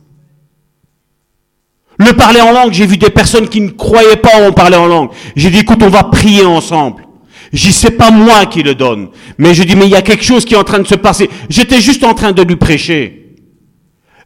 Le 1.99 2.14
parler 2.14 2.41
en 2.41 2.52
langue, 2.52 2.73
j'ai 2.73 2.85
vu 2.85 2.98
des 2.98 3.10
personnes 3.10 3.48
qui 3.48 3.60
ne 3.60 3.69
croyaient 3.69 4.18
pas 4.18 4.48
en 4.48 4.52
parler 4.52 4.77
en 4.77 4.85
langue. 4.85 5.10
J'ai 5.35 5.49
dit, 5.49 5.60
écoute, 5.60 5.81
on 5.81 5.89
va 5.89 6.03
prier 6.03 6.45
ensemble. 6.45 7.07
J'y 7.52 7.72
sais 7.72 7.91
pas 7.91 8.11
moi 8.11 8.45
qui 8.45 8.61
le 8.61 8.76
donne. 8.76 9.10
Mais 9.38 9.53
je 9.53 9.64
dis, 9.64 9.76
mais 9.76 9.85
il 9.85 9.91
y 9.91 9.95
a 9.95 10.02
quelque 10.02 10.23
chose 10.23 10.45
qui 10.45 10.53
est 10.53 10.57
en 10.57 10.64
train 10.64 10.80
de 10.80 10.88
se 10.88 10.95
passer. 10.95 11.30
J'étais 11.49 11.81
juste 11.81 12.03
en 12.03 12.14
train 12.14 12.34
de 12.34 12.41
lui 12.44 12.56
prêcher. 12.56 13.16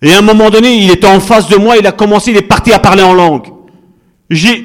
Et 0.02 0.12
à 0.12 0.20
un 0.20 0.22
moment 0.22 0.50
donné, 0.50 0.76
il 0.76 0.92
était 0.92 1.08
en 1.08 1.20
face 1.20 1.48
de 1.48 1.58
moi, 1.58 1.78
il 1.78 1.86
a 1.86 1.92
commencé, 1.92 2.32
il 2.32 2.38
est 2.38 2.42
parti 2.42 2.72
à 2.72 2.80
parler 2.80 3.04
en 3.04 3.14
langue 3.14 3.52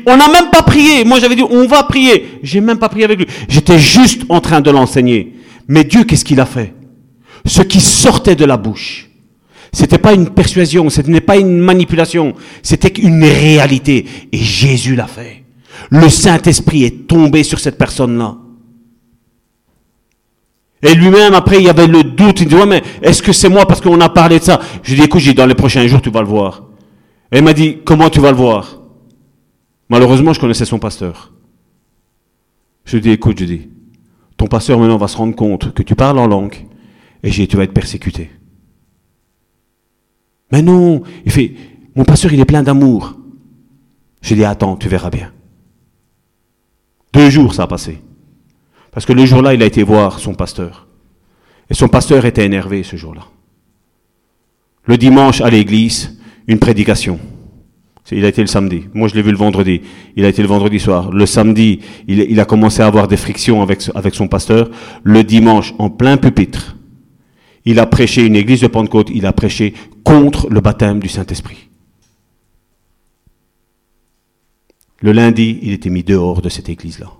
on 0.06 0.16
n'a 0.16 0.28
même 0.28 0.50
pas 0.50 0.62
prié. 0.62 1.04
Moi, 1.04 1.18
j'avais 1.18 1.36
dit, 1.36 1.42
on 1.42 1.66
va 1.66 1.82
prier. 1.82 2.38
J'ai 2.42 2.60
même 2.60 2.78
pas 2.78 2.88
prié 2.88 3.04
avec 3.04 3.18
lui. 3.18 3.26
J'étais 3.48 3.78
juste 3.78 4.22
en 4.28 4.40
train 4.40 4.60
de 4.60 4.70
l'enseigner. 4.70 5.34
Mais 5.68 5.84
Dieu, 5.84 6.04
qu'est-ce 6.04 6.24
qu'il 6.24 6.40
a 6.40 6.46
fait? 6.46 6.74
Ce 7.44 7.62
qui 7.62 7.80
sortait 7.80 8.36
de 8.36 8.44
la 8.44 8.56
bouche, 8.56 9.08
c'était 9.72 9.98
pas 9.98 10.14
une 10.14 10.30
persuasion, 10.30 10.88
ce 10.90 11.00
n'est 11.02 11.20
pas 11.20 11.36
une 11.36 11.58
manipulation, 11.58 12.34
c'était 12.62 13.00
une 13.00 13.24
réalité. 13.24 14.06
Et 14.32 14.38
Jésus 14.38 14.96
l'a 14.96 15.06
fait. 15.06 15.44
Le 15.90 16.08
Saint-Esprit 16.08 16.84
est 16.84 17.06
tombé 17.06 17.42
sur 17.42 17.60
cette 17.60 17.78
personne-là. 17.78 18.36
Et 20.82 20.94
lui-même, 20.94 21.34
après, 21.34 21.58
il 21.58 21.64
y 21.64 21.68
avait 21.68 21.86
le 21.86 22.04
doute. 22.04 22.40
Il 22.40 22.48
dit, 22.48 22.54
ouais, 22.54 22.66
mais 22.66 22.82
est-ce 23.02 23.22
que 23.22 23.32
c'est 23.32 23.48
moi 23.48 23.66
parce 23.66 23.80
qu'on 23.80 24.00
a 24.00 24.08
parlé 24.08 24.38
de 24.38 24.44
ça? 24.44 24.60
Je 24.82 24.92
lui 24.92 24.98
ai 24.98 25.00
dit, 25.00 25.06
écoute, 25.06 25.34
dans 25.34 25.46
les 25.46 25.54
prochains 25.54 25.86
jours, 25.86 26.02
tu 26.02 26.10
vas 26.10 26.20
le 26.20 26.28
voir. 26.28 26.64
Et 27.32 27.38
il 27.38 27.44
m'a 27.44 27.54
dit, 27.54 27.78
comment 27.84 28.10
tu 28.10 28.20
vas 28.20 28.30
le 28.30 28.36
voir? 28.36 28.80
Malheureusement, 29.88 30.32
je 30.32 30.40
connaissais 30.40 30.64
son 30.64 30.78
pasteur. 30.78 31.32
Je 32.84 32.96
lui 32.96 33.02
dis, 33.02 33.10
écoute, 33.10 33.38
je 33.38 33.44
dis, 33.44 33.68
ton 34.36 34.46
pasteur 34.46 34.78
maintenant 34.78 34.98
va 34.98 35.08
se 35.08 35.16
rendre 35.16 35.34
compte 35.34 35.72
que 35.72 35.82
tu 35.82 35.94
parles 35.94 36.18
en 36.18 36.26
langue 36.26 36.66
et 37.22 37.30
j'ai 37.30 37.46
tu 37.46 37.56
vas 37.56 37.64
être 37.64 37.72
persécuté. 37.72 38.30
Mais 40.52 40.62
non, 40.62 41.02
il 41.24 41.32
fait, 41.32 41.54
mon 41.96 42.04
pasteur, 42.04 42.32
il 42.32 42.40
est 42.40 42.44
plein 42.44 42.62
d'amour. 42.62 43.16
Je 44.20 44.34
dis, 44.34 44.44
attends, 44.44 44.76
tu 44.76 44.88
verras 44.88 45.10
bien. 45.10 45.32
Deux 47.12 47.30
jours, 47.30 47.54
ça 47.54 47.64
a 47.64 47.66
passé. 47.66 48.02
Parce 48.96 49.04
que 49.04 49.12
le 49.12 49.26
jour-là, 49.26 49.52
il 49.52 49.62
a 49.62 49.66
été 49.66 49.82
voir 49.82 50.18
son 50.18 50.32
pasteur. 50.32 50.86
Et 51.68 51.74
son 51.74 51.86
pasteur 51.86 52.24
était 52.24 52.46
énervé 52.46 52.82
ce 52.82 52.96
jour-là. 52.96 53.26
Le 54.86 54.96
dimanche, 54.96 55.42
à 55.42 55.50
l'église, 55.50 56.18
une 56.46 56.58
prédication. 56.58 57.20
Il 58.10 58.24
a 58.24 58.28
été 58.28 58.40
le 58.40 58.46
samedi. 58.46 58.84
Moi, 58.94 59.08
je 59.08 59.14
l'ai 59.14 59.20
vu 59.20 59.32
le 59.32 59.36
vendredi. 59.36 59.82
Il 60.16 60.24
a 60.24 60.28
été 60.28 60.40
le 60.40 60.48
vendredi 60.48 60.80
soir. 60.80 61.10
Le 61.12 61.26
samedi, 61.26 61.80
il, 62.08 62.40
a 62.40 62.46
commencé 62.46 62.80
à 62.80 62.86
avoir 62.86 63.06
des 63.06 63.18
frictions 63.18 63.60
avec, 63.60 63.82
avec 63.94 64.14
son 64.14 64.28
pasteur. 64.28 64.70
Le 65.02 65.22
dimanche, 65.22 65.74
en 65.78 65.90
plein 65.90 66.16
pupitre, 66.16 66.78
il 67.66 67.78
a 67.80 67.84
prêché 67.84 68.24
une 68.24 68.34
église 68.34 68.62
de 68.62 68.66
Pentecôte. 68.66 69.10
Il 69.12 69.26
a 69.26 69.34
prêché 69.34 69.74
contre 70.04 70.48
le 70.48 70.62
baptême 70.62 71.00
du 71.00 71.08
Saint-Esprit. 71.10 71.68
Le 75.02 75.12
lundi, 75.12 75.58
il 75.60 75.72
était 75.72 75.90
mis 75.90 76.02
dehors 76.02 76.40
de 76.40 76.48
cette 76.48 76.70
église-là. 76.70 77.10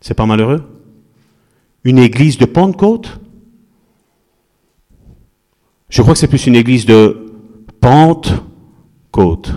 C'est 0.00 0.14
pas 0.14 0.26
malheureux? 0.26 0.62
Une 1.84 1.98
église 1.98 2.38
de 2.38 2.44
Pentecôte? 2.44 3.20
Je 5.88 6.02
crois 6.02 6.14
que 6.14 6.20
c'est 6.20 6.28
plus 6.28 6.46
une 6.46 6.56
église 6.56 6.86
de 6.86 7.32
Pentecôte. 7.80 9.52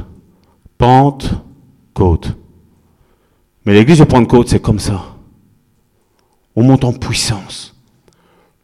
Pentecôte. 0.77 2.35
Mais 3.65 3.73
l'église 3.73 3.99
de 3.99 4.03
Pentecôte, 4.03 4.49
c'est 4.49 4.61
comme 4.61 4.79
ça. 4.79 5.03
On 6.55 6.63
monte 6.63 6.83
en 6.83 6.93
puissance. 6.93 7.75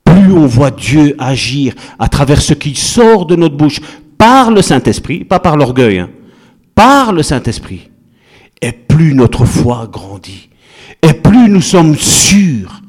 Plus 0.03 0.31
on 0.31 0.45
voit 0.45 0.72
Dieu 0.72 1.15
agir 1.18 1.73
à 1.99 2.07
travers 2.07 2.41
ce 2.41 2.53
qui 2.53 2.76
sort 2.76 3.26
de 3.26 3.35
notre 3.35 3.57
bouche 3.57 3.81
par 4.18 4.52
le 4.52 4.61
Saint-Esprit, 4.61 5.26
pas 5.26 5.39
par 5.39 5.57
l'orgueil, 5.57 5.99
hein, 5.99 6.10
par 6.73 7.11
le 7.11 7.23
Saint-Esprit, 7.23 7.89
et 8.61 8.72
plus 8.72 9.14
notre 9.14 9.45
foi 9.45 9.88
grandit, 9.91 10.45
et 11.07 11.14
plus 11.14 11.49
nous 11.49 11.61
sommes 11.61 11.95
sûrs 11.95 12.82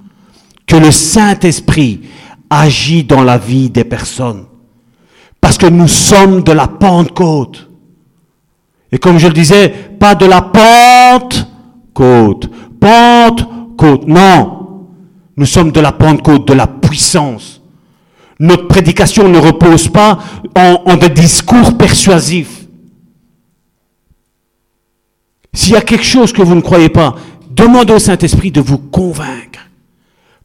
que 0.66 0.76
le 0.76 0.90
Saint-Esprit 0.90 2.00
agit 2.48 3.04
dans 3.04 3.22
la 3.22 3.36
vie 3.36 3.68
des 3.68 3.84
personnes. 3.84 4.46
Parce 5.38 5.58
que 5.58 5.66
nous 5.66 5.88
sommes 5.88 6.42
de 6.42 6.52
la 6.52 6.66
Pentecôte. 6.66 7.68
Et 8.90 8.98
comme 8.98 9.18
je 9.18 9.26
le 9.26 9.34
disais, 9.34 9.68
pas 9.68 10.14
de 10.14 10.24
la 10.24 10.40
Pentecôte. 10.40 12.48
Pentecôte, 12.80 14.08
non. 14.08 14.86
Nous 15.36 15.46
sommes 15.46 15.70
de 15.70 15.80
la 15.80 15.92
Pentecôte, 15.92 16.48
de 16.48 16.54
la 16.54 16.66
puissance. 16.66 17.60
Notre 18.40 18.66
prédication 18.66 19.28
ne 19.28 19.38
repose 19.38 19.88
pas 19.88 20.18
en, 20.56 20.82
en 20.86 20.96
des 20.96 21.10
discours 21.10 21.76
persuasifs. 21.76 22.64
S'il 25.52 25.74
y 25.74 25.76
a 25.76 25.82
quelque 25.82 26.04
chose 26.04 26.32
que 26.32 26.42
vous 26.42 26.54
ne 26.54 26.60
croyez 26.60 26.88
pas, 26.88 27.14
demandez 27.56 27.94
au 27.94 27.98
Saint-Esprit 27.98 28.50
de 28.50 28.60
vous 28.60 28.78
convaincre. 28.78 29.60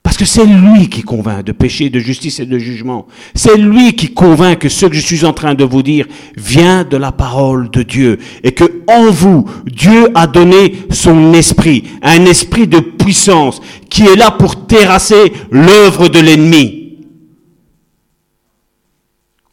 Parce 0.04 0.18
que 0.18 0.26
c'est 0.26 0.46
lui 0.46 0.90
qui 0.90 1.04
convainc 1.04 1.44
de 1.44 1.52
péché, 1.52 1.92
de 1.92 2.00
justice 2.00 2.40
et 2.40 2.48
de 2.48 2.58
jugement. 2.58 3.06
C'est 3.36 3.56
lui 3.56 3.94
qui 3.94 4.14
convainc 4.14 4.58
que 4.58 4.70
ce 4.70 4.88
que 4.88 4.96
je 4.96 5.02
suis 5.02 5.26
en 5.26 5.34
train 5.34 5.54
de 5.54 5.64
vous 5.64 5.84
dire 5.84 6.08
vient 6.36 6.84
de 6.84 6.98
la 6.98 7.12
parole 7.12 7.70
de 7.70 7.84
Dieu. 7.84 8.18
Et 8.44 8.52
que 8.54 8.82
en 8.88 9.12
vous, 9.12 9.46
Dieu 9.68 10.10
a 10.16 10.26
donné 10.26 10.74
son 10.90 11.34
esprit, 11.34 11.84
un 12.02 12.26
esprit 12.26 12.68
de 12.68 12.80
puissance 12.80 13.62
qui 13.90 14.04
est 14.04 14.16
là 14.16 14.32
pour 14.32 14.66
terrasser 14.66 15.34
l'œuvre 15.52 16.08
de 16.08 16.20
l'ennemi. 16.20 16.98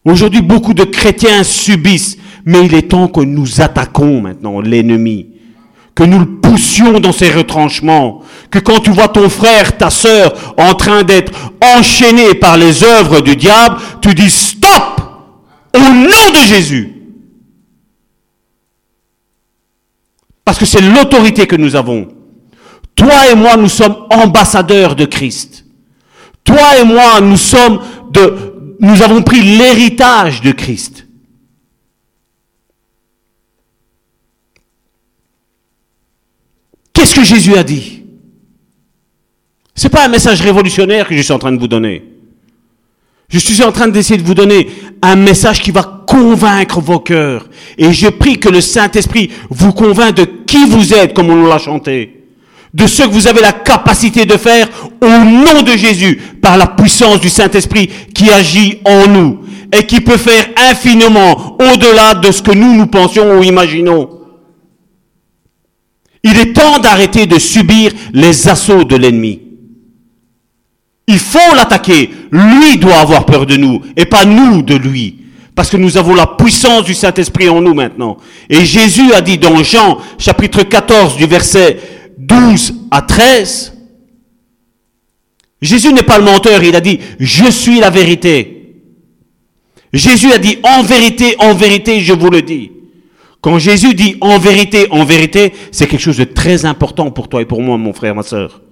Aujourd'hui, 0.07 0.41
beaucoup 0.41 0.73
de 0.73 0.85
chrétiens 0.85 1.43
subissent, 1.43 2.17
mais 2.47 2.65
il 2.65 2.75
est 2.75 2.89
temps 2.89 3.09
que 3.09 3.21
nous 3.21 3.61
attaquons 3.61 4.23
maintenant 4.23 4.61
l'ennemi 4.61 5.28
que 5.99 6.05
nous 6.05 6.21
le 6.21 6.27
poussions 6.27 7.01
dans 7.01 7.11
ses 7.11 7.29
retranchements, 7.29 8.23
que 8.53 8.61
quand 8.61 8.79
tu 8.79 8.93
vois 8.93 9.09
ton 9.09 9.29
frère, 9.29 9.77
ta 9.77 9.91
sœur 9.91 10.55
en 10.57 10.73
train 10.75 11.03
d'être 11.03 11.33
enchaîné 11.77 12.35
par 12.35 12.57
les 12.57 12.85
œuvres 12.85 13.21
du 13.21 13.35
diable, 13.35 13.79
tu 14.01 14.15
dis 14.15 14.31
stop 14.31 15.01
au 15.75 15.81
nom 15.81 16.31
de 16.33 16.47
Jésus. 16.47 16.95
Parce 20.45 20.57
que 20.57 20.67
c'est 20.67 20.83
l'autorité 20.83 21.49
que 21.49 21.57
nous 21.57 21.75
avons. 21.75 22.07
Toi 22.95 23.33
et 23.33 23.35
moi, 23.35 23.57
nous 23.57 23.69
sommes 23.69 24.07
ambassadeurs 24.11 24.95
de 24.95 25.05
Christ. 25.05 25.65
Toi 26.45 26.79
et 26.81 26.85
moi, 26.85 27.21
nous 27.21 27.37
sommes 27.37 27.81
de, 28.13 28.77
nous 28.79 29.03
avons 29.03 29.23
pris 29.23 29.41
l'héritage 29.41 30.43
de 30.43 30.53
Christ. 30.53 31.09
Qu'est-ce 36.99 37.07
que 37.19 37.25
Jésus 37.25 37.57
a 37.57 37.65
dit 37.65 38.03
Ce 39.75 39.85
n'est 39.85 39.91
pas 39.91 40.05
un 40.05 40.09
message 40.09 40.41
révolutionnaire 40.41 41.09
que 41.09 41.17
je 41.17 41.23
suis 41.23 41.33
en 41.33 41.39
train 41.39 41.53
de 41.53 41.59
vous 41.59 41.69
donner. 41.69 42.05
Je 43.29 43.39
suis 43.39 43.63
en 43.63 43.73
train 43.73 43.89
d'essayer 43.89 44.19
de 44.21 44.27
vous 44.27 44.35
donner 44.35 44.69
un 45.03 45.17
message 45.17 45.61
qui 45.61 45.71
va 45.71 46.05
convaincre 46.07 46.81
vos 46.81 47.01
cœurs. 47.01 47.49
Et 47.77 47.93
je 47.93 48.09
prie 48.09 48.39
que 48.39 48.49
le 48.49 48.63
Saint-Esprit 48.63 49.31
vous 49.51 49.73
convainc 49.73 50.15
de 50.15 50.25
qui 50.47 50.65
vous 50.65 50.95
êtes, 50.95 51.13
comme 51.13 51.29
on 51.29 51.47
l'a 51.47 51.59
chanté. 51.59 52.25
De 52.73 52.87
ce 52.87 53.03
que 53.03 53.09
vous 53.09 53.27
avez 53.27 53.43
la 53.43 53.53
capacité 53.53 54.25
de 54.25 54.37
faire 54.37 54.69
au 55.03 55.07
nom 55.09 55.63
de 55.63 55.77
Jésus, 55.77 56.17
par 56.41 56.57
la 56.57 56.69
puissance 56.69 57.21
du 57.21 57.29
Saint-Esprit 57.29 57.91
qui 58.15 58.31
agit 58.31 58.79
en 58.87 59.09
nous 59.09 59.41
et 59.77 59.85
qui 59.85 60.01
peut 60.01 60.17
faire 60.17 60.47
infiniment 60.71 61.59
au-delà 61.61 62.15
de 62.15 62.31
ce 62.31 62.41
que 62.41 62.53
nous 62.53 62.75
nous 62.75 62.87
pensions 62.87 63.39
ou 63.39 63.43
imaginons. 63.43 64.18
Il 66.23 66.37
est 66.37 66.53
temps 66.53 66.79
d'arrêter 66.79 67.27
de 67.27 67.39
subir 67.39 67.93
les 68.13 68.49
assauts 68.49 68.85
de 68.85 68.97
l'ennemi. 68.97 69.41
Il 71.07 71.19
faut 71.19 71.55
l'attaquer. 71.57 72.11
Lui 72.31 72.77
doit 72.79 72.99
avoir 72.99 73.25
peur 73.25 73.47
de 73.47 73.57
nous 73.57 73.81
et 73.97 74.05
pas 74.05 74.25
nous 74.25 74.63
de 74.63 74.75
lui. 74.75 75.19
Parce 75.55 75.71
que 75.71 75.77
nous 75.77 75.97
avons 75.97 76.15
la 76.15 76.27
puissance 76.27 76.85
du 76.85 76.95
Saint-Esprit 76.95 77.49
en 77.49 77.61
nous 77.61 77.75
maintenant. 77.75 78.19
Et 78.49 78.65
Jésus 78.65 79.13
a 79.13 79.21
dit 79.21 79.39
dans 79.39 79.63
Jean 79.63 79.99
chapitre 80.19 80.63
14 80.63 81.17
du 81.17 81.27
verset 81.27 81.81
12 82.19 82.75
à 82.91 83.03
13, 83.03 83.75
Jésus 85.61 85.93
n'est 85.93 86.03
pas 86.03 86.19
le 86.19 86.25
menteur, 86.25 86.63
il 86.63 86.77
a 86.77 86.81
dit, 86.81 87.01
je 87.19 87.51
suis 87.51 87.81
la 87.81 87.91
vérité. 87.91 88.77
Jésus 89.93 90.33
a 90.33 90.39
dit, 90.39 90.59
en 90.63 90.83
vérité, 90.83 91.35
en 91.39 91.55
vérité, 91.55 92.01
je 92.01 92.13
vous 92.13 92.31
le 92.31 92.43
dis. 92.43 92.71
Quand 93.41 93.59
Jésus 93.59 93.95
dit 93.95 94.17
en 94.21 94.39
vérité, 94.39 94.89
en 94.91 95.05
vérité, 95.05 95.53
c'est 95.71 95.87
quelque 95.87 96.01
chose 96.01 96.19
de 96.19 96.25
très 96.25 96.65
important 96.65 97.11
pour 97.11 97.29
toi 97.29 97.41
et 97.41 97.45
pour 97.45 97.63
moi, 97.63 97.79
mon 97.79 97.93
frère, 97.93 98.15
ma 98.15 98.23
soeur. 98.23 98.63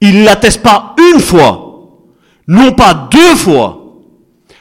Il 0.00 0.20
ne 0.20 0.24
l'atteste 0.24 0.62
pas 0.62 0.94
une 1.12 1.20
fois, 1.20 1.88
non 2.46 2.72
pas 2.72 3.08
deux 3.10 3.34
fois. 3.36 3.96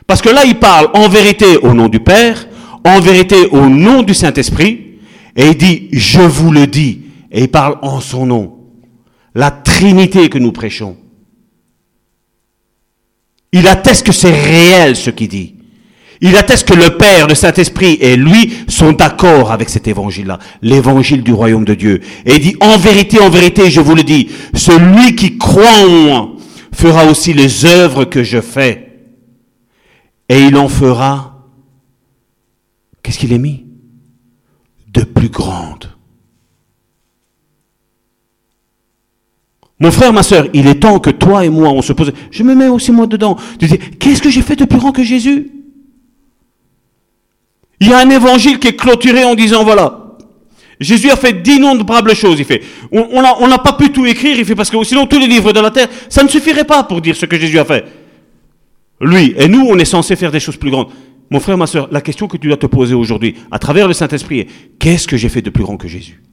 Parce 0.06 0.22
que 0.22 0.30
là, 0.30 0.46
il 0.46 0.56
parle 0.56 0.90
en 0.94 1.08
vérité 1.08 1.58
au 1.58 1.74
nom 1.74 1.88
du 1.88 2.00
Père, 2.00 2.48
en 2.84 3.00
vérité 3.00 3.48
au 3.52 3.68
nom 3.68 4.04
du 4.04 4.14
Saint-Esprit, 4.14 5.00
et 5.36 5.48
il 5.48 5.58
dit, 5.58 5.90
je 5.92 6.22
vous 6.22 6.52
le 6.52 6.66
dis, 6.66 7.02
et 7.32 7.44
il 7.44 7.52
parle 7.52 7.78
en 7.82 8.00
son 8.00 8.26
nom. 8.26 8.58
La 9.36 9.52
Trinité 9.52 10.30
que 10.30 10.40
nous 10.40 10.52
prêchons. 10.52 10.98
Il 13.52 13.68
atteste 13.68 14.06
que 14.06 14.12
c'est 14.12 14.32
réel 14.32 14.96
ce 14.96 15.10
qu'il 15.10 15.28
dit. 15.28 15.57
Il 16.22 16.36
atteste 16.36 16.68
que 16.68 16.74
le 16.74 16.98
Père, 16.98 17.28
le 17.28 17.36
Saint-Esprit 17.36 17.98
et 18.02 18.16
lui 18.16 18.54
sont 18.68 18.92
d'accord 18.92 19.52
avec 19.52 19.70
cet 19.70 19.88
évangile-là, 19.88 20.40
l'évangile 20.62 21.22
du 21.22 21.34
royaume 21.34 21.66
de 21.66 21.76
Dieu. 21.76 22.02
Et 22.26 22.36
il 22.36 22.40
dit, 22.40 22.56
en 22.60 22.78
vérité, 22.78 23.20
en 23.20 23.30
vérité, 23.30 23.70
je 23.70 23.82
vous 23.82 23.96
le 23.96 24.04
dis, 24.04 24.30
celui 24.54 25.16
qui 25.16 25.38
croit 25.38 25.86
en 25.86 25.90
moi 25.90 26.30
fera 26.74 27.06
aussi 27.06 27.34
les 27.34 27.66
œuvres 27.66 28.06
que 28.06 28.24
je 28.24 28.42
fais. 28.42 28.84
Et 30.30 30.46
il 30.46 30.56
en 30.58 30.68
fera, 30.68 31.48
qu'est-ce 33.04 33.20
qu'il 33.20 33.34
est 33.34 33.38
mis? 33.38 33.66
De 34.88 35.04
plus 35.04 35.30
grandes. 35.30 35.94
Mon 39.80 39.92
frère, 39.92 40.12
ma 40.12 40.24
soeur, 40.24 40.48
il 40.54 40.66
est 40.66 40.80
temps 40.80 41.00
que 41.00 41.12
toi 41.12 41.46
et 41.46 41.50
moi, 41.50 41.70
on 41.70 41.84
se 41.84 41.94
pose, 41.94 42.12
je 42.32 42.44
me 42.44 42.56
mets 42.56 42.68
aussi 42.68 42.92
moi 42.92 43.06
dedans, 43.06 43.38
de 43.60 43.68
dire, 43.68 43.78
qu'est-ce 44.00 44.24
que 44.24 44.32
j'ai 44.32 44.42
fait 44.42 44.56
de 44.56 44.66
plus 44.66 44.80
grand 44.80 44.92
que 44.92 45.04
Jésus? 45.04 45.52
Il 47.80 47.90
y 47.90 47.94
a 47.94 48.00
un 48.00 48.10
évangile 48.10 48.60
qui 48.60 48.70
est 48.70 48.76
clôturé 48.76 49.24
en 49.24 49.36
disant 49.36 49.64
voilà, 49.64 50.08
Jésus 50.80 51.10
a 51.10 51.16
fait 51.16 51.42
d'innombrables 51.42 52.16
choses. 52.16 52.40
Il 52.40 52.46
fait, 52.46 52.62
on 52.92 53.48
n'a 53.48 53.58
pas 53.58 53.74
pu 53.74 53.92
tout 53.92 54.06
écrire. 54.06 54.38
Il 54.38 54.46
fait 54.46 54.56
parce 54.56 54.70
que 54.70 54.84
sinon 54.84 55.06
tous 55.08 55.20
les 55.20 55.28
livres 55.28 55.54
de 55.54 55.60
la 55.60 55.72
terre, 55.72 55.88
ça 56.10 56.24
ne 56.24 56.28
suffirait 56.28 56.64
pas 56.66 56.84
pour 56.84 57.02
dire 57.02 57.16
ce 57.16 57.26
que 57.26 57.38
Jésus 57.38 57.60
a 57.60 57.66
fait. 57.66 57.86
Lui 59.02 59.34
et 59.38 59.48
nous, 59.48 59.66
on 59.68 59.78
est 59.78 59.86
censé 59.86 60.16
faire 60.16 60.32
des 60.32 60.40
choses 60.40 60.58
plus 60.58 60.72
grandes. 60.72 60.90
Mon 61.30 61.40
frère, 61.40 61.58
ma 61.58 61.68
soeur, 61.68 61.90
la 61.92 62.02
question 62.02 62.28
que 62.28 62.38
tu 62.38 62.48
dois 62.48 62.58
te 62.58 62.68
poser 62.68 62.94
aujourd'hui, 62.94 63.36
à 63.52 63.60
travers 63.60 63.88
le 63.88 63.94
Saint-Esprit, 63.94 64.40
est 64.40 64.48
qu'est-ce 64.80 65.08
que 65.08 65.18
j'ai 65.18 65.30
fait 65.30 65.42
de 65.42 65.50
plus 65.50 65.64
grand 65.64 65.78
que 65.78 65.88
Jésus? 65.88 66.24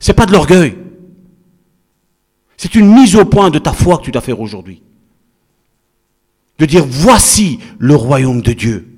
C'est 0.00 0.12
pas 0.12 0.26
de 0.26 0.32
l'orgueil. 0.32 0.74
C'est 2.56 2.74
une 2.74 2.92
mise 2.92 3.16
au 3.16 3.24
point 3.24 3.50
de 3.50 3.58
ta 3.58 3.72
foi 3.72 3.98
que 3.98 4.04
tu 4.04 4.10
dois 4.10 4.20
faire 4.20 4.40
aujourd'hui. 4.40 4.82
De 6.58 6.66
dire 6.66 6.84
voici 6.84 7.60
le 7.78 7.94
royaume 7.94 8.42
de 8.42 8.52
Dieu. 8.52 8.91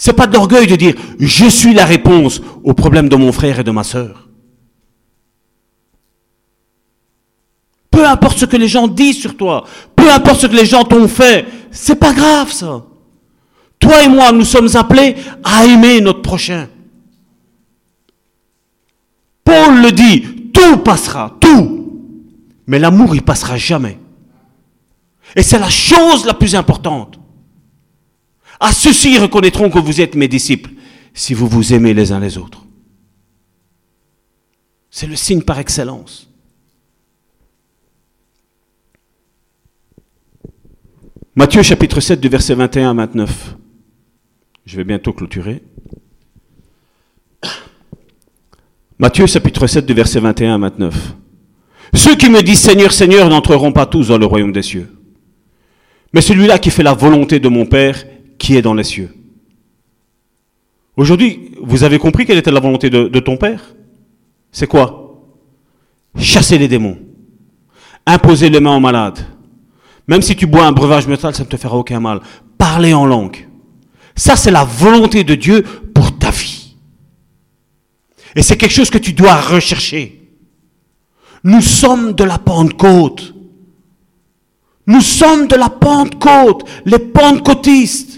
C'est 0.00 0.12
pas 0.12 0.28
de 0.28 0.34
l'orgueil 0.34 0.68
de 0.68 0.76
dire 0.76 0.94
je 1.18 1.46
suis 1.46 1.74
la 1.74 1.84
réponse 1.84 2.40
au 2.62 2.72
problème 2.72 3.08
de 3.08 3.16
mon 3.16 3.32
frère 3.32 3.58
et 3.58 3.64
de 3.64 3.72
ma 3.72 3.82
sœur. 3.82 4.28
Peu 7.90 8.06
importe 8.06 8.38
ce 8.38 8.44
que 8.44 8.56
les 8.56 8.68
gens 8.68 8.86
disent 8.86 9.18
sur 9.18 9.36
toi, 9.36 9.64
peu 9.96 10.08
importe 10.08 10.42
ce 10.42 10.46
que 10.46 10.54
les 10.54 10.66
gens 10.66 10.84
t'ont 10.84 11.08
fait, 11.08 11.46
c'est 11.72 11.98
pas 11.98 12.14
grave 12.14 12.52
ça. 12.52 12.84
Toi 13.80 14.04
et 14.04 14.08
moi, 14.08 14.30
nous 14.30 14.44
sommes 14.44 14.68
appelés 14.76 15.16
à 15.42 15.64
aimer 15.66 16.00
notre 16.00 16.22
prochain. 16.22 16.68
Paul 19.42 19.82
le 19.82 19.90
dit, 19.90 20.50
tout 20.52 20.78
passera, 20.78 21.36
tout. 21.40 21.92
Mais 22.68 22.78
l'amour, 22.78 23.16
il 23.16 23.22
passera 23.22 23.56
jamais. 23.56 23.98
Et 25.34 25.42
c'est 25.42 25.58
la 25.58 25.70
chose 25.70 26.24
la 26.24 26.34
plus 26.34 26.54
importante. 26.54 27.17
À 28.60 28.72
ceux-ci 28.72 29.18
reconnaîtront 29.18 29.70
que 29.70 29.78
vous 29.78 30.00
êtes 30.00 30.14
mes 30.14 30.28
disciples 30.28 30.70
si 31.14 31.34
vous 31.34 31.46
vous 31.46 31.72
aimez 31.72 31.94
les 31.94 32.12
uns 32.12 32.20
les 32.20 32.38
autres. 32.38 32.64
C'est 34.90 35.06
le 35.06 35.16
signe 35.16 35.42
par 35.42 35.58
excellence. 35.58 36.28
Matthieu 41.36 41.62
chapitre 41.62 42.00
7 42.00 42.20
du 42.20 42.28
verset 42.28 42.54
21 42.54 42.90
à 42.90 42.94
29. 42.94 43.56
Je 44.66 44.76
vais 44.76 44.84
bientôt 44.84 45.12
clôturer. 45.12 45.62
Matthieu 48.98 49.26
chapitre 49.26 49.68
7 49.68 49.86
du 49.86 49.94
verset 49.94 50.18
21 50.18 50.56
à 50.56 50.58
29. 50.58 51.14
Ceux 51.94 52.16
qui 52.16 52.28
me 52.28 52.42
disent 52.42 52.58
Seigneur, 52.58 52.92
Seigneur 52.92 53.28
n'entreront 53.28 53.70
pas 53.70 53.86
tous 53.86 54.08
dans 54.08 54.18
le 54.18 54.26
royaume 54.26 54.50
des 54.50 54.62
cieux. 54.62 54.92
Mais 56.12 56.20
celui-là 56.20 56.58
qui 56.58 56.70
fait 56.70 56.82
la 56.82 56.94
volonté 56.94 57.38
de 57.38 57.48
mon 57.48 57.66
Père 57.66 58.04
qui 58.38 58.56
est 58.56 58.62
dans 58.62 58.74
les 58.74 58.84
cieux. 58.84 59.14
Aujourd'hui, 60.96 61.52
vous 61.62 61.84
avez 61.84 61.98
compris 61.98 62.26
quelle 62.26 62.38
était 62.38 62.50
la 62.50 62.60
volonté 62.60 62.90
de, 62.90 63.20
ton 63.20 63.36
Père? 63.36 63.74
C'est 64.50 64.66
quoi? 64.66 65.22
Chasser 66.16 66.58
les 66.58 66.68
démons. 66.68 66.98
Imposer 68.06 68.48
les 68.48 68.60
mains 68.60 68.76
aux 68.76 68.80
malades. 68.80 69.20
Même 70.08 70.22
si 70.22 70.34
tu 70.34 70.46
bois 70.46 70.64
un 70.64 70.72
breuvage 70.72 71.06
métal, 71.06 71.34
ça 71.34 71.44
ne 71.44 71.48
te 71.48 71.56
fera 71.56 71.76
aucun 71.76 72.00
mal. 72.00 72.20
Parler 72.56 72.94
en 72.94 73.06
langue. 73.06 73.46
Ça, 74.16 74.34
c'est 74.34 74.50
la 74.50 74.64
volonté 74.64 75.22
de 75.22 75.34
Dieu 75.34 75.62
pour 75.94 76.18
ta 76.18 76.30
vie. 76.30 76.74
Et 78.34 78.42
c'est 78.42 78.56
quelque 78.56 78.72
chose 78.72 78.90
que 78.90 78.98
tu 78.98 79.12
dois 79.12 79.36
rechercher. 79.36 80.20
Nous 81.44 81.60
sommes 81.60 82.14
de 82.14 82.24
la 82.24 82.38
Pentecôte. 82.38 83.34
Nous 84.88 85.02
sommes 85.02 85.46
de 85.46 85.54
la 85.54 85.68
Pentecôte, 85.68 86.64
les 86.86 86.98
pentecôtistes. 86.98 88.17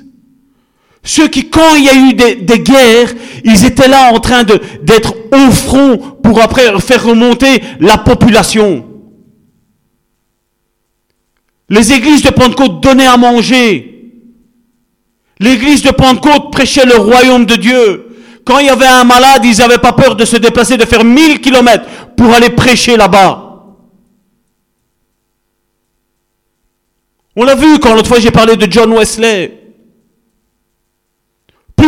Ceux 1.03 1.29
qui, 1.29 1.49
quand 1.49 1.75
il 1.77 1.85
y 1.85 1.89
a 1.89 1.95
eu 1.95 2.15
des, 2.15 2.59
guerres, 2.59 3.13
ils 3.45 3.65
étaient 3.65 3.89
là 3.89 4.13
en 4.13 4.21
train 4.21 4.45
d'être 4.45 5.15
au 5.33 5.51
front 5.51 5.97
pour 6.23 6.43
après 6.43 6.79
faire 6.81 7.05
remonter 7.05 7.63
la 7.81 7.97
population. 7.99 8.87
Les 11.69 11.93
églises 11.93 12.23
de 12.23 12.31
Pentecôte 12.31 12.83
donnaient 12.83 13.07
à 13.07 13.17
manger. 13.17 13.87
L'église 15.39 15.83
de 15.83 15.91
Pentecôte 15.91 16.53
prêchait 16.53 16.85
le 16.85 16.97
royaume 16.97 17.47
de 17.47 17.57
Dieu. 17.57 18.07
Quand 18.45 18.59
il 18.59 18.67
y 18.67 18.71
avait 18.71 18.87
un 18.87 19.05
malade, 19.05 19.45
ils 19.45 19.59
n'avaient 19.59 19.79
pas 19.79 19.93
peur 19.93 20.17
de 20.17 20.25
se 20.25 20.37
déplacer, 20.37 20.77
de 20.77 20.85
faire 20.85 21.05
1000 21.05 21.41
kilomètres 21.41 21.87
pour 22.17 22.33
aller 22.35 22.51
prêcher 22.51 22.97
là-bas. 22.97 23.47
On 27.37 27.45
l'a 27.45 27.55
vu 27.55 27.79
quand 27.79 27.95
l'autre 27.95 28.09
fois 28.09 28.21
j'ai 28.21 28.31
parlé 28.31 28.57
de 28.57 28.71
John 28.71 28.93
Wesley. 28.93 29.60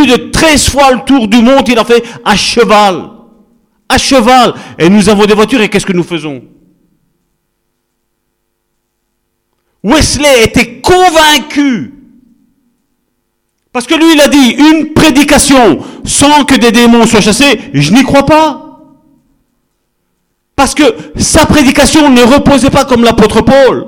De 0.06 0.30
13 0.30 0.68
fois 0.68 0.92
le 0.92 1.00
tour 1.04 1.28
du 1.28 1.40
monde, 1.40 1.68
il 1.68 1.78
a 1.78 1.84
fait 1.84 2.02
à 2.24 2.36
cheval. 2.36 3.08
À 3.88 3.98
cheval. 3.98 4.54
Et 4.78 4.88
nous 4.88 5.08
avons 5.08 5.24
des 5.26 5.34
voitures 5.34 5.60
et 5.60 5.68
qu'est-ce 5.68 5.86
que 5.86 5.92
nous 5.92 6.02
faisons? 6.02 6.42
Wesley 9.84 10.44
était 10.44 10.80
convaincu. 10.80 11.94
Parce 13.72 13.86
que 13.86 13.94
lui, 13.94 14.12
il 14.14 14.20
a 14.20 14.28
dit, 14.28 14.50
une 14.50 14.92
prédication 14.92 15.78
sans 16.04 16.44
que 16.44 16.56
des 16.56 16.72
démons 16.72 17.06
soient 17.06 17.20
chassés, 17.20 17.58
je 17.72 17.92
n'y 17.92 18.02
crois 18.02 18.26
pas. 18.26 18.80
Parce 20.54 20.74
que 20.74 20.84
sa 21.16 21.46
prédication 21.46 22.10
ne 22.10 22.22
reposait 22.22 22.70
pas 22.70 22.84
comme 22.84 23.02
l'apôtre 23.02 23.40
Paul 23.40 23.86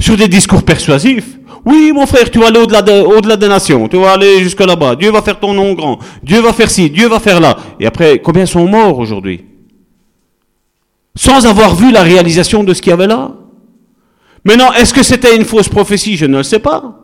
sur 0.00 0.16
des 0.16 0.28
discours 0.28 0.62
persuasifs. 0.62 1.38
Oui, 1.66 1.90
mon 1.92 2.06
frère, 2.06 2.30
tu 2.30 2.38
vas 2.38 2.46
aller 2.46 2.60
au-delà 2.60 2.80
de, 2.80 2.92
au-delà 2.92 3.36
des 3.36 3.48
nations, 3.48 3.88
tu 3.88 3.96
vas 3.96 4.12
aller 4.12 4.38
jusque 4.38 4.60
là-bas. 4.60 4.94
Dieu 4.94 5.10
va 5.10 5.20
faire 5.20 5.40
ton 5.40 5.52
nom 5.52 5.74
grand. 5.74 5.98
Dieu 6.22 6.40
va 6.40 6.52
faire 6.52 6.70
ci, 6.70 6.88
Dieu 6.88 7.08
va 7.08 7.18
faire 7.18 7.40
là. 7.40 7.56
Et 7.80 7.86
après, 7.86 8.20
combien 8.20 8.46
sont 8.46 8.68
morts 8.68 8.96
aujourd'hui? 9.00 9.44
Sans 11.16 11.44
avoir 11.44 11.74
vu 11.74 11.90
la 11.90 12.02
réalisation 12.02 12.62
de 12.62 12.72
ce 12.72 12.80
qu'il 12.80 12.90
y 12.90 12.92
avait 12.92 13.08
là? 13.08 13.32
Maintenant, 14.44 14.72
est-ce 14.74 14.94
que 14.94 15.02
c'était 15.02 15.34
une 15.34 15.44
fausse 15.44 15.68
prophétie? 15.68 16.16
Je 16.16 16.26
ne 16.26 16.36
le 16.36 16.42
sais 16.44 16.60
pas. 16.60 17.00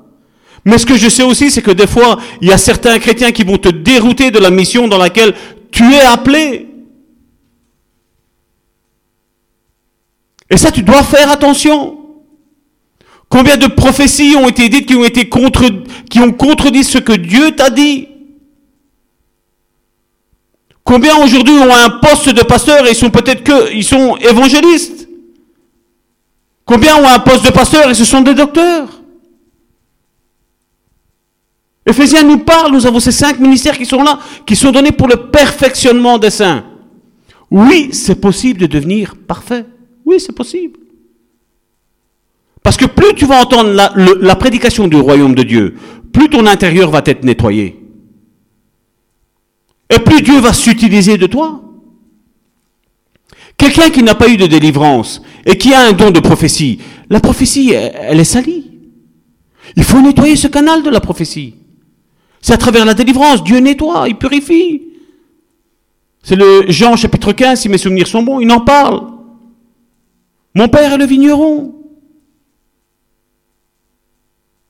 Mais 0.65 0.79
ce 0.79 0.87
que 0.87 0.97
je 0.97 1.09
sais 1.09 1.25
aussi, 1.25 1.51
c'est 1.51 1.63
que 1.63 1.73
des 1.73 1.89
fois, 1.89 2.21
il 2.41 2.49
y 2.49 2.53
a 2.53 2.59
certains 2.59 3.01
chrétiens 3.01 3.33
qui 3.33 3.43
vont 3.43 3.59
te 3.59 3.69
dérouter 3.69 4.31
de 4.31 4.39
la 4.39 4.51
mission 4.51 4.87
dans 4.87 4.99
laquelle 4.99 5.35
tu 5.73 5.93
es 5.93 6.03
appelé. 6.03 6.69
Et 10.49 10.57
ça, 10.57 10.71
tu 10.71 10.83
dois 10.83 11.03
faire 11.03 11.33
attention. 11.33 12.02
Combien 13.33 13.57
de 13.57 13.67
prophéties 13.67 14.37
ont 14.37 14.47
été 14.47 14.69
dites 14.69 14.85
qui 14.85 14.95
ont 14.95 15.07
été 15.07 15.27
contre, 15.27 15.65
qui 16.11 16.21
ont 16.21 16.33
contredit 16.33 16.85
ce 16.85 16.99
que 16.99 17.15
Dieu 17.15 17.53
t'a 17.53 17.71
dit? 17.71 18.09
Combien 20.85 21.17
aujourd'hui 21.17 21.55
ont 21.55 21.75
un 21.75 21.89
poste 21.89 22.29
de 22.29 22.43
pasteur 22.43 22.87
et 22.87 22.91
ils 22.91 22.95
sont 22.95 23.09
peut-être 23.09 23.43
que, 23.43 23.73
ils 23.73 23.85
sont 23.85 24.19
évangélistes? 24.19 25.09
Combien 26.67 26.95
ont 26.97 27.09
un 27.09 27.21
poste 27.21 27.47
de 27.47 27.51
pasteur 27.51 27.89
et 27.89 27.95
ce 27.95 28.05
sont 28.05 28.21
des 28.21 28.35
docteurs? 28.35 29.01
Éphésiens 31.87 32.25
nous 32.25 32.41
parle, 32.41 32.73
nous 32.73 32.85
avons 32.85 33.01
ces 33.01 33.13
cinq 33.13 33.41
ministères 33.41 33.79
qui 33.79 33.87
sont 33.87 34.03
là, 34.03 34.19
qui 34.45 34.57
sont 34.57 34.73
donnés 34.73 34.93
pour 34.93 35.09
le 35.09 35.31
perfectionnement 35.31 36.19
des 36.19 36.29
saints. 36.29 36.67
Oui, 37.51 37.89
c'est 37.93 38.21
possible 38.21 38.61
de 38.61 38.67
devenir 38.67 39.17
parfait. 39.17 39.65
Oui, 40.05 40.21
c'est 40.21 40.37
possible. 40.37 40.82
Parce 42.63 42.77
que 42.77 42.87
plus 42.87 43.15
tu 43.15 43.27
vas 43.27 43.43
entendre 43.43 43.71
la, 43.73 44.37
prédication 44.37 44.87
du 44.87 44.97
royaume 44.97 45.35
de 45.35 45.43
Dieu, 45.43 45.75
plus 46.13 46.29
ton 46.29 46.47
intérieur 46.47 46.91
va 46.91 47.03
être 47.05 47.25
nettoyé. 47.25 47.79
Et 49.91 49.99
plus 49.99 50.23
Dieu 50.23 50.39
va 50.39 50.53
s'utiliser 50.53 51.19
de 51.19 51.27
toi. 51.27 51.61
Quelqu'un 53.57 53.91
qui 53.91 54.03
n'a 54.03 54.15
pas 54.15 54.29
eu 54.29 54.37
de 54.37 54.47
délivrance 54.47 55.23
et 55.45 55.57
qui 55.59 55.75
a 55.75 55.87
un 55.87 55.93
don 55.93 56.11
de 56.11 56.21
prophétie, 56.21 56.81
la 57.11 57.21
prophétie, 57.21 57.73
elle 57.73 58.21
est 58.21 58.25
salie. 58.25 58.71
Il 59.77 59.85
faut 59.85 60.01
nettoyer 60.01 60.37
ce 60.37 60.49
canal 60.49 60.83
de 60.83 60.91
la 60.91 61.01
prophétie. 61.01 61.57
C'est 62.41 62.55
à 62.55 62.57
travers 62.57 62.85
la 62.85 62.95
délivrance, 62.95 63.45
Dieu 63.45 63.59
nettoie, 63.59 64.09
il 64.09 64.17
purifie. 64.17 64.83
C'est 66.23 66.37
le 66.37 66.65
Jean 66.69 66.97
chapitre 66.97 67.33
15, 67.33 67.61
si 67.61 67.69
mes 67.69 67.79
souvenirs 67.79 68.07
sont 68.07 68.23
bons, 68.23 68.41
il 68.41 68.51
en 68.51 68.61
parle. 68.61 69.03
Mon 70.55 70.69
père 70.69 70.93
est 70.93 70.99
le 70.99 71.07
vigneron. 71.07 71.82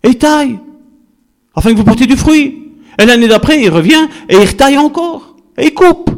Et 0.05 0.09
il 0.09 0.19
taille, 0.19 0.59
afin 1.55 1.73
que 1.73 1.77
vous 1.77 1.85
portiez 1.85 2.07
du 2.07 2.17
fruit. 2.17 2.59
Et 2.99 3.07
l'année 3.07 3.29
d'après, 3.29 3.63
il 3.63 3.71
revient 3.71 4.09
et 4.29 4.37
il 4.37 4.57
taille 4.57 4.79
encore. 4.79 5.37
Et 5.57 5.67
il 5.67 5.75
coupe. 5.75 6.11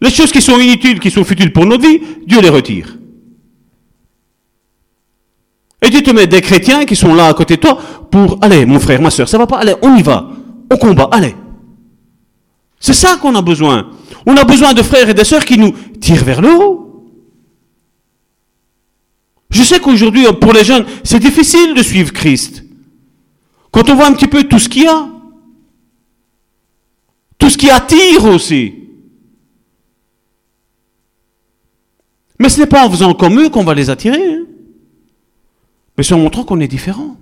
Les 0.00 0.10
choses 0.10 0.32
qui 0.32 0.42
sont 0.42 0.58
inutiles, 0.58 1.00
qui 1.00 1.10
sont 1.10 1.24
futiles 1.24 1.52
pour 1.52 1.66
notre 1.66 1.86
vie, 1.86 2.00
Dieu 2.26 2.40
les 2.40 2.48
retire. 2.48 2.96
Et 5.82 5.90
Dieu 5.90 6.02
te 6.02 6.10
met 6.10 6.26
des 6.26 6.40
chrétiens 6.40 6.84
qui 6.84 6.96
sont 6.96 7.14
là 7.14 7.28
à 7.28 7.34
côté 7.34 7.56
de 7.56 7.60
toi 7.60 7.78
pour, 8.10 8.38
allez, 8.42 8.66
mon 8.66 8.80
frère, 8.80 9.00
ma 9.00 9.10
soeur, 9.10 9.28
ça 9.28 9.38
va 9.38 9.46
pas, 9.46 9.58
allez, 9.58 9.74
on 9.82 9.94
y 9.96 10.02
va, 10.02 10.28
au 10.72 10.76
combat, 10.76 11.08
allez. 11.12 11.34
C'est 12.80 12.92
ça 12.92 13.16
qu'on 13.16 13.34
a 13.34 13.42
besoin. 13.42 13.90
On 14.26 14.36
a 14.36 14.44
besoin 14.44 14.74
de 14.74 14.82
frères 14.82 15.08
et 15.08 15.14
de 15.14 15.24
sœurs 15.24 15.44
qui 15.44 15.58
nous 15.58 15.72
tirent 16.00 16.24
vers 16.24 16.40
le 16.40 16.50
haut. 16.50 16.85
Je 19.50 19.62
sais 19.62 19.80
qu'aujourd'hui, 19.80 20.24
pour 20.40 20.52
les 20.52 20.64
jeunes, 20.64 20.86
c'est 21.04 21.20
difficile 21.20 21.74
de 21.74 21.82
suivre 21.82 22.12
Christ. 22.12 22.64
Quand 23.70 23.88
on 23.88 23.94
voit 23.94 24.06
un 24.06 24.12
petit 24.12 24.26
peu 24.26 24.42
tout 24.44 24.58
ce 24.58 24.68
qu'il 24.68 24.84
y 24.84 24.86
a, 24.86 25.08
tout 27.38 27.50
ce 27.50 27.58
qui 27.58 27.70
attire 27.70 28.24
aussi. 28.24 28.74
Mais 32.38 32.48
ce 32.48 32.60
n'est 32.60 32.66
pas 32.66 32.84
en 32.86 32.90
faisant 32.90 33.14
comme 33.14 33.40
eux 33.40 33.48
qu'on 33.48 33.64
va 33.64 33.74
les 33.74 33.88
attirer, 33.88 34.34
hein. 34.34 34.44
mais 35.96 36.04
c'est 36.04 36.14
en 36.14 36.18
montrant 36.18 36.44
qu'on 36.44 36.60
est 36.60 36.68
différent. 36.68 37.16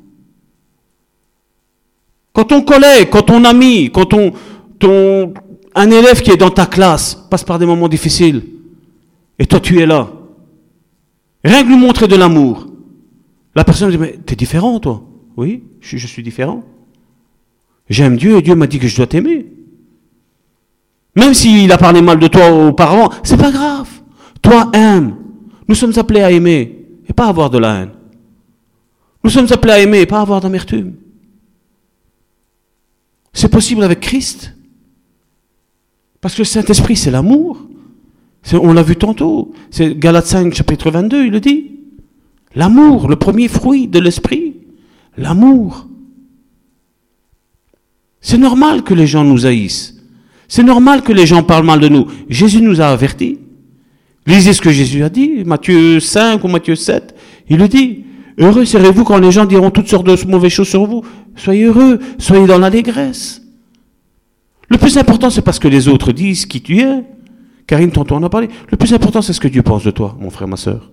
Quand 2.32 2.44
ton 2.44 2.62
collègue, 2.62 3.10
quand 3.10 3.22
ton 3.22 3.44
ami, 3.44 3.90
quand 3.92 4.06
ton, 4.06 4.32
ton, 4.80 5.34
un 5.74 5.90
élève 5.90 6.20
qui 6.20 6.32
est 6.32 6.36
dans 6.36 6.50
ta 6.50 6.66
classe 6.66 7.14
passe 7.30 7.44
par 7.44 7.60
des 7.60 7.66
moments 7.66 7.88
difficiles, 7.88 8.42
et 9.38 9.46
toi 9.46 9.60
tu 9.60 9.78
es 9.80 9.86
là, 9.86 10.10
rien 11.44 11.62
que 11.62 11.68
lui 11.68 11.76
montrer 11.76 12.08
de 12.08 12.16
l'amour, 12.16 12.66
la 13.54 13.64
personne 13.64 13.90
dit, 13.90 13.98
mais 13.98 14.18
t'es 14.24 14.36
différent 14.36 14.80
toi. 14.80 15.04
Oui, 15.36 15.64
je, 15.80 16.06
suis 16.06 16.22
différent. 16.22 16.64
J'aime 17.88 18.16
Dieu 18.16 18.36
et 18.36 18.42
Dieu 18.42 18.54
m'a 18.54 18.66
dit 18.66 18.78
que 18.78 18.88
je 18.88 18.96
dois 18.96 19.06
t'aimer. 19.06 19.46
Même 21.16 21.34
s'il 21.34 21.70
a 21.72 21.78
parlé 21.78 22.02
mal 22.02 22.18
de 22.18 22.26
toi 22.26 22.50
auparavant, 22.50 23.10
c'est 23.22 23.36
pas 23.36 23.50
grave. 23.50 23.88
Toi, 24.42 24.70
aime. 24.72 25.16
Nous 25.68 25.74
sommes 25.74 25.92
appelés 25.96 26.22
à 26.22 26.30
aimer 26.30 26.86
et 27.08 27.12
pas 27.12 27.26
avoir 27.26 27.50
de 27.50 27.58
la 27.58 27.80
haine. 27.80 27.90
Nous 29.22 29.30
sommes 29.30 29.46
appelés 29.50 29.72
à 29.72 29.80
aimer 29.80 30.00
et 30.00 30.06
pas 30.06 30.20
avoir 30.20 30.40
d'amertume. 30.40 30.94
C'est 33.32 33.48
possible 33.48 33.82
avec 33.82 34.00
Christ. 34.00 34.54
Parce 36.20 36.34
que 36.34 36.42
le 36.42 36.46
Saint-Esprit, 36.46 36.96
c'est 36.96 37.10
l'amour. 37.10 37.58
On 38.52 38.72
l'a 38.72 38.82
vu 38.82 38.96
tantôt. 38.96 39.52
C'est 39.70 39.98
Galates 39.98 40.26
5, 40.26 40.54
chapitre 40.54 40.90
22, 40.90 41.26
il 41.26 41.32
le 41.32 41.40
dit. 41.40 41.70
L'amour, 42.54 43.08
le 43.08 43.16
premier 43.16 43.48
fruit 43.48 43.88
de 43.88 43.98
l'Esprit. 43.98 44.54
L'amour. 45.16 45.88
C'est 48.20 48.38
normal 48.38 48.82
que 48.82 48.94
les 48.94 49.06
gens 49.06 49.24
nous 49.24 49.46
haïssent. 49.46 49.96
C'est 50.48 50.62
normal 50.62 51.02
que 51.02 51.12
les 51.12 51.26
gens 51.26 51.42
parlent 51.42 51.64
mal 51.64 51.80
de 51.80 51.88
nous. 51.88 52.06
Jésus 52.28 52.60
nous 52.60 52.80
a 52.80 52.86
avertis. 52.86 53.38
Lisez 54.26 54.52
ce 54.52 54.60
que 54.60 54.70
Jésus 54.70 55.02
a 55.02 55.08
dit, 55.08 55.42
Matthieu 55.44 56.00
5 56.00 56.42
ou 56.44 56.48
Matthieu 56.48 56.76
7. 56.76 57.14
Il 57.48 57.58
le 57.58 57.68
dit. 57.68 58.04
Heureux 58.38 58.64
serez-vous 58.64 59.04
quand 59.04 59.18
les 59.18 59.30
gens 59.30 59.44
diront 59.44 59.70
toutes 59.70 59.88
sortes 59.88 60.06
de 60.06 60.16
mauvaises 60.26 60.52
choses 60.52 60.68
sur 60.68 60.86
vous. 60.86 61.04
Soyez 61.36 61.64
heureux, 61.64 62.00
soyez 62.18 62.46
dans 62.46 62.58
l'allégresse. 62.58 63.42
Le 64.68 64.78
plus 64.78 64.96
important, 64.96 65.30
c'est 65.30 65.42
pas 65.42 65.52
ce 65.52 65.60
que 65.60 65.68
les 65.68 65.88
autres 65.88 66.12
disent, 66.12 66.46
qui 66.46 66.60
tu 66.60 66.80
es. 66.80 67.04
Karine, 67.66 67.90
tantôt 67.90 68.14
on 68.16 68.22
a 68.22 68.28
parlé. 68.28 68.48
Le 68.68 68.76
plus 68.76 68.92
important, 68.92 69.22
c'est 69.22 69.32
ce 69.32 69.40
que 69.40 69.48
Dieu 69.48 69.62
pense 69.62 69.84
de 69.84 69.90
toi, 69.90 70.16
mon 70.20 70.30
frère, 70.30 70.48
ma 70.48 70.56
soeur. 70.56 70.90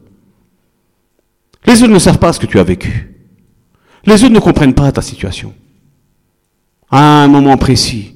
Les 1.65 1.81
autres 1.83 1.93
ne 1.93 1.99
savent 1.99 2.19
pas 2.19 2.33
ce 2.33 2.39
que 2.39 2.45
tu 2.45 2.59
as 2.59 2.63
vécu. 2.63 3.15
Les 4.05 4.23
autres 4.23 4.33
ne 4.33 4.39
comprennent 4.39 4.73
pas 4.73 4.91
ta 4.91 5.01
situation. 5.01 5.53
À 6.89 7.23
un 7.23 7.27
moment 7.27 7.57
précis. 7.57 8.15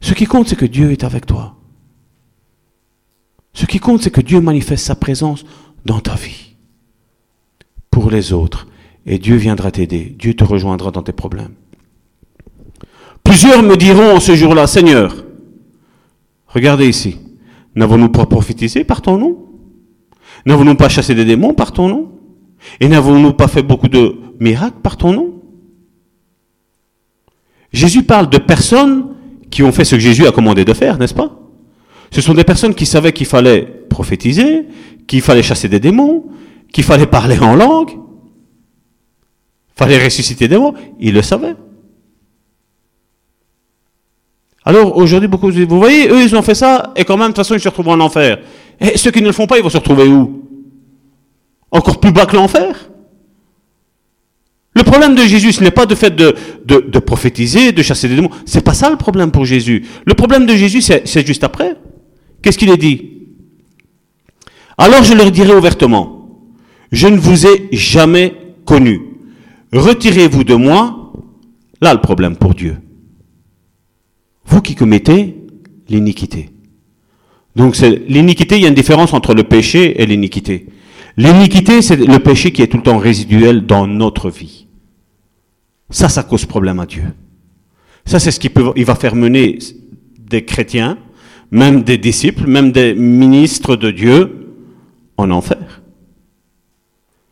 Ce 0.00 0.12
qui 0.12 0.26
compte, 0.26 0.48
c'est 0.48 0.56
que 0.56 0.66
Dieu 0.66 0.92
est 0.92 1.04
avec 1.04 1.26
toi. 1.26 1.56
Ce 3.54 3.66
qui 3.66 3.78
compte, 3.78 4.02
c'est 4.02 4.10
que 4.10 4.20
Dieu 4.20 4.40
manifeste 4.40 4.84
sa 4.84 4.96
présence 4.96 5.44
dans 5.84 6.00
ta 6.00 6.14
vie. 6.14 6.56
Pour 7.90 8.10
les 8.10 8.32
autres. 8.32 8.66
Et 9.06 9.18
Dieu 9.18 9.36
viendra 9.36 9.70
t'aider. 9.70 10.14
Dieu 10.18 10.34
te 10.34 10.44
rejoindra 10.44 10.90
dans 10.90 11.02
tes 11.02 11.12
problèmes. 11.12 11.54
Plusieurs 13.22 13.62
me 13.62 13.76
diront 13.76 14.20
ce 14.20 14.34
jour-là, 14.34 14.66
Seigneur, 14.66 15.24
regardez 16.54 16.88
ici, 16.88 17.18
n'avons-nous 17.74 18.08
pas 18.08 18.26
prophétisé 18.26 18.84
par 18.84 19.02
ton 19.02 19.18
nom 19.18 19.38
N'avons-nous 20.46 20.74
pas 20.74 20.88
chassé 20.88 21.14
des 21.14 21.24
démons 21.24 21.54
par 21.54 21.72
ton 21.72 21.88
nom 21.88 22.12
Et 22.80 22.88
n'avons-nous 22.88 23.32
pas 23.32 23.48
fait 23.48 23.62
beaucoup 23.62 23.88
de 23.88 24.16
miracles 24.40 24.80
par 24.82 24.96
ton 24.96 25.12
nom 25.12 25.30
Jésus 27.72 28.04
parle 28.04 28.30
de 28.30 28.38
personnes 28.38 29.14
qui 29.50 29.62
ont 29.62 29.72
fait 29.72 29.84
ce 29.84 29.96
que 29.96 30.00
Jésus 30.00 30.26
a 30.26 30.32
commandé 30.32 30.64
de 30.64 30.72
faire, 30.72 30.98
n'est-ce 30.98 31.14
pas? 31.14 31.40
Ce 32.10 32.20
sont 32.20 32.34
des 32.34 32.44
personnes 32.44 32.74
qui 32.74 32.86
savaient 32.86 33.12
qu'il 33.12 33.26
fallait 33.26 33.62
prophétiser, 33.90 34.66
qu'il 35.08 35.20
fallait 35.20 35.42
chasser 35.42 35.68
des 35.68 35.80
démons, 35.80 36.26
qu'il 36.72 36.84
fallait 36.84 37.06
parler 37.06 37.38
en 37.40 37.56
langue, 37.56 37.90
fallait 39.74 40.02
ressusciter 40.02 40.46
des 40.46 40.56
morts. 40.56 40.74
Ils 41.00 41.14
le 41.14 41.22
savaient. 41.22 41.56
Alors 44.64 44.96
aujourd'hui, 44.96 45.28
beaucoup 45.28 45.50
vous 45.50 45.78
voyez, 45.78 46.08
eux 46.08 46.22
ils 46.22 46.34
ont 46.34 46.42
fait 46.42 46.54
ça 46.54 46.92
et 46.96 47.04
quand 47.04 47.16
même 47.16 47.28
de 47.28 47.32
toute 47.32 47.38
façon 47.38 47.54
ils 47.54 47.60
se 47.60 47.68
retrouvent 47.68 47.88
en 47.88 48.00
enfer. 48.00 48.38
Et 48.80 48.96
ceux 48.96 49.10
qui 49.10 49.20
ne 49.20 49.26
le 49.26 49.32
font 49.32 49.46
pas, 49.46 49.58
ils 49.58 49.62
vont 49.62 49.68
se 49.68 49.76
retrouver 49.76 50.08
où? 50.08 50.42
Encore 51.70 52.00
plus 52.00 52.12
bas 52.12 52.24
que 52.24 52.36
l'enfer? 52.36 52.90
Le 54.74 54.82
problème 54.82 55.14
de 55.14 55.22
Jésus, 55.22 55.52
ce 55.52 55.62
n'est 55.62 55.70
pas 55.70 55.86
de 55.86 55.94
fait 55.94 56.10
de, 56.10 56.34
de, 56.64 56.98
prophétiser, 56.98 57.70
de 57.70 57.82
chasser 57.82 58.08
des 58.08 58.16
démons. 58.16 58.30
C'est 58.44 58.64
pas 58.64 58.74
ça 58.74 58.90
le 58.90 58.96
problème 58.96 59.30
pour 59.30 59.44
Jésus. 59.44 59.84
Le 60.04 60.14
problème 60.14 60.46
de 60.46 60.56
Jésus, 60.56 60.80
c'est 60.80 61.24
juste 61.24 61.44
après. 61.44 61.76
Qu'est-ce 62.42 62.58
qu'il 62.58 62.70
est 62.70 62.76
dit? 62.76 63.10
Alors 64.76 65.04
je 65.04 65.14
leur 65.14 65.30
dirai 65.30 65.54
ouvertement, 65.54 66.40
je 66.90 67.06
ne 67.06 67.16
vous 67.16 67.46
ai 67.46 67.68
jamais 67.70 68.34
connu. 68.64 69.00
Retirez-vous 69.72 70.42
de 70.42 70.54
moi. 70.54 71.12
Là 71.80 71.92
le 71.92 72.00
problème 72.00 72.36
pour 72.36 72.54
Dieu 72.54 72.78
vous 74.46 74.60
qui 74.60 74.74
commettez 74.74 75.36
l'iniquité. 75.88 76.50
Donc 77.56 77.76
c'est 77.76 78.02
l'iniquité, 78.08 78.56
il 78.56 78.62
y 78.62 78.64
a 78.64 78.68
une 78.68 78.74
différence 78.74 79.12
entre 79.12 79.34
le 79.34 79.44
péché 79.44 80.00
et 80.02 80.06
l'iniquité. 80.06 80.66
L'iniquité, 81.16 81.80
c'est 81.82 81.96
le 81.96 82.18
péché 82.18 82.52
qui 82.52 82.62
est 82.62 82.66
tout 82.66 82.78
le 82.78 82.82
temps 82.82 82.98
résiduel 82.98 83.66
dans 83.66 83.86
notre 83.86 84.30
vie. 84.30 84.66
Ça, 85.90 86.08
ça 86.08 86.24
cause 86.24 86.44
problème 86.44 86.80
à 86.80 86.86
Dieu. 86.86 87.04
Ça, 88.04 88.18
c'est 88.18 88.32
ce 88.32 88.40
qui 88.40 88.48
peut, 88.48 88.72
il 88.74 88.84
va 88.84 88.96
faire 88.96 89.14
mener 89.14 89.58
des 90.18 90.44
chrétiens, 90.44 90.98
même 91.50 91.82
des 91.82 91.98
disciples, 91.98 92.46
même 92.48 92.72
des 92.72 92.94
ministres 92.94 93.76
de 93.76 93.90
Dieu, 93.92 94.56
en 95.16 95.30
enfer. 95.30 95.82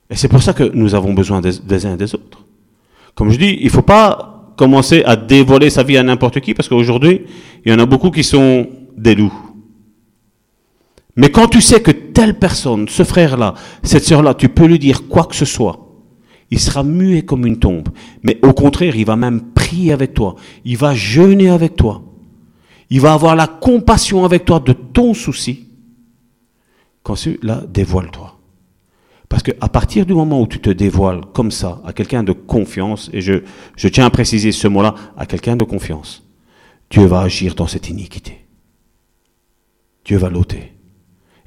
Et 0.09 0.14
c'est 0.14 0.28
pour 0.28 0.43
ça 0.43 0.52
que 0.52 0.64
nous 0.74 0.94
avons 0.94 1.12
besoin 1.12 1.40
des, 1.40 1.59
des 1.59 1.86
uns 1.86 1.94
et 1.94 1.97
des 1.97 2.14
autres. 2.14 2.44
Comme 3.14 3.30
je 3.30 3.39
dis, 3.39 3.56
il 3.60 3.66
ne 3.66 3.70
faut 3.70 3.82
pas 3.82 4.32
commencer 4.57 5.03
à 5.05 5.16
dévoiler 5.16 5.70
sa 5.70 5.83
vie 5.83 5.97
à 5.97 6.03
n'importe 6.03 6.41
qui, 6.41 6.55
parce 6.55 6.69
qu'aujourd'hui, 6.69 7.23
il 7.65 7.73
y 7.73 7.74
en 7.74 7.79
a 7.79 7.87
beaucoup 7.87 8.11
qui 8.11 8.24
sont 8.24 8.69
des 8.97 9.15
loups. 9.15 9.33
Mais 11.16 11.31
quand 11.31 11.49
tu 11.49 11.61
sais 11.61 11.83
que 11.83 11.91
telle 11.91 12.39
personne, 12.39 12.89
ce 12.89 13.05
frère-là, 13.05 13.55
cette 13.83 14.05
sœur-là, 14.05 14.35
tu 14.35 14.49
peux 14.49 14.66
lui 14.66 14.79
dire 14.79 15.09
quoi 15.09 15.24
que 15.24 15.37
ce 15.37 15.45
soit, 15.45 15.79
il 16.51 16.59
sera 16.59 16.83
muet 16.83 17.23
comme 17.23 17.47
une 17.47 17.59
tombe. 17.59 17.89
Mais 18.23 18.39
au 18.43 18.53
contraire, 18.53 18.95
il 18.97 19.07
va 19.07 19.16
même 19.16 19.41
prier 19.55 19.93
avec 19.93 20.12
toi. 20.12 20.37
Il 20.65 20.77
va 20.77 20.95
jeûner 20.95 21.49
avec 21.49 21.77
toi. 21.77 22.03
Il 22.91 23.01
va 23.01 23.15
avoir 23.15 23.37
la 23.37 23.47
compassion 23.47 24.24
avec 24.24 24.45
toi 24.45 24.61
de 24.61 24.74
ton 24.74 25.15
souci. 25.15 25.69
Quand 27.03 27.16
celui-là, 27.16 27.62
dévoile-toi. 27.73 28.32
Parce 29.33 29.43
qu'à 29.43 29.69
partir 29.71 30.05
du 30.05 30.13
moment 30.13 30.43
où 30.43 30.47
tu 30.47 30.61
te 30.61 30.69
dévoiles 30.69 31.23
comme 31.33 31.51
ça 31.51 31.81
à 31.87 31.95
quelqu'un 31.95 32.23
de 32.23 32.33
confiance, 32.33 33.09
et 33.15 33.23
je, 33.23 33.41
tiens 33.89 34.05
à 34.05 34.11
préciser 34.11 34.53
ce 34.53 34.69
mot-là, 34.69 34.95
à 35.17 35.25
quelqu'un 35.25 35.57
de 35.57 35.65
confiance, 35.65 36.23
Dieu 36.91 37.07
va 37.07 37.23
agir 37.23 37.55
dans 37.55 37.67
cette 37.67 37.89
iniquité. 37.89 38.45
Dieu 40.05 40.19
va 40.19 40.29
l'ôter. 40.29 40.75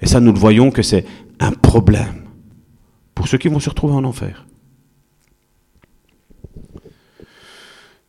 Et 0.01 0.07
ça, 0.07 0.19
nous 0.19 0.33
le 0.33 0.39
voyons 0.39 0.71
que 0.71 0.81
c'est 0.81 1.05
un 1.39 1.51
problème 1.51 2.23
pour 3.13 3.27
ceux 3.27 3.37
qui 3.37 3.49
vont 3.49 3.59
se 3.59 3.69
retrouver 3.69 3.93
en 3.93 4.03
enfer. 4.03 4.47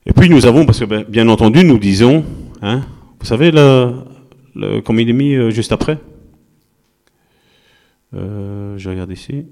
Et 0.07 0.15
puis 0.15 0.31
nous 0.31 0.47
avons, 0.47 0.65
parce 0.65 0.81
que 0.81 0.87
ben, 0.87 1.05
bien 1.07 1.29
entendu, 1.29 1.65
nous 1.65 1.79
disons, 1.79 2.25
hein, 2.63 2.81
vous 3.21 3.27
savez, 3.27 3.51
le, 3.51 4.81
comme 4.87 4.99
il 5.01 5.11
est 5.11 5.13
mis 5.13 5.35
euh, 5.35 5.51
juste 5.51 5.73
après, 5.73 5.99
euh, 8.15 8.79
je 8.79 8.89
regarde 8.89 9.13
ici. 9.13 9.45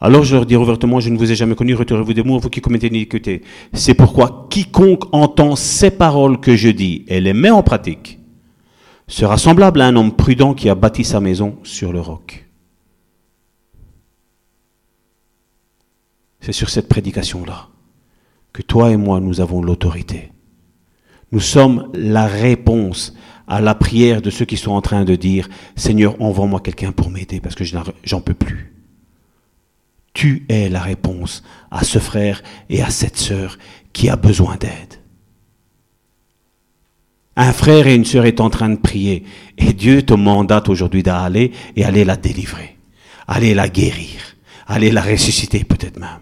Alors 0.00 0.24
je 0.24 0.34
leur 0.34 0.46
dis 0.46 0.56
ouvertement, 0.56 0.98
je 0.98 1.10
ne 1.10 1.18
vous 1.18 1.30
ai 1.30 1.34
jamais 1.34 1.54
connu, 1.54 1.74
retirez-vous 1.74 2.14
des 2.14 2.22
mots, 2.22 2.38
vous 2.38 2.48
qui 2.48 2.62
commettez 2.62 2.88
l'iniquité. 2.88 3.42
C'est 3.74 3.94
pourquoi 3.94 4.46
quiconque 4.48 5.04
entend 5.12 5.56
ces 5.56 5.90
paroles 5.90 6.40
que 6.40 6.56
je 6.56 6.70
dis 6.70 7.04
et 7.06 7.20
les 7.20 7.34
met 7.34 7.50
en 7.50 7.62
pratique 7.62 8.18
sera 9.06 9.36
semblable 9.36 9.80
à 9.80 9.86
un 9.86 9.96
homme 9.96 10.12
prudent 10.12 10.54
qui 10.54 10.68
a 10.70 10.74
bâti 10.74 11.04
sa 11.04 11.20
maison 11.20 11.58
sur 11.64 11.92
le 11.92 12.00
roc. 12.00 12.46
C'est 16.40 16.52
sur 16.52 16.70
cette 16.70 16.88
prédication-là 16.88 17.68
que 18.52 18.62
toi 18.62 18.90
et 18.90 18.96
moi, 18.96 19.20
nous 19.20 19.40
avons 19.40 19.62
l'autorité. 19.62 20.32
Nous 21.32 21.40
sommes 21.40 21.90
la 21.92 22.26
réponse 22.26 23.14
à 23.46 23.60
la 23.60 23.74
prière 23.74 24.22
de 24.22 24.30
ceux 24.30 24.44
qui 24.44 24.56
sont 24.56 24.72
en 24.72 24.80
train 24.80 25.04
de 25.04 25.14
dire, 25.14 25.48
Seigneur, 25.76 26.20
envoie-moi 26.20 26.60
quelqu'un 26.60 26.92
pour 26.92 27.10
m'aider 27.10 27.40
parce 27.40 27.54
que 27.54 27.64
j'en 27.64 28.20
peux 28.20 28.34
plus. 28.34 28.79
Tu 30.12 30.44
es 30.48 30.68
la 30.68 30.80
réponse 30.80 31.42
à 31.70 31.84
ce 31.84 31.98
frère 31.98 32.42
et 32.68 32.82
à 32.82 32.90
cette 32.90 33.16
sœur 33.16 33.58
qui 33.92 34.08
a 34.08 34.16
besoin 34.16 34.56
d'aide. 34.56 35.00
Un 37.36 37.52
frère 37.52 37.86
et 37.86 37.94
une 37.94 38.04
sœur 38.04 38.26
est 38.26 38.40
en 38.40 38.50
train 38.50 38.68
de 38.68 38.76
prier 38.76 39.24
et 39.56 39.72
Dieu 39.72 40.02
te 40.02 40.14
mandate 40.14 40.68
aujourd'hui 40.68 41.02
d'aller 41.02 41.52
et 41.76 41.84
aller 41.84 42.04
la 42.04 42.16
délivrer, 42.16 42.76
aller 43.28 43.54
la 43.54 43.68
guérir, 43.68 44.36
aller 44.66 44.90
la 44.90 45.00
ressusciter 45.00 45.64
peut-être 45.64 45.98
même. 45.98 46.20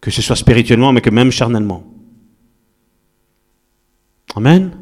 Que 0.00 0.10
ce 0.10 0.22
soit 0.22 0.36
spirituellement 0.36 0.92
mais 0.92 1.00
que 1.00 1.10
même 1.10 1.30
charnellement. 1.30 1.84
Amen. 4.34 4.76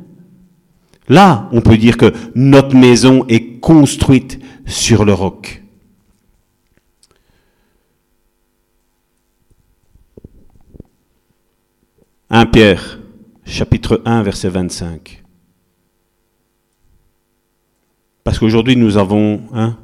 Là, 1.09 1.49
on 1.53 1.61
peut 1.61 1.77
dire 1.77 1.97
que 1.97 2.13
notre 2.35 2.75
maison 2.75 3.27
est 3.29 3.61
construite 3.61 4.41
sur 4.67 5.05
le 5.05 5.13
roc. 5.13 5.64
1 12.37 12.47
Pierre, 12.47 12.99
chapitre 13.47 14.03
1, 14.05 14.25
verset 14.25 14.49
25. 14.49 15.23
Parce 18.25 18.41
qu'aujourd'hui 18.41 18.75
nous 18.75 18.97
avons, 18.97 19.43
hein, 19.55 19.77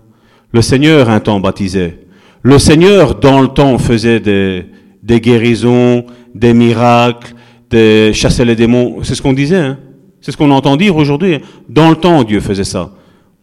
le 0.53 0.61
Seigneur 0.61 1.11
un 1.11 1.21
temps 1.21 1.39
baptisait, 1.39 2.09
Le 2.43 2.59
Seigneur, 2.59 3.15
dans 3.15 3.41
le 3.41 3.47
temps, 3.47 3.79
faisait 3.79 4.19
des, 4.19 5.21
guérisons, 5.21 6.07
des 6.35 6.53
miracles, 6.53 7.35
des 7.71 8.11
chassait 8.13 8.45
les 8.45 8.57
démons. 8.57 9.05
C'est 9.05 9.15
ce 9.15 9.23
qu'on 9.23 9.33
disait. 9.33 9.57
Hein 9.57 9.79
c'est 10.21 10.33
ce 10.33 10.37
qu'on 10.37 10.51
entend 10.51 10.77
dire 10.77 10.97
aujourd'hui. 10.97 11.37
Hein. 11.37 11.41
Dans 11.69 11.89
le 11.91 11.95
temps, 11.95 12.25
Dieu 12.25 12.41
faisait 12.41 12.65
ça. 12.65 12.91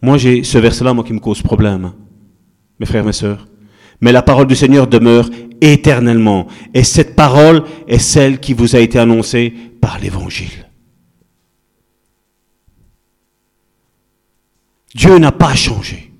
Moi, 0.02 0.18
j'ai 0.18 0.44
ce 0.44 0.58
verset-là, 0.58 0.92
moi, 0.92 1.02
qui 1.02 1.14
me 1.14 1.20
cause 1.20 1.40
problème. 1.40 1.92
Mes 2.78 2.84
frères, 2.84 3.06
mes 3.06 3.12
sœurs. 3.12 3.46
Mais 4.00 4.12
la 4.12 4.22
parole 4.22 4.46
du 4.46 4.54
Seigneur 4.54 4.86
demeure 4.86 5.28
éternellement. 5.60 6.46
Et 6.74 6.84
cette 6.84 7.16
parole 7.16 7.64
est 7.86 7.98
celle 7.98 8.38
qui 8.38 8.52
vous 8.52 8.76
a 8.76 8.80
été 8.80 8.98
annoncée 8.98 9.52
par 9.80 9.98
l'Évangile. 9.98 10.68
Dieu 14.94 15.18
n'a 15.18 15.32
pas 15.32 15.54
changé. 15.54 16.12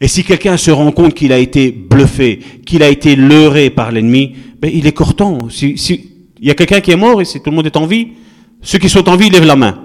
Et 0.00 0.08
si 0.08 0.24
quelqu'un 0.24 0.56
se 0.56 0.70
rend 0.70 0.92
compte 0.92 1.14
qu'il 1.14 1.32
a 1.32 1.38
été 1.38 1.70
bluffé, 1.70 2.40
qu'il 2.64 2.82
a 2.82 2.88
été 2.88 3.16
leurré 3.16 3.70
par 3.70 3.92
l'ennemi, 3.92 4.34
ben, 4.60 4.70
il 4.72 4.86
est 4.86 4.92
cortant. 4.92 5.48
Si, 5.50 5.76
si, 5.76 6.10
il 6.38 6.48
y 6.48 6.50
a 6.50 6.54
quelqu'un 6.54 6.80
qui 6.80 6.90
est 6.90 6.96
mort 6.96 7.20
et 7.20 7.24
si 7.24 7.40
tout 7.40 7.50
le 7.50 7.56
monde 7.56 7.66
est 7.66 7.76
en 7.76 7.86
vie, 7.86 8.08
ceux 8.62 8.78
qui 8.78 8.88
sont 8.88 9.08
en 9.08 9.16
vie 9.16 9.28
lèvent 9.28 9.44
la 9.44 9.56
main. 9.56 9.78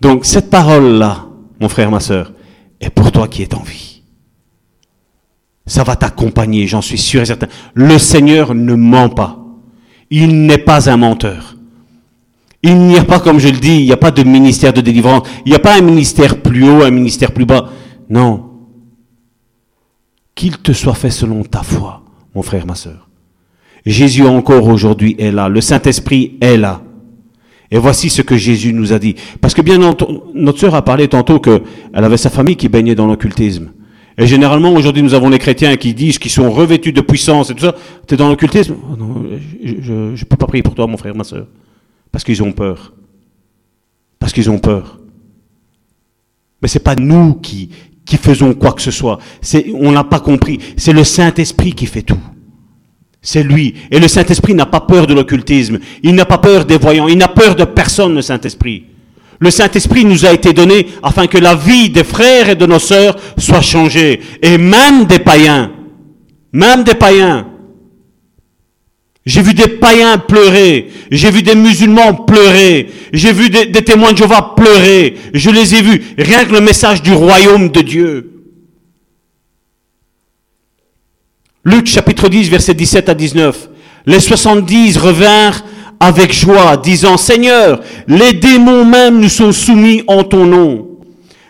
Donc 0.00 0.26
cette 0.26 0.50
parole-là, 0.50 1.26
mon 1.60 1.68
frère, 1.68 1.90
ma 1.90 2.00
soeur, 2.00 2.32
est 2.80 2.90
pour 2.90 3.10
toi 3.10 3.26
qui 3.26 3.42
es 3.42 3.54
en 3.54 3.62
vie. 3.62 3.95
Ça 5.66 5.82
va 5.82 5.96
t'accompagner, 5.96 6.66
j'en 6.66 6.80
suis 6.80 6.98
sûr 6.98 7.22
et 7.22 7.26
certain. 7.26 7.48
Le 7.74 7.98
Seigneur 7.98 8.54
ne 8.54 8.74
ment 8.74 9.08
pas. 9.08 9.44
Il 10.10 10.46
n'est 10.46 10.58
pas 10.58 10.88
un 10.88 10.96
menteur. 10.96 11.56
Il 12.62 12.78
n'y 12.78 12.96
a 12.96 13.04
pas, 13.04 13.20
comme 13.20 13.38
je 13.38 13.48
le 13.48 13.58
dis, 13.58 13.78
il 13.78 13.84
n'y 13.84 13.92
a 13.92 13.96
pas 13.96 14.10
de 14.10 14.22
ministère 14.22 14.72
de 14.72 14.80
délivrance. 14.80 15.28
Il 15.44 15.50
n'y 15.50 15.56
a 15.56 15.60
pas 15.60 15.76
un 15.76 15.82
ministère 15.82 16.40
plus 16.40 16.68
haut, 16.68 16.82
un 16.82 16.90
ministère 16.90 17.32
plus 17.32 17.44
bas. 17.44 17.70
Non. 18.08 18.44
Qu'il 20.34 20.58
te 20.58 20.72
soit 20.72 20.94
fait 20.94 21.10
selon 21.10 21.42
ta 21.42 21.62
foi, 21.62 22.02
mon 22.34 22.42
frère, 22.42 22.66
ma 22.66 22.74
soeur. 22.74 23.08
Jésus 23.84 24.26
encore 24.26 24.66
aujourd'hui 24.66 25.16
est 25.18 25.30
là. 25.30 25.48
Le 25.48 25.60
Saint-Esprit 25.60 26.36
est 26.40 26.56
là. 26.56 26.82
Et 27.70 27.78
voici 27.78 28.10
ce 28.10 28.22
que 28.22 28.36
Jésus 28.36 28.72
nous 28.72 28.92
a 28.92 28.98
dit. 28.98 29.16
Parce 29.40 29.54
que 29.54 29.62
bien 29.62 29.78
notre 29.78 30.58
sœur 30.58 30.74
a 30.74 30.82
parlé 30.82 31.08
tantôt 31.08 31.40
qu'elle 31.40 31.62
avait 31.92 32.16
sa 32.16 32.30
famille 32.30 32.56
qui 32.56 32.68
baignait 32.68 32.94
dans 32.94 33.06
l'occultisme. 33.06 33.70
Et 34.18 34.26
généralement, 34.26 34.72
aujourd'hui, 34.72 35.02
nous 35.02 35.14
avons 35.14 35.28
les 35.28 35.38
chrétiens 35.38 35.76
qui 35.76 35.92
disent 35.92 36.18
qu'ils 36.18 36.30
sont 36.30 36.50
revêtus 36.50 36.92
de 36.92 37.02
puissance 37.02 37.50
et 37.50 37.54
tout 37.54 37.64
ça. 37.64 37.74
Tu 38.06 38.14
es 38.14 38.16
dans 38.16 38.28
l'occultisme? 38.28 38.74
Oh 38.90 38.96
je 39.62 39.92
ne 39.92 40.24
peux 40.24 40.36
pas 40.36 40.46
prier 40.46 40.62
pour 40.62 40.74
toi, 40.74 40.86
mon 40.86 40.96
frère, 40.96 41.14
ma 41.14 41.24
soeur. 41.24 41.46
Parce 42.10 42.24
qu'ils 42.24 42.42
ont 42.42 42.52
peur. 42.52 42.94
Parce 44.18 44.32
qu'ils 44.32 44.48
ont 44.48 44.58
peur. 44.58 44.98
Mais 46.62 46.68
c'est 46.68 46.78
pas 46.78 46.94
nous 46.94 47.34
qui, 47.34 47.68
qui 48.06 48.16
faisons 48.16 48.54
quoi 48.54 48.72
que 48.72 48.80
ce 48.80 48.90
soit. 48.90 49.18
On 49.74 49.92
n'a 49.92 50.04
pas 50.04 50.20
compris. 50.20 50.58
C'est 50.78 50.94
le 50.94 51.04
Saint-Esprit 51.04 51.74
qui 51.74 51.84
fait 51.84 52.02
tout. 52.02 52.20
C'est 53.20 53.42
lui. 53.42 53.74
Et 53.90 54.00
le 54.00 54.08
Saint-Esprit 54.08 54.54
n'a 54.54 54.66
pas 54.66 54.80
peur 54.80 55.06
de 55.06 55.12
l'occultisme. 55.12 55.78
Il 56.02 56.14
n'a 56.14 56.24
pas 56.24 56.38
peur 56.38 56.64
des 56.64 56.78
voyants. 56.78 57.08
Il 57.08 57.18
n'a 57.18 57.28
peur 57.28 57.54
de 57.54 57.64
personne, 57.64 58.14
le 58.14 58.22
Saint-Esprit. 58.22 58.86
Le 59.38 59.50
Saint-Esprit 59.50 60.04
nous 60.04 60.24
a 60.24 60.32
été 60.32 60.52
donné 60.52 60.86
afin 61.02 61.26
que 61.26 61.38
la 61.38 61.54
vie 61.54 61.90
des 61.90 62.04
frères 62.04 62.48
et 62.48 62.54
de 62.54 62.66
nos 62.66 62.78
sœurs 62.78 63.16
soit 63.36 63.60
changée. 63.60 64.20
Et 64.42 64.56
même 64.56 65.04
des 65.04 65.18
païens. 65.18 65.72
Même 66.52 66.84
des 66.84 66.94
païens. 66.94 67.46
J'ai 69.26 69.42
vu 69.42 69.54
des 69.54 69.66
païens 69.66 70.18
pleurer. 70.18 70.88
J'ai 71.10 71.30
vu 71.30 71.42
des 71.42 71.56
musulmans 71.56 72.14
pleurer. 72.14 72.88
J'ai 73.12 73.32
vu 73.32 73.50
des, 73.50 73.72
témoins 73.72 74.12
de 74.12 74.18
Jéhovah 74.18 74.54
pleurer. 74.56 75.16
Je 75.34 75.50
les 75.50 75.74
ai 75.74 75.82
vus. 75.82 76.00
Rien 76.16 76.44
que 76.44 76.52
le 76.52 76.60
message 76.60 77.02
du 77.02 77.12
royaume 77.12 77.70
de 77.70 77.80
Dieu. 77.80 78.32
Luc 81.64 81.88
chapitre 81.88 82.28
10, 82.28 82.48
verset 82.48 82.74
17 82.74 83.08
à 83.08 83.14
19. 83.14 83.68
Les 84.06 84.20
70 84.20 84.96
revinrent 84.98 85.64
avec 86.00 86.32
joie, 86.32 86.76
disant, 86.76 87.16
Seigneur, 87.16 87.80
les 88.06 88.32
démons 88.32 88.84
même 88.84 89.20
nous 89.20 89.28
sont 89.28 89.52
soumis 89.52 90.02
en 90.06 90.24
ton 90.24 90.46
nom. 90.46 90.86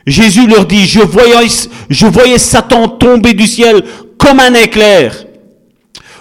Jésus 0.07 0.47
leur 0.47 0.67
dit, 0.67 0.87
je 0.87 1.01
voyais, 1.01 1.49
je 1.91 2.07
voyais 2.07 2.39
Satan 2.39 2.89
tomber 2.89 3.33
du 3.33 3.47
ciel 3.47 3.83
comme 4.19 4.41
un 4.41 4.55
éclair. 4.55 5.25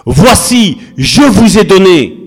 Voici, 0.06 0.78
je 0.98 1.22
vous 1.22 1.58
ai 1.58 1.64
donné. 1.64 2.18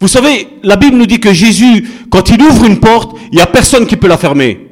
Vous 0.00 0.08
savez, 0.08 0.48
la 0.62 0.76
Bible 0.76 0.96
nous 0.96 1.06
dit 1.06 1.20
que 1.20 1.32
Jésus, 1.32 1.86
quand 2.10 2.30
il 2.30 2.40
ouvre 2.42 2.64
une 2.64 2.80
porte, 2.80 3.18
il 3.30 3.36
n'y 3.36 3.42
a 3.42 3.46
personne 3.46 3.86
qui 3.86 3.96
peut 3.96 4.08
la 4.08 4.16
fermer. 4.16 4.66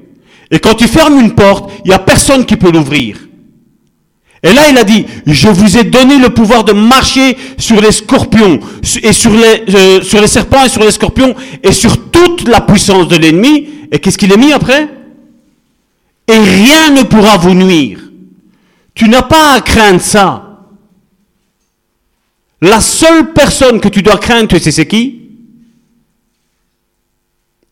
Et 0.51 0.59
quand 0.59 0.81
il 0.81 0.89
ferme 0.89 1.21
une 1.21 1.35
porte, 1.35 1.71
il 1.85 1.89
n'y 1.89 1.95
a 1.95 1.99
personne 1.99 2.47
qui 2.47 2.57
peut 2.57 2.71
l'ouvrir. 2.71 3.28
Et 4.43 4.53
là, 4.53 4.69
il 4.71 4.79
a 4.79 4.85
dit, 4.85 5.05
je 5.27 5.49
vous 5.49 5.79
ai 5.79 5.85
donné 5.85 6.19
le 6.19 6.31
pouvoir 6.31 6.63
de 6.65 6.73
marcher 6.73 7.37
sur 7.59 7.81
les 7.81 7.91
scorpions, 7.91 8.61
et 9.03 9.13
sur 9.13 9.33
les, 9.33 9.75
euh, 9.75 10.03
sur 10.03 10.21
les 10.21 10.29
serpents 10.29 10.65
et 10.65 10.69
sur 10.69 10.83
les 10.83 10.93
scorpions, 10.93 11.35
et 11.63 11.73
sur 11.73 12.11
toute 12.11 12.47
la 12.47 12.61
puissance 12.61 13.09
de 13.09 13.17
l'ennemi. 13.17 13.69
Et 13.91 13.99
qu'est-ce 13.99 14.19
qu'il 14.19 14.33
a 14.33 14.37
mis 14.37 14.53
après? 14.53 14.89
Et 16.29 16.39
rien 16.39 16.91
ne 16.91 17.03
pourra 17.03 17.37
vous 17.37 17.55
nuire. 17.55 18.01
Tu 18.95 19.09
n'as 19.09 19.23
pas 19.23 19.55
à 19.55 19.61
craindre 19.61 20.01
ça. 20.01 20.45
La 22.61 22.81
seule 22.81 23.33
personne 23.33 23.81
que 23.81 23.89
tu 23.89 24.03
dois 24.03 24.19
craindre, 24.19 24.49
tu 24.49 24.59
sais 24.59 24.73
c'est 24.73 24.87
qui? 24.87 25.21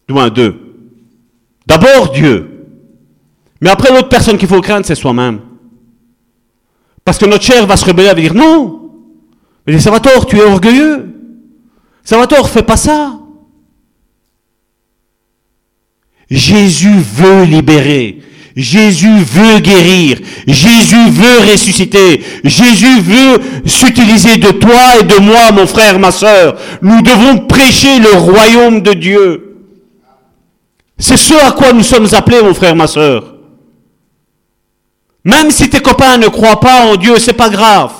Loin 0.08 0.30
deux. 0.30 0.56
D'abord 1.66 2.12
Dieu. 2.12 2.66
Mais 3.60 3.70
après 3.70 3.92
l'autre 3.92 4.08
personne 4.08 4.38
qu'il 4.38 4.48
faut 4.48 4.60
craindre, 4.60 4.86
c'est 4.86 4.94
soi-même. 4.94 5.40
Parce 7.06 7.18
que 7.18 7.24
notre 7.24 7.44
chair 7.44 7.64
va 7.68 7.76
se 7.76 7.84
rebeller, 7.84 8.08
va 8.08 8.14
dire 8.14 8.34
non. 8.34 8.90
Mais 9.64 9.78
Salvatore, 9.78 10.26
tu 10.26 10.38
es 10.38 10.42
orgueilleux. 10.42 11.06
Salvatore, 12.02 12.50
fais 12.50 12.64
pas 12.64 12.76
ça. 12.76 13.16
Jésus 16.28 16.98
veut 16.98 17.44
libérer. 17.44 18.18
Jésus 18.56 19.18
veut 19.20 19.60
guérir. 19.60 20.18
Jésus 20.48 21.10
veut 21.10 21.52
ressusciter. 21.52 22.24
Jésus 22.42 23.00
veut 23.00 23.40
s'utiliser 23.66 24.38
de 24.38 24.50
toi 24.50 24.98
et 25.00 25.04
de 25.04 25.20
moi, 25.20 25.52
mon 25.52 25.68
frère, 25.68 26.00
ma 26.00 26.10
soeur. 26.10 26.56
Nous 26.82 27.02
devons 27.02 27.46
prêcher 27.46 28.00
le 28.00 28.18
royaume 28.18 28.80
de 28.80 28.94
Dieu. 28.94 29.56
C'est 30.98 31.16
ce 31.16 31.34
à 31.34 31.52
quoi 31.52 31.72
nous 31.72 31.84
sommes 31.84 32.08
appelés, 32.12 32.42
mon 32.42 32.54
frère, 32.54 32.74
ma 32.74 32.88
soeur. 32.88 33.35
Même 35.26 35.50
si 35.50 35.68
tes 35.68 35.80
copains 35.80 36.18
ne 36.18 36.28
croient 36.28 36.60
pas 36.60 36.86
en 36.86 36.94
Dieu, 36.94 37.18
c'est 37.18 37.32
pas 37.32 37.48
grave. 37.48 37.92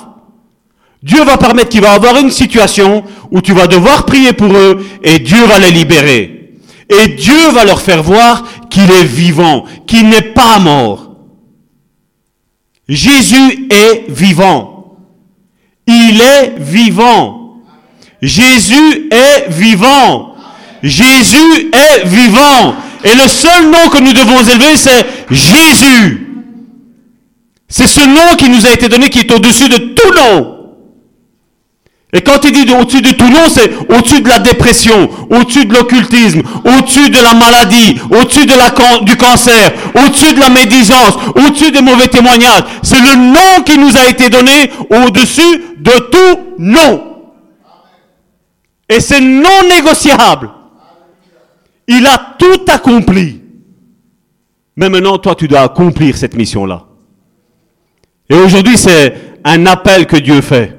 Dieu 1.03 1.25
va 1.25 1.35
permettre 1.35 1.67
qu'il 1.67 1.81
va 1.81 1.91
avoir 1.91 2.15
une 2.15 2.31
situation 2.31 3.03
où 3.31 3.41
tu 3.41 3.51
vas 3.51 3.67
devoir 3.67 4.05
prier 4.05 4.31
pour 4.31 4.55
eux 4.55 4.85
et 5.03 5.19
Dieu 5.19 5.45
va 5.45 5.59
les 5.59 5.71
libérer. 5.71 6.53
Et 6.89 7.09
Dieu 7.09 7.49
va 7.53 7.65
leur 7.65 7.81
faire 7.81 8.01
voir 8.01 8.45
qu'il 8.69 8.89
est 8.89 9.03
vivant, 9.03 9.65
qu'il 9.85 10.07
n'est 10.07 10.21
pas 10.21 10.57
mort. 10.59 11.15
Jésus 12.87 13.67
est 13.69 14.05
vivant. 14.07 14.95
Il 15.85 16.21
est 16.21 16.55
vivant. 16.57 17.57
Jésus 18.21 19.09
est 19.11 19.49
vivant. 19.49 20.33
Jésus 20.81 21.71
est 21.73 22.05
vivant. 22.05 22.75
Et 23.03 23.13
le 23.15 23.27
seul 23.27 23.69
nom 23.69 23.89
que 23.91 23.99
nous 23.99 24.13
devons 24.13 24.39
élever, 24.39 24.77
c'est 24.77 25.05
Jésus. 25.29 26.26
C'est 27.67 27.87
ce 27.87 28.05
nom 28.07 28.35
qui 28.37 28.49
nous 28.49 28.65
a 28.65 28.71
été 28.71 28.87
donné 28.87 29.09
qui 29.09 29.19
est 29.19 29.31
au-dessus 29.31 29.67
de 29.69 29.77
tout 29.77 30.13
nom. 30.13 30.53
Et 32.13 32.21
quand 32.21 32.39
il 32.45 32.53
dit 32.53 32.73
au-dessus 32.73 33.01
de 33.01 33.11
tout 33.11 33.27
nom, 33.27 33.49
c'est 33.49 33.69
au-dessus 33.93 34.21
de 34.21 34.29
la 34.29 34.39
dépression, 34.39 35.09
au-dessus 35.29 35.65
de 35.65 35.73
l'occultisme, 35.73 36.41
au-dessus 36.63 37.09
de 37.09 37.19
la 37.19 37.33
maladie, 37.33 37.99
au-dessus 38.09 38.45
de 38.45 38.53
la 38.53 38.71
du 39.01 39.17
cancer, 39.17 39.73
au-dessus 39.93 40.33
de 40.33 40.39
la 40.39 40.49
médisance, 40.49 41.17
au-dessus 41.35 41.71
des 41.71 41.81
mauvais 41.81 42.07
témoignages. 42.07 42.63
C'est 42.81 43.01
le 43.01 43.15
nom 43.15 43.63
qui 43.65 43.77
nous 43.77 43.97
a 43.97 44.07
été 44.07 44.29
donné 44.29 44.71
au-dessus 44.89 45.75
de 45.79 45.91
tout 46.09 46.39
nom. 46.59 47.17
Et 48.87 49.01
c'est 49.01 49.19
non 49.19 49.67
négociable. 49.69 50.49
Il 51.89 52.07
a 52.07 52.35
tout 52.39 52.65
accompli. 52.69 53.41
Mais 54.77 54.89
maintenant, 54.89 55.17
toi, 55.17 55.35
tu 55.35 55.49
dois 55.49 55.61
accomplir 55.61 56.15
cette 56.15 56.35
mission-là. 56.35 56.85
Et 58.29 58.35
aujourd'hui, 58.35 58.77
c'est 58.77 59.13
un 59.43 59.65
appel 59.65 60.05
que 60.05 60.17
Dieu 60.17 60.41
fait. 60.41 60.77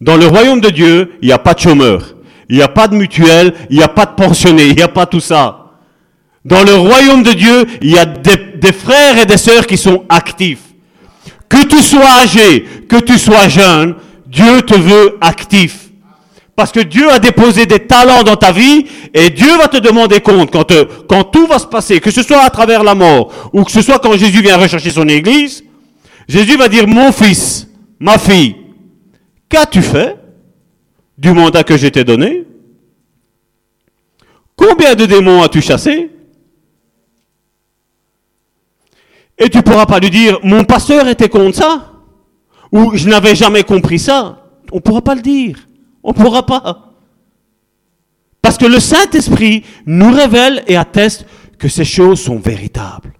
Dans 0.00 0.16
le 0.16 0.26
royaume 0.26 0.60
de 0.60 0.70
Dieu, 0.70 1.12
il 1.22 1.26
n'y 1.26 1.32
a 1.32 1.38
pas 1.38 1.54
de 1.54 1.60
chômeurs, 1.60 2.16
il 2.48 2.56
n'y 2.56 2.62
a 2.62 2.68
pas 2.68 2.88
de 2.88 2.96
mutuelle, 2.96 3.54
il 3.70 3.76
n'y 3.76 3.84
a 3.84 3.88
pas 3.88 4.06
de 4.06 4.14
pensionnés, 4.14 4.66
il 4.66 4.76
n'y 4.76 4.82
a 4.82 4.88
pas 4.88 5.06
tout 5.06 5.20
ça. 5.20 5.62
Dans 6.44 6.64
le 6.64 6.74
royaume 6.74 7.22
de 7.22 7.32
Dieu, 7.32 7.66
il 7.82 7.92
y 7.92 7.98
a 7.98 8.04
des, 8.04 8.72
frères 8.72 9.16
et 9.18 9.26
des 9.26 9.36
sœurs 9.36 9.66
qui 9.66 9.76
sont 9.76 10.04
actifs. 10.08 10.62
Que 11.48 11.64
tu 11.66 11.78
sois 11.80 12.20
âgé, 12.22 12.64
que 12.88 12.96
tu 12.96 13.16
sois 13.16 13.46
jeune, 13.46 13.94
Dieu 14.26 14.62
te 14.62 14.74
veut 14.74 15.18
actif. 15.20 15.90
Parce 16.56 16.72
que 16.72 16.80
Dieu 16.80 17.08
a 17.10 17.18
déposé 17.18 17.66
des 17.66 17.80
talents 17.80 18.24
dans 18.24 18.36
ta 18.36 18.50
vie 18.50 18.86
et 19.14 19.30
Dieu 19.30 19.56
va 19.56 19.68
te 19.68 19.76
demander 19.76 20.20
compte 20.20 20.50
quand, 20.50 20.70
euh, 20.72 20.84
quand 21.08 21.24
tout 21.24 21.46
va 21.46 21.58
se 21.58 21.66
passer, 21.66 22.00
que 22.00 22.10
ce 22.10 22.22
soit 22.22 22.40
à 22.42 22.50
travers 22.50 22.82
la 22.82 22.94
mort 22.94 23.50
ou 23.52 23.62
que 23.62 23.70
ce 23.70 23.80
soit 23.82 23.98
quand 24.00 24.16
Jésus 24.16 24.42
vient 24.42 24.56
rechercher 24.56 24.90
son 24.90 25.08
église. 25.08 25.64
Jésus 26.28 26.56
va 26.56 26.68
dire, 26.68 26.86
mon 26.86 27.12
fils, 27.12 27.68
ma 27.98 28.18
fille, 28.18 28.56
qu'as-tu 29.48 29.82
fait 29.82 30.16
du 31.18 31.32
mandat 31.32 31.64
que 31.64 31.76
je 31.76 31.88
t'ai 31.88 32.04
donné? 32.04 32.46
Combien 34.56 34.94
de 34.94 35.06
démons 35.06 35.42
as-tu 35.42 35.60
chassé? 35.60 36.10
Et 39.38 39.48
tu 39.50 39.62
pourras 39.62 39.86
pas 39.86 39.98
lui 39.98 40.10
dire, 40.10 40.38
mon 40.42 40.64
pasteur 40.64 41.08
était 41.08 41.28
contre 41.28 41.56
ça, 41.56 41.92
ou 42.70 42.96
je 42.96 43.08
n'avais 43.08 43.34
jamais 43.34 43.64
compris 43.64 43.98
ça. 43.98 44.46
On 44.70 44.76
ne 44.76 44.80
pourra 44.80 45.02
pas 45.02 45.14
le 45.14 45.22
dire. 45.22 45.58
On 46.02 46.10
ne 46.10 46.14
pourra 46.14 46.46
pas. 46.46 46.92
Parce 48.40 48.56
que 48.58 48.66
le 48.66 48.80
Saint-Esprit 48.80 49.64
nous 49.86 50.12
révèle 50.12 50.64
et 50.66 50.76
atteste 50.76 51.26
que 51.58 51.68
ces 51.68 51.84
choses 51.84 52.20
sont 52.20 52.38
véritables. 52.38 53.12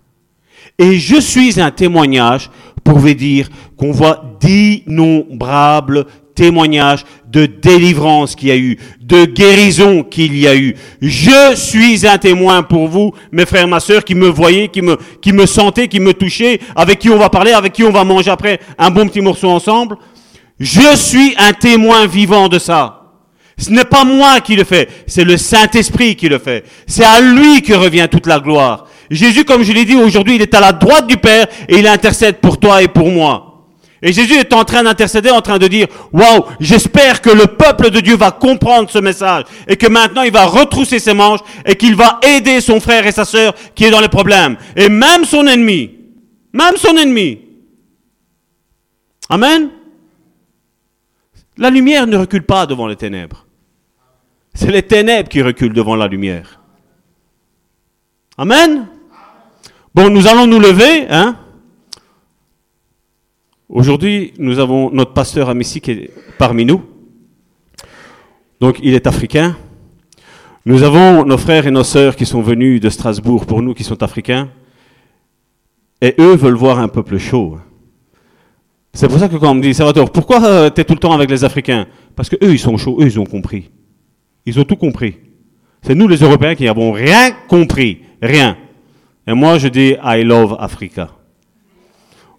Et 0.79 0.99
je 0.99 1.20
suis 1.20 1.61
un 1.61 1.70
témoignage 1.70 2.51
pour 2.93 2.98
vous 2.98 3.14
dire 3.14 3.48
qu'on 3.78 3.90
voit 3.90 4.23
d'innombrables 4.39 6.05
témoignages 6.35 7.06
de 7.27 7.47
délivrance 7.47 8.35
qu'il 8.35 8.48
y 8.48 8.51
a 8.51 8.56
eu, 8.59 8.78
de 9.01 9.24
guérison 9.24 10.02
qu'il 10.02 10.36
y 10.36 10.47
a 10.47 10.55
eu. 10.55 10.77
Je 11.01 11.55
suis 11.55 12.06
un 12.06 12.19
témoin 12.19 12.62
pour 12.62 12.89
vous, 12.89 13.14
mes 13.31 13.47
frères, 13.47 13.66
ma 13.66 13.81
soeur, 13.81 14.05
qui 14.05 14.14
me 14.14 14.28
voyaient, 14.28 14.69
qui 14.69 14.82
me, 14.82 14.98
qui 15.23 15.32
me 15.32 15.47
sentaient, 15.47 15.89
qui 15.89 16.01
me 16.01 16.12
touchaient, 16.12 16.60
avec 16.77 16.98
qui 16.98 17.09
on 17.09 17.16
va 17.16 17.31
parler, 17.31 17.52
avec 17.52 17.73
qui 17.73 17.82
on 17.82 17.93
va 17.93 18.05
manger 18.05 18.31
après 18.31 18.60
un 18.77 18.90
bon 18.90 19.09
petit 19.09 19.23
morceau 19.23 19.48
ensemble. 19.48 19.97
Je 20.60 20.94
suis 20.94 21.35
un 21.39 21.55
témoin 21.55 22.06
vivant 22.06 22.51
de 22.51 22.59
ça. 22.59 23.05
Ce 23.56 23.70
n'est 23.70 23.86
pas 23.86 24.05
moi 24.05 24.40
qui 24.40 24.55
le 24.55 24.64
fais, 24.64 24.86
c'est 25.06 25.24
le 25.24 25.39
Saint-Esprit 25.39 26.14
qui 26.14 26.28
le 26.28 26.39
fait. 26.39 26.64
C'est 26.86 27.05
à 27.05 27.23
lui 27.23 27.62
que 27.62 27.73
revient 27.73 28.09
toute 28.10 28.27
la 28.27 28.39
gloire. 28.39 28.86
Jésus, 29.12 29.44
comme 29.44 29.62
je 29.62 29.72
l'ai 29.72 29.84
dit 29.84 29.94
aujourd'hui, 29.94 30.36
il 30.36 30.43
est 30.43 30.55
à 30.55 30.60
la 30.60 30.72
droite 30.72 31.06
du 31.06 31.18
Père 31.18 31.47
et 31.68 31.78
il 31.78 31.86
intercède 31.86 32.40
pour 32.40 32.59
toi 32.59 32.82
et 32.82 32.89
pour 32.89 33.10
moi. 33.10 33.66
Et 34.01 34.12
Jésus 34.12 34.34
est 34.34 34.52
en 34.55 34.64
train 34.64 34.82
d'intercéder, 34.82 35.30
en 35.30 35.43
train 35.43 35.59
de 35.59 35.68
dire, 35.68 35.86
waouh, 36.12 36.44
j'espère 36.59 37.20
que 37.20 37.30
le 37.30 37.47
peuple 37.47 37.90
de 37.90 38.01
Dieu 38.01 38.16
va 38.16 38.30
comprendre 38.30 38.90
ce 38.90 38.98
message 38.98 39.44
et 39.68 39.76
que 39.76 39.86
maintenant 39.86 40.22
il 40.22 40.32
va 40.32 40.47
retrousser 40.47 40.98
ses 40.98 41.12
manches 41.12 41.40
et 41.66 41.76
qu'il 41.76 41.94
va 41.94 42.18
aider 42.22 42.60
son 42.60 42.80
frère 42.80 43.06
et 43.06 43.12
sa 43.12 43.24
sœur 43.26 43.55
qui 43.74 43.84
est 43.84 43.90
dans 43.90 44.01
les 44.01 44.09
problèmes. 44.09 44.56
Et 44.74 44.89
même 44.89 45.24
son 45.24 45.47
ennemi, 45.47 45.90
même 46.52 46.76
son 46.76 46.97
ennemi. 46.97 47.39
Amen. 49.28 49.68
La 51.59 51.68
lumière 51.68 52.06
ne 52.06 52.16
recule 52.16 52.44
pas 52.44 52.64
devant 52.66 52.86
les 52.86 52.97
ténèbres. 52.97 53.47
C'est 54.55 54.70
les 54.70 54.82
ténèbres 54.82 55.28
qui 55.28 55.43
reculent 55.43 55.74
devant 55.74 55.97
la 55.97 56.09
lumière. 56.09 56.60
Amen. 58.39 58.89
Bon, 59.94 60.09
nous 60.09 60.27
allons 60.27 60.47
nous 60.47 60.59
lever, 60.59 61.06
hein. 61.10 61.36
Aujourd'hui, 63.69 64.32
nous 64.39 64.59
avons 64.59 64.90
notre 64.90 65.12
pasteur 65.12 65.51
Amissi 65.51 65.82
qui 65.82 65.90
est 65.90 66.10
parmi 66.39 66.64
nous. 66.64 66.82
Donc, 68.59 68.78
il 68.82 68.94
est 68.94 69.06
africain. 69.06 69.55
Nous 70.64 70.82
avons 70.82 71.27
nos 71.27 71.36
frères 71.36 71.66
et 71.66 71.70
nos 71.70 71.85
sœurs 71.85 72.16
qui 72.16 72.24
sont 72.24 72.40
venus 72.40 72.81
de 72.81 72.89
Strasbourg 72.89 73.44
pour 73.44 73.60
nous, 73.60 73.74
qui 73.74 73.85
sont 73.85 74.02
africains. 74.02 74.48
Et 76.01 76.14
eux 76.19 76.36
veulent 76.36 76.55
voir 76.55 76.78
un 76.78 76.89
peuple 76.89 77.19
chaud. 77.19 77.59
C'est 78.94 79.09
pour 79.09 79.19
ça 79.19 79.28
que 79.28 79.36
quand 79.36 79.51
on 79.51 79.55
me 79.55 79.62
dit, 79.62 79.74
Salvatore, 79.74 80.10
pourquoi 80.10 80.43
euh, 80.43 80.70
tu 80.70 80.81
es 80.81 80.85
tout 80.85 80.94
le 80.94 81.01
temps 81.01 81.12
avec 81.12 81.28
les 81.28 81.44
Africains? 81.44 81.86
Parce 82.16 82.31
que 82.31 82.36
eux, 82.43 82.52
ils 82.52 82.59
sont 82.59 82.78
chauds, 82.78 82.97
eux, 82.98 83.06
ils 83.06 83.20
ont 83.20 83.27
compris. 83.27 83.70
Ils 84.47 84.59
ont 84.59 84.64
tout 84.64 84.77
compris. 84.77 85.16
C'est 85.82 85.94
nous, 85.94 86.09
les 86.09 86.19
Européens, 86.19 86.55
qui 86.55 86.64
n'avons 86.64 86.93
rien 86.93 87.32
compris. 87.47 88.01
Rien. 88.23 88.56
Et 89.27 89.32
moi, 89.32 89.59
je 89.59 89.69
dis, 89.69 89.97
I 90.03 90.23
love 90.24 90.57
Africa. 90.59 91.09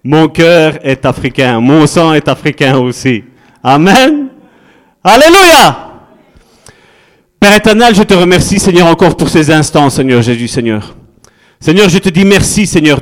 Mon 0.03 0.27
cœur 0.27 0.79
est 0.85 1.05
africain. 1.05 1.59
Mon 1.61 1.87
sang 1.87 2.13
est 2.13 2.27
africain 2.27 2.77
aussi. 2.77 3.23
Amen. 3.63 4.27
Alléluia. 5.03 5.91
Père 7.39 7.55
éternel, 7.55 7.95
je 7.95 8.03
te 8.03 8.13
remercie, 8.13 8.59
Seigneur, 8.59 8.87
encore 8.87 9.15
pour 9.15 9.29
ces 9.29 9.49
instants, 9.51 9.89
Seigneur 9.89 10.21
Jésus, 10.21 10.47
Seigneur. 10.47 10.95
Seigneur, 11.59 11.87
je 11.87 11.97
te 11.97 12.09
dis 12.09 12.25
merci, 12.25 12.67
Seigneur, 12.67 13.01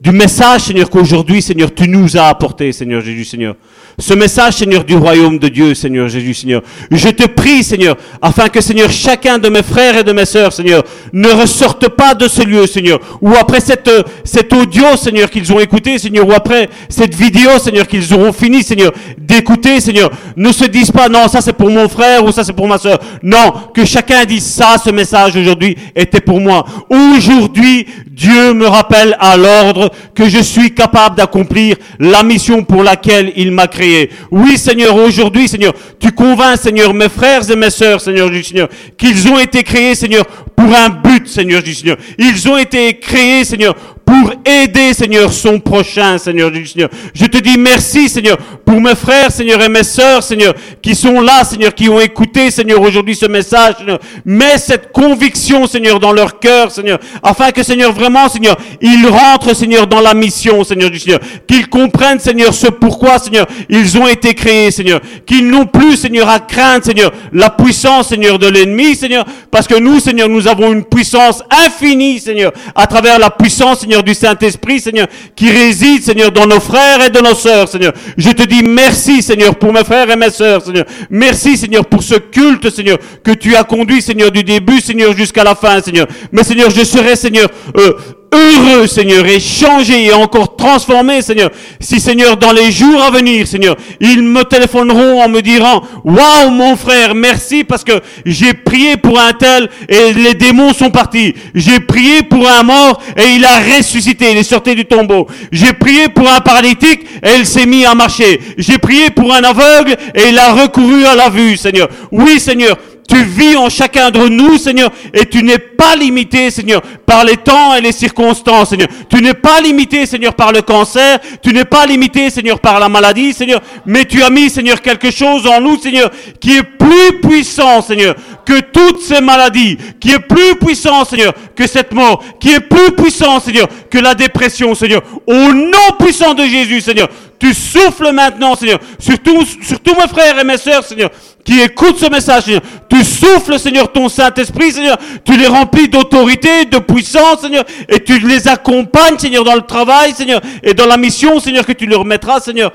du 0.00 0.10
message, 0.10 0.62
Seigneur, 0.62 0.90
qu'aujourd'hui, 0.90 1.40
Seigneur, 1.40 1.72
tu 1.72 1.88
nous 1.88 2.16
as 2.16 2.26
apporté, 2.28 2.72
Seigneur 2.72 3.00
Jésus, 3.00 3.24
Seigneur. 3.24 3.56
Ce 3.98 4.12
message, 4.12 4.54
Seigneur, 4.54 4.82
du 4.82 4.96
royaume 4.96 5.38
de 5.38 5.48
Dieu, 5.48 5.74
Seigneur 5.74 6.08
Jésus, 6.08 6.34
Seigneur. 6.34 6.62
Je 6.90 7.08
te 7.10 7.28
prie, 7.28 7.62
Seigneur, 7.62 7.96
afin 8.20 8.48
que, 8.48 8.60
Seigneur, 8.60 8.90
chacun 8.90 9.38
de 9.38 9.48
mes 9.48 9.62
frères 9.62 9.96
et 9.96 10.02
de 10.02 10.12
mes 10.12 10.24
sœurs, 10.24 10.52
Seigneur, 10.52 10.82
ne 11.12 11.28
ressorte 11.28 11.88
pas 11.90 12.14
de 12.14 12.26
ce 12.26 12.42
lieu, 12.42 12.66
Seigneur, 12.66 12.98
ou 13.20 13.30
après 13.34 13.60
cette, 13.60 13.90
cet 14.24 14.52
audio, 14.52 14.96
Seigneur, 14.96 15.30
qu'ils 15.30 15.52
ont 15.52 15.60
écouté, 15.60 15.98
Seigneur, 15.98 16.26
ou 16.26 16.32
après 16.32 16.68
cette 16.88 17.14
vidéo, 17.14 17.50
Seigneur, 17.62 17.86
qu'ils 17.86 18.12
auront 18.12 18.32
fini, 18.32 18.64
Seigneur, 18.64 18.92
d'écouter, 19.16 19.80
Seigneur, 19.80 20.10
ne 20.36 20.50
se 20.50 20.64
disent 20.64 20.90
pas, 20.90 21.08
non, 21.08 21.28
ça 21.28 21.40
c'est 21.40 21.52
pour 21.52 21.70
mon 21.70 21.88
frère 21.88 22.24
ou 22.24 22.32
ça 22.32 22.42
c'est 22.42 22.52
pour 22.52 22.66
ma 22.66 22.78
sœur. 22.78 22.98
Non, 23.22 23.52
que 23.72 23.84
chacun 23.84 24.24
dise 24.24 24.44
ça, 24.44 24.76
ce 24.82 24.90
message 24.90 25.36
aujourd'hui 25.36 25.76
était 25.94 26.20
pour 26.20 26.40
moi. 26.40 26.64
Aujourd'hui, 26.90 27.86
Dieu 28.08 28.54
me 28.54 28.66
rappelle 28.66 29.16
à 29.20 29.36
l'ordre 29.36 29.90
que 30.14 30.28
je 30.28 30.38
suis 30.38 30.74
capable 30.74 31.16
d'accomplir 31.16 31.76
la 31.98 32.22
mission 32.22 32.64
pour 32.64 32.82
laquelle 32.82 33.32
il 33.36 33.52
m'a 33.52 33.66
créé. 33.66 33.83
Oui, 34.30 34.58
Seigneur, 34.58 34.94
aujourd'hui, 34.96 35.48
Seigneur, 35.48 35.72
tu 35.98 36.12
convaincs, 36.12 36.58
Seigneur, 36.58 36.92
mes 36.92 37.08
frères 37.08 37.48
et 37.50 37.56
mes 37.56 37.70
sœurs, 37.70 38.00
Seigneur 38.00 38.30
du 38.30 38.42
Seigneur, 38.42 38.68
qu'ils 38.96 39.28
ont 39.28 39.38
été 39.38 39.62
créés, 39.62 39.94
Seigneur, 39.94 40.26
pour 40.26 40.74
un 40.74 40.88
but, 40.88 41.26
Seigneur 41.26 41.62
du 41.62 41.74
Seigneur. 41.74 41.96
Ils 42.18 42.48
ont 42.48 42.56
été 42.56 42.98
créés, 42.98 43.44
Seigneur, 43.44 43.74
pour 44.04 44.33
aider, 44.44 44.94
Seigneur, 44.94 45.32
son 45.32 45.60
prochain, 45.60 46.18
Seigneur 46.18 46.50
du 46.50 46.66
Seigneur. 46.66 46.90
Je 47.14 47.26
te 47.26 47.38
dis 47.38 47.56
merci, 47.58 48.08
Seigneur, 48.08 48.36
pour 48.64 48.80
mes 48.80 48.94
frères, 48.94 49.30
Seigneur, 49.30 49.62
et 49.62 49.68
mes 49.68 49.82
sœurs, 49.82 50.22
Seigneur, 50.22 50.54
qui 50.82 50.94
sont 50.94 51.20
là, 51.20 51.44
Seigneur, 51.44 51.74
qui 51.74 51.88
ont 51.88 52.00
écouté, 52.00 52.50
Seigneur, 52.50 52.80
aujourd'hui 52.80 53.14
ce 53.14 53.26
message, 53.26 53.76
Seigneur. 53.78 53.98
Mets 54.24 54.58
cette 54.58 54.92
conviction, 54.92 55.66
Seigneur, 55.66 56.00
dans 56.00 56.12
leur 56.12 56.38
cœur, 56.38 56.70
Seigneur, 56.70 56.98
afin 57.22 57.50
que, 57.50 57.62
Seigneur, 57.62 57.92
vraiment, 57.92 58.28
Seigneur, 58.28 58.56
ils 58.80 59.06
rentrent, 59.06 59.54
Seigneur, 59.54 59.86
dans 59.86 60.00
la 60.00 60.14
mission, 60.14 60.64
Seigneur 60.64 60.90
du 60.90 60.98
Seigneur. 60.98 61.20
Qu'ils 61.46 61.68
comprennent, 61.68 62.20
Seigneur, 62.20 62.52
ce 62.52 62.68
pourquoi, 62.68 63.18
Seigneur, 63.18 63.46
ils 63.68 63.96
ont 63.98 64.08
été 64.08 64.34
créés, 64.34 64.70
Seigneur. 64.70 65.00
Qu'ils 65.26 65.48
n'ont 65.48 65.66
plus, 65.66 65.96
Seigneur, 65.96 66.28
à 66.28 66.40
craindre, 66.40 66.84
Seigneur, 66.84 67.12
la 67.32 67.50
puissance, 67.50 68.08
Seigneur, 68.08 68.38
de 68.38 68.48
l'ennemi, 68.48 68.94
Seigneur, 68.94 69.24
parce 69.50 69.66
que 69.66 69.78
nous, 69.78 70.00
Seigneur, 70.00 70.28
nous 70.28 70.48
avons 70.48 70.72
une 70.72 70.84
puissance 70.84 71.42
infinie, 71.50 72.20
Seigneur, 72.20 72.52
à 72.74 72.86
travers 72.86 73.18
la 73.18 73.30
puissance, 73.30 73.80
Seigneur, 73.80 74.02
du 74.02 74.14
Saint-Esprit, 74.34 74.80
Seigneur, 74.80 75.06
qui 75.36 75.50
réside, 75.50 76.02
Seigneur, 76.02 76.32
dans 76.32 76.46
nos 76.46 76.60
frères 76.60 77.04
et 77.04 77.10
de 77.10 77.20
nos 77.20 77.34
sœurs, 77.34 77.68
Seigneur. 77.68 77.92
Je 78.16 78.30
te 78.30 78.42
dis 78.42 78.62
merci, 78.62 79.22
Seigneur, 79.22 79.56
pour 79.56 79.72
mes 79.72 79.84
frères 79.84 80.10
et 80.10 80.16
mes 80.16 80.30
sœurs, 80.30 80.64
Seigneur. 80.64 80.84
Merci, 81.10 81.56
Seigneur, 81.56 81.86
pour 81.86 82.02
ce 82.02 82.16
culte, 82.16 82.70
Seigneur, 82.70 82.98
que 83.22 83.32
tu 83.32 83.54
as 83.54 83.64
conduit, 83.64 84.02
Seigneur, 84.02 84.30
du 84.30 84.42
début, 84.42 84.80
Seigneur, 84.80 85.16
jusqu'à 85.16 85.44
la 85.44 85.54
fin, 85.54 85.80
Seigneur. 85.80 86.06
Mais, 86.32 86.42
Seigneur, 86.42 86.70
je 86.70 86.84
serai, 86.84 87.16
Seigneur, 87.16 87.48
euh, 87.76 87.92
heureux, 88.34 88.86
Seigneur, 88.86 89.26
et 89.26 89.40
changé 89.40 90.06
et 90.06 90.12
encore 90.12 90.56
transformé, 90.56 91.22
Seigneur. 91.22 91.50
Si, 91.80 92.00
Seigneur, 92.00 92.36
dans 92.36 92.52
les 92.52 92.72
jours 92.72 93.02
à 93.02 93.10
venir, 93.10 93.46
Seigneur, 93.46 93.76
ils 94.00 94.22
me 94.22 94.42
téléphoneront 94.42 95.22
en 95.22 95.28
me 95.28 95.40
disant, 95.40 95.82
waouh, 96.04 96.50
mon 96.50 96.76
frère, 96.76 97.14
merci 97.14 97.64
parce 97.64 97.84
que 97.84 98.00
j'ai 98.26 98.54
prié 98.54 98.96
pour 98.96 99.18
un 99.18 99.32
tel 99.32 99.68
et 99.88 100.12
les 100.12 100.34
démons 100.34 100.72
sont 100.72 100.90
partis. 100.90 101.34
J'ai 101.54 101.80
prié 101.80 102.22
pour 102.22 102.48
un 102.48 102.62
mort 102.62 103.00
et 103.16 103.34
il 103.36 103.44
a 103.44 103.76
ressuscité, 103.76 104.32
il 104.32 104.38
est 104.38 104.42
sorti 104.42 104.74
du 104.74 104.84
tombeau. 104.84 105.26
J'ai 105.52 105.72
prié 105.72 106.08
pour 106.08 106.30
un 106.30 106.40
paralytique 106.40 107.02
et 107.22 107.38
il 107.38 107.46
s'est 107.46 107.66
mis 107.66 107.84
à 107.84 107.94
marcher. 107.94 108.40
J'ai 108.58 108.78
prié 108.78 109.10
pour 109.10 109.32
un 109.32 109.44
aveugle 109.44 109.96
et 110.14 110.28
il 110.30 110.38
a 110.38 110.52
recouru 110.52 111.04
à 111.04 111.14
la 111.14 111.28
vue, 111.28 111.56
Seigneur. 111.56 111.88
Oui, 112.10 112.40
Seigneur. 112.40 112.76
Tu 113.08 113.22
vis 113.22 113.56
en 113.56 113.68
chacun 113.68 114.10
de 114.10 114.28
nous, 114.28 114.56
Seigneur, 114.56 114.90
et 115.12 115.26
tu 115.26 115.42
n'es 115.42 115.58
pas 115.58 115.94
limité, 115.94 116.50
Seigneur, 116.50 116.80
par 117.04 117.24
les 117.24 117.36
temps 117.36 117.74
et 117.74 117.80
les 117.80 117.92
circonstances, 117.92 118.70
Seigneur. 118.70 118.88
Tu 119.10 119.20
n'es 119.20 119.34
pas 119.34 119.60
limité, 119.60 120.06
Seigneur, 120.06 120.34
par 120.34 120.52
le 120.52 120.62
cancer. 120.62 121.18
Tu 121.42 121.52
n'es 121.52 121.66
pas 121.66 121.84
limité, 121.84 122.30
Seigneur, 122.30 122.60
par 122.60 122.80
la 122.80 122.88
maladie, 122.88 123.34
Seigneur. 123.34 123.60
Mais 123.84 124.06
tu 124.06 124.22
as 124.22 124.30
mis, 124.30 124.48
Seigneur, 124.48 124.80
quelque 124.80 125.10
chose 125.10 125.46
en 125.46 125.60
nous, 125.60 125.78
Seigneur, 125.78 126.10
qui 126.40 126.56
est 126.56 126.62
plus 126.62 127.20
puissant, 127.20 127.82
Seigneur, 127.82 128.14
que 128.44 128.60
toutes 128.60 129.00
ces 129.00 129.20
maladies, 129.20 129.76
qui 130.00 130.12
est 130.12 130.18
plus 130.18 130.56
puissant, 130.58 131.04
Seigneur, 131.04 131.34
que 131.54 131.66
cette 131.66 131.92
mort, 131.92 132.24
qui 132.40 132.52
est 132.52 132.60
plus 132.60 132.92
puissant, 132.92 133.38
Seigneur, 133.38 133.68
que 133.90 133.98
la 133.98 134.14
dépression, 134.14 134.74
Seigneur. 134.74 135.02
Au 135.26 135.52
nom 135.52 135.96
puissant 135.98 136.34
de 136.34 136.44
Jésus, 136.44 136.80
Seigneur, 136.80 137.08
tu 137.38 137.52
souffles 137.52 138.12
maintenant, 138.12 138.54
Seigneur, 138.54 138.78
sur 138.98 139.18
tous, 139.18 139.56
sur 139.62 139.80
tous 139.80 139.94
mes 139.94 140.08
frères 140.08 140.38
et 140.38 140.44
mes 140.44 140.56
sœurs, 140.56 140.84
Seigneur, 140.84 141.10
qui 141.44 141.60
écoutent 141.60 141.98
ce 141.98 142.08
message, 142.10 142.44
Seigneur. 142.44 142.62
Tu 142.88 143.04
souffles, 143.04 143.58
Seigneur, 143.58 143.92
ton 143.92 144.08
Saint-Esprit, 144.08 144.72
Seigneur. 144.72 144.96
Tu 145.24 145.36
les 145.36 145.46
remplis 145.46 145.88
d'autorité, 145.88 146.64
de 146.64 146.78
puissance, 146.78 147.40
Seigneur. 147.40 147.64
Et 147.88 148.02
tu 148.02 148.18
les 148.18 148.48
accompagnes, 148.48 149.18
Seigneur, 149.18 149.44
dans 149.44 149.54
le 149.54 149.62
travail, 149.62 150.12
Seigneur. 150.14 150.40
Et 150.62 150.74
dans 150.74 150.86
la 150.86 150.96
mission, 150.96 151.38
Seigneur, 151.40 151.66
que 151.66 151.72
tu 151.72 151.86
leur 151.86 152.04
mettras, 152.04 152.40
Seigneur. 152.40 152.72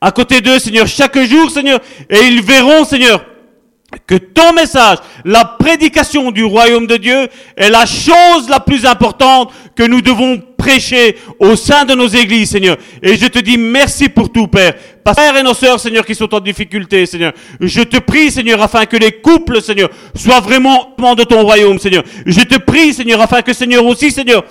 À 0.00 0.12
côté 0.12 0.40
d'eux, 0.40 0.58
Seigneur, 0.58 0.86
chaque 0.86 1.18
jour, 1.24 1.50
Seigneur. 1.50 1.80
Et 2.08 2.26
ils 2.26 2.42
verront, 2.42 2.84
Seigneur, 2.84 3.24
que 4.06 4.16
ton 4.16 4.52
message, 4.52 4.98
la 5.24 5.44
prédication 5.44 6.30
du 6.30 6.44
royaume 6.44 6.86
de 6.86 6.96
Dieu 6.96 7.28
est 7.56 7.70
la 7.70 7.86
chose 7.86 8.48
la 8.48 8.60
plus 8.60 8.84
importante 8.86 9.52
que 9.74 9.82
nous 9.82 10.00
devons 10.00 10.40
prêcher 10.56 11.16
au 11.38 11.56
sein 11.56 11.84
de 11.84 11.94
nos 11.94 12.06
églises, 12.06 12.50
Seigneur. 12.50 12.76
Et 13.02 13.16
je 13.16 13.26
te 13.26 13.38
dis 13.38 13.58
merci 13.58 14.08
pour 14.08 14.30
tout, 14.32 14.46
Père. 14.46 14.74
Père 15.04 15.36
et 15.36 15.42
nos 15.42 15.54
sœurs, 15.54 15.78
Seigneur, 15.78 16.06
qui 16.06 16.14
sont 16.14 16.32
en 16.34 16.40
difficulté, 16.40 17.04
Seigneur. 17.06 17.32
Je 17.60 17.82
te 17.82 17.98
prie, 17.98 18.30
Seigneur, 18.30 18.60
afin 18.62 18.86
que 18.86 18.96
les 18.96 19.12
couples, 19.12 19.60
Seigneur, 19.60 19.90
soient 20.14 20.40
vraiment 20.40 20.94
de 21.16 21.24
ton 21.24 21.42
royaume, 21.42 21.78
Seigneur. 21.78 22.04
Je 22.24 22.40
te 22.40 22.58
prie, 22.58 22.94
Seigneur, 22.94 23.20
afin 23.20 23.42
que, 23.42 23.52
Seigneur, 23.52 23.84
aussi, 23.84 24.10
Seigneur, 24.10 24.44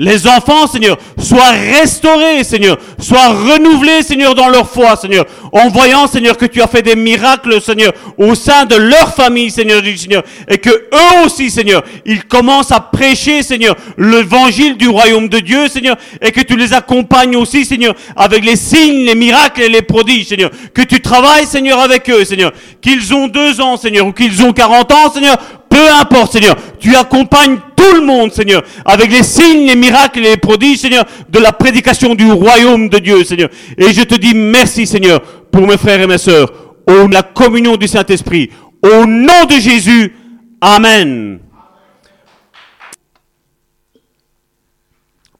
les 0.00 0.26
enfants, 0.26 0.66
Seigneur, 0.66 0.96
soient 1.18 1.50
restaurés, 1.50 2.42
Seigneur, 2.42 2.78
soient 2.98 3.28
renouvelés, 3.28 4.02
Seigneur, 4.02 4.34
dans 4.34 4.48
leur 4.48 4.66
foi, 4.66 4.96
Seigneur, 4.96 5.26
en 5.52 5.68
voyant, 5.68 6.06
Seigneur, 6.06 6.38
que 6.38 6.46
tu 6.46 6.62
as 6.62 6.66
fait 6.66 6.80
des 6.80 6.96
miracles, 6.96 7.60
Seigneur, 7.60 7.92
au 8.16 8.34
sein 8.34 8.64
de 8.64 8.76
leur 8.76 9.14
famille, 9.14 9.50
Seigneur, 9.50 9.82
du 9.82 9.98
Seigneur, 9.98 10.22
et 10.48 10.56
que 10.56 10.70
eux 10.70 11.26
aussi, 11.26 11.50
Seigneur, 11.50 11.82
ils 12.06 12.24
commencent 12.24 12.72
à 12.72 12.80
prêcher, 12.80 13.42
Seigneur, 13.42 13.76
l'évangile 13.98 14.78
du 14.78 14.88
royaume 14.88 15.28
de 15.28 15.38
Dieu, 15.38 15.68
Seigneur, 15.68 15.98
et 16.22 16.32
que 16.32 16.40
tu 16.40 16.56
les 16.56 16.72
accompagnes 16.72 17.36
aussi, 17.36 17.66
Seigneur, 17.66 17.94
avec 18.16 18.42
les 18.42 18.56
signes, 18.56 19.04
les 19.04 19.14
miracles 19.14 19.60
et 19.60 19.68
les 19.68 19.82
prodiges, 19.82 20.28
Seigneur, 20.28 20.50
que 20.72 20.80
tu 20.80 21.02
travailles, 21.02 21.44
Seigneur, 21.44 21.78
avec 21.78 22.08
eux, 22.08 22.24
Seigneur, 22.24 22.52
qu'ils 22.80 23.12
ont 23.12 23.28
deux 23.28 23.60
ans, 23.60 23.76
Seigneur, 23.76 24.06
ou 24.06 24.12
qu'ils 24.12 24.42
ont 24.42 24.54
quarante 24.54 24.92
ans, 24.92 25.12
Seigneur, 25.12 25.36
peu 25.70 25.90
importe, 25.92 26.32
Seigneur, 26.32 26.56
tu 26.78 26.94
accompagnes 26.96 27.58
tout 27.76 27.94
le 27.94 28.04
monde, 28.04 28.32
Seigneur, 28.32 28.62
avec 28.84 29.10
les 29.10 29.22
signes, 29.22 29.66
les 29.66 29.76
miracles 29.76 30.18
et 30.18 30.30
les 30.30 30.36
prodiges, 30.36 30.78
Seigneur, 30.78 31.06
de 31.28 31.38
la 31.38 31.52
prédication 31.52 32.14
du 32.14 32.30
royaume 32.30 32.88
de 32.88 32.98
Dieu, 32.98 33.24
Seigneur. 33.24 33.48
Et 33.78 33.92
je 33.92 34.02
te 34.02 34.16
dis 34.16 34.34
merci, 34.34 34.86
Seigneur, 34.86 35.22
pour 35.50 35.66
mes 35.66 35.78
frères 35.78 36.00
et 36.00 36.06
mes 36.06 36.18
sœurs, 36.18 36.52
au 36.86 37.06
la 37.06 37.22
communion 37.22 37.76
du 37.76 37.86
Saint-Esprit, 37.86 38.50
au 38.82 39.06
nom 39.06 39.44
de 39.48 39.54
Jésus. 39.54 40.14
Amen. 40.60 41.38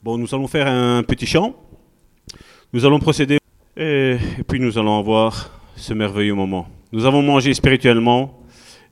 Bon, 0.03 0.17
nous 0.17 0.33
allons 0.35 0.47
faire 0.47 0.69
un 0.69 1.03
petit 1.03 1.27
chant. 1.27 1.55
Nous 2.73 2.87
allons 2.87 3.01
procéder 3.01 3.39
et, 3.77 4.17
et 4.39 4.45
puis 4.47 4.61
nous 4.61 4.79
allons 4.79 4.99
avoir 4.99 5.51
ce 5.75 5.93
merveilleux 5.93 6.35
moment. 6.35 6.69
Nous 6.93 7.05
avons 7.05 7.21
mangé 7.21 7.53
spirituellement. 7.53 8.40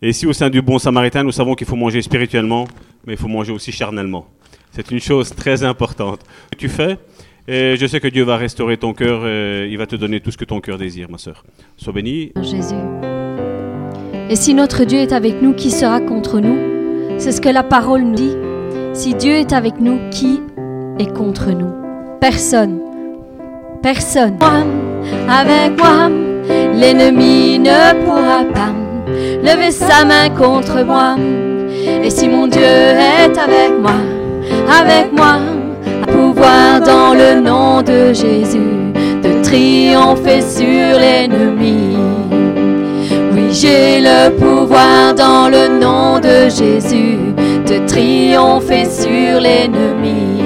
Et 0.00 0.10
ici, 0.10 0.26
au 0.26 0.32
sein 0.32 0.48
du 0.48 0.62
bon 0.62 0.78
samaritain, 0.78 1.24
nous 1.24 1.32
savons 1.32 1.54
qu'il 1.54 1.66
faut 1.66 1.76
manger 1.76 2.00
spirituellement, 2.02 2.68
mais 3.06 3.14
il 3.14 3.18
faut 3.18 3.28
manger 3.28 3.52
aussi 3.52 3.72
charnellement. 3.72 4.26
C'est 4.70 4.90
une 4.90 5.00
chose 5.00 5.30
très 5.34 5.64
importante 5.64 6.20
que 6.50 6.56
tu 6.56 6.68
fais. 6.68 6.98
Et 7.48 7.76
je 7.76 7.86
sais 7.86 7.98
que 7.98 8.08
Dieu 8.08 8.22
va 8.24 8.36
restaurer 8.36 8.76
ton 8.76 8.92
cœur 8.92 9.26
il 9.66 9.76
va 9.76 9.86
te 9.86 9.96
donner 9.96 10.20
tout 10.20 10.30
ce 10.30 10.36
que 10.36 10.44
ton 10.44 10.60
cœur 10.60 10.78
désire, 10.78 11.10
ma 11.10 11.18
sœur. 11.18 11.44
Sois 11.76 11.92
bénie. 11.92 12.32
Jésus. 12.42 12.74
Et 14.30 14.36
si 14.36 14.54
notre 14.54 14.84
Dieu 14.84 14.98
est 14.98 15.12
avec 15.12 15.40
nous, 15.40 15.54
qui 15.54 15.70
sera 15.70 16.00
contre 16.00 16.40
nous 16.40 17.18
C'est 17.18 17.32
ce 17.32 17.40
que 17.40 17.48
la 17.48 17.62
parole 17.62 18.02
nous 18.02 18.14
dit. 18.14 18.36
Si 18.92 19.14
Dieu 19.14 19.32
est 19.32 19.52
avec 19.52 19.80
nous, 19.80 19.98
qui 20.10 20.40
est 20.98 21.12
contre 21.12 21.50
nous 21.50 21.72
Personne. 22.20 22.80
Personne. 23.82 24.36
Avec 25.28 25.78
moi, 25.78 26.10
l'ennemi 26.74 27.58
ne 27.58 28.04
pourra 28.04 28.44
pas 28.52 28.87
lever 29.42 29.70
sa 29.70 30.04
main 30.04 30.28
contre 30.30 30.84
moi. 30.84 31.16
Et 32.02 32.10
si 32.10 32.28
mon 32.28 32.46
Dieu 32.46 32.62
est 32.62 33.36
avec 33.38 33.78
moi, 33.80 34.00
avec 34.68 35.12
moi, 35.12 35.40
à 36.02 36.06
pouvoir 36.06 36.80
dans 36.80 37.14
le 37.14 37.40
nom 37.40 37.82
de 37.82 38.12
Jésus 38.12 38.92
de 39.22 39.42
triompher 39.42 40.40
sur 40.42 40.98
l'ennemi. 40.98 41.96
Oui, 43.32 43.52
j'ai 43.52 44.00
le 44.00 44.30
pouvoir 44.30 45.14
dans 45.14 45.48
le 45.48 45.68
nom 45.80 46.18
de 46.18 46.48
Jésus 46.48 47.18
de 47.66 47.86
triompher 47.86 48.84
sur 48.84 49.40
l'ennemi. 49.40 50.42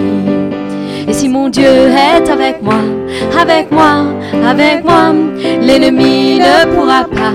Et 1.08 1.12
si 1.12 1.28
mon 1.28 1.48
Dieu 1.48 1.64
est 1.64 2.28
avec 2.30 2.62
moi, 2.62 2.80
avec 3.38 3.70
moi, 3.70 4.06
avec 4.46 4.84
moi, 4.84 5.12
l'ennemi 5.60 6.38
ne 6.38 6.74
pourra 6.74 7.04
pas 7.04 7.34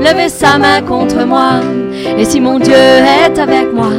lever 0.00 0.28
sa 0.28 0.58
main 0.58 0.80
contre 0.82 1.24
moi. 1.26 1.60
Et 2.18 2.24
si 2.24 2.40
mon 2.40 2.58
Dieu 2.58 2.74
est 2.74 3.38
avec 3.38 3.72
moi, 3.72 3.92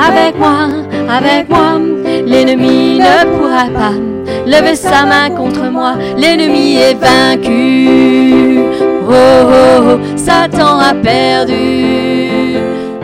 avec 0.00 0.38
moi, 0.38 0.68
avec 1.08 1.48
moi, 1.48 1.78
l'ennemi 2.26 2.98
ne 2.98 3.24
pourra 3.36 3.66
pas 3.72 3.94
lever 4.46 4.74
sa 4.74 5.04
main 5.04 5.30
contre 5.30 5.70
moi. 5.70 5.94
L'ennemi 6.16 6.76
est 6.76 6.94
vaincu. 6.94 8.60
Oh, 9.10 9.12
oh, 9.12 9.82
oh, 9.88 9.98
Satan 10.16 10.78
a 10.80 10.94
perdu. 10.94 12.56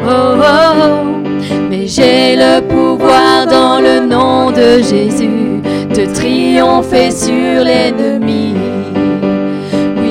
Oh, 0.07 0.37
oh, 0.37 0.43
oh. 0.43 1.15
Mais 1.71 1.87
j'ai 1.87 2.37
le 2.37 2.61
pouvoir 2.61 3.47
dans 3.47 3.81
le 3.81 4.01
nom 4.01 4.51
de 4.51 4.83
Jésus 4.83 5.61
de 5.95 6.12
triompher 6.12 7.11
sur 7.11 7.65
l'ennemi. 7.65 8.55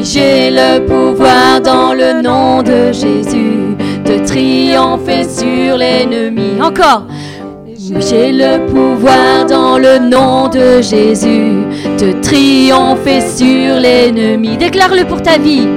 J'ai 0.03 0.51
le 0.51 0.85
pouvoir 0.85 1.61
dans 1.61 1.93
le 1.93 2.21
nom 2.21 2.61
de 2.61 2.91
Jésus 2.91 3.77
de 4.05 4.25
triompher 4.25 5.23
sur 5.23 5.77
l'ennemi. 5.77 6.61
Encore. 6.61 7.07
J'ai 7.77 8.33
le 8.33 8.65
pouvoir 8.67 9.45
dans 9.47 9.77
le 9.77 9.99
nom 9.99 10.49
de 10.49 10.81
Jésus 10.81 11.63
de 11.97 12.21
triompher 12.21 13.21
sur 13.21 13.79
l'ennemi. 13.79 14.57
Déclare-le 14.57 15.05
pour 15.05 15.21
ta 15.21 15.37
vie. 15.37 15.67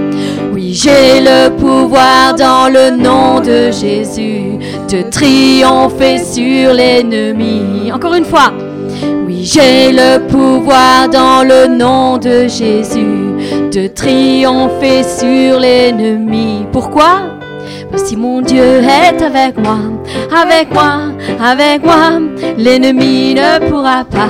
Oui, 0.53 0.75
j'ai 0.75 1.21
le 1.21 1.49
pouvoir 1.51 2.35
dans 2.35 2.69
le 2.69 2.97
nom 2.97 3.39
de 3.39 3.71
Jésus 3.71 4.59
de 4.91 5.09
triompher 5.09 6.19
sur 6.19 6.75
l'ennemi. 6.75 7.93
Encore 7.93 8.15
une 8.15 8.25
fois. 8.25 8.53
Oui, 9.27 9.45
j'ai 9.45 9.93
le 9.93 10.27
pouvoir 10.27 11.09
dans 11.09 11.43
le 11.43 11.67
nom 11.67 12.19
de 12.19 12.49
Jésus 12.49 13.37
de 13.73 13.87
triompher 13.89 15.03
sur 15.03 15.61
l'ennemi. 15.61 16.67
Pourquoi? 16.73 17.37
Si 17.97 18.17
mon 18.17 18.41
Dieu 18.41 18.83
est 18.83 19.23
avec 19.23 19.59
moi, 19.59 19.79
avec 20.31 20.73
moi, 20.73 21.11
avec 21.43 21.85
moi, 21.85 22.21
l'ennemi 22.59 23.35
ne 23.35 23.69
pourra 23.69 24.05
pas 24.05 24.29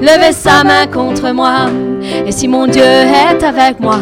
lever 0.00 0.32
sa 0.32 0.64
main 0.64 0.86
contre 0.86 1.30
moi. 1.32 1.68
Et 2.26 2.32
si 2.32 2.48
mon 2.48 2.66
Dieu 2.66 2.82
est 2.82 3.44
avec 3.44 3.78
moi, 3.80 3.98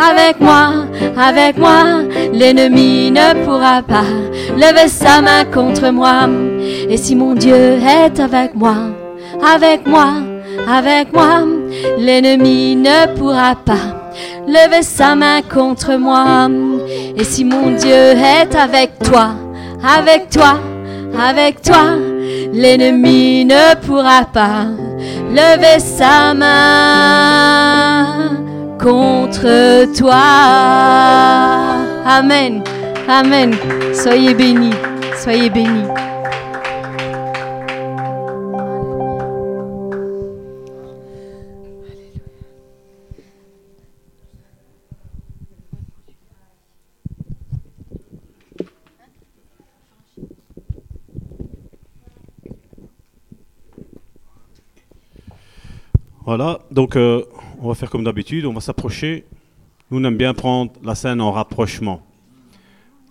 avec 0.00 0.40
moi, 0.40 0.86
avec 1.16 1.58
moi, 1.58 2.02
l'ennemi 2.32 3.10
ne 3.10 3.44
pourra 3.44 3.82
pas 3.82 4.10
lever 4.56 4.88
sa 4.88 5.20
main 5.20 5.44
contre 5.44 5.90
moi. 5.90 6.28
Et 6.88 6.96
si 6.96 7.14
mon 7.14 7.34
Dieu 7.34 7.54
est 7.54 8.18
avec 8.18 8.54
moi, 8.54 8.76
avec 9.42 9.86
moi, 9.86 10.14
avec 10.68 11.12
moi, 11.12 11.44
l'ennemi 11.98 12.76
ne 12.76 13.06
pourra 13.16 13.54
pas 13.54 13.96
lever 14.46 14.82
sa 14.82 15.14
main 15.14 15.42
contre 15.42 15.96
moi. 15.96 16.48
Et 17.16 17.24
si 17.24 17.44
mon 17.44 17.70
Dieu 17.72 17.92
est 17.92 18.54
avec 18.54 18.98
toi, 19.00 19.30
avec 19.84 20.30
toi, 20.30 20.58
avec 21.18 21.62
toi, 21.62 21.96
l'ennemi 22.52 23.44
ne 23.44 23.74
pourra 23.86 24.24
pas 24.32 24.66
lever 25.30 25.80
sa 25.80 26.34
main 26.34 28.06
contre 28.80 29.86
toi. 29.98 30.22
Amen. 32.06 32.62
Amen. 33.08 33.54
Soyez 33.92 34.34
bénis. 34.34 34.74
Soyez 35.16 35.50
bénis. 35.50 35.86
Voilà, 56.26 56.58
donc 56.72 56.96
euh, 56.96 57.22
on 57.60 57.68
va 57.68 57.76
faire 57.76 57.88
comme 57.88 58.02
d'habitude, 58.02 58.46
on 58.46 58.52
va 58.52 58.60
s'approcher. 58.60 59.24
Nous, 59.88 60.00
on 60.00 60.02
aime 60.02 60.16
bien 60.16 60.34
prendre 60.34 60.72
la 60.82 60.96
scène 60.96 61.20
en 61.20 61.30
rapprochement. 61.30 62.04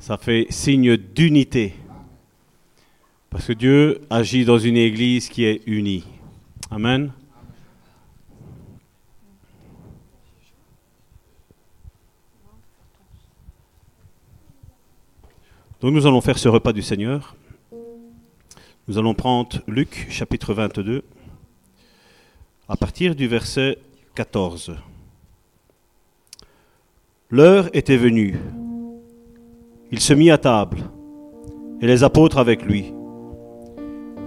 Ça 0.01 0.17
fait 0.17 0.47
signe 0.49 0.97
d'unité. 0.97 1.75
Parce 3.29 3.47
que 3.47 3.53
Dieu 3.53 4.01
agit 4.09 4.43
dans 4.43 4.57
une 4.57 4.75
église 4.75 5.29
qui 5.29 5.45
est 5.45 5.61
unie. 5.65 6.03
Amen. 6.69 7.13
Donc 15.79 15.93
nous 15.93 16.05
allons 16.05 16.19
faire 16.19 16.37
ce 16.37 16.49
repas 16.49 16.73
du 16.73 16.81
Seigneur. 16.81 17.37
Nous 18.89 18.97
allons 18.97 19.13
prendre 19.13 19.61
Luc 19.67 20.05
chapitre 20.09 20.53
22 20.53 21.05
à 22.67 22.75
partir 22.75 23.15
du 23.15 23.27
verset 23.27 23.77
14. 24.15 24.75
L'heure 27.29 27.69
était 27.73 27.97
venue 27.97 28.35
il 29.91 29.99
se 29.99 30.13
mit 30.13 30.31
à 30.31 30.37
table, 30.37 30.79
et 31.79 31.87
les 31.87 32.03
apôtres 32.03 32.37
avec 32.37 32.63
lui. 32.63 32.93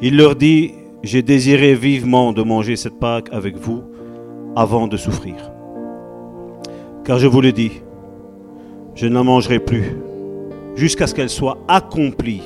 Il 0.01 0.17
leur 0.17 0.37
dit, 0.37 0.73
j'ai 1.03 1.23
désiré 1.23 1.75
vivement 1.75 2.33
de 2.33 2.43
manger 2.43 2.77
cette 2.77 2.99
Pâque 2.99 3.29
avec 3.33 3.57
vous 3.57 3.83
avant 4.57 4.87
de 4.87 4.97
souffrir. 4.97 5.35
Car 7.05 7.19
je 7.19 7.27
vous 7.27 7.41
le 7.41 7.53
dis, 7.53 7.83
je 8.95 9.07
ne 9.07 9.21
mangerai 9.21 9.59
plus 9.59 9.97
jusqu'à 10.77 11.07
ce 11.07 11.15
qu'elle 11.15 11.29
soit 11.29 11.59
accomplie 11.69 12.43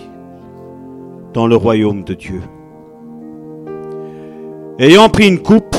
dans 1.34 1.46
le 1.46 1.56
royaume 1.56 2.04
de 2.04 2.14
Dieu. 2.14 2.40
Ayant 4.82 5.08
pris 5.08 5.28
une 5.28 5.38
coupe 5.38 5.76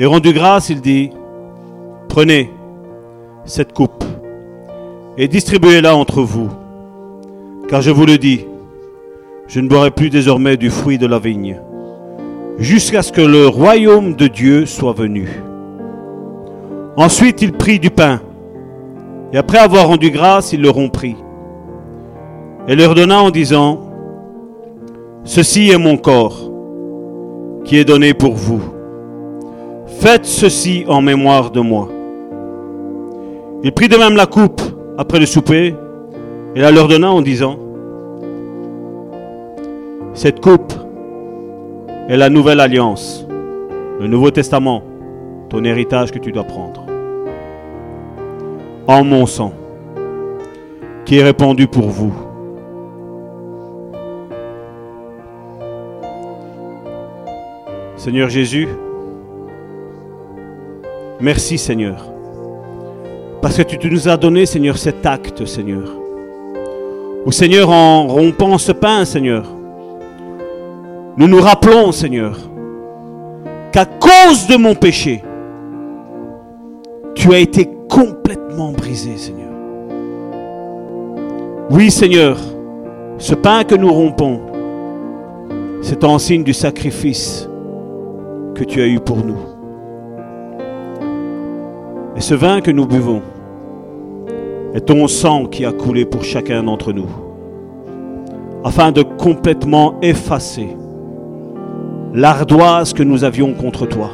et 0.00 0.04
rendu 0.04 0.32
grâce, 0.32 0.70
il 0.70 0.80
dit, 0.80 1.10
prenez 2.08 2.50
cette 3.44 3.72
coupe 3.72 4.02
et 5.16 5.28
distribuez-la 5.28 5.94
entre 5.94 6.22
vous, 6.22 6.48
car 7.68 7.80
je 7.80 7.92
vous 7.92 8.06
le 8.06 8.18
dis, 8.18 8.44
je 9.46 9.60
ne 9.60 9.68
boirai 9.68 9.92
plus 9.92 10.10
désormais 10.10 10.56
du 10.56 10.68
fruit 10.68 10.98
de 10.98 11.06
la 11.06 11.20
vigne, 11.20 11.60
jusqu'à 12.58 13.02
ce 13.02 13.12
que 13.12 13.20
le 13.20 13.46
royaume 13.46 14.14
de 14.14 14.26
Dieu 14.26 14.66
soit 14.66 14.94
venu. 14.94 15.28
Ensuite 16.96 17.40
il 17.40 17.52
prit 17.52 17.78
du 17.78 17.90
pain, 17.90 18.20
et 19.32 19.38
après 19.38 19.58
avoir 19.58 19.86
rendu 19.86 20.10
grâce, 20.10 20.52
il 20.52 20.60
le 20.60 20.70
rompit, 20.70 21.14
et 22.66 22.74
leur 22.74 22.96
donna 22.96 23.22
en 23.22 23.30
disant, 23.30 23.78
Ceci 25.22 25.70
est 25.70 25.78
mon 25.78 25.96
corps, 25.96 26.47
qui 27.68 27.76
est 27.76 27.84
donné 27.84 28.14
pour 28.14 28.32
vous. 28.32 28.62
Faites 30.00 30.24
ceci 30.24 30.86
en 30.88 31.02
mémoire 31.02 31.50
de 31.50 31.60
moi. 31.60 31.90
Il 33.62 33.72
prit 33.72 33.88
de 33.88 33.96
même 33.98 34.16
la 34.16 34.24
coupe 34.24 34.62
après 34.96 35.20
le 35.20 35.26
souper, 35.26 35.74
et 36.56 36.60
la 36.60 36.70
leur 36.70 36.88
donna 36.88 37.10
en 37.10 37.20
disant, 37.20 37.58
Cette 40.14 40.40
coupe 40.40 40.72
est 42.08 42.16
la 42.16 42.30
nouvelle 42.30 42.60
alliance, 42.60 43.26
le 44.00 44.06
Nouveau 44.06 44.30
Testament, 44.30 44.82
ton 45.50 45.62
héritage 45.62 46.10
que 46.10 46.18
tu 46.18 46.32
dois 46.32 46.44
prendre. 46.44 46.86
En 48.86 49.04
mon 49.04 49.26
sang, 49.26 49.52
qui 51.04 51.18
est 51.18 51.22
répandu 51.22 51.66
pour 51.66 51.90
vous. 51.90 52.14
Seigneur 58.08 58.30
Jésus, 58.30 58.68
merci 61.20 61.58
Seigneur, 61.58 62.10
parce 63.42 63.62
que 63.62 63.76
tu 63.76 63.90
nous 63.90 64.08
as 64.08 64.16
donné 64.16 64.46
Seigneur 64.46 64.78
cet 64.78 65.04
acte 65.04 65.44
Seigneur. 65.44 65.92
Ou 67.26 67.32
Seigneur, 67.32 67.68
en 67.68 68.06
rompant 68.06 68.56
ce 68.56 68.72
pain 68.72 69.04
Seigneur, 69.04 69.44
nous 71.18 71.28
nous 71.28 71.38
rappelons 71.38 71.92
Seigneur 71.92 72.38
qu'à 73.72 73.84
cause 73.84 74.46
de 74.46 74.56
mon 74.56 74.74
péché, 74.74 75.22
tu 77.14 77.34
as 77.34 77.40
été 77.40 77.68
complètement 77.90 78.72
brisé 78.72 79.18
Seigneur. 79.18 79.52
Oui 81.68 81.90
Seigneur, 81.90 82.38
ce 83.18 83.34
pain 83.34 83.64
que 83.64 83.74
nous 83.74 83.92
rompons, 83.92 84.40
c'est 85.82 86.04
en 86.04 86.18
signe 86.18 86.42
du 86.42 86.54
sacrifice 86.54 87.50
que 88.58 88.64
tu 88.64 88.82
as 88.82 88.88
eu 88.88 88.98
pour 88.98 89.18
nous. 89.18 89.38
Et 92.16 92.20
ce 92.20 92.34
vin 92.34 92.60
que 92.60 92.72
nous 92.72 92.86
buvons 92.86 93.22
est 94.74 94.80
ton 94.86 95.06
sang 95.06 95.46
qui 95.46 95.64
a 95.64 95.70
coulé 95.70 96.04
pour 96.04 96.24
chacun 96.24 96.64
d'entre 96.64 96.92
nous, 96.92 97.06
afin 98.64 98.90
de 98.90 99.02
complètement 99.02 99.94
effacer 100.02 100.76
l'ardoise 102.12 102.92
que 102.92 103.04
nous 103.04 103.22
avions 103.22 103.54
contre 103.54 103.86
toi. 103.86 104.10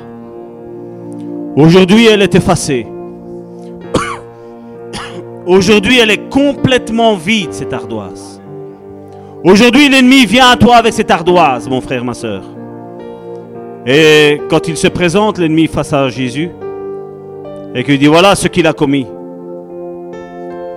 Aujourd'hui, 1.57 2.07
elle 2.07 2.21
est 2.21 2.35
effacée. 2.35 2.87
Aujourd'hui, 5.47 5.99
elle 6.01 6.11
est 6.11 6.29
complètement 6.29 7.17
vide, 7.17 7.53
cette 7.53 7.73
ardoise. 7.73 8.43
Aujourd'hui, 9.43 9.89
l'ennemi 9.89 10.27
vient 10.27 10.51
à 10.51 10.57
toi 10.57 10.77
avec 10.77 10.93
cette 10.93 11.11
ardoise, 11.11 11.67
mon 11.69 11.81
frère, 11.81 12.05
ma 12.05 12.15
soeur. 12.15 12.54
Et 13.87 14.41
quand 14.49 14.67
il 14.69 14.77
se 14.77 14.89
présente, 14.89 15.39
l'ennemi 15.39 15.67
face 15.67 15.93
à 15.93 16.09
Jésus, 16.09 16.51
et 17.75 17.85
qu'il 17.85 17.99
dit, 17.99 18.07
voilà 18.07 18.35
ce 18.35 18.49
qu'il 18.49 18.67
a 18.67 18.73
commis. 18.73 19.07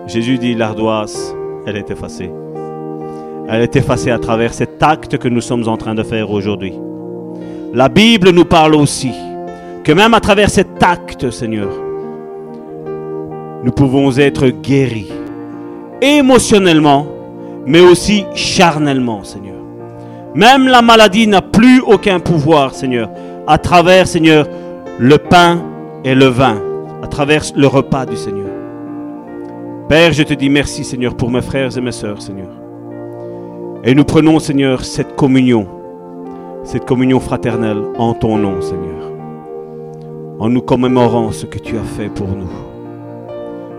Jésus 0.08 0.38
dit, 0.38 0.56
l'ardoise, 0.56 1.36
elle 1.66 1.78
est 1.78 1.90
effacée. 1.90 2.32
Elle 3.50 3.62
est 3.62 3.76
effacée 3.76 4.12
à 4.12 4.20
travers 4.20 4.54
cet 4.54 4.84
acte 4.84 5.18
que 5.18 5.30
nous 5.30 5.42
sommes 5.42 5.68
en 5.70 5.78
train 5.78 5.96
de 5.96 6.04
faire 6.04 6.30
aujourd'hui. 6.32 6.74
La 7.74 7.88
Bible 7.88 8.32
nous 8.32 8.46
parle 8.46 8.76
aussi 8.76 9.12
que 9.84 9.92
même 9.94 10.14
à 10.14 10.20
travers 10.20 10.50
cet 10.50 10.84
acte, 10.84 11.30
Seigneur, 11.30 11.70
nous 13.64 13.72
pouvons 13.72 14.12
être 14.18 14.48
guéris 14.48 15.12
émotionnellement, 16.02 17.08
mais 17.66 17.80
aussi 17.80 18.26
charnellement, 18.34 19.24
Seigneur. 19.24 19.57
Même 20.38 20.68
la 20.68 20.84
maladie 20.84 21.26
n'a 21.26 21.42
plus 21.42 21.82
aucun 21.82 22.20
pouvoir, 22.20 22.76
Seigneur, 22.76 23.10
à 23.48 23.58
travers, 23.58 24.08
Seigneur, 24.08 24.48
le 25.00 25.18
pain 25.18 25.64
et 26.04 26.14
le 26.14 26.26
vin, 26.26 26.62
à 27.02 27.08
travers 27.08 27.42
le 27.56 27.66
repas 27.66 28.06
du 28.06 28.16
Seigneur. 28.16 28.52
Père, 29.90 30.14
je 30.14 30.22
te 30.22 30.36
dis 30.36 30.52
merci, 30.52 30.84
Seigneur, 30.84 31.18
pour 31.18 31.32
mes 31.32 31.42
frères 31.42 31.76
et 31.76 31.82
mes 31.82 31.92
sœurs, 31.92 32.22
Seigneur. 32.22 32.52
Et 33.84 33.96
nous 33.96 34.04
prenons, 34.04 34.38
Seigneur, 34.38 34.86
cette 34.86 35.16
communion, 35.16 35.68
cette 36.64 36.86
communion 36.86 37.20
fraternelle 37.20 37.82
en 37.98 38.14
ton 38.14 38.38
nom, 38.38 38.62
Seigneur, 38.62 39.12
en 40.38 40.50
nous 40.50 40.62
commémorant 40.62 41.32
ce 41.32 41.48
que 41.48 41.58
tu 41.58 41.80
as 41.80 41.98
fait 41.98 42.10
pour 42.10 42.28
nous. 42.28 42.52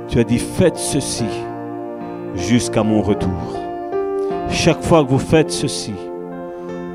Tu 0.09 0.19
as 0.19 0.25
dit, 0.25 0.41
faites 0.41 0.77
ceci 0.77 1.27
jusqu'à 2.35 2.83
mon 2.83 3.01
retour. 3.01 3.55
Chaque 4.51 4.83
fois 4.83 5.05
que 5.05 5.11
vous 5.11 5.21
faites 5.21 5.53
ceci, 5.53 5.93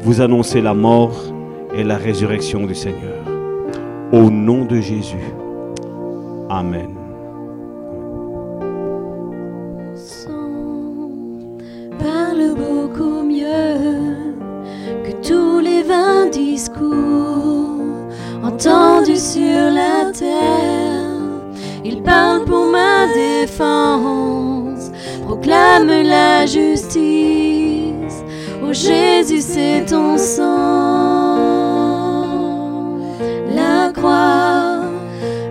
vous 0.04 0.20
annoncez 0.20 0.62
la 0.62 0.74
mort 0.74 1.16
et 1.74 1.84
la 1.84 1.98
résurrection 1.98 2.66
du 2.66 2.76
Seigneur. 2.76 3.24
Au 4.12 4.30
nom 4.30 4.66
de 4.66 4.82
Jésus. 4.82 5.16
Amen. 6.50 6.90
parle 12.00 12.56
beaucoup 12.56 13.24
mieux 13.24 14.16
que 15.06 15.28
tous 15.28 15.60
les 15.60 15.84
vains 15.84 16.28
discours 16.30 17.80
entendus 18.44 19.24
sur 19.36 19.72
la 19.80 20.12
terre. 20.12 21.04
Il 21.86 22.02
parle 22.02 22.44
pour 22.44 22.66
ma 22.66 23.08
défense, 23.14 24.92
proclame 25.26 25.88
la 25.88 26.46
justice. 26.46 27.53
Oh 28.66 28.72
Jésus, 28.72 29.42
c'est 29.42 29.84
ton 29.86 30.18
sang. 30.18 30.44
La 33.54 33.92
croix, 33.94 34.84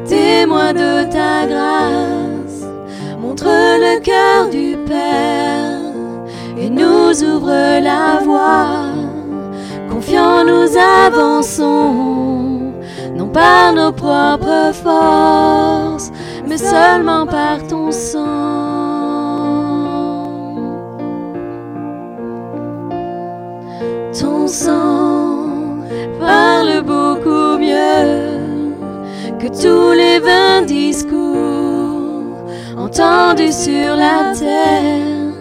témoin 0.06 0.72
de 0.72 1.04
ta 1.10 1.46
grâce, 1.46 2.64
montre 3.20 3.44
le 3.44 4.00
cœur 4.00 4.48
du 4.48 4.78
Père 4.86 5.92
et 6.56 6.70
nous 6.70 7.22
ouvre 7.22 7.80
la 7.80 8.20
voie. 8.24 8.86
Confiants, 9.90 10.44
nous 10.44 10.68
avançons, 10.78 12.72
non 13.14 13.28
par 13.28 13.74
nos 13.74 13.92
propres 13.92 14.72
forces, 14.72 16.10
mais 16.46 16.56
seulement 16.56 17.26
par 17.26 17.66
ton 17.68 17.90
sang. 17.90 18.91
Ton 24.20 24.46
sang 24.46 25.46
parle 26.20 26.82
beaucoup 26.82 27.56
mieux 27.58 28.38
que 29.38 29.48
tous 29.48 29.92
les 29.92 30.18
vains 30.18 30.62
discours 30.62 32.46
entendus 32.76 33.52
sur 33.52 33.96
la 33.96 34.34
terre. 34.38 35.32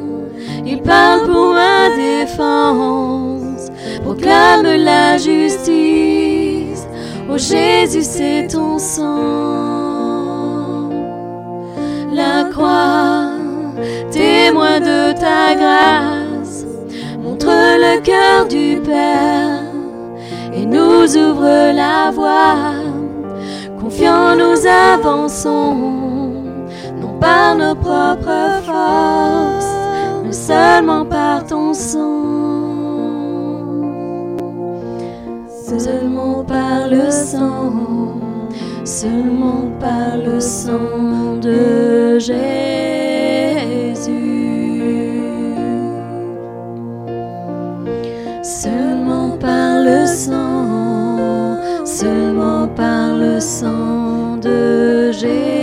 Il 0.66 0.82
parle 0.82 1.30
pour 1.30 1.54
ma 1.54 1.90
défense, 1.98 3.70
proclame 4.04 4.64
la 4.64 5.18
justice. 5.18 6.88
Oh 7.30 7.38
Jésus, 7.38 8.04
c'est 8.04 8.48
ton 8.48 8.78
sang. 8.80 9.82
La 12.14 12.46
croix, 12.52 13.32
témoin 14.12 14.80
de 14.80 15.12
ta 15.14 15.56
grâce, 15.56 16.31
montre 17.22 17.48
le 17.48 18.02
cœur 18.02 18.48
du 18.48 18.80
Père 18.84 19.64
et 20.54 20.66
nous 20.66 21.18
ouvre 21.18 21.74
la 21.74 22.12
voie. 22.12 22.74
Confiants, 23.80 24.36
nous 24.36 24.68
avançons, 24.68 25.74
non 27.00 27.18
par 27.20 27.56
nos 27.56 27.76
propres 27.76 28.62
forces 28.66 29.82
seulement 30.32 31.06
par 31.06 31.46
ton 31.46 31.74
sang, 31.74 32.00
seulement 35.48 36.44
par 36.44 36.88
le 36.90 37.12
sang, 37.12 38.20
seulement 38.86 39.70
par 39.80 40.18
le 40.18 40.40
sang 40.40 41.38
de 41.42 42.18
Jésus. 42.20 42.42
Seulement 48.54 49.38
par 49.38 49.80
le 49.80 50.06
sang, 50.06 51.58
seulement 51.86 52.68
par 52.68 53.16
le 53.16 53.40
sang 53.40 54.36
de 54.44 55.10
Jésus. 55.14 55.61